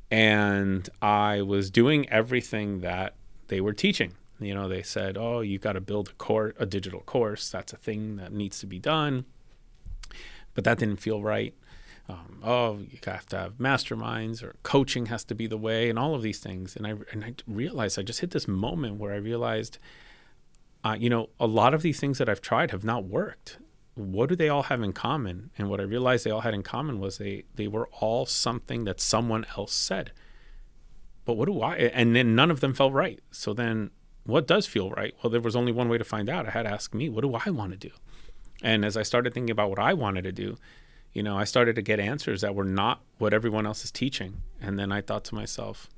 and 0.09 0.89
I 1.01 1.41
was 1.41 1.71
doing 1.71 2.09
everything 2.09 2.81
that 2.81 3.15
they 3.47 3.61
were 3.61 3.73
teaching. 3.73 4.13
You 4.41 4.55
know, 4.55 4.67
they 4.67 4.83
said, 4.83 5.17
"Oh, 5.17 5.41
you've 5.41 5.61
got 5.61 5.73
to 5.73 5.81
build 5.81 6.09
a 6.09 6.13
course, 6.13 6.53
a 6.59 6.65
digital 6.65 7.01
course. 7.01 7.49
That's 7.49 7.73
a 7.73 7.77
thing 7.77 8.17
that 8.17 8.33
needs 8.33 8.59
to 8.59 8.67
be 8.67 8.79
done." 8.79 9.25
But 10.53 10.63
that 10.65 10.79
didn't 10.79 10.97
feel 10.99 11.21
right. 11.21 11.53
Um, 12.09 12.41
oh, 12.43 12.79
you 12.79 12.99
have 13.05 13.25
to 13.27 13.37
have 13.37 13.53
masterminds, 13.53 14.43
or 14.43 14.55
coaching 14.63 15.05
has 15.05 15.23
to 15.25 15.35
be 15.35 15.47
the 15.47 15.57
way, 15.57 15.89
and 15.89 15.97
all 15.97 16.15
of 16.15 16.21
these 16.21 16.39
things. 16.39 16.75
And 16.75 16.85
I 16.85 16.95
and 17.11 17.23
I 17.23 17.35
realized 17.47 17.97
I 17.97 18.03
just 18.03 18.21
hit 18.21 18.31
this 18.31 18.47
moment 18.47 18.97
where 18.97 19.13
I 19.13 19.17
realized, 19.17 19.77
uh, 20.83 20.97
you 20.99 21.09
know, 21.09 21.29
a 21.39 21.47
lot 21.47 21.73
of 21.73 21.81
these 21.81 21.99
things 21.99 22.17
that 22.17 22.27
I've 22.27 22.41
tried 22.41 22.71
have 22.71 22.83
not 22.83 23.05
worked 23.05 23.57
what 23.95 24.29
do 24.29 24.35
they 24.35 24.49
all 24.49 24.63
have 24.63 24.81
in 24.81 24.93
common? 24.93 25.51
And 25.57 25.69
what 25.69 25.79
I 25.79 25.83
realized 25.83 26.25
they 26.25 26.31
all 26.31 26.41
had 26.41 26.53
in 26.53 26.63
common 26.63 26.99
was 26.99 27.17
they 27.17 27.43
they 27.55 27.67
were 27.67 27.89
all 27.99 28.25
something 28.25 28.85
that 28.85 28.99
someone 29.01 29.45
else 29.57 29.73
said. 29.73 30.11
But 31.25 31.33
what 31.33 31.45
do 31.45 31.61
I? 31.61 31.75
And 31.75 32.15
then 32.15 32.35
none 32.35 32.51
of 32.51 32.61
them 32.61 32.73
felt 32.73 32.93
right. 32.93 33.19
So 33.31 33.53
then, 33.53 33.91
what 34.25 34.47
does 34.47 34.67
feel 34.67 34.91
right? 34.91 35.13
Well, 35.21 35.31
there 35.31 35.41
was 35.41 35.55
only 35.55 35.71
one 35.71 35.89
way 35.89 35.97
to 35.97 36.03
find 36.03 36.29
out. 36.29 36.47
I 36.47 36.51
had 36.51 36.63
to 36.63 36.71
ask 36.71 36.93
me, 36.93 37.09
what 37.09 37.21
do 37.21 37.33
I 37.33 37.49
want 37.49 37.71
to 37.71 37.77
do? 37.77 37.91
And 38.61 38.85
as 38.85 38.95
I 38.95 39.03
started 39.03 39.33
thinking 39.33 39.51
about 39.51 39.69
what 39.69 39.79
I 39.79 39.93
wanted 39.93 40.23
to 40.23 40.31
do, 40.31 40.57
you 41.13 41.23
know, 41.23 41.37
I 41.37 41.43
started 41.43 41.75
to 41.75 41.81
get 41.81 41.99
answers 41.99 42.41
that 42.41 42.55
were 42.55 42.63
not 42.63 43.01
what 43.17 43.33
everyone 43.33 43.65
else 43.65 43.83
is 43.83 43.91
teaching. 43.91 44.41
And 44.61 44.79
then 44.79 44.91
I 44.91 45.01
thought 45.01 45.23
to 45.25 45.35
myself, 45.35 45.89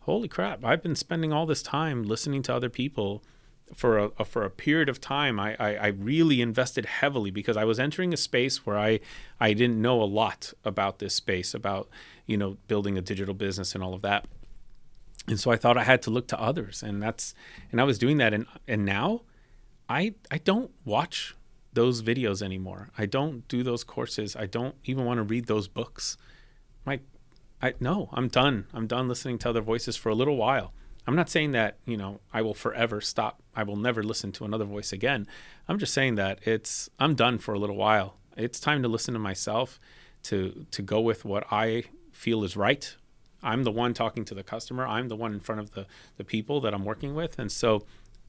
holy 0.00 0.28
crap! 0.28 0.64
I've 0.64 0.82
been 0.82 0.96
spending 0.96 1.32
all 1.32 1.46
this 1.46 1.62
time 1.62 2.02
listening 2.02 2.42
to 2.42 2.54
other 2.54 2.68
people 2.68 3.22
for 3.74 3.98
a, 3.98 4.10
a, 4.18 4.24
for 4.24 4.44
a 4.44 4.50
period 4.50 4.88
of 4.88 5.00
time, 5.00 5.38
I, 5.38 5.56
I, 5.58 5.74
I, 5.74 5.86
really 5.88 6.40
invested 6.40 6.86
heavily 6.86 7.30
because 7.30 7.56
I 7.56 7.64
was 7.64 7.78
entering 7.78 8.12
a 8.12 8.16
space 8.16 8.64
where 8.64 8.78
I 8.78 9.00
I 9.40 9.52
didn't 9.52 9.80
know 9.80 10.02
a 10.02 10.04
lot 10.04 10.52
about 10.64 10.98
this 10.98 11.14
space, 11.14 11.54
about 11.54 11.88
you 12.26 12.36
know 12.36 12.56
building 12.66 12.96
a 12.96 13.02
digital 13.02 13.34
business 13.34 13.74
and 13.74 13.84
all 13.84 13.94
of 13.94 14.02
that. 14.02 14.26
And 15.28 15.38
so 15.38 15.50
I 15.50 15.56
thought 15.56 15.76
I 15.76 15.84
had 15.84 16.02
to 16.02 16.10
look 16.10 16.26
to 16.28 16.40
others, 16.40 16.82
and 16.82 17.02
that's 17.02 17.34
and 17.70 17.80
I 17.80 17.84
was 17.84 17.98
doing 17.98 18.16
that, 18.18 18.32
and 18.32 18.46
and 18.66 18.84
now, 18.84 19.22
I 19.88 20.14
I 20.30 20.38
don't 20.38 20.70
watch 20.84 21.34
those 21.72 22.02
videos 22.02 22.42
anymore. 22.42 22.90
I 22.96 23.06
don't 23.06 23.46
do 23.46 23.62
those 23.62 23.84
courses. 23.84 24.34
I 24.34 24.46
don't 24.46 24.74
even 24.84 25.04
want 25.04 25.18
to 25.18 25.22
read 25.22 25.46
those 25.46 25.68
books. 25.68 26.16
My, 26.84 27.00
I 27.62 27.74
no, 27.78 28.08
I'm 28.12 28.28
done. 28.28 28.66
I'm 28.72 28.86
done 28.86 29.08
listening 29.08 29.38
to 29.38 29.50
other 29.50 29.60
voices 29.60 29.96
for 29.96 30.08
a 30.08 30.14
little 30.14 30.36
while. 30.36 30.72
I'm 31.06 31.16
not 31.16 31.30
saying 31.30 31.52
that, 31.52 31.78
you 31.86 31.96
know, 31.96 32.20
I 32.34 32.42
will 32.42 32.52
forever 32.52 33.00
stop. 33.00 33.42
I 33.56 33.62
will 33.62 33.76
never 33.76 34.02
listen 34.02 34.30
to 34.32 34.44
another 34.44 34.66
voice 34.66 34.92
again. 34.92 35.26
I'm 35.66 35.78
just 35.78 35.94
saying 35.94 36.16
that 36.16 36.40
it's 36.46 36.90
I'm 36.98 37.14
done 37.14 37.38
for 37.38 37.54
a 37.54 37.58
little 37.58 37.76
while. 37.76 38.16
It's 38.36 38.60
time 38.60 38.82
to 38.82 38.88
listen 38.88 39.14
to 39.14 39.20
myself, 39.20 39.80
to 40.24 40.66
to 40.70 40.82
go 40.82 41.00
with 41.00 41.24
what 41.24 41.46
I 41.50 41.84
feel 42.12 42.44
is 42.44 42.56
right. 42.56 42.94
I'm 43.42 43.64
the 43.64 43.70
one 43.70 43.94
talking 43.94 44.24
to 44.26 44.34
the 44.34 44.42
customer. 44.42 44.86
I'm 44.86 45.08
the 45.08 45.16
one 45.16 45.32
in 45.32 45.40
front 45.40 45.60
of 45.60 45.72
the 45.72 45.86
the 46.16 46.24
people 46.24 46.60
that 46.62 46.74
I'm 46.74 46.84
working 46.84 47.14
with, 47.14 47.38
and 47.38 47.50
so 47.50 47.84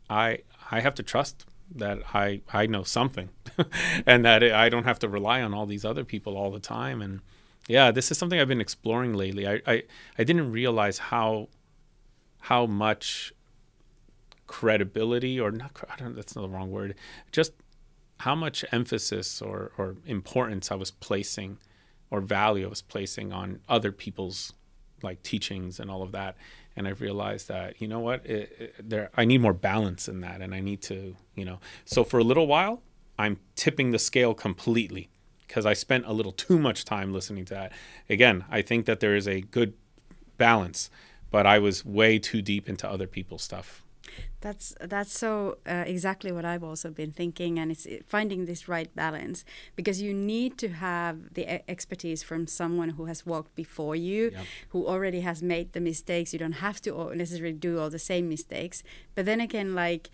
I 0.10 0.40
I 0.72 0.82
have 0.82 0.96
to 0.96 1.04
trust 1.04 1.46
that 1.76 2.00
I 2.14 2.42
I 2.52 2.66
know 2.66 2.84
something, 2.84 3.30
and 4.06 4.24
that 4.26 4.44
I 4.44 4.70
don't 4.70 4.86
have 4.86 5.00
to 5.00 5.10
rely 5.10 5.42
on 5.42 5.54
all 5.54 5.66
these 5.66 5.86
other 5.86 6.04
people 6.04 6.38
all 6.38 6.52
the 6.52 6.60
time. 6.60 7.02
And 7.02 7.22
yeah, 7.68 7.92
this 7.92 8.12
is 8.12 8.18
something 8.18 8.40
I've 8.40 8.48
been 8.48 8.62
exploring 8.62 9.14
lately. 9.14 9.48
I 9.48 9.62
I, 9.66 9.84
I 10.18 10.24
didn't 10.24 10.52
realize 10.52 10.98
how 10.98 11.50
how 12.42 12.66
much 12.66 13.34
credibility 14.48 15.40
or 15.40 15.52
not 15.52 15.72
I 15.90 15.96
don't 15.98 16.16
that's 16.16 16.36
not 16.36 16.42
the 16.42 16.50
wrong 16.50 16.72
word 16.72 16.96
just 17.32 17.52
how 18.22 18.34
much 18.34 18.66
emphasis 18.72 19.42
or, 19.42 19.72
or 19.78 19.96
importance 20.06 20.72
I 20.72 20.76
was 20.76 20.90
placing 20.90 21.60
or 22.10 22.20
value 22.20 22.66
I 22.66 22.70
was 22.70 22.82
placing 22.82 23.32
on 23.32 23.60
other 23.70 23.92
people's 23.92 24.54
like 25.04 25.22
teachings 25.24 25.80
and 25.80 25.90
all 25.90 26.02
of 26.02 26.12
that 26.12 26.36
and 26.76 26.88
i've 26.88 27.02
realized 27.02 27.48
that 27.48 27.82
you 27.82 27.88
know 27.88 28.00
what 28.00 28.26
it, 28.26 28.56
it, 28.60 28.90
there 28.90 29.10
I 29.16 29.26
need 29.26 29.42
more 29.42 29.54
balance 29.54 30.08
in 30.08 30.22
that 30.22 30.42
and 30.42 30.54
I 30.54 30.60
need 30.60 30.82
to 30.84 31.16
you 31.36 31.46
know 31.46 31.60
so 31.86 32.04
for 32.04 32.20
a 32.20 32.24
little 32.24 32.48
while 32.48 32.82
I'm 33.18 33.38
tipping 33.56 33.92
the 33.92 34.00
scale 34.00 34.34
completely 34.34 35.10
because 35.46 35.66
I 35.66 35.74
spent 35.74 36.06
a 36.06 36.14
little 36.14 36.32
too 36.32 36.58
much 36.58 36.86
time 36.86 37.14
listening 37.14 37.46
to 37.46 37.54
that 37.54 37.74
again 38.10 38.46
I 38.50 38.62
think 38.62 38.86
that 38.86 39.00
there 39.00 39.16
is 39.16 39.28
a 39.28 39.42
good 39.42 39.74
balance 40.38 40.90
but 41.32 41.46
I 41.46 41.60
was 41.60 41.86
way 41.86 42.20
too 42.20 42.42
deep 42.42 42.68
into 42.68 42.90
other 42.90 43.08
people's 43.08 43.44
stuff. 43.44 43.84
That's 44.42 44.76
that's 44.80 45.18
so 45.18 45.58
uh, 45.68 45.84
exactly 45.86 46.32
what 46.32 46.46
I've 46.46 46.64
also 46.64 46.90
been 46.90 47.12
thinking, 47.12 47.60
and 47.60 47.72
it's 47.72 47.88
finding 48.08 48.46
this 48.46 48.68
right 48.68 48.94
balance 48.96 49.44
because 49.76 50.02
you 50.02 50.14
need 50.14 50.58
to 50.60 50.70
have 50.70 51.34
the 51.34 51.70
expertise 51.70 52.24
from 52.24 52.48
someone 52.48 52.90
who 52.90 53.06
has 53.06 53.26
walked 53.26 53.56
before 53.56 53.96
you, 53.96 54.32
yep. 54.32 54.46
who 54.70 54.88
already 54.88 55.22
has 55.22 55.44
made 55.44 55.74
the 55.74 55.82
mistakes. 55.82 56.34
You 56.34 56.40
don't 56.40 56.62
have 56.68 56.82
to 56.84 57.14
necessarily 57.16 57.54
do 57.54 57.80
all 57.80 57.90
the 57.90 58.00
same 58.00 58.30
mistakes, 58.30 58.84
but 59.16 59.26
then 59.26 59.42
again, 59.42 59.76
like. 59.76 60.10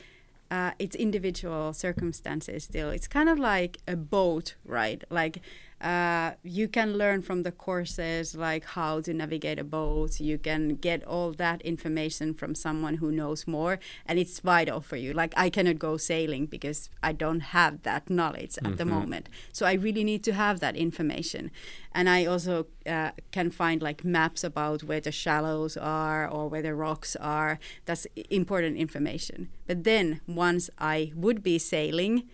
Uh, 0.51 0.71
it's 0.77 0.95
individual 0.95 1.73
circumstances 1.73 2.65
still. 2.65 2.91
It's 2.91 3.07
kind 3.07 3.29
of 3.29 3.39
like 3.39 3.79
a 3.87 3.95
boat, 3.95 4.53
right? 4.63 5.03
Like 5.09 5.41
uh, 5.81 6.31
you 6.41 6.67
can 6.67 6.93
learn 6.97 7.21
from 7.21 7.43
the 7.43 7.51
courses 7.51 8.33
like 8.33 8.63
how 8.63 9.01
to 9.01 9.13
navigate 9.13 9.59
a 9.59 9.63
boat. 9.63 10.19
You 10.19 10.37
can 10.37 10.75
get 10.75 11.03
all 11.03 11.31
that 11.33 11.61
information 11.63 12.33
from 12.33 12.55
someone 12.55 12.95
who 12.95 13.11
knows 13.11 13.45
more, 13.45 13.79
and 14.05 14.17
it's 14.17 14.39
vital 14.39 14.79
for 14.79 14.95
you. 14.95 15.11
Like 15.13 15.33
I 15.35 15.49
cannot 15.49 15.77
go 15.77 15.97
sailing 15.97 16.45
because 16.45 16.89
I 17.03 17.11
don't 17.11 17.41
have 17.41 17.83
that 17.83 18.09
knowledge 18.09 18.57
at 18.57 18.63
mm-hmm. 18.63 18.75
the 18.75 18.85
moment. 18.85 19.29
So 19.51 19.65
I 19.65 19.73
really 19.73 20.03
need 20.03 20.23
to 20.23 20.33
have 20.33 20.61
that 20.61 20.77
information, 20.77 21.51
and 21.93 22.09
I 22.09 22.25
also 22.25 22.67
uh, 22.85 23.11
can 23.31 23.51
find 23.51 23.81
like 23.81 24.05
maps 24.05 24.43
about 24.43 24.83
where 24.83 25.01
the 25.01 25.11
shallows 25.11 25.75
are 25.75 26.27
or 26.27 26.47
where 26.47 26.61
the 26.61 26.73
rocks 26.73 27.17
are. 27.17 27.59
That's 27.83 28.07
important 28.29 28.77
information. 28.77 29.49
But 29.67 29.83
then 29.83 30.21
once 30.25 30.69
I 30.79 31.11
would 31.15 31.43
be 31.43 31.59
sailing 31.59 32.29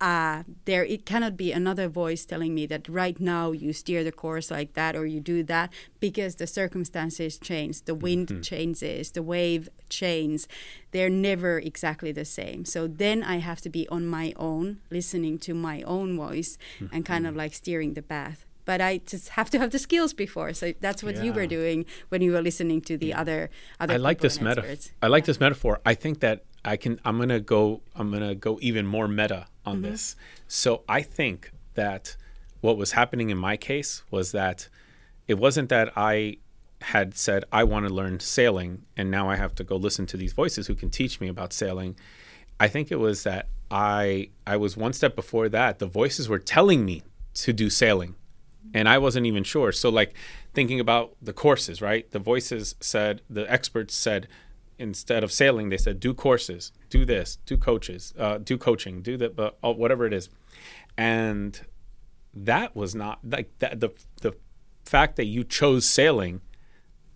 uh, 0.00 0.44
there 0.64 0.84
it 0.84 1.04
cannot 1.04 1.36
be 1.36 1.52
another 1.52 1.88
voice 1.88 2.24
telling 2.24 2.54
me 2.54 2.66
that 2.66 2.88
right 2.88 3.20
now 3.20 3.52
you 3.52 3.72
steer 3.72 4.02
the 4.02 4.12
course 4.12 4.50
like 4.50 4.72
that 4.72 4.96
or 4.96 5.04
you 5.04 5.20
do 5.20 5.42
that 5.42 5.70
because 6.00 6.36
the 6.36 6.46
circumstances 6.46 7.38
change 7.38 7.82
the 7.84 7.94
wind 7.94 8.28
mm-hmm. 8.28 8.40
changes 8.40 9.10
the 9.10 9.22
wave 9.22 9.68
changes 9.88 10.48
they're 10.92 11.10
never 11.10 11.58
exactly 11.58 12.12
the 12.12 12.24
same 12.24 12.64
so 12.64 12.86
then 12.86 13.22
i 13.22 13.36
have 13.36 13.60
to 13.60 13.68
be 13.68 13.86
on 13.88 14.06
my 14.06 14.32
own 14.36 14.78
listening 14.90 15.38
to 15.38 15.52
my 15.52 15.82
own 15.82 16.16
voice 16.16 16.56
mm-hmm. 16.78 16.94
and 16.94 17.04
kind 17.04 17.26
of 17.26 17.36
like 17.36 17.52
steering 17.52 17.94
the 17.94 18.02
path 18.02 18.46
but 18.70 18.80
I 18.80 18.98
just 18.98 19.30
have 19.30 19.50
to 19.50 19.58
have 19.58 19.72
the 19.72 19.80
skills 19.80 20.12
before. 20.14 20.52
So 20.52 20.74
that's 20.78 21.02
what 21.02 21.16
yeah. 21.16 21.24
you 21.24 21.32
were 21.32 21.48
doing 21.48 21.86
when 22.08 22.22
you 22.22 22.30
were 22.30 22.40
listening 22.40 22.80
to 22.82 22.96
the 22.96 23.12
other 23.12 23.50
other. 23.80 23.94
I 23.94 23.96
like 23.96 24.20
this 24.20 24.40
metaphor. 24.40 24.76
I 25.02 25.08
like 25.08 25.24
this 25.24 25.40
metaphor. 25.40 25.80
I 25.84 25.94
think 25.94 26.20
that 26.20 26.44
I 26.64 26.76
can. 26.76 27.00
I'm 27.04 27.18
gonna 27.18 27.40
go. 27.40 27.80
I'm 27.96 28.12
gonna 28.12 28.36
go 28.36 28.60
even 28.62 28.86
more 28.86 29.08
meta 29.08 29.48
on 29.66 29.78
mm-hmm. 29.78 29.90
this. 29.90 30.14
So 30.46 30.84
I 30.88 31.02
think 31.02 31.50
that 31.74 32.16
what 32.60 32.76
was 32.76 32.92
happening 32.92 33.30
in 33.30 33.38
my 33.38 33.56
case 33.56 34.04
was 34.12 34.30
that 34.30 34.68
it 35.26 35.34
wasn't 35.34 35.68
that 35.70 35.92
I 35.96 36.36
had 36.82 37.16
said 37.16 37.44
I 37.50 37.64
want 37.64 37.88
to 37.88 37.92
learn 37.92 38.20
sailing 38.20 38.86
and 38.96 39.10
now 39.10 39.28
I 39.28 39.34
have 39.34 39.52
to 39.56 39.64
go 39.64 39.74
listen 39.74 40.06
to 40.06 40.16
these 40.16 40.32
voices 40.32 40.68
who 40.68 40.76
can 40.76 40.90
teach 40.90 41.20
me 41.20 41.26
about 41.26 41.52
sailing. 41.52 41.96
I 42.60 42.68
think 42.68 42.92
it 42.92 43.00
was 43.00 43.24
that 43.24 43.48
I 43.68 44.30
I 44.46 44.56
was 44.56 44.76
one 44.76 44.92
step 44.92 45.16
before 45.16 45.48
that. 45.48 45.80
The 45.80 45.86
voices 45.86 46.28
were 46.28 46.38
telling 46.38 46.84
me 46.84 47.02
to 47.34 47.52
do 47.52 47.68
sailing 47.68 48.14
and 48.74 48.88
I 48.88 48.98
wasn't 48.98 49.26
even 49.26 49.44
sure. 49.44 49.72
So 49.72 49.88
like 49.88 50.14
thinking 50.54 50.80
about 50.80 51.16
the 51.20 51.32
courses, 51.32 51.80
right? 51.80 52.10
The 52.10 52.18
voices 52.18 52.74
said 52.80 53.22
the 53.28 53.50
experts 53.50 53.94
said 53.94 54.28
instead 54.78 55.22
of 55.22 55.32
sailing, 55.32 55.68
they 55.68 55.76
said 55.76 56.00
do 56.00 56.14
courses, 56.14 56.72
do 56.88 57.04
this, 57.04 57.36
do 57.46 57.56
coaches, 57.56 58.14
uh, 58.18 58.38
do 58.38 58.56
coaching, 58.56 59.02
do 59.02 59.16
that, 59.18 59.36
but 59.36 59.58
uh, 59.62 59.72
whatever 59.72 60.06
it 60.06 60.12
is, 60.12 60.28
and 60.96 61.60
that 62.32 62.74
was 62.76 62.94
not 62.94 63.18
like 63.24 63.50
that. 63.58 63.80
The 63.80 63.90
the 64.22 64.34
fact 64.84 65.16
that 65.16 65.26
you 65.26 65.44
chose 65.44 65.84
sailing, 65.84 66.40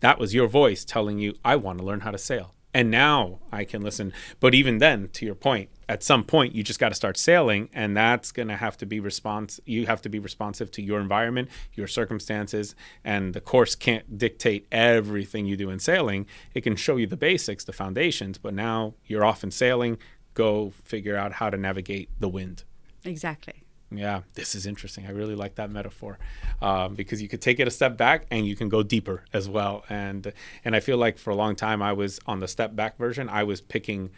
that 0.01 0.19
was 0.19 0.35
your 0.35 0.47
voice 0.47 0.85
telling 0.85 1.19
you, 1.19 1.35
I 1.45 1.57
want 1.57 1.79
to 1.79 1.85
learn 1.85 2.01
how 2.01 2.11
to 2.11 2.19
sail 2.19 2.54
and 2.75 2.91
now 2.91 3.39
I 3.53 3.65
can 3.65 3.81
listen. 3.81 4.13
But 4.41 4.55
even 4.55 4.79
then, 4.79 5.09
to 5.15 5.25
your 5.25 5.37
point, 5.37 5.71
at 5.89 6.03
some 6.03 6.25
point 6.25 6.55
you 6.55 6.63
just 6.63 6.81
got 6.81 6.89
to 6.89 6.95
start 6.95 7.17
sailing, 7.17 7.71
and 7.73 7.97
that's 7.97 8.33
going 8.33 8.49
to 8.49 8.57
have 8.57 8.77
to 8.79 8.87
be 8.87 9.01
response. 9.01 9.61
You 9.65 9.87
have 9.87 10.03
to 10.03 10.09
be 10.09 10.19
responsive 10.19 10.71
to 10.73 10.83
your 10.83 11.01
environment, 11.01 11.49
your 11.75 11.87
circumstances, 11.87 12.75
and 13.05 13.33
the 13.33 13.41
course 13.41 13.75
can't 13.75 14.19
dictate 14.19 14.67
everything 14.73 15.47
you 15.47 15.57
do 15.57 15.71
in 15.71 15.79
sailing. 15.79 16.27
It 16.53 16.63
can 16.63 16.77
show 16.77 16.97
you 16.97 17.07
the 17.07 17.17
basics, 17.17 17.65
the 17.65 17.73
foundations, 17.73 18.37
but 18.37 18.53
now 18.53 18.95
you're 19.07 19.25
off 19.25 19.45
in 19.45 19.53
sailing. 19.53 19.99
Go 20.35 20.73
figure 20.83 21.17
out 21.17 21.35
how 21.35 21.49
to 21.49 21.57
navigate 21.57 22.11
the 22.19 22.29
wind. 22.29 22.65
Exactly. 23.05 23.64
Yeah, 23.97 24.23
this 24.35 24.55
is 24.55 24.67
interesting. 24.67 25.07
I 25.07 25.11
really 25.11 25.35
like 25.35 25.57
that 25.57 25.71
metaphor 25.71 26.19
um, 26.61 26.95
because 26.95 27.21
you 27.23 27.29
could 27.29 27.41
take 27.41 27.61
it 27.61 27.69
a 27.69 27.71
step 27.71 27.97
back 27.97 28.27
and 28.31 28.47
you 28.47 28.57
can 28.57 28.69
go 28.69 28.83
deeper 28.83 29.25
as 29.33 29.49
well. 29.49 29.85
And 29.89 30.33
and 30.65 30.75
I 30.77 30.81
feel 30.81 30.97
like 30.97 31.19
for 31.19 31.31
a 31.31 31.35
long 31.35 31.57
time 31.57 31.83
I 31.83 31.93
was 31.93 32.19
on 32.27 32.41
the 32.41 32.49
step 32.49 32.75
back 32.75 32.97
version. 32.99 33.29
I 33.29 33.45
was 33.45 33.61
picking 33.61 34.11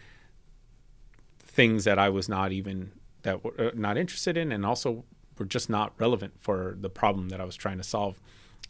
things 1.38 1.84
that 1.84 1.98
I 1.98 2.08
was 2.08 2.28
not 2.28 2.52
even 2.52 2.92
that 3.22 3.42
were 3.44 3.54
uh, 3.58 3.70
not 3.74 3.96
interested 3.96 4.36
in, 4.36 4.52
and 4.52 4.64
also 4.64 5.04
were 5.38 5.46
just 5.46 5.68
not 5.68 5.92
relevant 5.98 6.34
for 6.38 6.76
the 6.80 6.90
problem 6.90 7.28
that 7.30 7.40
I 7.40 7.44
was 7.44 7.56
trying 7.56 7.78
to 7.78 7.84
solve. 7.84 8.20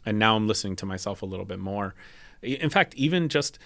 and 0.05 0.17
now 0.17 0.35
I'm 0.35 0.47
listening 0.47 0.75
to 0.77 0.85
myself 0.85 1.21
a 1.21 1.25
little 1.25 1.45
bit 1.45 1.59
more. 1.59 1.93
In 2.41 2.69
fact, 2.69 2.93
even 2.95 3.29
just 3.29 3.59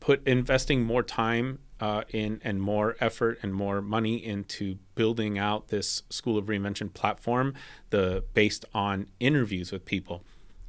put 0.00 0.26
investing 0.26 0.82
more 0.82 1.02
time 1.02 1.60
uh, 1.82 2.04
in 2.10 2.40
and 2.44 2.62
more 2.62 2.94
effort 3.00 3.40
and 3.42 3.52
more 3.52 3.82
money 3.82 4.24
into 4.24 4.76
building 4.94 5.36
out 5.36 5.66
this 5.66 6.04
School 6.10 6.38
of 6.38 6.46
Reinvention 6.46 6.94
platform, 6.94 7.54
the 7.90 8.22
based 8.34 8.64
on 8.72 9.08
interviews 9.18 9.72
with 9.72 9.84
people. 9.84 10.22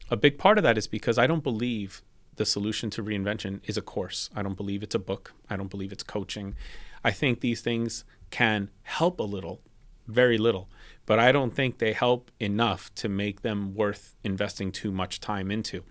A 0.09 0.17
big 0.17 0.39
part 0.39 0.57
of 0.57 0.63
that 0.63 0.75
is 0.75 0.87
because 0.87 1.19
I 1.19 1.27
don't 1.27 1.43
believe 1.43 2.01
the 2.37 2.47
solution 2.47 2.89
to 2.89 3.03
reinvention 3.03 3.59
is 3.65 3.77
a 3.77 3.81
course. 3.83 4.31
I 4.35 4.41
don't 4.41 4.57
believe 4.57 4.81
it's 4.81 4.95
a 4.95 4.99
book. 4.99 5.35
I 5.51 5.55
don't 5.55 5.69
believe 5.69 5.91
it's 5.91 6.01
coaching. 6.01 6.55
I 7.03 7.11
think 7.11 7.41
these 7.41 7.61
things 7.61 8.05
can 8.31 8.71
help 8.81 9.19
a 9.19 9.23
little, 9.23 9.61
very 10.07 10.39
little, 10.39 10.67
but 11.05 11.19
I 11.19 11.31
don't 11.31 11.53
think 11.53 11.77
they 11.77 11.93
help 11.93 12.31
enough 12.39 12.91
to 12.95 13.07
make 13.07 13.43
them 13.43 13.75
worth 13.75 14.15
investing 14.23 14.71
too 14.71 14.91
much 14.91 15.19
time 15.19 15.51
into. 15.51 15.83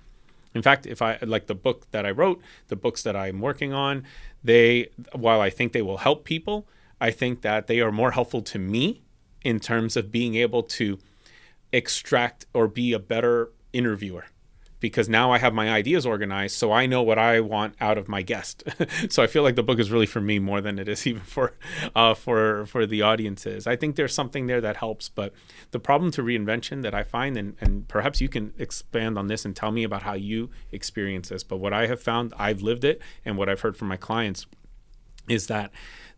In 0.55 0.63
fact, 0.63 0.87
if 0.87 1.01
I 1.01 1.19
like 1.23 1.47
the 1.47 1.55
book 1.55 1.91
that 1.93 2.05
I 2.05 2.11
wrote, 2.11 2.41
the 2.69 2.77
books 2.77 3.03
that 3.03 3.17
I'm 3.17 3.41
working 3.41 3.73
on, 3.73 4.05
they 4.45 4.89
while 5.13 5.41
I 5.41 5.51
think 5.51 5.73
they 5.73 5.83
will 5.83 5.99
help 5.99 6.25
people, 6.25 6.67
I 7.01 7.11
think 7.11 7.43
that 7.43 7.67
they 7.67 7.81
are 7.81 7.93
more 7.93 8.13
helpful 8.13 8.43
to 8.43 8.59
me 8.59 9.03
in 9.43 9.61
terms 9.61 9.97
of 9.97 10.13
being 10.13 10.35
able 10.35 10.63
to 10.63 10.99
extract 11.73 12.47
or 12.53 12.69
be 12.69 12.93
a 12.93 12.99
better 12.99 13.51
interviewer 13.73 14.27
because 14.83 15.09
now 15.09 15.31
I 15.31 15.39
have 15.39 15.55
my 15.55 15.71
ideas 15.71 16.05
organized, 16.05 16.57
so 16.57 16.73
I 16.73 16.87
know 16.87 17.03
what 17.03 17.17
I 17.17 17.39
want 17.39 17.77
out 17.81 17.97
of 17.97 18.09
my 18.09 18.21
guest. 18.21 18.65
so 19.09 19.23
I 19.23 19.29
feel 19.29 19.45
like 19.45 19.55
the 19.55 19.63
book 19.63 19.79
is 19.79 19.93
really 19.93 20.07
for 20.07 20.21
me 20.21 20.41
more 20.41 20.61
than 20.61 20.77
it 20.79 20.89
is 20.89 21.07
even 21.07 21.23
for 21.23 21.55
uh, 21.95 22.13
for 22.13 22.67
for 22.67 22.85
the 22.85 23.01
audiences. 23.01 23.67
I 23.67 23.77
think 23.77 23.95
there's 23.95 24.13
something 24.13 24.49
there 24.49 24.61
that 24.61 24.77
helps, 24.77 25.09
but 25.09 25.33
the 25.71 25.79
problem 25.79 26.11
to 26.11 26.23
reinvention 26.23 26.83
that 26.83 26.95
I 26.95 27.05
find, 27.05 27.37
and, 27.37 27.57
and 27.61 27.87
perhaps 27.87 28.21
you 28.21 28.29
can 28.29 28.53
expand 28.59 29.17
on 29.17 29.29
this 29.29 29.45
and 29.45 29.55
tell 29.55 29.71
me 29.71 29.85
about 29.85 30.03
how 30.03 30.15
you 30.15 30.51
experience 30.73 31.29
this. 31.29 31.45
But 31.45 31.59
what 31.59 31.73
I 31.73 31.87
have 31.87 32.03
found, 32.03 32.35
I've 32.37 32.61
lived 32.61 32.85
it, 32.85 33.01
and 33.25 33.39
what 33.39 33.49
I've 33.49 33.61
heard 33.61 33.77
from 33.77 33.87
my 33.87 33.97
clients 33.97 34.47
is 35.29 35.47
that 35.47 35.71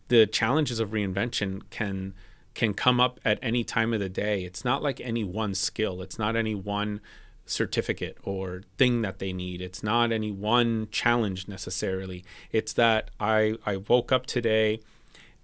the 0.07 0.25
challenges 0.25 0.79
of 0.79 0.89
reinvention 0.89 1.61
can 1.69 2.15
can 2.55 2.73
come 2.73 2.99
up 2.99 3.19
at 3.23 3.37
any 3.43 3.63
time 3.63 3.93
of 3.93 3.99
the 3.99 4.09
day. 4.09 4.43
It's 4.43 4.65
not 4.65 4.81
like 4.81 4.99
any 5.01 5.23
one 5.23 5.53
skill. 5.53 6.01
It's 6.01 6.17
not 6.17 6.35
any 6.35 6.55
one 6.55 7.01
certificate 7.45 8.17
or 8.23 8.63
thing 8.77 9.01
that 9.01 9.19
they 9.19 9.31
need. 9.31 9.61
It's 9.61 9.83
not 9.83 10.11
any 10.11 10.31
one 10.31 10.87
challenge 10.91 11.47
necessarily. 11.47 12.25
It's 12.51 12.73
that 12.73 13.11
I, 13.19 13.57
I 13.65 13.77
woke 13.77 14.11
up 14.11 14.25
today 14.25 14.79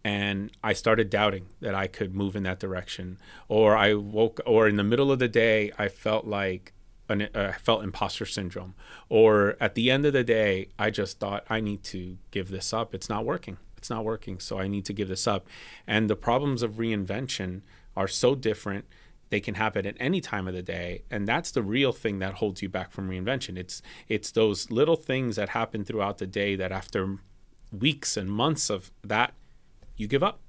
and 0.04 0.52
I 0.64 0.74
started 0.74 1.10
doubting 1.10 1.48
that 1.60 1.76
I 1.76 1.88
could 1.88 2.16
move 2.16 2.36
in 2.36 2.44
that 2.44 2.60
direction. 2.60 3.20
Or 3.48 3.78
I 3.78 3.94
woke, 3.94 4.40
or 4.46 4.68
in 4.68 4.78
the 4.78 4.84
middle 4.84 5.12
of 5.12 5.20
the 5.20 5.28
day, 5.28 5.72
I 5.78 5.90
felt 5.90 6.26
like 6.26 6.74
an, 7.08 7.24
uh, 7.36 7.52
I 7.56 7.58
felt 7.60 7.84
imposter 7.84 8.26
syndrome. 8.26 8.74
Or 9.10 9.56
at 9.60 9.76
the 9.76 9.92
end 9.92 10.06
of 10.06 10.14
the 10.14 10.24
day, 10.24 10.70
I 10.80 10.90
just 10.90 11.20
thought 11.20 11.46
I 11.50 11.60
need 11.60 11.84
to 11.86 12.18
give 12.32 12.50
this 12.50 12.74
up. 12.74 12.96
It's 12.96 13.10
not 13.10 13.26
working. 13.26 13.58
It's 13.78 13.90
not 13.90 14.04
working. 14.04 14.40
So 14.40 14.60
I 14.60 14.68
need 14.68 14.86
to 14.86 14.94
give 14.94 15.08
this 15.08 15.28
up. 15.28 15.46
And 15.86 16.10
the 16.10 16.16
problems 16.16 16.64
of 16.64 16.74
reinvention 16.74 17.62
are 17.96 18.08
so 18.08 18.34
different 18.34 18.86
they 19.32 19.40
can 19.40 19.56
happen 19.56 19.86
at 19.88 19.96
any 20.00 20.22
time 20.22 20.48
of 20.48 20.54
the 20.54 20.62
day 20.62 21.04
and 21.10 21.28
that's 21.28 21.52
the 21.52 21.64
real 21.64 21.94
thing 21.94 22.20
that 22.20 22.36
holds 22.36 22.62
you 22.62 22.70
back 22.70 22.92
from 22.92 23.10
reinvention. 23.10 23.58
It's 23.58 23.82
it's 24.08 24.30
those 24.32 24.70
little 24.70 24.98
things 24.98 25.38
that 25.38 25.50
happen 25.50 25.84
throughout 25.84 26.20
the 26.20 26.28
day 26.28 26.56
that 26.56 26.72
after 26.72 27.18
weeks 27.72 28.18
and 28.18 28.30
months 28.30 28.70
of 28.70 28.92
that 29.04 29.34
you 29.96 30.06
give 30.08 30.22
up 30.22 30.42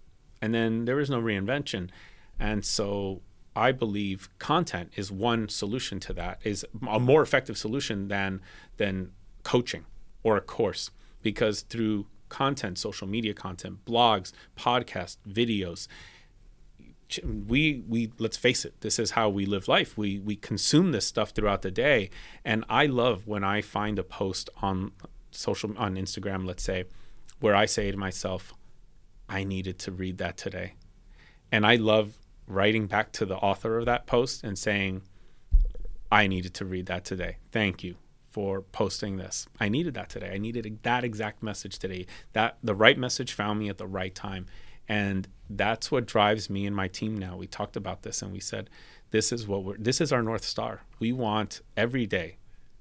and 0.43 0.53
then 0.53 0.85
there 0.85 0.99
is 0.99 1.09
no 1.09 1.23
reinvention. 1.23 1.89
And 2.39 2.65
so 2.65 3.23
i 3.55 3.71
believe 3.71 4.29
content 4.39 4.91
is 4.97 5.13
one 5.13 5.49
solution 5.49 6.01
to 6.01 6.13
that 6.13 6.41
is 6.43 6.65
a 6.89 6.99
more 6.99 7.23
effective 7.23 7.57
solution 7.57 8.09
than 8.09 8.41
than 8.79 9.13
coaching 9.43 9.85
or 10.23 10.37
a 10.37 10.41
course 10.41 10.91
because 11.23 11.61
through 11.63 12.07
content 12.31 12.79
social 12.79 13.07
media 13.07 13.35
content 13.35 13.85
blogs 13.85 14.33
podcasts 14.57 15.19
videos 15.29 15.87
we 17.25 17.83
we 17.89 18.13
let's 18.19 18.37
face 18.37 18.65
it 18.65 18.81
this 18.81 18.99
is 18.99 19.13
how 19.13 19.29
we 19.29 19.47
live 19.47 19.69
life. 19.69 19.97
We 19.97 20.19
we 20.19 20.37
consume 20.37 20.93
this 20.93 21.07
stuff 21.07 21.31
throughout 21.31 21.63
the 21.63 21.71
day. 21.71 22.11
And 22.45 22.65
i 22.69 22.87
love 22.87 23.27
when 23.27 23.45
i 23.45 23.61
find 23.61 23.99
a 23.99 24.05
post 24.05 24.51
on 24.61 24.93
social 25.31 25.77
on 25.79 25.97
instagram 25.97 26.47
let's 26.47 26.63
say 26.63 26.85
where 27.41 27.55
i 27.55 27.65
say 27.65 27.91
to 27.91 27.97
myself 27.97 28.53
i 29.29 29.43
needed 29.45 29.79
to 29.81 29.93
read 29.93 30.19
that 30.19 30.37
today. 30.37 30.75
And 31.51 31.67
i 31.67 31.77
love 31.77 32.19
writing 32.47 32.87
back 32.87 33.13
to 33.13 33.27
the 33.27 33.37
author 33.37 33.79
of 33.79 33.87
that 33.87 34.07
post 34.07 34.45
and 34.45 34.59
saying 34.59 35.03
i 36.11 36.27
needed 36.27 36.55
to 36.55 36.65
read 36.65 36.87
that 36.87 37.05
today. 37.05 37.37
Thank 37.51 37.83
you 37.83 37.97
for 38.33 38.63
posting 38.63 39.19
this. 39.19 39.47
I 39.61 39.69
needed 39.69 39.93
that 39.95 40.09
today. 40.09 40.33
I 40.35 40.39
needed 40.39 40.79
that 40.85 41.05
exact 41.05 41.43
message 41.43 41.79
today. 41.79 42.07
That 42.33 42.57
the 42.63 42.75
right 42.75 42.97
message 42.97 43.35
found 43.35 43.59
me 43.59 43.69
at 43.69 43.77
the 43.77 43.87
right 43.87 44.15
time 44.15 44.47
and 44.89 45.29
that's 45.49 45.91
what 45.91 46.07
drives 46.07 46.51
me 46.51 46.67
and 46.67 46.75
my 46.75 46.89
team 46.89 47.17
now. 47.17 47.37
We 47.37 47.47
talked 47.47 47.77
about 47.77 48.03
this 48.03 48.23
and 48.23 48.33
we 48.33 48.41
said, 48.41 48.71
this 49.11 49.33
is 49.33 49.47
what 49.47 49.65
we're, 49.65 49.77
this 49.77 50.01
is 50.01 50.13
our 50.13 50.23
North 50.23 50.45
Star. 50.45 50.83
We 50.99 51.13
want 51.13 51.61
every 51.77 52.07
day 52.07 52.37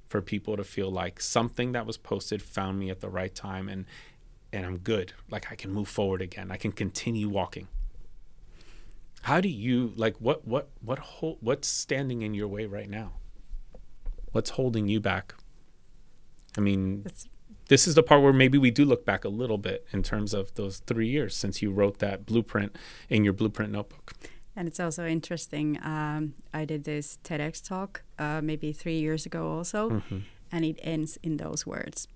for 0.08 0.22
people 0.22 0.58
to 0.58 0.64
feel 0.64 0.90
like 0.90 1.22
something 1.22 1.74
that 1.74 1.86
was 1.86 1.98
posted 1.98 2.42
found 2.42 2.80
me 2.80 2.90
at 2.90 3.02
the 3.02 3.10
right 3.10 3.34
time 3.34 3.70
and, 3.70 3.86
and 4.54 4.66
I'm 4.66 4.78
good. 4.78 5.14
Like 5.30 5.52
I 5.52 5.56
can 5.56 5.72
move 5.72 5.88
forward 5.88 6.22
again. 6.22 6.52
I 6.52 6.58
can 6.58 6.72
continue 6.72 7.30
walking. 7.30 7.68
How 9.24 9.40
do 9.40 9.50
you 9.50 9.94
like 9.96 10.18
what 10.18 10.48
what 10.48 10.70
what 10.82 10.98
hold, 10.98 11.38
what's 11.42 11.68
standing 11.68 12.24
in 12.24 12.34
your 12.34 12.48
way 12.48 12.66
right 12.66 12.90
now? 12.90 13.14
What's 14.32 14.52
holding 14.52 14.88
you 14.88 15.00
back? 15.00 15.36
I 16.58 16.62
mean, 16.62 17.04
that's 17.04 17.28
this 17.72 17.88
is 17.88 17.96
the 17.96 18.04
part 18.04 18.22
where 18.22 18.34
maybe 18.34 18.58
we 18.58 18.70
do 18.70 18.84
look 18.84 19.06
back 19.06 19.24
a 19.24 19.30
little 19.30 19.58
bit 19.58 19.88
in 19.94 20.04
terms 20.04 20.34
of 20.34 20.54
those 20.56 20.80
three 20.80 21.08
years 21.08 21.34
since 21.34 21.62
you 21.62 21.72
wrote 21.72 22.00
that 22.00 22.26
blueprint 22.26 22.76
in 23.08 23.24
your 23.24 23.32
blueprint 23.32 23.72
notebook. 23.72 24.12
And 24.58 24.68
it's 24.68 24.78
also 24.78 25.08
interesting. 25.08 25.80
Um, 25.82 26.34
I 26.54 26.66
did 26.66 26.84
this 26.84 27.18
TEDx 27.24 27.66
talk 27.66 28.04
uh, 28.20 28.42
maybe 28.44 28.74
three 28.74 29.00
years 29.00 29.26
ago 29.26 29.50
also, 29.50 29.90
mm-hmm. 29.90 30.18
and 30.52 30.66
it 30.66 30.80
ends 30.82 31.18
in 31.24 31.38
those 31.38 31.66
words. 31.66 32.10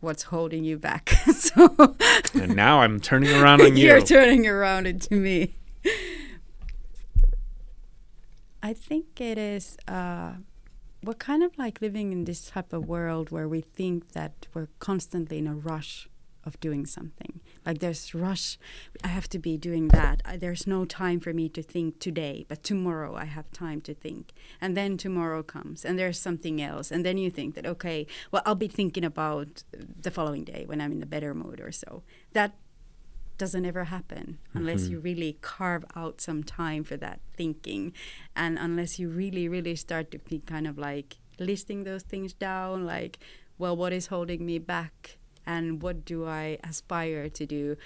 What's 0.00 0.22
holding 0.22 0.64
you 0.64 0.78
back? 0.78 1.10
so 1.34 1.94
and 2.32 2.56
now 2.56 2.80
I'm 2.80 2.98
turning 2.98 3.30
around 3.42 3.60
on 3.60 3.76
you. 3.76 3.88
You're 3.88 4.00
turning 4.00 4.46
around 4.46 4.86
into 4.86 5.16
me. 5.16 5.54
I 8.62 8.72
think 8.72 9.20
it 9.20 9.36
is. 9.36 9.76
Uh, 9.86 10.36
we're 11.08 11.14
kind 11.14 11.42
of 11.42 11.56
like 11.56 11.80
living 11.80 12.12
in 12.12 12.26
this 12.26 12.50
type 12.50 12.70
of 12.70 12.86
world 12.86 13.30
where 13.30 13.48
we 13.48 13.62
think 13.62 14.12
that 14.12 14.46
we're 14.52 14.68
constantly 14.78 15.38
in 15.38 15.46
a 15.46 15.54
rush 15.54 16.06
of 16.44 16.60
doing 16.60 16.84
something. 16.84 17.40
Like 17.64 17.78
there's 17.78 18.14
rush, 18.14 18.58
I 19.02 19.08
have 19.08 19.26
to 19.30 19.38
be 19.38 19.56
doing 19.56 19.88
that. 19.88 20.20
I, 20.26 20.36
there's 20.36 20.66
no 20.66 20.84
time 20.84 21.18
for 21.18 21.32
me 21.32 21.48
to 21.48 21.62
think 21.62 21.98
today, 21.98 22.44
but 22.46 22.62
tomorrow 22.62 23.14
I 23.16 23.24
have 23.24 23.50
time 23.52 23.80
to 23.82 23.94
think. 23.94 24.34
And 24.60 24.76
then 24.76 24.98
tomorrow 24.98 25.42
comes 25.42 25.82
and 25.82 25.98
there's 25.98 26.20
something 26.20 26.60
else. 26.60 26.90
And 26.90 27.06
then 27.06 27.16
you 27.16 27.30
think 27.30 27.54
that, 27.54 27.64
okay, 27.64 28.06
well, 28.30 28.42
I'll 28.44 28.54
be 28.54 28.68
thinking 28.68 29.04
about 29.04 29.62
the 29.72 30.10
following 30.10 30.44
day 30.44 30.64
when 30.66 30.78
I'm 30.78 30.92
in 30.92 31.02
a 31.02 31.06
better 31.06 31.32
mood 31.32 31.58
or 31.58 31.72
so. 31.72 32.02
That 32.34 32.52
doesn't 33.38 33.64
ever 33.64 33.84
happen 33.84 34.38
unless 34.52 34.82
mm-hmm. 34.82 34.92
you 34.92 34.98
really 35.00 35.38
carve 35.40 35.84
out 35.96 36.20
some 36.20 36.42
time 36.42 36.84
for 36.84 36.96
that 36.96 37.20
thinking. 37.36 37.92
And 38.36 38.58
unless 38.58 38.98
you 38.98 39.08
really 39.08 39.48
really 39.48 39.76
start 39.76 40.10
to 40.10 40.18
be 40.18 40.40
kind 40.40 40.66
of 40.66 40.76
like 40.76 41.18
listing 41.38 41.84
those 41.84 42.02
things 42.02 42.32
down 42.32 42.84
like 42.84 43.16
well 43.58 43.76
what 43.76 43.92
is 43.92 44.08
holding 44.08 44.44
me 44.44 44.58
back 44.58 45.18
and 45.46 45.80
what 45.80 46.04
do 46.04 46.26
i 46.26 46.58
aspire 46.64 47.28
to 47.28 47.46
do? 47.46 47.76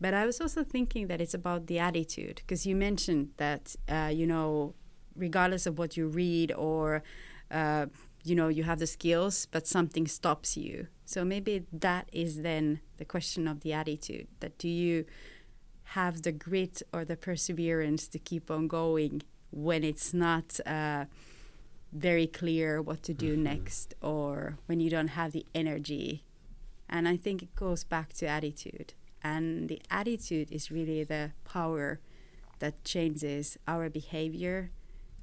But 0.00 0.14
i 0.14 0.26
was 0.26 0.40
also 0.40 0.64
thinking 0.64 1.06
that 1.06 1.20
it's 1.20 1.34
about 1.34 1.66
the 1.66 1.78
attitude 1.78 2.36
because 2.36 2.66
you 2.66 2.74
mentioned 2.74 3.30
that 3.36 3.76
uh, 3.88 4.10
you 4.12 4.26
know 4.26 4.74
regardless 5.16 5.66
of 5.66 5.78
what 5.78 5.96
you 5.96 6.08
read 6.08 6.52
or 6.52 7.02
uh, 7.50 7.86
you 8.24 8.34
know 8.34 8.48
you 8.48 8.64
have 8.64 8.78
the 8.78 8.86
skills 8.86 9.46
but 9.50 9.66
something 9.66 10.06
stops 10.06 10.56
you 10.56 10.88
so 11.04 11.24
maybe 11.24 11.64
that 11.72 12.08
is 12.12 12.42
then 12.42 12.80
the 12.96 13.04
question 13.04 13.46
of 13.46 13.60
the 13.60 13.72
attitude 13.72 14.26
that 14.40 14.56
do 14.58 14.68
you 14.68 15.04
have 15.88 16.22
the 16.22 16.32
grit 16.32 16.82
or 16.92 17.04
the 17.04 17.16
perseverance 17.16 18.08
to 18.08 18.18
keep 18.18 18.50
on 18.50 18.66
going 18.66 19.22
when 19.50 19.84
it's 19.84 20.12
not 20.14 20.58
uh, 20.66 21.04
very 21.92 22.26
clear 22.26 22.80
what 22.80 23.02
to 23.02 23.14
do 23.14 23.34
mm-hmm. 23.34 23.44
next 23.44 23.94
or 24.00 24.58
when 24.66 24.80
you 24.80 24.90
don't 24.90 25.08
have 25.08 25.32
the 25.32 25.46
energy 25.54 26.24
and 26.88 27.06
i 27.06 27.16
think 27.16 27.42
it 27.42 27.54
goes 27.54 27.84
back 27.84 28.12
to 28.12 28.26
attitude 28.26 28.94
and 29.22 29.68
the 29.68 29.80
attitude 29.90 30.50
is 30.50 30.70
really 30.70 31.04
the 31.04 31.32
power 31.44 32.00
that 32.58 32.84
changes 32.84 33.56
our 33.66 33.88
behavior 33.88 34.70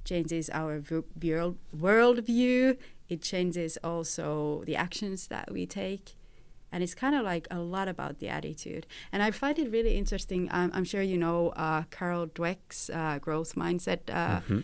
changes 0.04 0.50
our 0.50 0.82
world 1.22 1.58
worldview. 1.76 2.76
It 3.12 3.20
changes 3.20 3.72
also 3.84 4.62
the 4.64 4.76
actions 4.86 5.28
that 5.28 5.52
we 5.52 5.66
take. 5.66 6.06
And 6.72 6.82
it's 6.82 6.94
kind 6.94 7.14
of 7.14 7.22
like 7.32 7.46
a 7.50 7.58
lot 7.58 7.86
about 7.86 8.18
the 8.20 8.28
attitude. 8.38 8.86
And 9.12 9.22
I 9.22 9.30
find 9.30 9.58
it 9.58 9.70
really 9.70 9.94
interesting. 10.02 10.48
I'm 10.50 10.84
sure 10.92 11.02
you 11.02 11.18
know 11.18 11.50
uh, 11.50 11.82
Carol 11.90 12.26
Dweck's 12.28 12.88
uh, 12.88 13.18
growth 13.20 13.54
mindset 13.54 14.00
uh, 14.08 14.40
mm-hmm. 14.40 14.60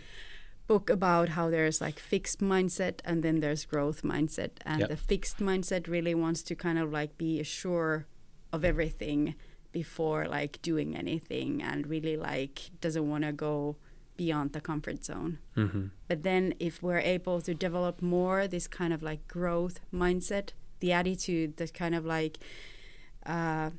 book 0.65 0.89
about 0.89 1.29
how 1.37 1.45
there's 1.51 1.79
like 1.79 1.99
fixed 1.99 2.39
mindset 2.39 2.95
and 3.05 3.21
then 3.21 3.39
there's 3.43 3.63
growth 3.73 4.01
mindset 4.01 4.53
and 4.65 4.79
Yep. 4.79 4.89
the 4.89 4.97
fixed 4.97 5.37
mindset 5.37 5.87
really 5.87 6.15
wants 6.15 6.41
to 6.49 6.55
kind 6.55 6.79
of 6.79 6.91
like 6.91 7.11
be 7.19 7.43
sure 7.43 8.07
of 8.51 8.65
everything 8.65 9.35
before 9.71 10.21
like 10.27 10.59
doing 10.63 10.95
anything 10.95 11.61
and 11.61 11.85
really 11.85 12.17
like 12.17 12.71
doesn't 12.81 13.07
want 13.07 13.23
to 13.23 13.31
go 13.31 13.75
beyond 14.23 14.47
the 14.55 14.61
comfort 14.71 14.99
zone 15.09 15.33
hmm 15.59 15.85
but 16.09 16.19
then 16.29 16.43
if 16.67 16.73
we're 16.85 17.03
able 17.17 17.37
to 17.47 17.53
develop 17.67 17.95
more 18.17 18.39
this 18.55 18.67
kind 18.79 18.91
of 18.95 19.01
like 19.09 19.21
growth 19.37 19.77
mindset, 20.03 20.47
the 20.83 20.91
attitude 20.99 21.49
that 21.57 21.71
kind 21.81 21.93
of 21.99 22.03
like 22.15 22.35
uh, 23.35 23.69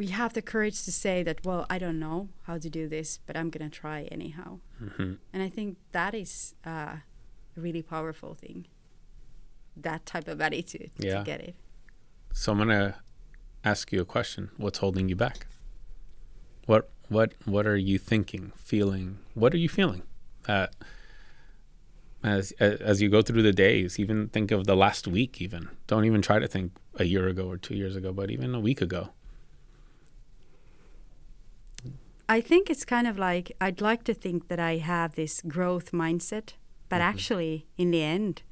we 0.00 0.06
have 0.20 0.32
the 0.38 0.44
courage 0.52 0.78
to 0.86 0.92
say 1.04 1.16
that, 1.28 1.38
well, 1.44 1.62
I 1.74 1.76
don't 1.84 1.98
know 2.06 2.20
how 2.48 2.56
to 2.64 2.68
do 2.78 2.88
this, 2.96 3.08
but 3.26 3.34
I'm 3.38 3.50
gonna 3.54 3.68
try 3.82 3.98
anyhow. 4.16 4.50
hmm 4.78 5.12
And 5.32 5.40
I 5.48 5.50
think 5.56 5.68
that 5.98 6.12
is 6.14 6.54
uh, 6.72 6.94
a 7.56 7.60
really 7.66 7.82
powerful 7.94 8.32
thing. 8.34 8.58
That 9.88 10.00
type 10.12 10.28
of 10.32 10.40
attitude 10.40 10.90
Yeah. 10.98 11.18
to 11.18 11.24
get 11.30 11.40
it. 11.48 11.54
So 12.32 12.46
I'm 12.52 12.58
gonna 12.62 12.94
ask 13.72 13.92
you 13.92 14.00
a 14.00 14.08
question. 14.16 14.42
What's 14.62 14.78
holding 14.78 15.06
you 15.10 15.16
back? 15.26 15.38
What 16.70 16.84
what 17.10 17.34
what 17.44 17.66
are 17.66 17.76
you 17.76 17.98
thinking, 17.98 18.52
feeling? 18.56 19.18
What 19.34 19.52
are 19.52 19.58
you 19.58 19.68
feeling? 19.68 20.02
Uh, 20.48 20.68
as 22.22 22.52
as 22.52 23.02
you 23.02 23.08
go 23.08 23.20
through 23.20 23.42
the 23.42 23.52
days, 23.52 23.98
even 23.98 24.28
think 24.28 24.50
of 24.50 24.66
the 24.66 24.76
last 24.76 25.06
week. 25.06 25.42
Even 25.42 25.68
don't 25.86 26.04
even 26.04 26.22
try 26.22 26.38
to 26.38 26.46
think 26.46 26.72
a 26.96 27.04
year 27.04 27.28
ago 27.28 27.48
or 27.48 27.56
two 27.56 27.74
years 27.74 27.96
ago, 27.96 28.12
but 28.12 28.30
even 28.30 28.54
a 28.54 28.60
week 28.60 28.80
ago. 28.80 29.10
I 32.28 32.40
think 32.40 32.70
it's 32.70 32.84
kind 32.84 33.08
of 33.08 33.18
like 33.18 33.52
I'd 33.60 33.80
like 33.80 34.04
to 34.04 34.14
think 34.14 34.46
that 34.48 34.60
I 34.60 34.76
have 34.76 35.16
this 35.16 35.42
growth 35.42 35.90
mindset, 35.90 36.52
but 36.88 37.00
actually, 37.00 37.66
in 37.76 37.90
the 37.90 38.02
end, 38.02 38.42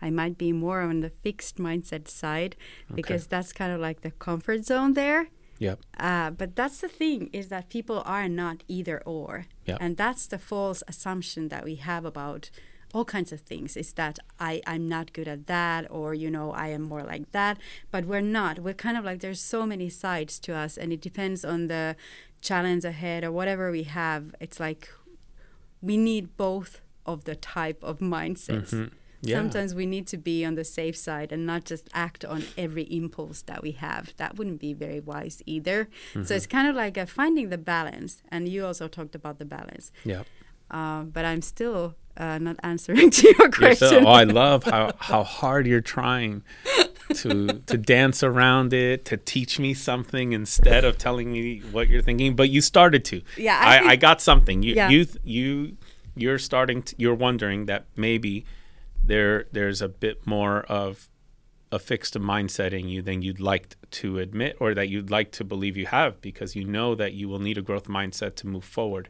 I 0.00 0.08
might 0.08 0.38
be 0.38 0.52
more 0.52 0.80
on 0.80 1.00
the 1.00 1.10
fixed 1.10 1.58
mindset 1.58 2.08
side 2.08 2.56
because 2.94 3.26
that's 3.26 3.52
kind 3.52 3.72
of 3.72 3.80
like 3.80 4.00
the 4.00 4.10
comfort 4.10 4.64
zone 4.64 4.94
there. 4.94 5.28
Yep. 5.58 5.78
Uh, 5.98 6.30
but 6.30 6.54
that's 6.56 6.80
the 6.80 6.88
thing 6.88 7.30
is 7.32 7.48
that 7.48 7.68
people 7.68 8.02
are 8.04 8.28
not 8.28 8.62
either 8.68 9.02
or, 9.06 9.46
Yep. 9.66 9.78
and 9.80 9.96
that's 9.96 10.26
the 10.26 10.38
false 10.38 10.82
assumption 10.88 11.48
that 11.48 11.64
we 11.64 11.76
have 11.76 12.04
about 12.04 12.50
all 12.94 13.04
kinds 13.04 13.32
of 13.32 13.40
things. 13.40 13.76
Is 13.76 13.92
that 13.94 14.18
I 14.38 14.62
I'm 14.66 14.86
not 14.88 15.12
good 15.12 15.28
at 15.28 15.46
that, 15.46 15.90
or 15.90 16.14
you 16.14 16.30
know 16.30 16.52
I 16.52 16.68
am 16.68 16.82
more 16.82 17.02
like 17.02 17.32
that. 17.32 17.58
But 17.90 18.04
we're 18.06 18.20
not. 18.40 18.58
We're 18.60 18.74
kind 18.74 18.96
of 18.96 19.04
like 19.04 19.20
there's 19.20 19.40
so 19.40 19.66
many 19.66 19.88
sides 19.90 20.38
to 20.40 20.54
us, 20.54 20.76
and 20.78 20.92
it 20.92 21.00
depends 21.00 21.44
on 21.44 21.66
the 21.68 21.96
challenge 22.40 22.84
ahead 22.84 23.24
or 23.24 23.32
whatever 23.32 23.70
we 23.70 23.82
have. 23.84 24.34
It's 24.40 24.60
like 24.60 24.88
we 25.82 25.96
need 25.96 26.36
both 26.36 26.80
of 27.04 27.24
the 27.24 27.34
type 27.36 27.82
of 27.82 27.98
mindsets. 27.98 28.72
Mhm. 28.72 28.90
Yeah. 29.22 29.36
Sometimes 29.36 29.74
we 29.74 29.86
need 29.86 30.06
to 30.08 30.16
be 30.16 30.44
on 30.44 30.54
the 30.54 30.64
safe 30.64 30.96
side 30.96 31.32
and 31.32 31.46
not 31.46 31.64
just 31.64 31.88
act 31.94 32.24
on 32.24 32.44
every 32.56 32.84
impulse 32.84 33.42
that 33.42 33.62
we 33.62 33.72
have. 33.72 34.14
That 34.16 34.36
wouldn't 34.36 34.60
be 34.60 34.72
very 34.74 35.00
wise 35.00 35.42
either. 35.46 35.88
Mm-hmm. 36.10 36.24
So 36.24 36.34
it's 36.34 36.46
kind 36.46 36.68
of 36.68 36.76
like 36.76 36.96
a 36.96 37.06
finding 37.06 37.48
the 37.48 37.58
balance. 37.58 38.22
And 38.28 38.48
you 38.48 38.64
also 38.66 38.88
talked 38.88 39.14
about 39.14 39.38
the 39.38 39.44
balance. 39.44 39.90
Yeah. 40.04 40.22
Uh, 40.70 41.02
but 41.02 41.24
I'm 41.24 41.42
still 41.42 41.94
uh, 42.16 42.38
not 42.38 42.56
answering 42.62 43.10
to 43.18 43.34
your 43.38 43.50
question. 43.50 43.88
so- 43.88 44.00
oh, 44.06 44.10
I 44.10 44.24
love 44.24 44.64
how, 44.74 44.92
how 44.98 45.22
hard 45.24 45.66
you're 45.66 45.80
trying 45.80 46.42
to 47.14 47.46
to 47.66 47.78
dance 47.78 48.22
around 48.24 48.72
it, 48.72 49.04
to 49.06 49.16
teach 49.16 49.58
me 49.60 49.74
something 49.74 50.32
instead 50.32 50.84
of 50.84 50.98
telling 50.98 51.32
me 51.32 51.60
what 51.70 51.88
you're 51.88 52.02
thinking. 52.02 52.34
But 52.34 52.50
you 52.50 52.60
started 52.60 53.04
to. 53.06 53.22
Yeah, 53.36 53.58
I 53.62 53.78
I, 53.78 53.88
I 53.90 53.96
got 53.96 54.20
something. 54.20 54.62
You 54.64 54.74
Yeah. 54.74 54.88
you 54.88 55.06
you 55.22 55.76
you're 56.16 56.38
starting. 56.38 56.82
To, 56.82 56.94
you're 56.98 57.14
wondering 57.14 57.66
that 57.66 57.84
maybe 57.96 58.44
there 59.06 59.46
there's 59.52 59.80
a 59.82 59.88
bit 59.88 60.26
more 60.26 60.60
of 60.62 61.08
a 61.72 61.78
fixed 61.78 62.14
mindset 62.14 62.72
in 62.72 62.88
you 62.88 63.02
than 63.02 63.22
you'd 63.22 63.40
like 63.40 63.76
to 63.90 64.18
admit 64.18 64.56
or 64.60 64.74
that 64.74 64.88
you'd 64.88 65.10
like 65.10 65.32
to 65.32 65.44
believe 65.44 65.76
you 65.76 65.86
have 65.86 66.20
because 66.20 66.54
you 66.54 66.64
know 66.64 66.94
that 66.94 67.12
you 67.12 67.28
will 67.28 67.40
need 67.40 67.58
a 67.58 67.62
growth 67.62 67.88
mindset 67.88 68.36
to 68.36 68.46
move 68.46 68.64
forward. 68.64 69.08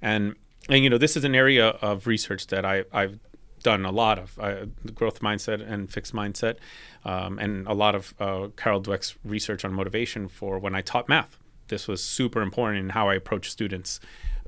And 0.00 0.34
and 0.68 0.82
you 0.82 0.90
know 0.90 0.98
this 0.98 1.16
is 1.16 1.24
an 1.24 1.34
area 1.34 1.68
of 1.68 2.06
research 2.06 2.48
that 2.48 2.64
I, 2.64 2.84
I've 2.92 3.18
done 3.62 3.84
a 3.84 3.92
lot 3.92 4.18
of 4.18 4.38
uh, 4.40 4.66
growth 4.94 5.20
mindset 5.20 5.66
and 5.66 5.90
fixed 5.90 6.12
mindset 6.12 6.56
um, 7.04 7.38
and 7.38 7.66
a 7.68 7.72
lot 7.72 7.94
of 7.94 8.14
uh, 8.18 8.48
Carol 8.56 8.82
Dweck's 8.82 9.16
research 9.24 9.64
on 9.64 9.72
motivation 9.72 10.26
for 10.28 10.58
when 10.58 10.74
I 10.74 10.80
taught 10.80 11.08
math. 11.08 11.38
This 11.68 11.86
was 11.86 12.02
super 12.02 12.42
important 12.42 12.80
in 12.80 12.88
how 12.90 13.08
I 13.08 13.14
approach 13.14 13.50
students 13.50 14.00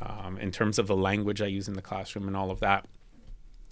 um, 0.03 0.37
in 0.39 0.51
terms 0.51 0.81
of 0.81 0.89
the 0.89 0.97
language 0.97 1.41
I 1.41 1.47
use 1.47 1.69
in 1.69 1.75
the 1.75 1.83
classroom 1.83 2.27
and 2.27 2.37
all 2.37 2.51
of 2.51 2.59
that 2.61 2.87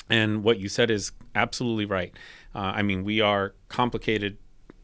and 0.08 0.42
what 0.44 0.58
you 0.58 0.68
said 0.68 0.90
is 0.90 1.12
absolutely 1.34 1.84
right. 1.84 2.12
Uh, 2.54 2.72
I 2.76 2.82
mean, 2.82 3.04
we 3.04 3.20
are 3.20 3.54
complicated, 3.68 4.36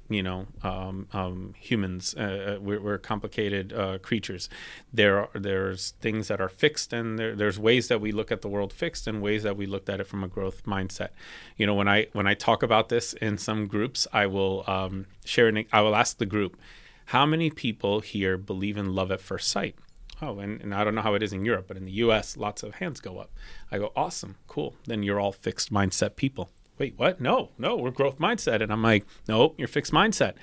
you 0.08 0.22
know, 0.22 0.46
um, 0.62 1.06
um, 1.12 1.54
humans. 1.58 2.14
Uh, 2.16 2.56
uh, 2.56 2.60
we're, 2.60 2.80
we're 2.80 2.98
complicated 2.98 3.72
uh, 3.72 3.98
creatures. 3.98 4.48
There 4.92 5.18
are 5.18 5.30
there's 5.34 5.92
things 6.00 6.28
that 6.28 6.40
are 6.40 6.48
fixed, 6.48 6.92
and 6.92 7.18
there, 7.18 7.34
there's 7.34 7.58
ways 7.58 7.88
that 7.88 8.00
we 8.00 8.12
look 8.12 8.32
at 8.32 8.40
the 8.40 8.48
world 8.48 8.72
fixed, 8.72 9.06
and 9.06 9.20
ways 9.20 9.42
that 9.42 9.56
we 9.56 9.66
looked 9.66 9.88
at 9.88 10.00
it 10.00 10.06
from 10.06 10.24
a 10.24 10.28
growth 10.28 10.64
mindset. 10.64 11.10
You 11.56 11.66
know, 11.66 11.74
when 11.74 11.88
I 11.88 12.06
when 12.12 12.26
I 12.26 12.34
talk 12.34 12.62
about 12.62 12.88
this 12.88 13.12
in 13.14 13.36
some 13.38 13.66
groups, 13.66 14.06
I 14.12 14.26
will 14.26 14.64
um, 14.66 15.06
share. 15.24 15.48
An, 15.48 15.64
I 15.72 15.82
will 15.82 15.94
ask 15.94 16.16
the 16.18 16.26
group, 16.26 16.56
how 17.06 17.26
many 17.26 17.50
people 17.50 18.00
here 18.00 18.38
believe 18.38 18.76
in 18.76 18.94
love 18.94 19.10
at 19.10 19.20
first 19.20 19.50
sight? 19.50 19.76
Oh, 20.20 20.38
and, 20.40 20.60
and 20.60 20.74
I 20.74 20.84
don't 20.84 20.94
know 20.94 21.02
how 21.02 21.14
it 21.14 21.22
is 21.22 21.32
in 21.32 21.44
Europe, 21.44 21.66
but 21.68 21.76
in 21.76 21.84
the 21.84 21.92
US, 21.92 22.36
lots 22.36 22.62
of 22.62 22.76
hands 22.76 23.00
go 23.00 23.18
up. 23.18 23.30
I 23.70 23.78
go, 23.78 23.92
awesome, 23.94 24.36
cool. 24.46 24.74
Then 24.86 25.02
you're 25.02 25.20
all 25.20 25.32
fixed 25.32 25.72
mindset 25.72 26.16
people. 26.16 26.50
Wait, 26.78 26.94
what? 26.96 27.20
No, 27.20 27.50
no, 27.58 27.76
we're 27.76 27.90
growth 27.90 28.18
mindset. 28.18 28.62
And 28.62 28.72
I'm 28.72 28.82
like, 28.82 29.04
no, 29.28 29.54
you're 29.56 29.68
fixed 29.68 29.92
mindset. 29.92 30.34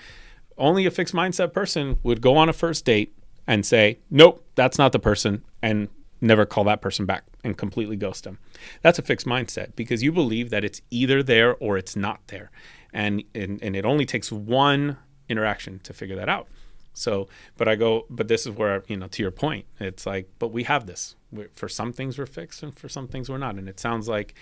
Only 0.57 0.85
a 0.85 0.91
fixed 0.91 1.13
mindset 1.13 1.53
person 1.53 1.99
would 2.03 2.21
go 2.21 2.37
on 2.37 2.47
a 2.47 2.53
first 2.53 2.85
date 2.85 3.17
and 3.47 3.65
say, 3.65 3.99
nope, 4.09 4.43
that's 4.55 4.77
not 4.77 4.91
the 4.91 4.99
person, 4.99 5.43
and 5.61 5.89
never 6.21 6.45
call 6.45 6.63
that 6.63 6.81
person 6.81 7.05
back 7.05 7.25
and 7.43 7.57
completely 7.57 7.95
ghost 7.95 8.23
them. 8.23 8.39
That's 8.81 8.97
a 8.97 9.01
fixed 9.01 9.27
mindset 9.27 9.75
because 9.75 10.01
you 10.01 10.11
believe 10.11 10.49
that 10.49 10.63
it's 10.63 10.81
either 10.89 11.21
there 11.21 11.55
or 11.55 11.77
it's 11.77 11.95
not 11.95 12.27
there. 12.27 12.49
And, 12.93 13.23
and, 13.35 13.61
and 13.61 13.75
it 13.75 13.85
only 13.85 14.05
takes 14.05 14.31
one 14.31 14.97
interaction 15.27 15.79
to 15.79 15.93
figure 15.93 16.15
that 16.15 16.29
out. 16.29 16.47
So, 16.95 17.27
but 17.57 17.67
I 17.67 17.75
go, 17.75 18.05
but 18.09 18.29
this 18.29 18.47
is 18.47 18.53
where, 18.53 18.83
you 18.87 18.95
know, 18.95 19.07
to 19.07 19.21
your 19.21 19.31
point, 19.31 19.65
it's 19.79 20.05
like, 20.05 20.29
but 20.39 20.47
we 20.47 20.63
have 20.63 20.87
this. 20.87 21.15
We're, 21.31 21.49
for 21.53 21.67
some 21.67 21.91
things 21.91 22.17
we're 22.17 22.25
fixed 22.25 22.63
and 22.63 22.75
for 22.75 22.87
some 22.87 23.07
things 23.07 23.29
we're 23.29 23.37
not. 23.37 23.55
And 23.55 23.67
it 23.67 23.79
sounds 23.79 24.07
like 24.07 24.33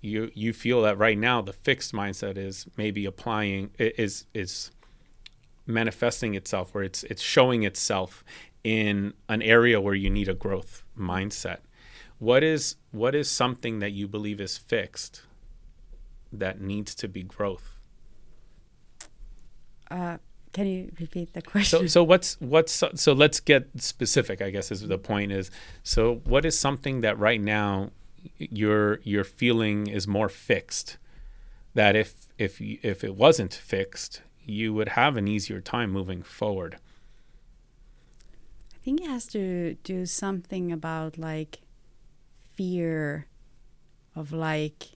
you 0.00 0.30
you 0.32 0.52
feel 0.52 0.82
that 0.82 0.96
right 0.96 1.18
now 1.18 1.42
the 1.42 1.52
fixed 1.52 1.92
mindset 1.92 2.38
is 2.38 2.66
maybe 2.76 3.04
applying 3.04 3.70
is 3.78 4.26
is 4.32 4.70
manifesting 5.66 6.34
itself 6.34 6.72
or 6.72 6.84
it's 6.84 7.02
it's 7.04 7.20
showing 7.20 7.64
itself 7.64 8.24
in 8.62 9.12
an 9.28 9.42
area 9.42 9.80
where 9.80 9.94
you 9.94 10.08
need 10.08 10.28
a 10.28 10.34
growth 10.34 10.84
mindset. 10.96 11.58
What 12.20 12.44
is 12.44 12.76
what 12.92 13.16
is 13.16 13.28
something 13.28 13.80
that 13.80 13.90
you 13.90 14.06
believe 14.06 14.40
is 14.40 14.56
fixed 14.56 15.22
that 16.32 16.60
needs 16.60 16.94
to 16.94 17.08
be 17.08 17.24
growth? 17.24 17.80
Uh, 19.90 20.18
can 20.52 20.66
you 20.66 20.90
repeat 20.98 21.32
the 21.32 21.42
question? 21.42 21.80
So 21.80 21.86
so 21.86 22.04
what's 22.04 22.36
what's 22.40 22.82
so 22.94 23.12
let's 23.12 23.40
get 23.40 23.68
specific. 23.76 24.40
I 24.40 24.50
guess 24.50 24.70
is 24.70 24.86
the 24.86 24.98
point 24.98 25.32
is. 25.32 25.50
So 25.82 26.22
what 26.24 26.44
is 26.44 26.58
something 26.58 27.00
that 27.02 27.18
right 27.18 27.40
now 27.40 27.90
your 28.38 29.00
your 29.02 29.24
feeling 29.24 29.86
is 29.86 30.06
more 30.06 30.28
fixed 30.28 30.98
that 31.74 31.94
if 31.96 32.26
if 32.38 32.60
if 32.60 33.04
it 33.04 33.14
wasn't 33.14 33.54
fixed 33.54 34.22
you 34.44 34.72
would 34.72 34.90
have 34.90 35.16
an 35.16 35.28
easier 35.28 35.60
time 35.60 35.90
moving 35.92 36.22
forward. 36.22 36.78
I 38.74 38.78
think 38.82 39.02
it 39.02 39.06
has 39.06 39.26
to 39.28 39.74
do 39.84 40.06
something 40.06 40.72
about 40.72 41.18
like 41.18 41.60
fear 42.54 43.26
of 44.16 44.32
like 44.32 44.88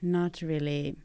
not 0.00 0.40
really 0.40 0.96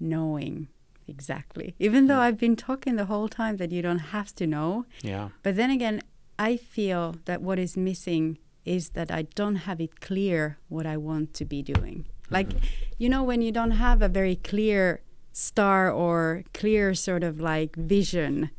knowing 0.00 0.68
exactly. 1.10 1.74
Even 1.78 2.06
though 2.06 2.14
hmm. 2.14 2.26
I've 2.26 2.38
been 2.38 2.56
talking 2.56 2.96
the 2.96 3.06
whole 3.06 3.28
time 3.28 3.56
that 3.58 3.70
you 3.72 3.82
don't 3.82 4.06
have 4.16 4.34
to 4.36 4.46
know. 4.46 4.86
Yeah. 5.02 5.30
But 5.42 5.56
then 5.56 5.70
again, 5.70 6.02
I 6.38 6.56
feel 6.56 7.16
that 7.26 7.42
what 7.42 7.58
is 7.58 7.76
missing 7.76 8.38
is 8.64 8.90
that 8.90 9.10
I 9.10 9.22
don't 9.22 9.56
have 9.66 9.80
it 9.80 10.00
clear 10.00 10.58
what 10.68 10.86
I 10.86 10.96
want 10.96 11.34
to 11.34 11.44
be 11.44 11.62
doing. 11.62 12.06
Like, 12.30 12.52
hmm. 12.52 12.58
you 12.98 13.08
know, 13.08 13.22
when 13.22 13.42
you 13.42 13.52
don't 13.52 13.72
have 13.72 14.00
a 14.00 14.08
very 14.08 14.36
clear 14.36 15.02
star 15.32 15.90
or 15.90 16.44
clear 16.54 16.94
sort 16.94 17.24
of 17.24 17.40
like 17.40 17.76
vision, 17.76 18.50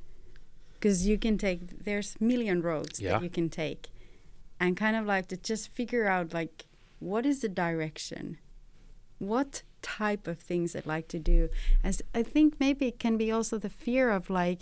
because 0.74 1.08
you 1.08 1.18
can 1.18 1.38
take, 1.38 1.84
there's 1.86 2.20
million 2.20 2.62
roads 2.62 3.00
Yeah. 3.00 3.14
that 3.14 3.24
you 3.24 3.30
can 3.30 3.50
take, 3.50 3.90
and 4.60 4.76
kind 4.76 4.96
of 4.96 5.06
like 5.06 5.28
to 5.30 5.38
just 5.38 5.70
figure 5.74 6.08
out 6.08 6.34
like 6.34 6.66
what 7.00 7.26
is 7.26 7.42
the 7.42 7.50
direction, 7.50 8.38
what 9.20 9.64
type 9.82 10.28
of 10.28 10.40
things 10.40 10.76
I'd 10.76 10.86
like 10.86 11.08
to 11.10 11.20
do. 11.20 11.50
As 11.84 12.02
I 12.14 12.24
think 12.24 12.60
maybe 12.60 12.88
it 12.88 13.00
can 13.00 13.18
be 13.18 13.32
also 13.32 13.58
the 13.58 13.70
fear 13.70 14.10
of 14.12 14.30
like 14.30 14.62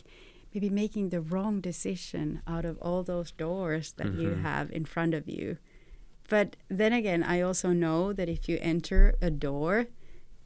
maybe 0.54 0.70
making 0.70 1.10
the 1.10 1.22
wrong 1.22 1.62
decision 1.62 2.42
out 2.48 2.66
of 2.66 2.78
all 2.80 3.04
those 3.04 3.32
doors 3.32 3.94
that 3.94 4.14
you 4.16 4.30
Mhm. 4.30 4.42
have 4.42 4.72
in 4.72 4.86
front 4.86 5.14
of 5.14 5.28
you. 5.30 5.58
But 6.30 6.56
then 6.70 6.94
again, 6.94 7.24
I 7.24 7.42
also 7.42 7.72
know 7.74 8.14
that 8.14 8.30
if 8.30 8.48
you 8.50 8.58
enter 8.62 9.16
a 9.22 9.30
door 9.32 9.88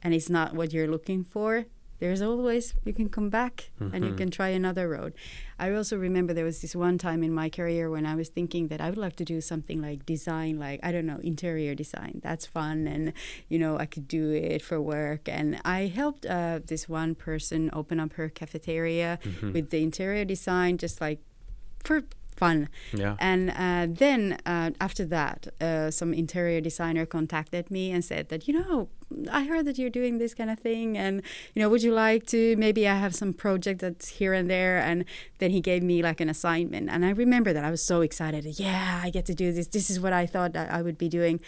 and 0.02 0.12
it's 0.14 0.30
not 0.30 0.54
what 0.54 0.72
you're 0.72 0.88
looking 0.90 1.24
for, 1.24 1.66
there's 2.04 2.20
always 2.20 2.74
you 2.84 2.92
can 2.92 3.08
come 3.08 3.30
back 3.30 3.70
mm-hmm. 3.80 3.94
and 3.94 4.04
you 4.04 4.10
mm-hmm. 4.10 4.18
can 4.18 4.30
try 4.30 4.48
another 4.48 4.86
road. 4.90 5.14
I 5.58 5.72
also 5.72 5.96
remember 5.96 6.34
there 6.34 6.44
was 6.44 6.60
this 6.60 6.76
one 6.76 6.98
time 6.98 7.22
in 7.22 7.32
my 7.32 7.48
career 7.48 7.88
when 7.88 8.04
I 8.04 8.14
was 8.14 8.28
thinking 8.28 8.68
that 8.68 8.78
I 8.78 8.90
would 8.90 8.98
like 8.98 9.16
to 9.16 9.24
do 9.24 9.40
something 9.40 9.80
like 9.80 10.04
design, 10.04 10.58
like 10.58 10.80
I 10.82 10.92
don't 10.92 11.06
know, 11.06 11.20
interior 11.22 11.74
design. 11.74 12.20
That's 12.22 12.44
fun, 12.44 12.86
and 12.86 13.14
you 13.48 13.58
know 13.58 13.78
I 13.78 13.86
could 13.86 14.06
do 14.06 14.32
it 14.32 14.60
for 14.60 14.78
work. 14.82 15.30
And 15.30 15.58
I 15.64 15.86
helped 16.00 16.26
uh, 16.26 16.60
this 16.72 16.90
one 16.90 17.14
person 17.14 17.70
open 17.72 17.98
up 17.98 18.12
her 18.20 18.28
cafeteria 18.28 19.18
mm-hmm. 19.22 19.52
with 19.54 19.70
the 19.70 19.82
interior 19.82 20.26
design, 20.26 20.76
just 20.76 21.00
like 21.00 21.20
for 21.84 22.02
fun. 22.36 22.68
Yeah. 22.92 23.16
And 23.18 23.50
uh, 23.50 23.86
then 23.88 24.38
uh, 24.44 24.70
after 24.78 25.04
that, 25.06 25.48
uh, 25.60 25.90
some 25.90 26.12
interior 26.12 26.60
designer 26.60 27.06
contacted 27.06 27.70
me 27.70 27.92
and 27.92 28.04
said 28.04 28.28
that, 28.28 28.46
you 28.48 28.54
know, 28.54 28.88
I 29.30 29.44
heard 29.44 29.64
that 29.66 29.78
you're 29.78 29.90
doing 29.90 30.18
this 30.18 30.34
kind 30.34 30.50
of 30.50 30.58
thing, 30.58 30.96
and 30.98 31.22
you 31.54 31.62
know, 31.62 31.68
would 31.68 31.82
you 31.82 31.92
like 31.92 32.26
to? 32.26 32.56
Maybe 32.56 32.86
I 32.88 32.96
have 32.96 33.14
some 33.14 33.32
project 33.32 33.80
that's 33.80 34.08
here 34.08 34.32
and 34.32 34.50
there, 34.50 34.78
and 34.78 35.04
then 35.38 35.50
he 35.50 35.60
gave 35.60 35.82
me 35.82 36.02
like 36.02 36.20
an 36.20 36.28
assignment, 36.28 36.88
and 36.90 37.04
I 37.04 37.10
remember 37.10 37.52
that 37.52 37.64
I 37.64 37.70
was 37.70 37.82
so 37.82 38.00
excited. 38.00 38.44
Yeah, 38.58 39.00
I 39.02 39.10
get 39.10 39.26
to 39.26 39.34
do 39.34 39.52
this. 39.52 39.68
This 39.68 39.90
is 39.90 40.00
what 40.00 40.12
I 40.12 40.26
thought 40.26 40.56
I 40.56 40.82
would 40.82 40.98
be 40.98 41.08
doing, 41.08 41.40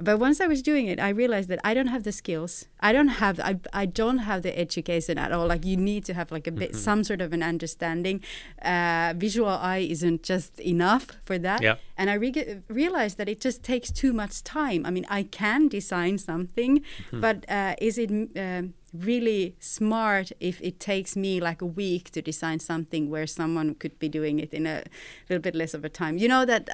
but 0.00 0.18
once 0.18 0.40
I 0.40 0.46
was 0.46 0.62
doing 0.62 0.86
it, 0.86 1.00
I 1.00 1.08
realized 1.08 1.48
that 1.48 1.60
I 1.64 1.74
don't 1.74 1.88
have 1.88 2.04
the 2.04 2.12
skills. 2.12 2.66
I 2.80 2.92
don't 2.92 3.08
have. 3.08 3.40
I, 3.40 3.58
I 3.72 3.86
don't 3.86 4.18
have 4.18 4.42
the 4.42 4.56
education 4.58 5.18
at 5.18 5.32
all. 5.32 5.46
Like 5.46 5.64
you 5.64 5.76
need 5.76 6.04
to 6.06 6.14
have 6.14 6.30
like 6.30 6.46
a 6.46 6.52
bit, 6.52 6.70
mm-hmm. 6.70 6.78
some 6.78 7.04
sort 7.04 7.20
of 7.20 7.32
an 7.32 7.42
understanding. 7.42 8.22
Uh, 8.62 9.14
visual 9.16 9.48
eye 9.48 9.78
isn't 9.78 10.22
just 10.22 10.60
enough 10.60 11.08
for 11.24 11.38
that. 11.38 11.62
Yeah. 11.62 11.76
And 11.96 12.10
I 12.10 12.14
re- 12.14 12.60
realized 12.68 13.18
that 13.18 13.28
it 13.28 13.40
just 13.40 13.62
takes 13.62 13.90
too 13.90 14.12
much 14.12 14.44
time. 14.44 14.86
I 14.86 14.90
mean, 14.90 15.06
I 15.08 15.24
can 15.24 15.68
design 15.68 16.18
something 16.18 16.78
Hmm. 17.10 17.20
But 17.20 17.48
uh, 17.48 17.74
is 17.80 17.98
it 17.98 18.10
uh, 18.36 18.62
really 18.92 19.54
smart 19.58 20.32
if 20.40 20.60
it 20.60 20.80
takes 20.80 21.16
me 21.16 21.40
like 21.40 21.60
a 21.62 21.66
week 21.66 22.10
to 22.10 22.22
design 22.22 22.58
something 22.58 23.10
where 23.10 23.26
someone 23.26 23.74
could 23.74 23.98
be 23.98 24.08
doing 24.08 24.38
it 24.38 24.52
in 24.52 24.66
a 24.66 24.82
little 25.28 25.42
bit 25.42 25.54
less 25.54 25.74
of 25.74 25.84
a 25.84 25.88
time? 25.88 26.18
You 26.18 26.28
know 26.28 26.44
that 26.44 26.66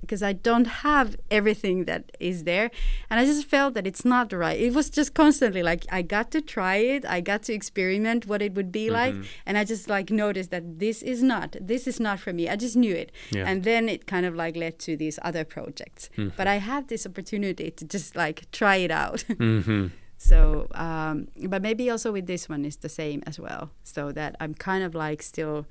because 0.00 0.22
um, 0.22 0.28
I 0.28 0.32
don't 0.32 0.66
have 0.66 1.16
everything 1.30 1.84
that 1.84 2.12
is 2.20 2.44
there, 2.44 2.70
and 3.10 3.20
I 3.20 3.24
just 3.24 3.46
felt 3.46 3.74
that 3.74 3.86
it's 3.86 4.04
not 4.04 4.32
right. 4.32 4.58
It 4.58 4.74
was 4.74 4.90
just 4.90 5.14
constantly 5.14 5.62
like 5.62 5.86
I 5.90 6.02
got 6.02 6.30
to 6.32 6.40
try 6.40 6.76
it, 6.76 7.04
I 7.06 7.20
got 7.20 7.42
to 7.44 7.52
experiment 7.52 8.26
what 8.26 8.42
it 8.42 8.54
would 8.54 8.72
be 8.72 8.86
mm-hmm. 8.86 8.94
like, 8.94 9.14
and 9.44 9.58
I 9.58 9.64
just 9.64 9.88
like 9.88 10.10
noticed 10.10 10.50
that 10.50 10.78
this 10.78 11.02
is 11.02 11.22
not 11.22 11.56
this 11.60 11.86
is 11.86 12.00
not 12.00 12.20
for 12.20 12.32
me. 12.32 12.48
I 12.48 12.56
just 12.56 12.76
knew 12.76 12.94
it, 12.94 13.12
yeah. 13.30 13.44
and 13.48 13.64
then 13.64 13.88
it 13.88 14.06
kind 14.06 14.26
of 14.26 14.34
like 14.34 14.56
led 14.56 14.78
to 14.80 14.96
these 14.96 15.18
other 15.22 15.44
projects. 15.44 16.10
Mm-hmm. 16.16 16.36
But 16.36 16.46
I 16.46 16.56
had 16.56 16.88
this 16.88 17.06
opportunity 17.06 17.70
to 17.70 17.84
just 17.84 18.16
like 18.16 18.50
try 18.52 18.76
it 18.76 18.90
out. 18.90 19.24
Mm-hmm. 19.36 19.88
So, 20.18 20.68
um, 20.74 21.28
but 21.48 21.62
maybe 21.62 21.90
also 21.90 22.10
with 22.12 22.26
this 22.26 22.48
one 22.48 22.64
is 22.64 22.76
the 22.76 22.88
same 22.88 23.22
as 23.26 23.38
well. 23.38 23.70
So 23.84 24.12
that 24.12 24.36
I'm 24.40 24.54
kind 24.54 24.82
of 24.82 24.94
like 24.94 25.22
still 25.22 25.66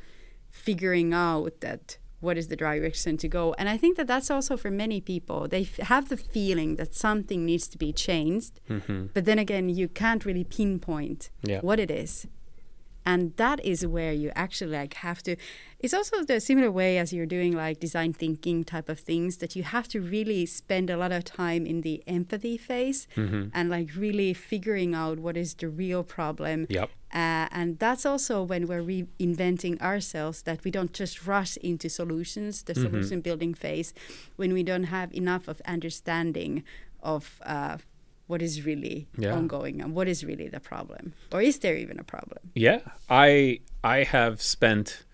figuring 0.51 1.13
out 1.13 1.61
that 1.61 1.97
what 2.19 2.37
is 2.37 2.47
the 2.47 2.55
direction 2.55 3.17
to 3.17 3.27
go. 3.27 3.53
And 3.57 3.67
I 3.69 3.77
think 3.77 3.97
that 3.97 4.07
that's 4.07 4.31
also 4.31 4.55
for 4.57 4.71
many 4.71 5.01
people. 5.01 5.47
They 5.47 5.61
f- 5.61 5.87
have 5.87 6.09
the 6.09 6.17
feeling 6.17 6.75
that 6.77 6.95
something 6.95 7.45
needs 7.45 7.67
to 7.69 7.77
be 7.77 7.91
changed, 7.91 8.61
mm-hmm. 8.69 9.07
but 9.13 9.25
then 9.25 9.37
again, 9.37 9.69
you 9.69 9.87
can't 9.87 10.25
really 10.25 10.43
pinpoint 10.43 11.29
yeah. 11.43 11.59
what 11.59 11.79
it 11.79 11.91
is 11.91 12.27
and 13.05 13.35
that 13.37 13.63
is 13.63 13.85
where 13.85 14.11
you 14.11 14.31
actually 14.35 14.75
like 14.75 14.95
have 14.95 15.21
to 15.23 15.35
it's 15.85 15.93
also 15.93 16.23
the 16.23 16.39
similar 16.39 16.71
way 16.71 16.97
as 16.97 17.13
you're 17.13 17.27
doing 17.27 17.53
like 17.55 17.79
design 17.79 18.11
thinking 18.11 18.63
type 18.63 18.89
of 18.89 18.99
things 18.99 19.37
that 19.37 19.55
you 19.55 19.61
have 19.61 19.87
to 19.87 20.01
really 20.01 20.43
spend 20.43 20.89
a 20.89 20.97
lot 20.97 21.11
of 21.11 21.23
time 21.23 21.63
in 21.67 21.81
the 21.81 22.01
empathy 22.07 22.57
phase 22.57 23.07
mm-hmm. 23.15 23.49
and 23.53 23.69
like 23.69 23.89
really 23.95 24.33
figuring 24.33 24.95
out 24.95 25.19
what 25.19 25.37
is 25.37 25.53
the 25.53 25.69
real 25.69 26.03
problem 26.03 26.65
yep 26.69 26.89
uh, 27.13 27.47
and 27.51 27.77
that's 27.77 28.03
also 28.03 28.41
when 28.41 28.65
we're 28.65 28.81
reinventing 28.81 29.79
ourselves 29.79 30.41
that 30.41 30.63
we 30.63 30.71
don't 30.71 30.91
just 30.91 31.27
rush 31.27 31.55
into 31.57 31.87
solutions 31.87 32.63
the 32.63 32.73
mm-hmm. 32.73 32.85
solution 32.85 33.21
building 33.21 33.53
phase 33.53 33.93
when 34.37 34.53
we 34.53 34.63
don't 34.63 34.85
have 34.85 35.13
enough 35.13 35.47
of 35.47 35.61
understanding 35.67 36.63
of 37.03 37.39
uh, 37.45 37.77
what 38.25 38.41
is 38.41 38.65
really 38.65 39.07
yeah. 39.19 39.35
ongoing 39.35 39.81
and 39.81 39.93
what 39.93 40.07
is 40.07 40.25
really 40.25 40.47
the 40.47 40.59
problem 40.59 41.13
or 41.31 41.43
is 41.43 41.59
there 41.59 41.77
even 41.77 41.99
a 41.99 42.03
problem 42.03 42.39
yeah 42.55 42.79
i 43.07 43.59
i 43.83 44.03
have 44.03 44.41
spent 44.41 45.05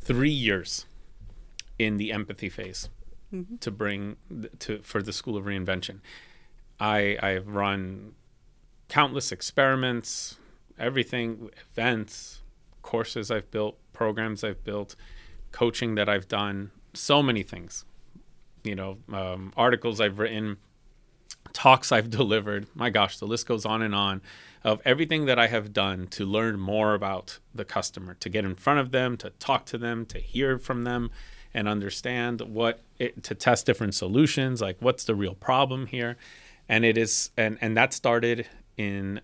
three 0.00 0.30
years 0.30 0.86
in 1.78 1.96
the 1.96 2.12
empathy 2.12 2.48
phase 2.48 2.88
mm-hmm. 3.32 3.56
to 3.56 3.70
bring 3.70 4.16
to 4.58 4.78
for 4.82 5.02
the 5.02 5.12
school 5.12 5.36
of 5.36 5.44
reinvention 5.44 6.00
i 6.78 7.16
i've 7.22 7.48
run 7.48 8.12
countless 8.88 9.30
experiments 9.32 10.36
everything 10.78 11.50
events 11.72 12.42
courses 12.82 13.30
i've 13.30 13.50
built 13.50 13.76
programs 13.92 14.42
i've 14.42 14.64
built 14.64 14.96
coaching 15.52 15.94
that 15.94 16.08
i've 16.08 16.28
done 16.28 16.70
so 16.94 17.22
many 17.22 17.42
things 17.42 17.84
you 18.64 18.74
know 18.74 18.98
um, 19.12 19.52
articles 19.56 20.00
i've 20.00 20.18
written 20.18 20.56
talks 21.52 21.92
I've 21.92 22.10
delivered. 22.20 22.66
My 22.74 22.90
gosh, 22.90 23.18
the 23.18 23.26
list 23.26 23.46
goes 23.46 23.64
on 23.64 23.82
and 23.82 23.94
on 23.94 24.20
of 24.62 24.80
everything 24.84 25.24
that 25.24 25.38
I 25.38 25.46
have 25.46 25.72
done 25.72 26.06
to 26.08 26.26
learn 26.26 26.60
more 26.60 26.94
about 26.94 27.38
the 27.54 27.64
customer, 27.64 28.14
to 28.20 28.28
get 28.28 28.44
in 28.44 28.54
front 28.54 28.78
of 28.80 28.90
them, 28.90 29.16
to 29.18 29.30
talk 29.30 29.64
to 29.66 29.78
them, 29.78 30.04
to 30.06 30.18
hear 30.18 30.58
from 30.58 30.82
them 30.84 31.10
and 31.54 31.66
understand 31.66 32.42
what 32.42 32.80
it, 32.98 33.22
to 33.24 33.34
test 33.34 33.66
different 33.66 33.94
solutions, 33.94 34.60
like 34.60 34.76
what's 34.80 35.04
the 35.04 35.14
real 35.14 35.34
problem 35.34 35.86
here. 35.86 36.16
And 36.68 36.84
it 36.84 36.96
is 36.96 37.30
and 37.36 37.58
and 37.60 37.76
that 37.76 37.92
started 37.92 38.46
in 38.76 39.20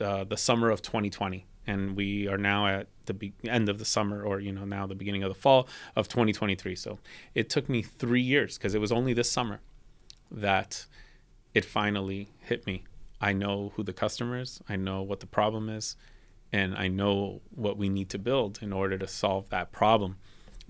uh, 0.00 0.24
the 0.24 0.36
summer 0.36 0.70
of 0.70 0.82
2020 0.82 1.44
and 1.66 1.96
we 1.96 2.26
are 2.26 2.38
now 2.38 2.66
at 2.66 2.86
the 3.06 3.14
be- 3.14 3.32
end 3.44 3.68
of 3.68 3.78
the 3.78 3.84
summer 3.84 4.22
or 4.22 4.40
you 4.40 4.52
know 4.52 4.64
now 4.64 4.86
the 4.86 4.94
beginning 4.94 5.22
of 5.22 5.28
the 5.28 5.34
fall 5.34 5.68
of 5.96 6.08
2023 6.08 6.74
so 6.74 6.98
it 7.34 7.48
took 7.48 7.68
me 7.68 7.82
3 7.82 8.20
years 8.20 8.58
because 8.58 8.74
it 8.74 8.80
was 8.80 8.92
only 8.92 9.12
this 9.12 9.30
summer 9.30 9.60
that 10.30 10.86
it 11.54 11.64
finally 11.64 12.30
hit 12.40 12.66
me. 12.66 12.84
I 13.20 13.32
know 13.32 13.72
who 13.74 13.82
the 13.82 13.92
customer 13.92 14.40
is, 14.40 14.60
I 14.68 14.76
know 14.76 15.02
what 15.02 15.20
the 15.20 15.26
problem 15.26 15.68
is, 15.68 15.96
and 16.52 16.74
I 16.74 16.88
know 16.88 17.40
what 17.54 17.76
we 17.76 17.88
need 17.88 18.08
to 18.10 18.18
build 18.18 18.60
in 18.62 18.72
order 18.72 18.96
to 18.98 19.08
solve 19.08 19.50
that 19.50 19.72
problem. 19.72 20.16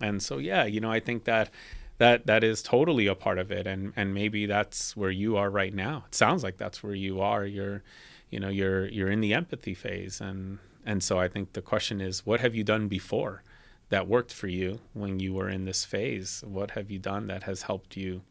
And 0.01 0.23
so 0.23 0.39
yeah, 0.39 0.65
you 0.65 0.81
know, 0.81 0.91
I 0.91 1.01
think 1.01 1.25
that 1.25 1.51
that 1.99 2.27
that 2.27 2.45
is 2.45 2.63
totally 2.63 3.07
a 3.07 3.15
part 3.15 3.39
of 3.39 3.51
it 3.51 3.67
and 3.67 3.93
and 3.97 4.15
maybe 4.15 4.47
that's 4.47 4.97
where 4.97 5.11
you 5.11 5.37
are 5.37 5.51
right 5.51 5.75
now. 5.75 6.05
It 6.07 6.15
sounds 6.15 6.43
like 6.43 6.57
that's 6.57 6.83
where 6.83 6.95
you 6.95 7.21
are. 7.21 7.45
You're 7.45 7.83
you 8.31 8.41
know, 8.41 8.49
you're 8.49 8.87
you're 8.89 9.11
in 9.11 9.21
the 9.21 9.35
empathy 9.35 9.75
phase 9.75 10.21
and 10.21 10.59
and 10.87 11.03
so 11.03 11.19
I 11.19 11.29
think 11.29 11.53
the 11.53 11.63
question 11.63 12.01
is 12.01 12.25
what 12.25 12.41
have 12.41 12.55
you 12.55 12.65
done 12.65 12.89
before 12.89 13.43
that 13.91 14.07
worked 14.07 14.33
for 14.33 14.49
you 14.49 14.81
when 14.93 15.19
you 15.19 15.35
were 15.35 15.49
in 15.49 15.65
this 15.65 15.85
phase? 15.85 16.43
What 16.47 16.73
have 16.73 16.91
you 16.91 16.99
done 16.99 17.27
that 17.27 17.45
has 17.45 17.63
helped 17.63 17.97
you 17.97 18.23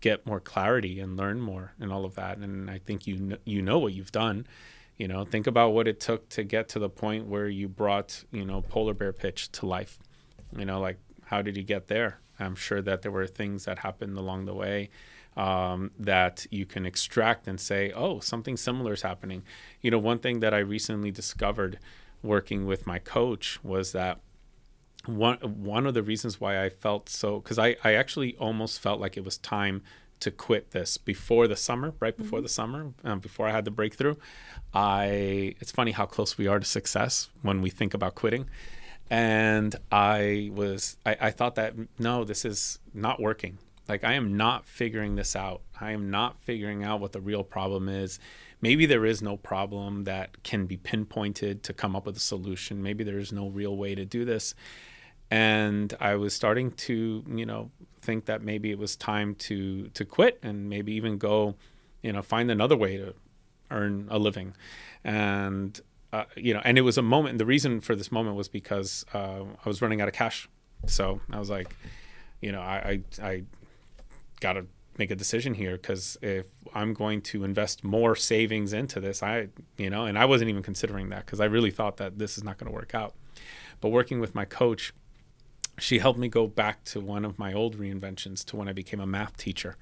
get 0.00 0.26
more 0.26 0.40
clarity 0.40 1.00
and 1.00 1.16
learn 1.16 1.40
more 1.40 1.72
and 1.80 1.92
all 1.92 2.04
of 2.04 2.14
that. 2.14 2.38
And 2.38 2.70
I 2.70 2.78
think 2.78 3.06
you 3.06 3.16
kn- 3.16 3.38
you 3.44 3.62
know 3.62 3.78
what 3.78 3.92
you've 3.92 4.12
done. 4.12 4.46
You 4.96 5.08
know, 5.08 5.24
think 5.24 5.46
about 5.46 5.70
what 5.70 5.88
it 5.88 5.98
took 5.98 6.28
to 6.30 6.44
get 6.44 6.68
to 6.70 6.78
the 6.78 6.88
point 6.88 7.26
where 7.26 7.48
you 7.48 7.68
brought 7.68 8.24
you 8.30 8.44
know 8.44 8.62
polar 8.62 8.94
bear 8.94 9.12
pitch 9.12 9.50
to 9.52 9.66
life. 9.66 9.98
You 10.56 10.64
know, 10.64 10.80
like 10.80 10.98
how 11.26 11.42
did 11.42 11.56
you 11.56 11.62
get 11.62 11.88
there? 11.88 12.18
I'm 12.38 12.54
sure 12.54 12.82
that 12.82 13.02
there 13.02 13.12
were 13.12 13.26
things 13.26 13.64
that 13.64 13.80
happened 13.80 14.16
along 14.18 14.44
the 14.44 14.54
way 14.54 14.90
um, 15.36 15.90
that 15.98 16.46
you 16.50 16.66
can 16.66 16.86
extract 16.86 17.46
and 17.46 17.60
say, 17.60 17.92
oh, 17.92 18.20
something 18.20 18.56
similar 18.56 18.92
is 18.92 19.02
happening. 19.02 19.42
You 19.80 19.90
know, 19.90 19.98
one 19.98 20.18
thing 20.18 20.40
that 20.40 20.54
I 20.54 20.58
recently 20.58 21.10
discovered 21.10 21.78
working 22.22 22.66
with 22.66 22.86
my 22.86 22.98
coach 22.98 23.62
was 23.62 23.92
that 23.92 24.20
one 25.06 25.38
one 25.38 25.86
of 25.86 25.94
the 25.94 26.02
reasons 26.02 26.40
why 26.40 26.64
I 26.64 26.70
felt 26.70 27.08
so 27.08 27.40
because 27.40 27.58
I, 27.58 27.76
I 27.84 27.94
actually 27.94 28.36
almost 28.36 28.80
felt 28.80 29.00
like 29.00 29.16
it 29.16 29.24
was 29.24 29.38
time 29.38 29.82
to 30.20 30.30
quit 30.30 30.70
this 30.70 30.96
before 30.96 31.46
the 31.46 31.56
summer, 31.56 31.92
right 32.00 32.16
before 32.16 32.38
mm-hmm. 32.38 32.44
the 32.44 32.48
summer, 32.48 32.92
um, 33.04 33.20
before 33.20 33.46
I 33.46 33.50
had 33.50 33.64
the 33.64 33.70
breakthrough. 33.70 34.14
I 34.72 35.54
it's 35.60 35.70
funny 35.70 35.92
how 35.92 36.06
close 36.06 36.38
we 36.38 36.46
are 36.46 36.58
to 36.58 36.64
success 36.64 37.28
when 37.42 37.60
we 37.60 37.70
think 37.70 37.94
about 37.94 38.14
quitting. 38.14 38.48
And 39.10 39.76
I 39.92 40.50
was 40.54 40.96
I, 41.04 41.16
I 41.20 41.30
thought 41.30 41.56
that 41.56 41.74
no, 41.98 42.24
this 42.24 42.44
is 42.44 42.78
not 42.92 43.20
working. 43.20 43.58
Like 43.88 44.02
I 44.02 44.14
am 44.14 44.36
not 44.36 44.66
figuring 44.66 45.16
this 45.16 45.36
out. 45.36 45.60
I 45.78 45.90
am 45.90 46.10
not 46.10 46.40
figuring 46.40 46.82
out 46.82 47.00
what 47.00 47.12
the 47.12 47.20
real 47.20 47.44
problem 47.44 47.88
is. 47.88 48.18
Maybe 48.62 48.86
there 48.86 49.04
is 49.04 49.20
no 49.20 49.36
problem 49.36 50.04
that 50.04 50.42
can 50.42 50.64
be 50.64 50.78
pinpointed 50.78 51.62
to 51.64 51.74
come 51.74 51.94
up 51.94 52.06
with 52.06 52.16
a 52.16 52.20
solution. 52.20 52.82
Maybe 52.82 53.04
there 53.04 53.18
is 53.18 53.30
no 53.30 53.48
real 53.48 53.76
way 53.76 53.94
to 53.94 54.06
do 54.06 54.24
this 54.24 54.54
and 55.30 55.94
I 56.00 56.16
was 56.16 56.34
starting 56.34 56.72
to, 56.72 57.24
you 57.28 57.46
know, 57.46 57.70
think 58.02 58.26
that 58.26 58.42
maybe 58.42 58.70
it 58.70 58.78
was 58.78 58.96
time 58.96 59.34
to 59.36 59.88
to 59.88 60.04
quit 60.04 60.38
and 60.42 60.68
maybe 60.68 60.92
even 60.92 61.18
go, 61.18 61.54
you 62.02 62.12
know, 62.12 62.22
find 62.22 62.50
another 62.50 62.76
way 62.76 62.96
to 62.96 63.14
earn 63.70 64.06
a 64.10 64.18
living, 64.18 64.54
and 65.02 65.80
uh, 66.12 66.24
you 66.36 66.54
know, 66.54 66.60
and 66.64 66.78
it 66.78 66.82
was 66.82 66.98
a 66.98 67.02
moment. 67.02 67.38
The 67.38 67.46
reason 67.46 67.80
for 67.80 67.94
this 67.94 68.12
moment 68.12 68.36
was 68.36 68.48
because 68.48 69.04
uh, 69.14 69.42
I 69.64 69.68
was 69.68 69.82
running 69.82 70.00
out 70.00 70.08
of 70.08 70.14
cash, 70.14 70.48
so 70.86 71.20
I 71.30 71.38
was 71.38 71.50
like, 71.50 71.74
you 72.40 72.52
know, 72.52 72.60
I 72.60 73.02
I, 73.20 73.26
I 73.26 73.42
got 74.40 74.54
to 74.54 74.66
make 74.98 75.10
a 75.10 75.16
decision 75.16 75.54
here 75.54 75.72
because 75.72 76.16
if 76.22 76.46
I'm 76.72 76.94
going 76.94 77.20
to 77.22 77.44
invest 77.44 77.82
more 77.82 78.14
savings 78.14 78.72
into 78.72 79.00
this, 79.00 79.22
I, 79.22 79.48
you 79.76 79.90
know, 79.90 80.04
and 80.04 80.18
I 80.18 80.24
wasn't 80.24 80.50
even 80.50 80.62
considering 80.62 81.08
that 81.08 81.26
because 81.26 81.40
I 81.40 81.46
really 81.46 81.70
thought 81.70 81.96
that 81.96 82.18
this 82.18 82.38
is 82.38 82.44
not 82.44 82.58
going 82.58 82.70
to 82.70 82.74
work 82.74 82.94
out. 82.94 83.14
But 83.80 83.88
working 83.88 84.20
with 84.20 84.34
my 84.34 84.44
coach, 84.44 84.92
she 85.78 85.98
helped 85.98 86.18
me 86.18 86.28
go 86.28 86.46
back 86.46 86.84
to 86.84 87.00
one 87.00 87.24
of 87.24 87.38
my 87.38 87.52
old 87.52 87.78
reinventions 87.78 88.44
to 88.46 88.56
when 88.56 88.68
I 88.68 88.72
became 88.72 89.00
a 89.00 89.06
math 89.06 89.36
teacher 89.36 89.76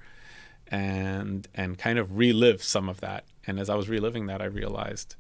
and 0.68 1.46
and 1.54 1.78
kind 1.78 1.98
of 1.98 2.16
relive 2.16 2.62
some 2.62 2.88
of 2.88 3.00
that. 3.00 3.24
And 3.46 3.58
as 3.60 3.68
I 3.68 3.74
was 3.74 3.88
reliving 3.88 4.26
that, 4.26 4.40
I 4.40 4.46
realized, 4.46 5.16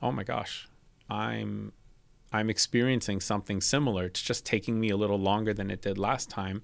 oh 0.00 0.12
my 0.12 0.24
gosh, 0.24 0.68
I'm 1.10 1.72
I'm 2.32 2.50
experiencing 2.50 3.20
something 3.20 3.60
similar. 3.60 4.04
It's 4.06 4.22
just 4.22 4.44
taking 4.44 4.80
me 4.80 4.90
a 4.90 4.96
little 4.96 5.18
longer 5.18 5.52
than 5.52 5.70
it 5.70 5.82
did 5.82 5.98
last 5.98 6.30
time. 6.30 6.62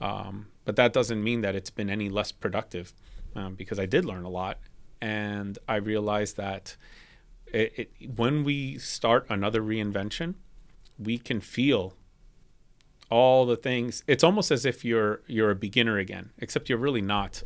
Um, 0.00 0.48
but 0.64 0.76
that 0.76 0.92
doesn't 0.92 1.22
mean 1.22 1.42
that 1.42 1.54
it's 1.54 1.70
been 1.70 1.90
any 1.90 2.08
less 2.08 2.32
productive 2.32 2.92
um, 3.36 3.54
because 3.54 3.78
I 3.78 3.86
did 3.86 4.04
learn 4.04 4.24
a 4.24 4.28
lot. 4.28 4.58
And 5.00 5.58
I 5.68 5.76
realized 5.76 6.36
that 6.36 6.76
it, 7.46 7.90
it, 8.00 8.16
when 8.16 8.44
we 8.44 8.78
start 8.78 9.26
another 9.28 9.60
reinvention, 9.60 10.34
we 10.98 11.18
can 11.18 11.40
feel 11.40 11.94
all 13.12 13.44
the 13.44 13.56
things. 13.56 14.02
It's 14.06 14.24
almost 14.24 14.50
as 14.50 14.64
if 14.64 14.84
you're 14.84 15.20
you're 15.26 15.50
a 15.50 15.54
beginner 15.54 15.98
again, 15.98 16.30
except 16.38 16.68
you're 16.68 16.78
really 16.78 17.02
not. 17.02 17.42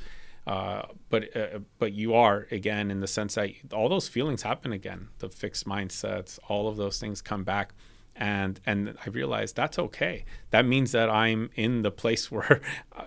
Uh, 0.47 0.83
but 1.11 1.37
uh, 1.37 1.59
but 1.79 1.93
you 1.93 2.15
are 2.15 2.47
again 2.53 2.89
in 2.89 3.01
the 3.01 3.09
sense 3.09 3.35
that 3.35 3.51
all 3.73 3.89
those 3.89 4.07
feelings 4.07 4.43
happen 4.43 4.73
again. 4.73 5.09
The 5.19 5.29
fixed 5.29 5.67
mindsets, 5.67 6.39
all 6.49 6.69
of 6.69 6.77
those 6.77 7.01
things 7.01 7.21
come 7.21 7.43
back, 7.43 7.75
and 8.15 8.61
and 8.65 8.97
I 9.05 9.11
realized 9.11 9.57
that's 9.57 9.77
okay. 9.77 10.25
That 10.51 10.65
means 10.65 10.93
that 10.93 11.11
I'm 11.11 11.51
in 11.57 11.83
the 11.83 11.91
place 11.91 12.31
where 12.35 12.61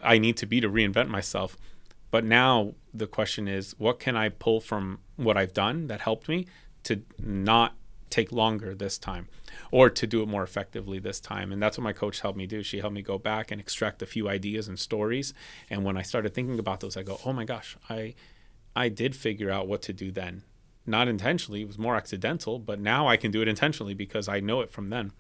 I 0.04 0.18
need 0.18 0.36
to 0.38 0.46
be 0.46 0.60
to 0.60 0.70
reinvent 0.70 1.08
myself. 1.08 1.58
But 2.12 2.26
now 2.26 2.74
the 2.94 3.08
question 3.08 3.48
is, 3.48 3.74
what 3.78 4.00
can 4.00 4.18
I 4.18 4.30
pull 4.30 4.60
from 4.60 5.00
what 5.16 5.38
I've 5.38 5.54
done 5.54 5.88
that 5.88 6.02
helped 6.02 6.28
me 6.28 6.48
to 6.84 7.04
not 7.24 7.76
take 8.10 8.32
longer 8.32 8.74
this 8.74 8.98
time 8.98 9.28
or 9.72 9.90
to 9.90 10.08
do 10.08 10.22
it 10.22 10.28
more 10.28 10.44
effectively 10.44 11.00
this 11.00 11.20
time. 11.20 11.52
And 11.52 11.62
that's 11.62 11.78
what 11.78 11.84
my 11.84 11.94
coach 11.94 12.22
helped 12.22 12.38
me 12.38 12.46
do. 12.46 12.64
She 12.64 12.80
helped 12.80 12.96
me 12.96 13.02
go 13.02 13.18
back 13.18 13.52
and 13.52 13.60
extract 13.60 14.02
a 14.02 14.06
few 14.06 14.30
ideas 14.30 14.68
and 14.68 14.80
stories. 14.80 15.34
And 15.70 15.84
when 15.84 15.98
I 15.98 16.02
started 16.02 16.34
thinking 16.34 16.60
about 16.60 16.80
those, 16.80 16.98
I 16.98 17.04
go, 17.04 17.20
oh 17.26 17.34
my 17.34 17.46
gosh, 17.46 17.78
I 17.90 18.16
I 18.76 18.90
did 18.90 19.16
figure 19.16 19.52
out 19.52 19.68
what 19.68 19.82
to 19.84 19.94
do 19.94 20.12
then. 20.12 20.44
Not 20.86 21.08
intentionally, 21.08 21.62
it 21.62 21.68
was 21.68 21.78
more 21.78 21.96
accidental, 21.96 22.60
but 22.60 22.80
now 22.80 23.08
I 23.08 23.18
can 23.18 23.32
do 23.32 23.42
it 23.42 23.48
intentionally 23.48 23.94
because 23.94 24.28
I 24.28 24.40
know 24.40 24.62
it 24.62 24.72
from 24.72 24.90
then. 24.90 25.12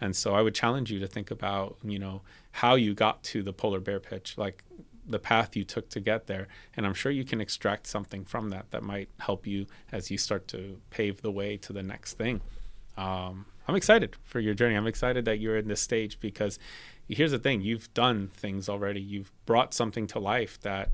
And 0.00 0.14
so 0.14 0.34
I 0.34 0.42
would 0.42 0.54
challenge 0.54 0.90
you 0.90 0.98
to 1.00 1.06
think 1.06 1.30
about, 1.30 1.76
you 1.82 1.98
know, 1.98 2.22
how 2.52 2.74
you 2.74 2.94
got 2.94 3.22
to 3.24 3.42
the 3.42 3.52
polar 3.52 3.80
bear 3.80 4.00
pitch. 4.00 4.36
Like 4.36 4.64
the 5.08 5.18
path 5.18 5.56
you 5.56 5.64
took 5.64 5.88
to 5.90 6.00
get 6.00 6.26
there. 6.26 6.48
And 6.76 6.86
I'm 6.86 6.94
sure 6.94 7.10
you 7.10 7.24
can 7.24 7.40
extract 7.40 7.86
something 7.86 8.24
from 8.24 8.50
that 8.50 8.70
that 8.70 8.82
might 8.82 9.08
help 9.20 9.46
you 9.46 9.66
as 9.90 10.10
you 10.10 10.18
start 10.18 10.46
to 10.48 10.80
pave 10.90 11.22
the 11.22 11.32
way 11.32 11.56
to 11.58 11.72
the 11.72 11.82
next 11.82 12.14
thing. 12.14 12.40
Um, 12.96 13.46
I'm 13.66 13.76
excited 13.76 14.16
for 14.24 14.40
your 14.40 14.54
journey. 14.54 14.74
I'm 14.74 14.86
excited 14.86 15.24
that 15.24 15.38
you're 15.38 15.56
in 15.56 15.68
this 15.68 15.80
stage 15.80 16.18
because 16.20 16.58
here's 17.08 17.30
the 17.30 17.38
thing 17.38 17.60
you've 17.60 17.92
done 17.94 18.28
things 18.34 18.68
already, 18.68 19.00
you've 19.00 19.32
brought 19.46 19.72
something 19.74 20.06
to 20.08 20.18
life 20.18 20.60
that 20.60 20.90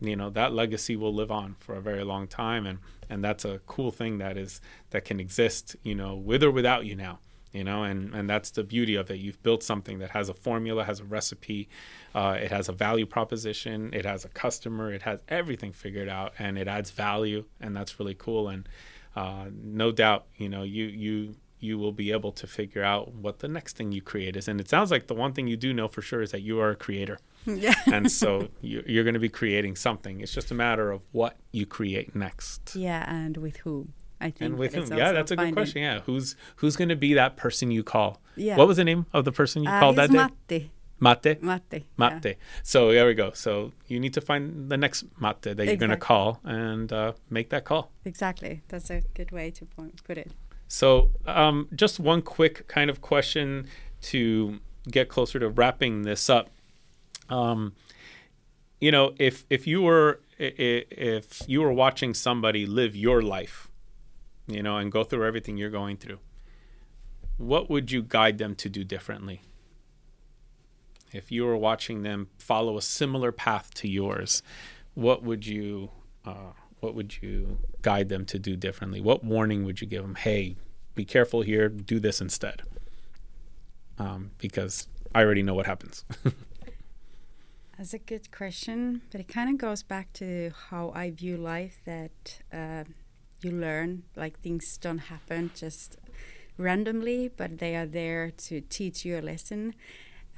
you 0.00 0.14
know 0.14 0.30
that 0.30 0.52
legacy 0.52 0.94
will 0.94 1.14
live 1.14 1.30
on 1.30 1.56
for 1.58 1.74
a 1.74 1.80
very 1.80 2.04
long 2.04 2.26
time 2.26 2.66
and 2.66 2.78
and 3.08 3.24
that's 3.24 3.44
a 3.44 3.60
cool 3.66 3.90
thing 3.90 4.18
that 4.18 4.36
is 4.36 4.60
that 4.90 5.04
can 5.04 5.18
exist 5.18 5.74
you 5.82 5.94
know 5.94 6.14
with 6.14 6.42
or 6.42 6.50
without 6.50 6.84
you 6.84 6.94
now 6.94 7.18
you 7.56 7.64
know 7.64 7.82
and 7.82 8.14
and 8.14 8.28
that's 8.28 8.50
the 8.50 8.64
beauty 8.64 8.94
of 8.94 9.10
it. 9.10 9.18
You've 9.18 9.42
built 9.42 9.62
something 9.62 9.98
that 9.98 10.10
has 10.10 10.28
a 10.28 10.34
formula 10.34 10.84
has 10.84 11.00
a 11.00 11.04
recipe 11.04 11.68
uh, 12.14 12.36
it 12.40 12.50
has 12.50 12.68
a 12.68 12.72
value 12.72 13.06
proposition 13.06 13.92
it 13.92 14.04
has 14.04 14.24
a 14.24 14.28
customer 14.28 14.92
it 14.92 15.02
has 15.02 15.20
everything 15.28 15.72
figured 15.72 16.08
out 16.08 16.32
and 16.38 16.58
it 16.58 16.68
adds 16.68 16.90
value 16.90 17.44
and 17.60 17.76
that's 17.76 17.98
really 17.98 18.14
cool. 18.14 18.48
And 18.48 18.68
uh, 19.14 19.46
no 19.50 19.92
doubt 19.92 20.26
you 20.36 20.48
know 20.48 20.62
you 20.62 20.84
you 20.86 21.34
you 21.58 21.78
will 21.78 21.92
be 21.92 22.12
able 22.12 22.32
to 22.32 22.46
figure 22.46 22.84
out 22.84 23.14
what 23.14 23.38
the 23.38 23.48
next 23.48 23.76
thing 23.76 23.92
you 23.92 24.02
create 24.02 24.36
is. 24.36 24.46
And 24.46 24.60
it 24.60 24.68
sounds 24.68 24.90
like 24.90 25.06
the 25.06 25.14
one 25.14 25.32
thing 25.32 25.46
you 25.46 25.56
do 25.56 25.72
know 25.72 25.88
for 25.88 26.02
sure 26.02 26.20
is 26.20 26.30
that 26.32 26.42
you 26.42 26.60
are 26.60 26.70
a 26.70 26.76
creator. 26.76 27.18
Yeah. 27.46 27.74
and 27.86 28.12
so 28.12 28.48
you, 28.60 28.82
you're 28.86 29.04
going 29.04 29.14
to 29.14 29.20
be 29.20 29.28
creating 29.28 29.76
something. 29.76 30.20
It's 30.20 30.32
just 30.32 30.50
a 30.50 30.54
matter 30.54 30.90
of 30.90 31.02
what 31.12 31.36
you 31.52 31.64
create 31.64 32.14
next. 32.14 32.76
Yeah 32.76 33.10
and 33.10 33.38
with 33.38 33.58
whom 33.58 33.94
I 34.20 34.30
think. 34.30 34.40
And 34.42 34.58
with 34.58 34.74
whom? 34.74 34.96
Yeah, 34.96 35.12
that's 35.12 35.30
a 35.30 35.36
good 35.36 35.52
question. 35.52 35.82
Yeah, 35.82 36.00
who's 36.00 36.36
who's 36.56 36.76
going 36.76 36.88
to 36.88 36.96
be 36.96 37.14
that 37.14 37.36
person 37.36 37.70
you 37.70 37.82
call? 37.82 38.20
Yeah. 38.36 38.56
What 38.56 38.68
was 38.68 38.76
the 38.76 38.84
name 38.84 39.06
of 39.12 39.24
the 39.24 39.32
person 39.32 39.62
you 39.62 39.70
uh, 39.70 39.80
called 39.80 39.96
that 39.96 40.10
day? 40.10 40.16
Mate. 40.16 40.70
Mate. 40.98 41.42
Mate. 41.42 41.84
Mate. 41.98 42.24
Yeah. 42.24 42.32
So 42.62 42.92
there 42.92 43.06
we 43.06 43.14
go. 43.14 43.32
So 43.32 43.72
you 43.86 44.00
need 44.00 44.14
to 44.14 44.20
find 44.20 44.70
the 44.70 44.76
next 44.76 45.04
mate 45.20 45.42
that 45.42 45.50
exactly. 45.50 45.66
you're 45.66 45.76
going 45.76 45.90
to 45.90 45.96
call 45.96 46.40
and 46.44 46.92
uh, 46.92 47.12
make 47.28 47.50
that 47.50 47.64
call. 47.64 47.90
Exactly. 48.04 48.62
That's 48.68 48.90
a 48.90 49.02
good 49.14 49.30
way 49.30 49.50
to 49.52 49.66
point, 49.66 50.02
put 50.04 50.16
it. 50.16 50.32
So 50.68 51.10
um, 51.26 51.68
just 51.74 52.00
one 52.00 52.22
quick 52.22 52.66
kind 52.68 52.90
of 52.90 53.00
question 53.00 53.66
to 54.02 54.60
get 54.90 55.08
closer 55.08 55.38
to 55.38 55.48
wrapping 55.48 56.02
this 56.02 56.30
up. 56.30 56.48
Um, 57.28 57.74
you 58.80 58.90
know, 58.90 59.14
if 59.18 59.46
if 59.50 59.66
you 59.66 59.82
were 59.82 60.20
if 60.38 61.48
you 61.48 61.62
were 61.62 61.72
watching 61.72 62.14
somebody 62.14 62.66
live 62.66 62.94
your 62.94 63.22
life 63.22 63.68
you 64.46 64.62
know, 64.62 64.76
and 64.76 64.90
go 64.92 65.04
through 65.04 65.26
everything 65.26 65.56
you're 65.56 65.70
going 65.70 65.96
through, 65.96 66.18
what 67.36 67.68
would 67.68 67.90
you 67.90 68.02
guide 68.02 68.38
them 68.38 68.54
to 68.56 68.68
do 68.68 68.84
differently? 68.84 69.42
If 71.12 71.30
you 71.30 71.44
were 71.44 71.56
watching 71.56 72.02
them 72.02 72.28
follow 72.38 72.76
a 72.76 72.82
similar 72.82 73.32
path 73.32 73.72
to 73.74 73.88
yours, 73.88 74.42
what 74.94 75.22
would 75.22 75.46
you 75.46 75.90
uh, 76.24 76.52
what 76.80 76.94
would 76.94 77.22
you 77.22 77.58
guide 77.82 78.08
them 78.08 78.24
to 78.26 78.38
do 78.38 78.56
differently? 78.56 79.00
What 79.00 79.24
warning 79.24 79.64
would 79.64 79.80
you 79.80 79.86
give 79.86 80.02
them? 80.02 80.14
Hey, 80.14 80.56
be 80.94 81.04
careful 81.04 81.42
here. 81.42 81.68
Do 81.68 82.00
this 82.00 82.20
instead. 82.20 82.62
Um, 83.98 84.32
because 84.38 84.88
I 85.14 85.22
already 85.22 85.42
know 85.42 85.54
what 85.54 85.66
happens. 85.66 86.04
That's 87.78 87.94
a 87.94 87.98
good 87.98 88.30
question, 88.30 89.02
but 89.10 89.20
it 89.20 89.28
kind 89.28 89.50
of 89.50 89.58
goes 89.58 89.82
back 89.82 90.12
to 90.14 90.50
how 90.70 90.92
I 90.94 91.10
view 91.10 91.36
life. 91.36 91.80
That 91.84 92.40
uh, 92.52 92.84
you 93.42 93.50
learn 93.50 94.02
like 94.16 94.38
things 94.40 94.76
don't 94.78 94.98
happen 94.98 95.50
just 95.54 95.96
randomly 96.58 97.28
but 97.28 97.58
they 97.58 97.76
are 97.76 97.86
there 97.86 98.30
to 98.30 98.60
teach 98.62 99.04
you 99.04 99.18
a 99.18 99.20
lesson 99.20 99.74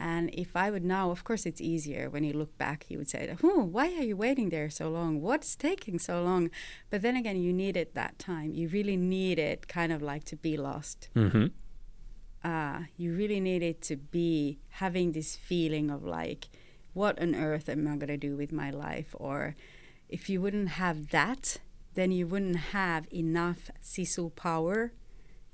and 0.00 0.30
if 0.32 0.54
I 0.54 0.70
would 0.70 0.84
now, 0.84 1.10
of 1.10 1.24
course, 1.24 1.44
it's 1.44 1.60
easier 1.60 2.08
when 2.08 2.22
you 2.22 2.32
look 2.32 2.56
back. 2.56 2.86
You 2.88 2.98
would 2.98 3.10
say, 3.10 3.34
"Oh, 3.42 3.64
why 3.64 3.86
are 3.98 4.04
you 4.04 4.16
waiting 4.16 4.50
there 4.50 4.70
so 4.70 4.88
long? 4.88 5.20
What's 5.20 5.56
taking 5.56 5.98
so 5.98 6.22
long?" 6.22 6.50
But 6.88 7.02
then 7.02 7.16
again, 7.16 7.36
you 7.42 7.52
needed 7.52 7.88
that 7.94 8.18
time. 8.18 8.54
You 8.54 8.68
really 8.68 8.96
needed 8.96 9.66
kind 9.66 9.92
of 9.92 10.00
like 10.00 10.24
to 10.24 10.36
be 10.36 10.56
lost. 10.56 11.08
Mm-hmm. 11.16 11.46
Uh, 12.44 12.84
you 12.96 13.12
really 13.12 13.40
needed 13.40 13.82
to 13.82 13.96
be 13.96 14.60
having 14.68 15.12
this 15.12 15.34
feeling 15.34 15.90
of 15.90 16.04
like, 16.04 16.48
"What 16.92 17.20
on 17.20 17.34
earth 17.34 17.68
am 17.68 17.88
I 17.88 17.96
gonna 17.96 18.16
do 18.16 18.36
with 18.36 18.52
my 18.52 18.70
life?" 18.70 19.16
Or 19.18 19.56
if 20.08 20.30
you 20.30 20.40
wouldn't 20.40 20.68
have 20.68 21.08
that, 21.10 21.58
then 21.98 22.12
you 22.12 22.28
wouldn't 22.28 22.56
have 22.56 23.12
enough 23.12 23.72
sisu 23.82 24.32
power 24.36 24.92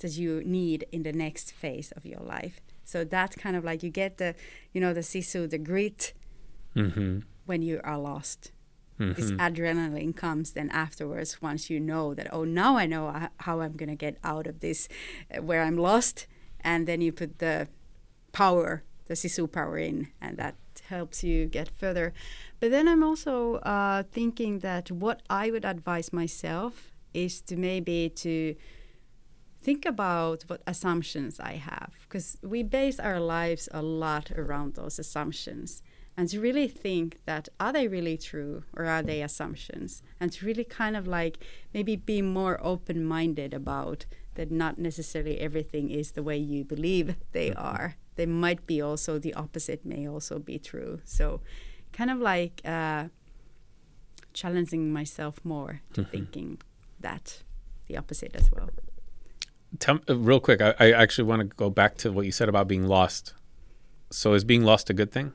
that 0.00 0.10
you 0.10 0.42
need 0.44 0.84
in 0.92 1.02
the 1.02 1.12
next 1.12 1.50
phase 1.50 1.90
of 1.96 2.04
your 2.04 2.20
life. 2.20 2.60
So 2.84 3.02
that's 3.02 3.34
kind 3.34 3.56
of 3.56 3.64
like 3.64 3.82
you 3.82 3.88
get 3.88 4.18
the, 4.18 4.34
you 4.74 4.78
know, 4.78 4.92
the 4.92 5.00
sisu, 5.00 5.48
the 5.48 5.56
grit 5.56 6.12
mm-hmm. 6.76 7.20
when 7.46 7.62
you 7.62 7.80
are 7.82 7.96
lost. 7.96 8.52
Mm-hmm. 9.00 9.14
This 9.14 9.30
adrenaline 9.30 10.14
comes 10.14 10.52
then 10.52 10.68
afterwards 10.68 11.40
once 11.40 11.70
you 11.70 11.80
know 11.80 12.12
that, 12.12 12.28
oh, 12.30 12.44
now 12.44 12.76
I 12.76 12.84
know 12.84 13.28
how 13.38 13.60
I'm 13.60 13.74
going 13.74 13.88
to 13.88 13.94
get 13.94 14.18
out 14.22 14.46
of 14.46 14.60
this 14.60 14.86
uh, 15.34 15.40
where 15.40 15.62
I'm 15.62 15.78
lost. 15.78 16.26
And 16.60 16.86
then 16.86 17.00
you 17.00 17.10
put 17.10 17.38
the 17.38 17.68
power, 18.32 18.84
the 19.06 19.14
sisu 19.14 19.50
power 19.50 19.78
in, 19.78 20.08
and 20.20 20.36
that 20.36 20.56
helps 20.88 21.24
you 21.24 21.46
get 21.46 21.70
further. 21.70 22.12
But 22.64 22.70
then 22.70 22.88
I'm 22.88 23.04
also 23.04 23.56
uh, 23.56 24.04
thinking 24.04 24.60
that 24.60 24.90
what 24.90 25.20
I 25.28 25.50
would 25.50 25.66
advise 25.66 26.14
myself 26.14 26.92
is 27.12 27.42
to 27.42 27.56
maybe 27.56 28.08
to 28.16 28.54
think 29.60 29.84
about 29.84 30.44
what 30.46 30.62
assumptions 30.66 31.38
I 31.38 31.56
have 31.56 31.90
because 32.04 32.38
we 32.42 32.62
base 32.62 32.98
our 32.98 33.20
lives 33.20 33.68
a 33.70 33.82
lot 33.82 34.30
around 34.30 34.76
those 34.76 34.98
assumptions 34.98 35.82
and 36.16 36.26
to 36.30 36.40
really 36.40 36.66
think 36.66 37.18
that 37.26 37.50
are 37.60 37.70
they 37.70 37.86
really 37.86 38.16
true 38.16 38.64
or 38.72 38.86
are 38.86 39.02
they 39.02 39.20
assumptions? 39.20 40.02
And 40.18 40.32
to 40.32 40.46
really 40.46 40.64
kind 40.64 40.96
of 40.96 41.06
like 41.06 41.44
maybe 41.74 41.96
be 41.96 42.22
more 42.22 42.58
open-minded 42.62 43.52
about 43.52 44.06
that 44.36 44.50
not 44.50 44.78
necessarily 44.78 45.38
everything 45.38 45.90
is 45.90 46.12
the 46.12 46.22
way 46.22 46.38
you 46.38 46.64
believe 46.64 47.16
they 47.32 47.50
mm-hmm. 47.50 47.62
are. 47.62 47.96
They 48.14 48.24
might 48.24 48.66
be 48.66 48.80
also 48.80 49.18
the 49.18 49.34
opposite 49.34 49.84
may 49.84 50.08
also 50.08 50.38
be 50.38 50.58
true. 50.58 51.02
So 51.04 51.42
kind 51.94 52.10
of 52.10 52.18
like 52.18 52.60
uh, 52.64 53.04
challenging 54.34 54.92
myself 54.92 55.40
more 55.44 55.80
to 55.94 56.02
mm-hmm. 56.02 56.10
thinking 56.10 56.58
that 57.00 57.42
the 57.86 57.96
opposite 57.96 58.34
as 58.34 58.50
well. 58.52 58.68
Tell, 59.78 60.00
uh, 60.08 60.16
real 60.16 60.40
quick, 60.40 60.60
I, 60.60 60.74
I 60.78 60.92
actually 60.92 61.24
want 61.24 61.40
to 61.40 61.46
go 61.56 61.70
back 61.70 61.96
to 61.98 62.12
what 62.12 62.26
you 62.26 62.32
said 62.32 62.48
about 62.48 62.68
being 62.68 62.86
lost. 62.86 63.34
So 64.10 64.34
is 64.34 64.44
being 64.44 64.64
lost 64.64 64.90
a 64.90 64.94
good 64.94 65.10
thing? 65.10 65.32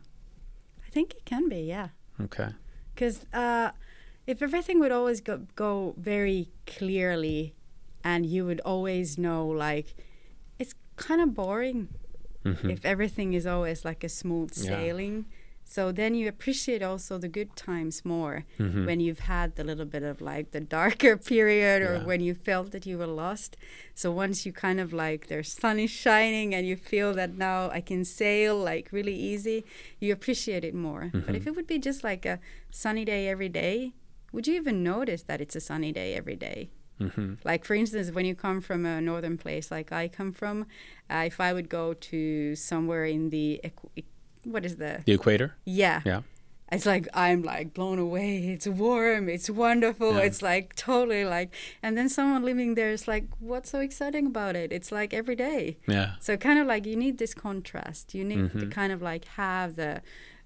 I 0.86 0.90
think 0.90 1.14
it 1.14 1.26
can 1.26 1.49
be, 1.49 1.61
yeah. 1.61 1.90
Okay. 2.22 2.49
Because 2.94 3.26
uh, 3.34 3.72
if 4.27 4.41
everything 4.41 4.80
would 4.80 4.91
always 4.91 5.22
go, 5.22 5.41
go 5.56 5.95
very 5.98 6.49
clearly 6.65 7.53
and 8.03 8.26
you 8.26 8.45
would 8.45 8.61
always 8.61 9.18
know, 9.18 9.45
like, 9.48 9.95
it's 10.57 10.73
kind 10.95 11.22
of 11.22 11.34
boring 11.34 11.90
Mhm. 12.45 12.72
if 12.72 12.86
everything 12.86 13.34
is 13.34 13.45
always 13.45 13.84
like 13.84 14.02
a 14.03 14.10
smooth 14.10 14.52
Yeah. 14.56 14.72
So 15.76 15.91
then 15.91 16.16
you 16.16 16.28
appreciate 16.28 16.82
also 16.82 17.14
the 17.20 17.28
good 17.38 17.52
times 17.56 18.04
more 18.04 18.38
Mhm. 18.58 18.88
when 18.88 19.00
you've 19.06 19.24
had 19.36 19.48
the 19.56 19.64
little 19.64 19.86
bit 19.96 20.02
of 20.12 20.20
like 20.20 20.48
the 20.50 20.60
darker 20.78 21.16
period 21.34 21.80
or 21.88 21.94
Yeah. 21.98 22.06
when 22.10 22.22
you 22.28 22.34
felt 22.34 22.72
that 22.72 22.86
you 22.90 22.98
were 22.98 23.14
lost. 23.24 23.56
So 24.02 24.08
once 24.24 24.38
you 24.48 24.52
kind 24.52 24.80
of 24.80 24.90
like 25.06 25.22
the 25.28 25.44
sun 25.44 25.78
is 25.78 25.91
shining 25.91 26.56
and 26.56 26.64
you 26.70 26.76
feel 26.76 27.14
that 27.20 27.32
now 27.38 27.70
I 27.80 27.82
can 27.82 28.04
sail 28.04 28.54
like 28.72 28.86
really 28.91 29.14
easy, 29.32 29.64
you 30.00 30.10
appreciate 30.12 30.64
it 30.70 30.74
more. 30.74 31.04
But 31.26 31.36
if 31.36 31.44
Mhm. 31.44 31.48
it 31.50 31.56
would 31.56 31.68
be 31.68 31.80
just 31.90 32.04
like 32.04 32.26
a 32.26 32.40
sunny 32.72 33.06
day 33.06 33.22
every 33.34 33.50
day, 33.64 33.94
would 34.34 34.48
you 34.48 34.56
even 34.62 34.78
notice 34.84 35.22
that 35.30 35.40
it's 35.44 35.56
a 35.56 35.62
sunny 35.70 35.91
day 35.91 36.10
every 36.16 36.36
day? 36.50 36.60
Mhm. 37.00 37.38
Like 37.46 37.64
for 37.64 37.76
instance, 37.76 38.08
when 38.12 38.26
you 38.26 38.34
come 38.36 38.60
from 38.60 38.86
a 38.88 39.00
northern 39.02 39.38
place 39.38 39.70
like 39.78 39.90
I 40.02 40.08
come 40.08 40.32
from, 40.41 40.66
uh, 41.14 41.24
if 41.32 41.40
I 41.40 41.54
would 41.54 41.70
go 41.70 41.94
to 42.10 42.56
somewhere 42.56 43.06
in 43.06 43.30
the 43.30 43.62
equ- 43.64 44.04
what 44.44 44.66
is 44.66 44.76
the 44.78 45.02
The 45.06 45.14
equator. 45.14 45.56
yeah 45.66 46.02
Yeah. 46.06 46.22
it's 46.72 46.86
like 46.86 47.07
I'm 47.14 47.41
like 47.44 47.74
blown 47.74 47.98
away. 47.99 48.49
It's 48.53 48.68
warm. 48.68 49.28
It's 49.30 49.49
wonderful. 49.49 50.14
Yeah. 50.14 50.28
It's 50.28 50.41
like 50.41 50.76
totally 50.76 51.26
like, 51.26 51.49
and 51.84 51.98
then 51.98 52.10
someone 52.10 52.44
living 52.44 52.76
there 52.76 52.91
is 52.91 53.07
like, 53.07 53.26
what's 53.40 53.70
so 53.72 53.80
exciting 53.80 54.28
about 54.28 54.56
it? 54.56 54.72
It's 54.72 54.91
like 54.91 55.11
every 55.14 55.36
day. 55.36 55.78
Yeah. 55.88 56.10
So 56.20 56.38
kind 56.38 56.60
of 56.60 56.68
like 56.68 56.86
you 56.86 56.95
need 56.95 57.18
this 57.18 57.34
contrast. 57.34 58.14
You 58.14 58.24
need 58.24 58.52
to 58.52 58.66
Mhm. 58.68 58.72
kind 58.72 58.91
of 58.94 59.02
like 59.02 59.26
have 59.38 59.76
the 59.76 60.02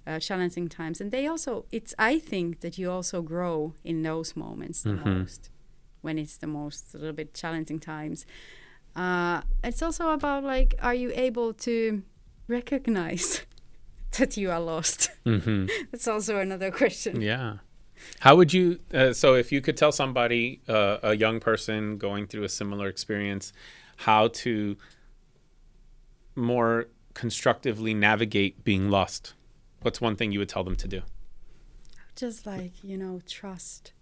uh, 0.05 0.19
challenging 0.19 0.67
times, 0.69 0.99
and 1.01 1.11
they 1.11 1.27
also. 1.27 1.65
It's 1.71 1.93
I 1.97 2.19
think 2.19 2.59
that 2.59 2.77
you 2.77 2.91
also 2.91 3.21
grow 3.21 3.73
in 3.83 4.03
those 4.03 4.35
moments 4.35 4.81
the 4.83 4.89
Mhm. 4.97 5.05
most, 5.19 5.49
when 6.01 6.17
it's 6.17 6.37
the 6.37 6.47
most 6.47 6.93
a 6.95 6.97
little 6.97 7.13
bit 7.21 7.33
challenging 7.33 7.79
times. 7.79 8.25
Uh, 8.95 9.41
it's 9.63 9.81
also 9.81 10.09
about 10.09 10.43
like, 10.43 10.75
are 10.81 10.93
you 11.03 11.11
able 11.27 11.53
to 11.67 12.03
recognize 12.47 13.41
that 14.17 14.37
you 14.37 14.51
are 14.51 14.59
lost? 14.59 15.09
hmm 15.23 15.65
That's 15.91 16.07
also 16.07 16.39
another 16.39 16.71
question. 16.71 17.21
Yeah. 17.21 17.57
How 18.19 18.35
would 18.35 18.53
you? 18.53 18.79
Uh, 18.93 19.13
so, 19.13 19.35
if 19.35 19.51
you 19.51 19.61
could 19.61 19.77
tell 19.77 19.91
somebody, 19.91 20.61
uh, 20.67 20.97
a 21.03 21.15
young 21.15 21.39
person 21.39 21.97
going 21.97 22.27
through 22.27 22.43
a 22.43 22.49
similar 22.49 22.87
experience, 22.87 23.53
how 23.97 24.27
to 24.29 24.75
more 26.35 26.87
constructively 27.13 27.93
navigate 27.93 28.63
being 28.63 28.89
lost, 28.89 29.33
what's 29.81 30.01
one 30.01 30.15
thing 30.15 30.31
you 30.31 30.39
would 30.39 30.49
tell 30.49 30.63
them 30.63 30.75
to 30.75 30.87
do? 30.87 31.01
Just 32.15 32.45
like, 32.45 32.83
you 32.83 32.97
know, 32.97 33.21
trust 33.25 33.93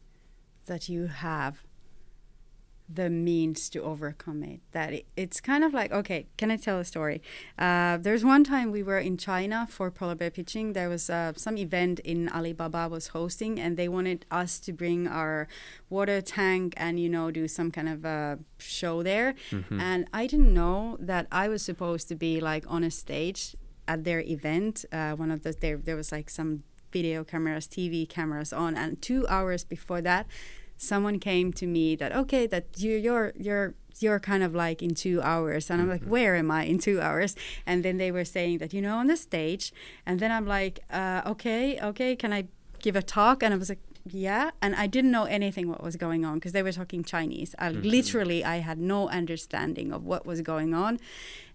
that 0.65 0.89
you 0.89 1.07
have 1.07 1.63
the 2.95 3.09
means 3.09 3.69
to 3.69 3.81
overcome 3.81 4.43
it. 4.43 4.59
That 4.72 4.93
it, 4.93 5.05
it's 5.15 5.39
kind 5.39 5.63
of 5.63 5.73
like, 5.73 5.91
okay, 5.91 6.27
can 6.38 6.51
I 6.51 6.57
tell 6.57 6.80
a 6.80 6.85
story? 6.85 7.22
Uh, 7.57 7.97
there's 7.97 8.23
one 8.23 8.43
time 8.43 8.72
we 8.72 8.84
were 8.84 8.99
in 8.99 9.18
China 9.18 9.68
for 9.69 9.91
polar 9.91 10.15
bear 10.15 10.31
pitching. 10.31 10.73
There 10.73 10.89
was 10.89 11.09
uh, 11.09 11.34
some 11.35 11.57
event 11.57 11.99
in 11.99 12.30
Alibaba 12.30 12.89
was 12.89 13.07
hosting, 13.07 13.59
and 13.59 13.77
they 13.77 13.88
wanted 13.88 14.26
us 14.31 14.59
to 14.59 14.73
bring 14.73 15.07
our 15.07 15.47
water 15.89 16.22
tank 16.22 16.73
and 16.77 16.99
you 16.99 17.09
know 17.09 17.31
do 17.31 17.47
some 17.47 17.72
kind 17.72 17.89
of 17.89 18.05
a 18.05 18.39
show 18.57 19.03
there. 19.03 19.35
And 19.80 20.07
I 20.13 20.27
didn't 20.27 20.53
know 20.53 20.97
that 20.99 21.27
I 21.31 21.47
was 21.47 21.61
supposed 21.61 22.07
to 22.09 22.15
be 22.15 22.39
like 22.39 22.65
on 22.68 22.84
a 22.84 22.91
stage 22.91 23.55
at 23.88 24.03
their 24.03 24.22
event. 24.22 24.85
Uh, 24.91 25.13
one 25.13 25.31
of 25.31 25.43
the 25.43 25.51
there 25.53 25.77
there 25.77 25.95
was 25.95 26.11
like 26.11 26.30
some 26.30 26.63
video 26.91 27.23
cameras, 27.23 27.68
TV 27.68 28.07
cameras 28.07 28.51
on, 28.53 28.76
and 28.76 29.01
two 29.01 29.26
hours 29.27 29.63
before 29.63 30.01
that, 30.01 30.27
someone 30.81 31.19
came 31.19 31.53
to 31.53 31.67
me 31.67 31.95
that 31.95 32.11
okay, 32.11 32.47
that 32.47 32.65
you 32.77 32.97
you're 32.97 33.33
you're 33.37 33.75
you're 33.99 34.19
kind 34.19 34.41
of 34.41 34.55
like 34.55 34.81
in 34.81 34.95
two 34.95 35.21
hours, 35.21 35.69
and 35.69 35.81
I'm 35.81 35.87
like, 35.87 36.03
where 36.03 36.35
am 36.35 36.49
I 36.49 36.63
in 36.63 36.79
two 36.79 36.99
hours? 36.99 37.35
And 37.65 37.85
then 37.85 37.97
they 37.97 38.11
were 38.11 38.25
saying 38.25 38.57
that 38.57 38.73
you 38.73 38.81
know 38.81 38.97
on 38.97 39.07
the 39.07 39.15
stage, 39.15 39.71
and 40.05 40.19
then 40.19 40.31
I'm 40.31 40.47
like, 40.47 40.79
uh, 40.91 41.21
okay, 41.25 41.79
okay, 41.79 42.15
can 42.15 42.33
I 42.33 42.45
give 42.79 42.95
a 42.95 43.01
talk? 43.01 43.43
And 43.43 43.53
I 43.53 43.57
was 43.57 43.69
like. 43.69 43.79
Yeah, 44.10 44.52
and 44.61 44.76
I 44.76 44.88
didn't 44.88 45.11
know 45.11 45.26
anything 45.26 45.68
what 45.69 45.84
was 45.84 45.95
going 45.95 46.26
on 46.26 46.36
because 46.36 46.53
they 46.53 46.64
were 46.64 46.72
talking 46.72 47.03
Chinese. 47.03 47.53
I 47.60 47.69
literally 47.69 48.44
I 48.44 48.57
had 48.57 48.80
no 48.80 49.07
understanding 49.10 49.91
of 49.91 50.03
what 50.03 50.26
was 50.26 50.41
going 50.41 50.73
on, 50.73 50.99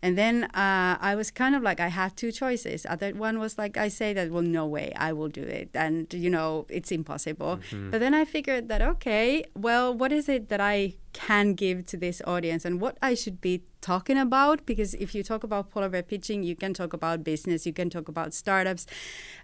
and 0.01 0.17
then 0.17 0.45
uh, 0.55 0.97
I 1.01 1.15
was 1.17 1.31
kind 1.33 1.55
of 1.57 1.63
like 1.63 1.81
I 1.81 1.89
had 1.89 2.17
two 2.17 2.31
choices. 2.31 2.87
Other 2.89 3.11
one 3.13 3.39
was 3.39 3.59
like 3.59 3.77
I 3.77 3.89
say 3.89 4.13
that 4.13 4.31
well 4.31 4.43
no 4.43 4.65
way 4.67 4.93
I 4.97 5.13
will 5.13 5.29
do 5.29 5.43
it, 5.43 5.71
and 5.75 6.13
you 6.15 6.31
know 6.31 6.67
it's 6.69 6.93
impossible. 6.93 7.59
But 7.91 7.99
then 7.99 8.15
I 8.15 8.25
figured 8.25 8.69
that 8.69 8.81
okay, 8.83 9.45
well 9.55 9.93
what 9.93 10.13
is 10.13 10.29
it 10.29 10.49
that 10.49 10.61
I 10.61 10.95
can 11.17 11.55
give 11.55 11.87
to 11.87 11.97
this 11.97 12.21
audience 12.27 12.65
and 12.67 12.81
what 12.81 12.99
I 13.01 13.15
should 13.15 13.41
be 13.41 13.63
talking 13.81 14.19
about 14.19 14.67
because 14.67 14.95
if 14.95 15.15
you 15.15 15.23
talk 15.23 15.43
about 15.45 15.71
polar 15.71 15.89
bear 15.89 16.03
pitching 16.03 16.43
you 16.43 16.57
can 16.63 16.75
talk 16.75 16.93
about 16.93 17.23
business 17.23 17.65
you 17.65 17.73
can 17.73 17.89
talk 17.89 18.09
about 18.09 18.35
startups 18.35 18.85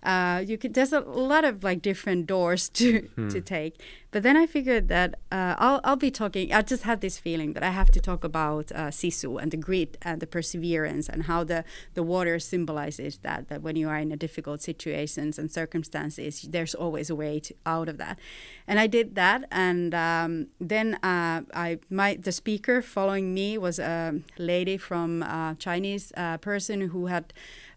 uh, 0.03 0.43
you 0.45 0.59
can 0.59 0.73
there's 0.73 0.93
a 0.93 1.01
lot 1.01 1.45
of 1.45 1.63
like 1.63 1.81
different 1.81 2.27
doors 2.27 2.69
to 2.69 3.09
to 3.31 3.41
take. 3.41 3.81
But 4.11 4.23
then 4.23 4.37
I 4.37 4.47
figured 4.47 4.89
that 4.89 5.15
uh, 5.31 5.55
I'll, 5.59 5.81
I'll 5.85 5.97
be 5.97 6.11
talking 6.11 6.53
I 6.53 6.63
just 6.63 6.83
had 6.83 7.01
this 7.01 7.19
feeling 7.19 7.55
that 7.55 7.63
I 7.63 7.71
have 7.71 7.91
to 7.93 8.01
talk 8.01 8.25
about 8.25 8.71
uh, 8.73 8.89
sisu 8.89 9.41
and 9.41 9.51
the 9.51 9.57
grit 9.57 9.97
and 10.03 10.21
the 10.21 10.27
perseverance 10.27 11.09
and 11.09 11.25
how 11.25 11.45
the 11.45 11.65
the 11.95 12.03
water 12.03 12.39
symbolizes 12.39 13.19
that 13.19 13.49
that 13.49 13.63
when 13.63 13.77
you 13.77 13.89
are 13.89 13.99
in 13.99 14.13
a 14.13 14.17
difficult 14.17 14.61
situations 14.61 15.39
and 15.39 15.51
circumstances 15.51 16.43
there's 16.43 16.75
always 16.75 17.09
a 17.09 17.15
way 17.15 17.41
to, 17.41 17.55
out 17.65 17.89
of 17.89 17.97
that 17.99 18.19
and 18.67 18.79
I 18.79 18.87
did 18.87 19.15
that 19.15 19.45
and 19.51 19.95
um, 19.95 20.47
then 20.61 20.95
uh, 21.03 21.43
I 21.55 21.79
my 21.91 22.15
the 22.21 22.33
speaker 22.33 22.83
following 22.83 23.35
me 23.35 23.59
was 23.59 23.79
a 23.79 24.21
lady 24.39 24.77
from 24.77 25.23
uh, 25.23 25.55
Chinese 25.55 26.13
uh, 26.17 26.39
person 26.39 26.81
who 26.93 27.07
had 27.07 27.33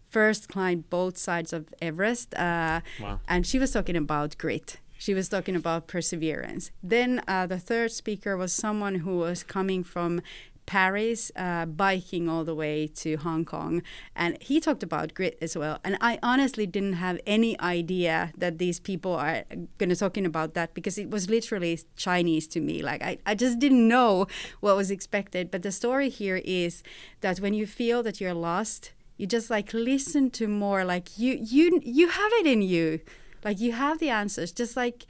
first 0.08 0.48
climbed 0.48 0.88
both 0.90 1.18
sides 1.18 1.52
of 1.52 1.62
Everest 1.82 2.34
uh, 2.34 2.80
Wow. 3.00 3.20
and 3.28 3.46
she 3.46 3.58
was 3.58 3.72
talking 3.72 3.96
about 3.96 4.38
grit. 4.38 4.78
She 4.98 5.12
was 5.12 5.28
talking 5.28 5.54
about 5.56 5.88
perseverance. 5.88 6.70
Then 6.82 7.20
uh, 7.28 7.46
the 7.46 7.58
third 7.58 7.92
speaker 7.92 8.34
was 8.36 8.52
someone 8.52 8.96
who 9.04 9.18
was 9.18 9.42
coming 9.42 9.84
from 9.84 10.22
Paris, 10.66 11.30
uh, 11.36 11.64
biking 11.64 12.28
all 12.28 12.44
the 12.44 12.54
way 12.54 12.86
to 12.88 13.16
Hong 13.16 13.44
Kong, 13.44 13.82
and 14.14 14.36
he 14.42 14.60
talked 14.60 14.82
about 14.82 15.14
grit 15.14 15.38
as 15.40 15.56
well. 15.56 15.78
And 15.84 15.96
I 16.00 16.18
honestly 16.22 16.66
didn't 16.66 16.94
have 16.94 17.18
any 17.26 17.58
idea 17.60 18.32
that 18.36 18.58
these 18.58 18.80
people 18.80 19.14
are 19.14 19.44
going 19.78 19.90
to 19.90 19.96
talking 19.96 20.26
about 20.26 20.54
that 20.54 20.74
because 20.74 20.98
it 20.98 21.10
was 21.10 21.30
literally 21.30 21.78
Chinese 21.96 22.46
to 22.48 22.60
me. 22.60 22.82
Like 22.82 23.02
I, 23.02 23.18
I 23.24 23.34
just 23.34 23.58
didn't 23.58 23.86
know 23.86 24.26
what 24.60 24.76
was 24.76 24.90
expected. 24.90 25.50
But 25.50 25.62
the 25.62 25.72
story 25.72 26.08
here 26.08 26.40
is 26.44 26.82
that 27.20 27.38
when 27.38 27.54
you 27.54 27.66
feel 27.66 28.02
that 28.02 28.20
you're 28.20 28.34
lost, 28.34 28.92
you 29.16 29.26
just 29.26 29.48
like 29.50 29.72
listen 29.72 30.30
to 30.30 30.48
more. 30.48 30.84
Like 30.84 31.18
you, 31.18 31.38
you, 31.40 31.80
you 31.82 32.08
have 32.08 32.32
it 32.34 32.46
in 32.46 32.62
you. 32.62 33.00
Like 33.44 33.60
you 33.60 33.72
have 33.72 33.98
the 33.98 34.10
answers. 34.10 34.52
Just 34.52 34.76
like 34.76 35.06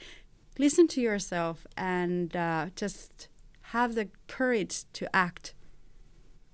listen 0.59 0.87
to 0.89 1.01
yourself 1.01 1.66
and 1.77 2.35
uh, 2.37 2.66
just 2.77 3.28
have 3.71 3.95
the 3.95 4.09
courage 4.29 4.85
to 4.93 5.15
act 5.15 5.55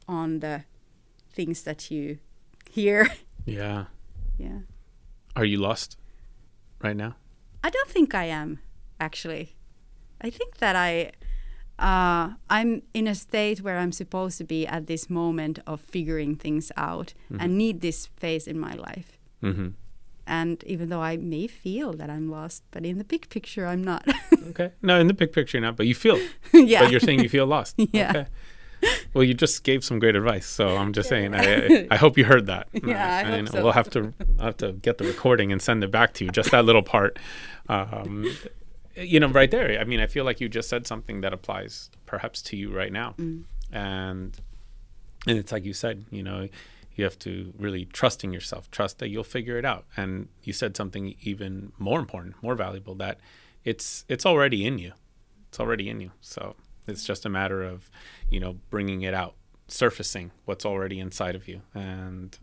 on 0.09 0.41
the 0.41 0.65
things 1.33 1.63
that 1.63 1.91
you 1.91 2.19
hear. 2.71 3.09
Yeah. 3.45 3.87
yeah. 4.39 4.61
Are 5.35 5.45
you 5.45 5.59
lost 5.59 5.97
right 6.81 6.95
now? 6.95 7.17
I 7.65 7.71
don't 7.71 7.89
think 7.89 8.15
I 8.15 8.27
am, 8.27 8.61
actually. 9.01 9.57
I 10.21 10.31
think 10.31 10.59
that 10.59 10.77
I, 10.77 11.11
uh, 11.77 12.35
I'm 12.49 12.83
in 12.95 13.09
a 13.09 13.17
state 13.17 13.63
where 13.63 13.79
I'm 13.79 13.91
supposed 13.91 14.39
to 14.39 14.45
be 14.45 14.65
at 14.65 14.87
this 14.87 15.11
moment 15.11 15.59
of 15.67 15.81
figuring 15.81 16.37
things 16.37 16.71
out 16.77 17.15
and 17.37 17.59
need 17.59 17.81
this 17.81 18.07
phase 18.17 18.47
in 18.47 18.61
my 18.61 18.75
life. 18.75 19.19
Mm-hmm. 19.43 19.71
And 20.41 20.65
even 20.65 20.89
though 20.89 21.03
I 21.03 21.19
may 21.19 21.47
feel 21.47 21.93
that 22.01 22.09
I'm 22.09 22.31
lost, 22.31 22.63
but 22.71 22.87
in 22.87 22.97
the 22.97 23.05
big 23.05 23.29
picture, 23.29 23.67
I'm 23.67 23.85
not. 23.85 24.03
Okay. 24.53 24.71
No, 24.83 24.99
in 25.01 25.07
the 25.07 25.15
big 25.15 25.33
picture, 25.33 25.59
not, 25.61 25.77
but 25.77 25.87
you 25.87 25.95
feel. 25.95 26.19
yeah. 26.53 26.81
But 26.83 26.91
you're 26.91 27.01
saying 27.01 27.21
you 27.21 27.29
feel 27.29 27.47
lost. 27.47 27.75
Yeah. 27.93 28.11
Okay. 28.11 28.27
Well, 29.15 29.23
you 29.25 29.35
just 29.35 29.63
gave 29.63 29.85
some 29.85 29.99
great 30.01 30.17
advice, 30.17 30.47
so 30.47 30.77
I'm 30.77 30.93
just 30.93 31.09
saying. 31.09 31.35
I, 31.35 31.87
I 31.91 31.97
hope 31.97 32.19
you 32.19 32.25
heard 32.25 32.47
that. 32.47 32.67
Yeah, 32.73 33.23
I 33.25 33.31
hope 33.31 33.49
so. 33.49 33.63
We'll 33.63 33.73
have 33.81 33.89
to 33.91 34.13
I'll 34.41 34.47
have 34.47 34.57
to 34.59 34.73
get 34.73 34.99
the 34.99 35.05
recording 35.05 35.53
and 35.53 35.61
send 35.63 35.85
it 35.85 35.91
back 35.93 36.13
to 36.15 36.25
you. 36.25 36.31
Just 36.33 36.51
that 36.51 36.65
little 36.65 36.83
part. 36.83 37.19
Um, 37.69 38.27
you 38.97 39.21
know, 39.21 39.29
right 39.29 39.51
there. 39.51 39.79
I 39.81 39.85
mean, 39.85 40.01
I 40.01 40.07
feel 40.09 40.25
like 40.25 40.41
you 40.41 40.49
just 40.49 40.69
said 40.69 40.87
something 40.87 41.21
that 41.23 41.33
applies 41.33 41.91
perhaps 42.07 42.43
to 42.49 42.57
you 42.57 42.75
right 42.77 42.93
now, 42.93 43.15
Mm. 43.19 43.45
and 43.71 44.37
and 45.29 45.39
it's 45.39 45.53
like 45.53 45.65
you 45.65 45.73
said. 45.75 46.05
You 46.11 46.25
know, 46.25 46.49
you 46.95 47.05
have 47.05 47.19
to 47.21 47.53
really 47.59 47.85
trust 47.87 48.25
in 48.25 48.33
yourself. 48.33 48.71
Trust 48.71 48.99
that 48.99 49.09
you'll 49.09 49.25
figure 49.25 49.59
it 49.59 49.65
out. 49.65 49.87
And 49.97 50.29
you 50.43 50.53
said 50.53 50.77
something 50.77 51.15
even 51.23 51.73
more 51.79 51.99
important, 51.99 52.37
more 52.43 52.55
valuable. 52.55 52.95
That 52.95 53.21
it's 53.65 54.05
it's 54.09 54.27
already 54.27 54.67
in 54.67 54.79
you. 54.79 54.93
It's 55.49 55.61
already 55.61 55.89
in 55.89 56.01
you. 56.01 56.13
So 56.21 56.57
it's 56.87 57.05
just 57.05 57.25
a 57.25 57.29
matter 57.29 57.63
of, 57.63 57.91
you 58.31 58.41
know, 58.41 58.57
bringing 58.71 59.03
it 59.03 59.15
out, 59.15 59.35
surfacing 59.69 60.33
what's 60.45 60.65
already 60.65 60.99
inside 60.99 61.35
of 61.35 61.49
you. 61.49 61.63
And 61.75 62.39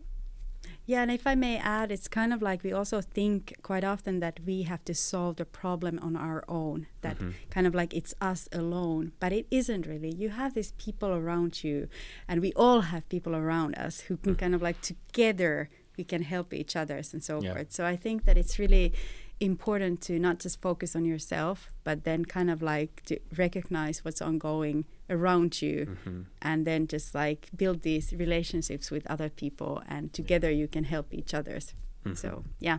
Yeah, 0.90 1.02
and 1.02 1.10
if 1.12 1.24
I 1.24 1.36
may 1.36 1.56
add, 1.56 1.92
it's 1.92 2.08
kind 2.08 2.32
of 2.32 2.42
like 2.42 2.64
we 2.64 2.72
also 2.72 3.00
think 3.00 3.54
quite 3.62 3.84
often 3.84 4.18
that 4.18 4.40
we 4.44 4.62
have 4.62 4.84
to 4.86 4.92
solve 4.92 5.36
the 5.36 5.44
problem 5.44 6.00
on 6.02 6.16
our 6.16 6.42
own, 6.48 6.88
that 7.02 7.16
mm-hmm. 7.18 7.30
kind 7.48 7.68
of 7.68 7.76
like 7.76 7.94
it's 7.94 8.12
us 8.20 8.48
alone. 8.50 9.12
But 9.20 9.32
it 9.32 9.46
isn't 9.52 9.86
really. 9.86 10.12
You 10.12 10.30
have 10.30 10.54
these 10.54 10.72
people 10.78 11.10
around 11.10 11.62
you, 11.62 11.86
and 12.26 12.40
we 12.40 12.52
all 12.54 12.80
have 12.80 13.08
people 13.08 13.36
around 13.36 13.78
us 13.78 14.00
who 14.00 14.16
can 14.16 14.32
mm-hmm. 14.32 14.40
kind 14.40 14.54
of 14.56 14.62
like 14.62 14.80
together 14.80 15.70
we 15.96 16.02
can 16.02 16.22
help 16.22 16.52
each 16.52 16.74
others 16.74 17.14
and 17.14 17.22
so 17.22 17.40
yeah. 17.40 17.54
forth. 17.54 17.70
So 17.70 17.86
I 17.86 17.94
think 17.94 18.24
that 18.24 18.36
it's 18.36 18.58
really 18.58 18.92
important 19.38 20.00
to 20.00 20.18
not 20.18 20.40
just 20.40 20.60
focus 20.60 20.96
on 20.96 21.04
yourself, 21.04 21.70
but 21.84 22.02
then 22.02 22.24
kind 22.24 22.50
of 22.50 22.62
like 22.62 23.02
to 23.06 23.20
recognize 23.38 24.04
what's 24.04 24.20
ongoing 24.20 24.86
around 25.10 25.60
you 25.60 25.86
mm-hmm. 25.86 26.22
and 26.40 26.66
then 26.66 26.86
just 26.86 27.14
like 27.14 27.48
build 27.54 27.82
these 27.82 28.12
relationships 28.12 28.90
with 28.90 29.06
other 29.10 29.28
people 29.28 29.82
and 29.88 30.12
together 30.12 30.50
you 30.50 30.68
can 30.68 30.84
help 30.84 31.12
each 31.12 31.34
others. 31.34 31.74
Mm-hmm. 32.04 32.14
So, 32.14 32.44
yeah. 32.58 32.78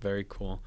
Very 0.00 0.24
cool. 0.28 0.62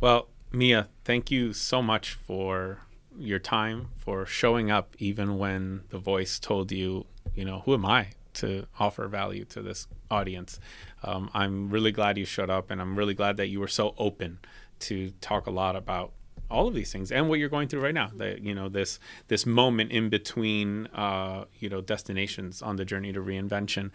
Well, 0.00 0.28
Mia, 0.50 0.88
thank 1.04 1.30
you 1.30 1.52
so 1.52 1.82
much 1.82 2.14
for 2.14 2.80
your 3.16 3.38
time, 3.38 3.88
for 3.96 4.26
showing 4.26 4.70
up 4.70 4.96
even 4.98 5.38
when 5.38 5.82
the 5.90 5.98
voice 5.98 6.38
told 6.38 6.72
you, 6.72 7.06
you 7.34 7.44
know, 7.44 7.60
who 7.64 7.74
am 7.74 7.86
I 7.86 8.08
to 8.34 8.66
offer 8.80 9.06
value 9.08 9.44
to 9.44 9.62
this 9.62 9.86
audience. 10.10 10.58
Um, 11.02 11.30
I'm 11.34 11.70
really 11.70 11.92
glad 11.92 12.18
you 12.18 12.24
showed 12.24 12.50
up, 12.50 12.70
and 12.70 12.80
I'm 12.80 12.96
really 12.96 13.14
glad 13.14 13.36
that 13.36 13.48
you 13.48 13.60
were 13.60 13.68
so 13.68 13.94
open 13.98 14.38
to 14.80 15.10
talk 15.20 15.46
a 15.46 15.50
lot 15.50 15.76
about 15.76 16.12
all 16.52 16.68
of 16.68 16.74
these 16.74 16.92
things 16.92 17.10
and 17.10 17.28
what 17.28 17.38
you're 17.38 17.48
going 17.48 17.68
through 17.68 17.80
right 17.80 17.94
now. 17.94 18.10
That 18.16 18.42
you 18.42 18.54
know 18.54 18.68
this 18.68 19.00
this 19.28 19.46
moment 19.46 19.90
in 19.90 20.08
between, 20.08 20.86
uh, 20.88 21.46
you 21.58 21.68
know, 21.68 21.80
destinations 21.80 22.62
on 22.62 22.76
the 22.76 22.84
journey 22.84 23.12
to 23.12 23.20
reinvention. 23.20 23.90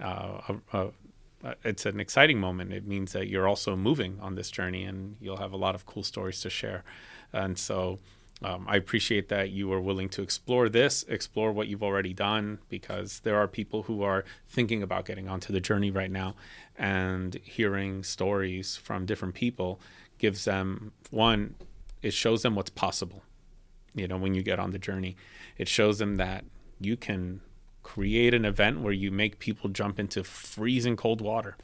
Uh, 0.00 0.54
uh, 0.72 0.88
it's 1.64 1.86
an 1.86 1.98
exciting 1.98 2.38
moment. 2.38 2.72
It 2.72 2.86
means 2.86 3.12
that 3.12 3.28
you're 3.28 3.48
also 3.48 3.76
moving 3.76 4.18
on 4.20 4.34
this 4.36 4.50
journey, 4.50 4.84
and 4.84 5.16
you'll 5.20 5.38
have 5.38 5.52
a 5.52 5.56
lot 5.56 5.74
of 5.74 5.86
cool 5.86 6.04
stories 6.04 6.40
to 6.42 6.50
share. 6.50 6.84
And 7.32 7.58
so, 7.58 7.98
um, 8.44 8.66
I 8.68 8.76
appreciate 8.76 9.28
that 9.28 9.50
you 9.50 9.72
are 9.72 9.80
willing 9.80 10.08
to 10.10 10.22
explore 10.22 10.68
this, 10.68 11.04
explore 11.08 11.52
what 11.52 11.68
you've 11.68 11.82
already 11.82 12.12
done, 12.12 12.58
because 12.68 13.20
there 13.20 13.36
are 13.36 13.48
people 13.48 13.84
who 13.84 14.02
are 14.02 14.24
thinking 14.48 14.82
about 14.82 15.04
getting 15.04 15.28
onto 15.28 15.52
the 15.52 15.60
journey 15.60 15.90
right 15.90 16.10
now, 16.10 16.34
and 16.76 17.34
hearing 17.42 18.02
stories 18.02 18.76
from 18.76 19.06
different 19.06 19.34
people 19.34 19.80
gives 20.18 20.44
them 20.44 20.92
one, 21.10 21.54
it 22.02 22.12
shows 22.12 22.42
them 22.42 22.54
what's 22.54 22.70
possible. 22.70 23.22
You 23.94 24.08
know, 24.08 24.16
when 24.16 24.34
you 24.34 24.42
get 24.42 24.58
on 24.58 24.70
the 24.70 24.78
journey, 24.78 25.16
it 25.58 25.68
shows 25.68 25.98
them 25.98 26.16
that 26.16 26.44
you 26.80 26.96
can 26.96 27.40
create 27.82 28.32
an 28.34 28.44
event 28.44 28.80
where 28.80 28.92
you 28.92 29.10
make 29.10 29.38
people 29.38 29.68
jump 29.68 29.98
into 29.98 30.24
freezing 30.24 30.96
cold 30.96 31.20
water. 31.20 31.56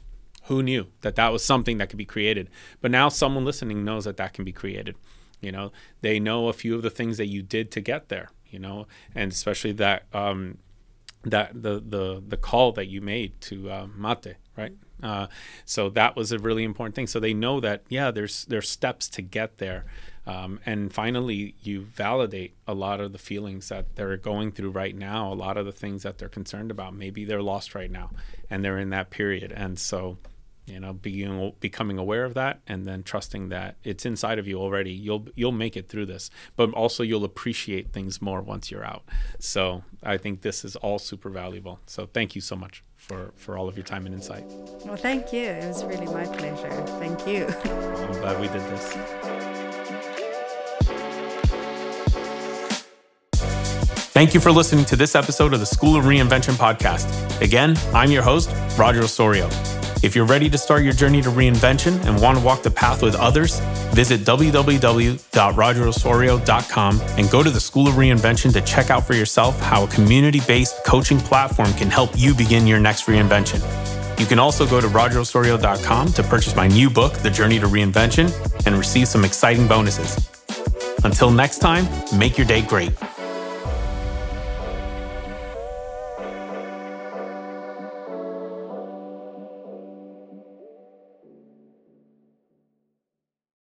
Who 0.43 0.63
knew 0.63 0.87
that 1.01 1.15
that 1.15 1.29
was 1.29 1.43
something 1.43 1.77
that 1.77 1.89
could 1.89 1.97
be 1.97 2.05
created? 2.05 2.49
But 2.81 2.91
now 2.91 3.09
someone 3.09 3.45
listening 3.45 3.83
knows 3.83 4.05
that 4.05 4.17
that 4.17 4.33
can 4.33 4.45
be 4.45 4.51
created 4.51 4.95
you 5.41 5.51
know 5.51 5.71
they 6.01 6.19
know 6.19 6.47
a 6.47 6.53
few 6.53 6.75
of 6.75 6.81
the 6.81 6.89
things 6.89 7.17
that 7.17 7.27
you 7.27 7.41
did 7.41 7.71
to 7.71 7.81
get 7.81 8.09
there 8.09 8.29
you 8.49 8.59
know 8.59 8.87
and 9.15 9.31
especially 9.31 9.71
that 9.71 10.03
um, 10.13 10.57
that 11.23 11.51
the 11.53 11.81
the 11.85 12.23
the 12.25 12.37
call 12.37 12.71
that 12.71 12.87
you 12.87 13.01
made 13.01 13.39
to 13.41 13.69
uh, 13.69 13.87
mate 13.95 14.35
right 14.57 14.73
uh, 15.01 15.27
so 15.65 15.89
that 15.89 16.15
was 16.15 16.31
a 16.31 16.39
really 16.39 16.63
important 16.63 16.95
thing 16.95 17.07
so 17.07 17.19
they 17.19 17.33
know 17.33 17.59
that 17.59 17.83
yeah 17.89 18.11
there's 18.11 18.45
there's 18.45 18.69
steps 18.69 19.07
to 19.07 19.21
get 19.21 19.57
there 19.57 19.85
um, 20.29 20.59
and 20.63 20.93
finally 20.93 21.55
you 21.63 21.81
validate 21.81 22.53
a 22.67 22.73
lot 22.75 23.01
of 23.01 23.13
the 23.13 23.17
feelings 23.17 23.69
that 23.69 23.95
they're 23.95 24.15
going 24.15 24.51
through 24.51 24.69
right 24.69 24.95
now 24.95 25.33
a 25.33 25.33
lot 25.33 25.57
of 25.57 25.65
the 25.65 25.71
things 25.71 26.03
that 26.03 26.19
they're 26.19 26.29
concerned 26.29 26.69
about. 26.69 26.93
Maybe 26.93 27.25
they're 27.25 27.41
lost 27.41 27.73
right 27.73 27.89
now 27.89 28.11
and 28.47 28.63
they're 28.63 28.77
in 28.77 28.91
that 28.91 29.09
period. 29.09 29.51
And 29.51 29.79
so 29.79 30.17
you 30.67 30.79
know 30.79 30.93
being 30.93 31.51
becoming 31.59 31.97
aware 31.97 32.25
of 32.25 32.35
that 32.35 32.59
and 32.67 32.85
then 32.85 33.01
trusting 33.01 33.49
that 33.49 33.75
it's 33.83 34.05
inside 34.05 34.37
of 34.37 34.47
you 34.47 34.59
already 34.59 34.91
you'll 34.91 35.25
you'll 35.33 35.51
make 35.51 35.75
it 35.75 35.89
through 35.89 36.05
this. 36.05 36.29
But 36.55 36.71
also 36.73 37.01
you'll 37.01 37.25
appreciate 37.25 37.91
things 37.91 38.21
more 38.21 38.41
once 38.41 38.69
you're 38.69 38.85
out. 38.85 39.03
So 39.39 39.83
i 40.03 40.17
think 40.17 40.41
this 40.41 40.63
is 40.63 40.75
all 40.75 40.99
super 40.99 41.31
valuable. 41.31 41.79
So 41.87 42.05
thank 42.05 42.35
you 42.35 42.41
so 42.41 42.55
much 42.55 42.83
for 42.95 43.31
for 43.35 43.57
all 43.57 43.67
of 43.67 43.75
your 43.75 43.85
time 43.85 44.05
and 44.05 44.13
insight. 44.13 44.43
Well 44.85 44.95
thank 44.95 45.33
you. 45.33 45.47
It 45.47 45.67
was 45.69 45.83
really 45.85 46.05
my 46.05 46.25
pleasure. 46.25 46.69
Thank 46.99 47.25
you. 47.25 47.47
I'm 47.47 48.21
glad 48.21 48.39
we 48.39 48.47
did 48.47 48.61
this 48.69 49.58
Thank 54.19 54.33
you 54.33 54.41
for 54.41 54.51
listening 54.51 54.83
to 54.83 54.97
this 54.97 55.15
episode 55.15 55.53
of 55.53 55.61
the 55.61 55.65
School 55.65 55.95
of 55.95 56.03
Reinvention 56.03 56.55
podcast. 56.55 57.39
Again, 57.39 57.77
I'm 57.93 58.11
your 58.11 58.21
host, 58.21 58.53
Roger 58.77 59.01
Osorio. 59.01 59.47
If 60.03 60.13
you're 60.13 60.25
ready 60.25 60.49
to 60.49 60.57
start 60.57 60.83
your 60.83 60.91
journey 60.91 61.21
to 61.21 61.29
reinvention 61.29 62.05
and 62.05 62.21
want 62.21 62.37
to 62.37 62.43
walk 62.43 62.61
the 62.61 62.69
path 62.69 63.01
with 63.01 63.15
others, 63.15 63.61
visit 63.93 64.25
www.rogerosorio.com 64.25 67.01
and 67.01 67.29
go 67.29 67.41
to 67.41 67.49
the 67.49 67.61
School 67.61 67.87
of 67.87 67.93
Reinvention 67.93 68.51
to 68.51 68.59
check 68.59 68.89
out 68.89 69.07
for 69.07 69.13
yourself 69.13 69.57
how 69.61 69.85
a 69.85 69.87
community 69.87 70.41
based 70.45 70.83
coaching 70.85 71.19
platform 71.19 71.71
can 71.75 71.89
help 71.89 72.09
you 72.17 72.35
begin 72.35 72.67
your 72.67 72.81
next 72.81 73.05
reinvention. 73.05 73.61
You 74.19 74.25
can 74.25 74.37
also 74.37 74.67
go 74.67 74.81
to 74.81 74.87
rogerosorio.com 74.87 76.11
to 76.11 76.23
purchase 76.23 76.57
my 76.57 76.67
new 76.67 76.89
book, 76.89 77.13
The 77.19 77.29
Journey 77.29 77.57
to 77.59 77.67
Reinvention, 77.67 78.65
and 78.65 78.75
receive 78.75 79.07
some 79.07 79.23
exciting 79.23 79.65
bonuses. 79.65 80.29
Until 81.05 81.31
next 81.31 81.59
time, 81.59 81.87
make 82.17 82.37
your 82.37 82.45
day 82.45 82.61
great. 82.61 82.91